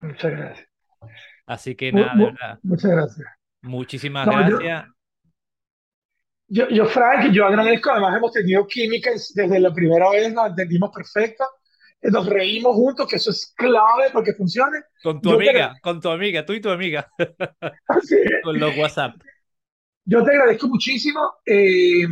Muchas 0.00 0.30
gracias. 0.30 0.68
Así 1.46 1.76
que 1.76 1.92
Mu- 1.92 2.04
nada, 2.04 2.16
de 2.18 2.24
mu- 2.24 2.30
verdad, 2.32 2.60
muchas 2.62 2.90
gracias. 2.90 3.26
muchísimas 3.62 4.28
No, 4.28 4.30
gracias. 4.30 4.60
yo, 4.60 4.93
yo, 6.48 6.86
Frank, 6.86 7.32
yo 7.32 7.46
agradezco. 7.46 7.90
Además, 7.90 8.16
hemos 8.16 8.32
tenido 8.32 8.66
química 8.66 9.10
desde 9.12 9.60
la 9.60 9.72
primera 9.72 10.10
vez, 10.10 10.32
nos 10.32 10.48
entendimos 10.50 10.90
perfecta. 10.94 11.44
Eh, 12.00 12.10
Nos 12.10 12.26
reímos 12.26 12.74
juntos, 12.74 13.08
que 13.08 13.16
eso 13.16 13.30
es 13.30 13.52
clave 13.56 14.10
para 14.12 14.24
que 14.24 14.34
funcione. 14.34 14.78
Con 15.02 15.20
tu 15.20 15.30
Yo 15.30 15.38
te, 15.38 15.48
amiga, 15.50 15.74
con 15.82 16.00
tu 16.00 16.08
amiga, 16.10 16.44
tú 16.44 16.52
y 16.52 16.60
tu 16.60 16.68
amiga, 16.70 17.08
así 17.88 18.16
es. 18.16 18.30
con 18.42 18.58
los 18.58 18.76
WhatsApp. 18.76 19.14
Yo 20.04 20.22
te 20.22 20.30
agradezco 20.32 20.68
muchísimo 20.68 21.20
eh, 21.46 22.04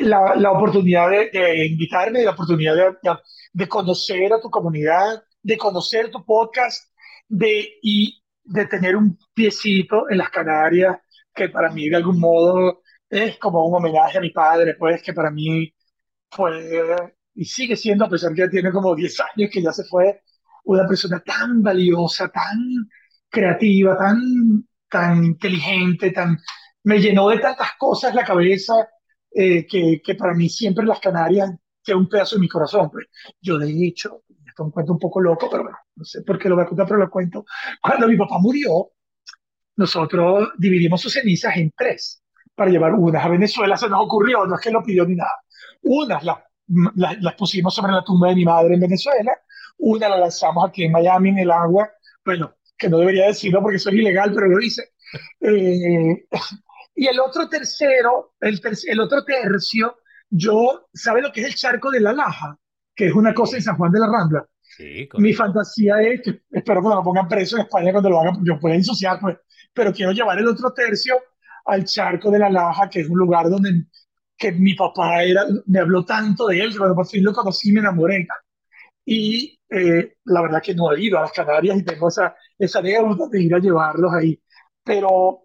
la, 0.00 0.34
la 0.36 0.52
oportunidad 0.52 1.10
de, 1.10 1.30
de 1.30 1.66
invitarme, 1.66 2.22
la 2.24 2.32
oportunidad 2.32 2.74
de, 2.74 2.82
de- 3.02 3.18
de 3.52 3.68
conocer 3.68 4.32
a 4.32 4.40
tu 4.40 4.50
comunidad, 4.50 5.22
de 5.42 5.56
conocer 5.56 6.10
tu 6.10 6.24
podcast 6.24 6.92
de, 7.28 7.74
y 7.82 8.20
de 8.42 8.66
tener 8.66 8.96
un 8.96 9.16
piecito 9.32 10.10
en 10.10 10.18
las 10.18 10.30
Canarias, 10.30 10.96
que 11.32 11.48
para 11.50 11.70
mí 11.70 11.88
de 11.88 11.94
algún 11.96 12.18
modo 12.18 12.80
es 13.14 13.38
como 13.38 13.66
un 13.66 13.76
homenaje 13.76 14.18
a 14.18 14.20
mi 14.20 14.30
padre, 14.30 14.74
pues 14.78 15.02
que 15.02 15.12
para 15.12 15.30
mí 15.30 15.72
fue 16.30 17.14
y 17.34 17.44
sigue 17.44 17.76
siendo, 17.76 18.04
a 18.04 18.08
pesar 18.08 18.32
que 18.34 18.42
ya 18.42 18.48
tiene 18.50 18.70
como 18.72 18.94
10 18.94 19.18
años 19.20 19.50
que 19.52 19.62
ya 19.62 19.72
se 19.72 19.84
fue, 19.84 20.22
una 20.64 20.86
persona 20.86 21.20
tan 21.20 21.62
valiosa, 21.62 22.28
tan 22.28 22.58
creativa, 23.28 23.96
tan, 23.98 24.66
tan 24.88 25.24
inteligente, 25.24 26.10
tan, 26.10 26.38
me 26.84 27.00
llenó 27.00 27.28
de 27.28 27.38
tantas 27.38 27.70
cosas 27.78 28.14
la 28.14 28.24
cabeza 28.24 28.74
eh, 29.30 29.66
que, 29.66 30.00
que 30.04 30.14
para 30.14 30.34
mí 30.34 30.48
siempre 30.48 30.84
las 30.84 31.00
Canarias 31.00 31.50
que 31.84 31.94
un 31.94 32.08
pedazo 32.08 32.36
de 32.36 32.40
mi 32.40 32.48
corazón. 32.48 32.90
Pues. 32.90 33.06
Yo 33.40 33.58
de 33.58 33.68
hecho, 33.86 34.22
esto 34.28 34.62
es 34.62 34.66
un 34.66 34.70
cuento 34.70 34.92
un 34.92 34.98
poco 34.98 35.20
loco, 35.20 35.48
pero 35.50 35.64
bueno, 35.64 35.78
no 35.96 36.04
sé 36.04 36.22
por 36.22 36.38
qué 36.38 36.48
lo 36.48 36.56
voy 36.56 36.64
a 36.64 36.68
contar, 36.68 36.86
pero 36.86 36.98
lo 36.98 37.10
cuento. 37.10 37.44
Cuando 37.82 38.08
mi 38.08 38.16
papá 38.16 38.38
murió, 38.38 38.92
nosotros 39.76 40.50
dividimos 40.58 41.00
sus 41.00 41.12
cenizas 41.12 41.56
en 41.56 41.72
tres 41.76 42.23
para 42.54 42.70
llevar 42.70 42.94
unas 42.94 43.24
a 43.24 43.28
Venezuela. 43.28 43.76
Se 43.76 43.88
nos 43.88 44.04
ocurrió, 44.04 44.46
no 44.46 44.54
es 44.54 44.60
que 44.60 44.70
lo 44.70 44.82
pidió 44.82 45.04
ni 45.04 45.16
nada. 45.16 45.42
Unas 45.82 46.24
las, 46.24 46.38
las, 46.94 47.22
las 47.22 47.34
pusimos 47.34 47.74
sobre 47.74 47.92
la 47.92 48.04
tumba 48.04 48.28
de 48.28 48.36
mi 48.36 48.44
madre 48.44 48.74
en 48.74 48.80
Venezuela, 48.80 49.32
una 49.78 50.08
la 50.08 50.18
lanzamos 50.18 50.68
aquí 50.68 50.84
en 50.84 50.92
Miami 50.92 51.30
en 51.30 51.38
el 51.38 51.50
agua. 51.50 51.90
Bueno, 52.24 52.54
que 52.76 52.88
no 52.88 52.98
debería 52.98 53.26
decirlo 53.26 53.60
porque 53.60 53.76
eso 53.76 53.90
es 53.90 53.96
ilegal, 53.96 54.32
pero 54.34 54.48
lo 54.48 54.60
hice. 54.60 54.92
Eh, 55.40 56.26
y 56.94 57.06
el 57.06 57.20
otro 57.20 57.48
tercero, 57.48 58.34
el, 58.40 58.60
ter 58.60 58.74
el 58.86 59.00
otro 59.00 59.24
tercio, 59.24 59.96
yo, 60.30 60.88
¿sabe 60.92 61.22
lo 61.22 61.32
que 61.32 61.42
es 61.42 61.46
el 61.46 61.54
charco 61.54 61.90
de 61.90 62.00
la 62.00 62.12
Laja? 62.12 62.58
Que 62.94 63.08
es 63.08 63.14
una 63.14 63.34
cosa 63.34 63.56
en 63.56 63.62
San 63.62 63.76
Juan 63.76 63.92
de 63.92 64.00
la 64.00 64.06
Rambla. 64.06 64.46
Sí, 64.60 65.08
Mi 65.18 65.32
fantasía 65.32 66.00
es 66.00 66.22
que 66.22 66.42
espero 66.50 66.82
que 66.82 66.88
no 66.88 66.96
me 66.96 67.04
pongan 67.04 67.28
preso 67.28 67.56
en 67.56 67.62
España 67.62 67.92
cuando 67.92 68.10
lo 68.10 68.20
hagan, 68.20 68.44
yo 68.44 68.58
puedo 68.58 68.74
ensuciar, 68.74 69.20
pues, 69.20 69.36
pero 69.72 69.92
quiero 69.92 70.10
llevar 70.10 70.38
el 70.38 70.48
otro 70.48 70.72
tercio 70.72 71.14
al 71.66 71.84
charco 71.84 72.30
de 72.30 72.38
la 72.38 72.50
Laja, 72.50 72.88
que 72.88 73.00
es 73.00 73.08
un 73.08 73.18
lugar 73.18 73.48
donde 73.48 73.84
que 74.36 74.52
mi 74.52 74.74
papá 74.74 75.22
era, 75.22 75.44
me 75.66 75.80
habló 75.80 76.04
tanto 76.04 76.46
de 76.48 76.60
él, 76.60 76.72
que 76.72 76.78
cuando 76.78 76.96
por 76.96 77.06
fin 77.06 77.24
lo 77.24 77.32
conocí 77.32 77.72
me 77.72 77.80
enamoré. 77.80 78.26
Y 79.04 79.58
eh, 79.70 80.16
la 80.24 80.42
verdad 80.42 80.62
que 80.62 80.74
no 80.74 80.92
he 80.92 81.02
ido 81.02 81.18
a 81.18 81.22
las 81.22 81.32
Canarias 81.32 81.78
y 81.78 81.84
tengo 81.84 82.08
esa, 82.08 82.34
esa 82.58 82.78
anécdota 82.80 83.28
de 83.30 83.42
ir 83.42 83.54
a 83.54 83.58
llevarlos 83.58 84.12
ahí. 84.12 84.40
Pero 84.82 85.44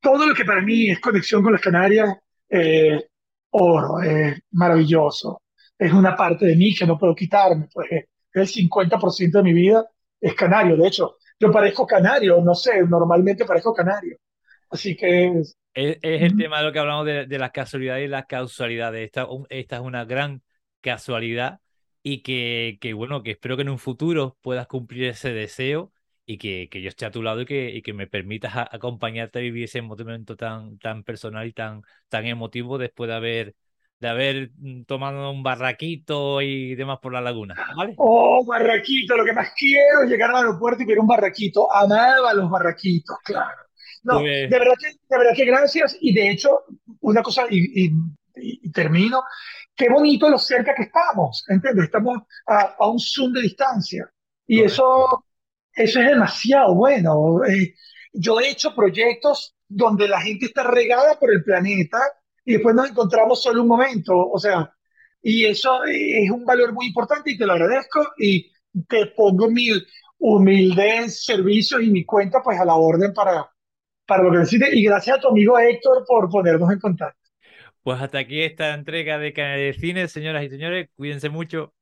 todo 0.00 0.26
lo 0.26 0.34
que 0.34 0.44
para 0.44 0.62
mí 0.62 0.90
es 0.90 1.00
conexión 1.00 1.42
con 1.42 1.52
las 1.52 1.62
Canarias, 1.62 2.16
eh, 2.48 3.08
oro, 3.50 4.00
es 4.02 4.38
maravilloso. 4.52 5.42
Es 5.78 5.92
una 5.92 6.14
parte 6.16 6.46
de 6.46 6.56
mí 6.56 6.74
que 6.74 6.86
no 6.86 6.98
puedo 6.98 7.14
quitarme, 7.14 7.68
pues 7.72 7.88
el 8.32 8.46
50% 8.46 9.38
de 9.38 9.42
mi 9.42 9.52
vida 9.52 9.86
es 10.20 10.34
canario. 10.34 10.76
De 10.76 10.88
hecho, 10.88 11.16
yo 11.38 11.50
parezco 11.50 11.86
canario, 11.86 12.40
no 12.42 12.54
sé, 12.54 12.82
normalmente 12.82 13.44
parezco 13.44 13.74
canario. 13.74 14.18
Así 14.70 14.96
que... 14.96 15.42
Es, 15.74 15.98
es 16.02 16.22
el 16.22 16.34
tema 16.36 16.58
de 16.58 16.64
lo 16.64 16.72
que 16.72 16.78
hablamos 16.80 17.06
de, 17.06 17.26
de 17.26 17.38
las 17.38 17.52
casualidades 17.52 18.04
y 18.06 18.08
las 18.08 18.26
causalidades. 18.26 19.04
Esta, 19.06 19.26
esta 19.50 19.76
es 19.76 19.82
una 19.82 20.04
gran 20.04 20.42
casualidad 20.80 21.60
y 22.02 22.22
que, 22.22 22.78
que, 22.80 22.92
bueno, 22.92 23.22
que 23.22 23.32
espero 23.32 23.56
que 23.56 23.62
en 23.62 23.68
un 23.70 23.78
futuro 23.78 24.36
puedas 24.42 24.66
cumplir 24.66 25.04
ese 25.04 25.32
deseo 25.32 25.92
y 26.26 26.38
que, 26.38 26.68
que 26.70 26.82
yo 26.82 26.88
esté 26.88 27.06
a 27.06 27.10
tu 27.10 27.22
lado 27.22 27.42
y 27.42 27.46
que, 27.46 27.70
y 27.70 27.82
que 27.82 27.92
me 27.92 28.06
permitas 28.08 28.56
a- 28.56 28.68
acompañarte 28.74 29.38
a 29.38 29.42
vivir 29.42 29.64
ese 29.64 29.80
momento 29.82 30.36
tan, 30.36 30.78
tan 30.78 31.04
personal 31.04 31.46
y 31.46 31.52
tan, 31.52 31.82
tan 32.08 32.26
emotivo 32.26 32.76
después 32.78 33.08
de 33.08 33.14
haber, 33.14 33.56
de 34.00 34.08
haber 34.08 34.50
mm, 34.56 34.84
tomado 34.84 35.30
un 35.30 35.42
barraquito 35.42 36.42
y 36.42 36.74
demás 36.74 36.98
por 37.00 37.12
la 37.12 37.20
laguna, 37.20 37.54
¿vale? 37.76 38.00
Oh, 38.02 38.44
barraquito, 38.44 39.16
lo 39.16 39.24
que 39.24 39.32
más 39.32 39.52
quiero 39.56 40.02
es 40.02 40.10
llegar 40.10 40.30
al 40.30 40.36
aeropuerto 40.38 40.82
y 40.82 40.86
ver 40.86 40.98
un 40.98 41.06
barraquito. 41.06 41.72
Amaba 41.72 42.32
los 42.34 42.50
barraquitos, 42.50 43.16
claro. 43.24 43.69
No, 44.02 44.20
Pues, 44.20 44.48
de 44.48 44.58
verdad 44.58 44.74
que, 44.80 44.88
de 44.88 45.18
verdad 45.18 45.32
que 45.36 45.44
gracias. 45.44 45.96
Y 46.00 46.14
de 46.14 46.30
hecho, 46.30 46.64
una 47.00 47.22
cosa, 47.22 47.44
y, 47.50 47.86
y- 47.86 47.92
y 48.36 48.72
termino, 48.72 49.22
qué 49.76 49.88
bonito 49.90 50.28
lo 50.30 50.38
cerca 50.38 50.74
que 50.74 50.84
estamos, 50.84 51.44
¿entiendes? 51.48 51.84
Estamos 51.86 52.18
a, 52.46 52.76
a 52.78 52.88
un 52.88 52.98
zoom 52.98 53.32
de 53.32 53.42
distancia. 53.42 54.10
Y 54.46 54.58
correcto. 54.58 54.72
eso, 54.74 55.24
eso 55.74 56.00
es 56.00 56.06
demasiado 56.06 56.74
bueno. 56.74 57.44
Eh, 57.44 57.74
yo 58.12 58.40
he 58.40 58.50
hecho 58.50 58.74
proyectos 58.74 59.54
donde 59.68 60.08
la 60.08 60.20
gente 60.20 60.46
está 60.46 60.64
regada 60.64 61.18
por 61.18 61.32
el 61.32 61.44
planeta 61.44 61.98
y 62.44 62.54
después 62.54 62.74
nos 62.74 62.90
encontramos 62.90 63.42
solo 63.42 63.62
un 63.62 63.68
momento. 63.68 64.14
O 64.16 64.38
sea, 64.38 64.72
Y 65.22 65.44
eso 65.46 65.84
es 65.84 66.30
un 66.30 66.44
valor 66.44 66.72
muy 66.72 66.86
importante 66.86 67.30
y 67.32 67.38
te 67.38 67.46
lo 67.46 67.52
agradezco 67.52 68.06
y 68.18 68.50
te 68.88 69.06
pongo 69.08 69.50
mi 69.50 69.68
humilde 70.18 71.08
servicio 71.08 71.80
y 71.80 71.90
mi 71.90 72.04
cuenta 72.04 72.42
pues 72.42 72.58
a 72.60 72.64
la 72.64 72.74
orden 72.74 73.12
para, 73.14 73.50
para 74.10 74.24
lo 74.24 74.32
que 74.32 74.38
necesites. 74.38 74.74
Y 74.74 74.82
gracias 74.82 75.16
a 75.16 75.20
tu 75.20 75.28
amigo 75.28 75.56
Héctor 75.56 76.04
por 76.04 76.28
ponernos 76.28 76.70
en 76.72 76.80
contacto. 76.80 77.30
Pues 77.84 78.02
hasta 78.02 78.18
aquí 78.18 78.42
esta 78.42 78.74
entrega 78.74 79.18
de 79.18 79.32
Canal 79.32 79.58
de 79.58 79.72
Cine, 79.72 80.08
señoras 80.08 80.44
y 80.44 80.50
señores. 80.50 80.88
Cuídense 80.96 81.30
mucho. 81.30 81.72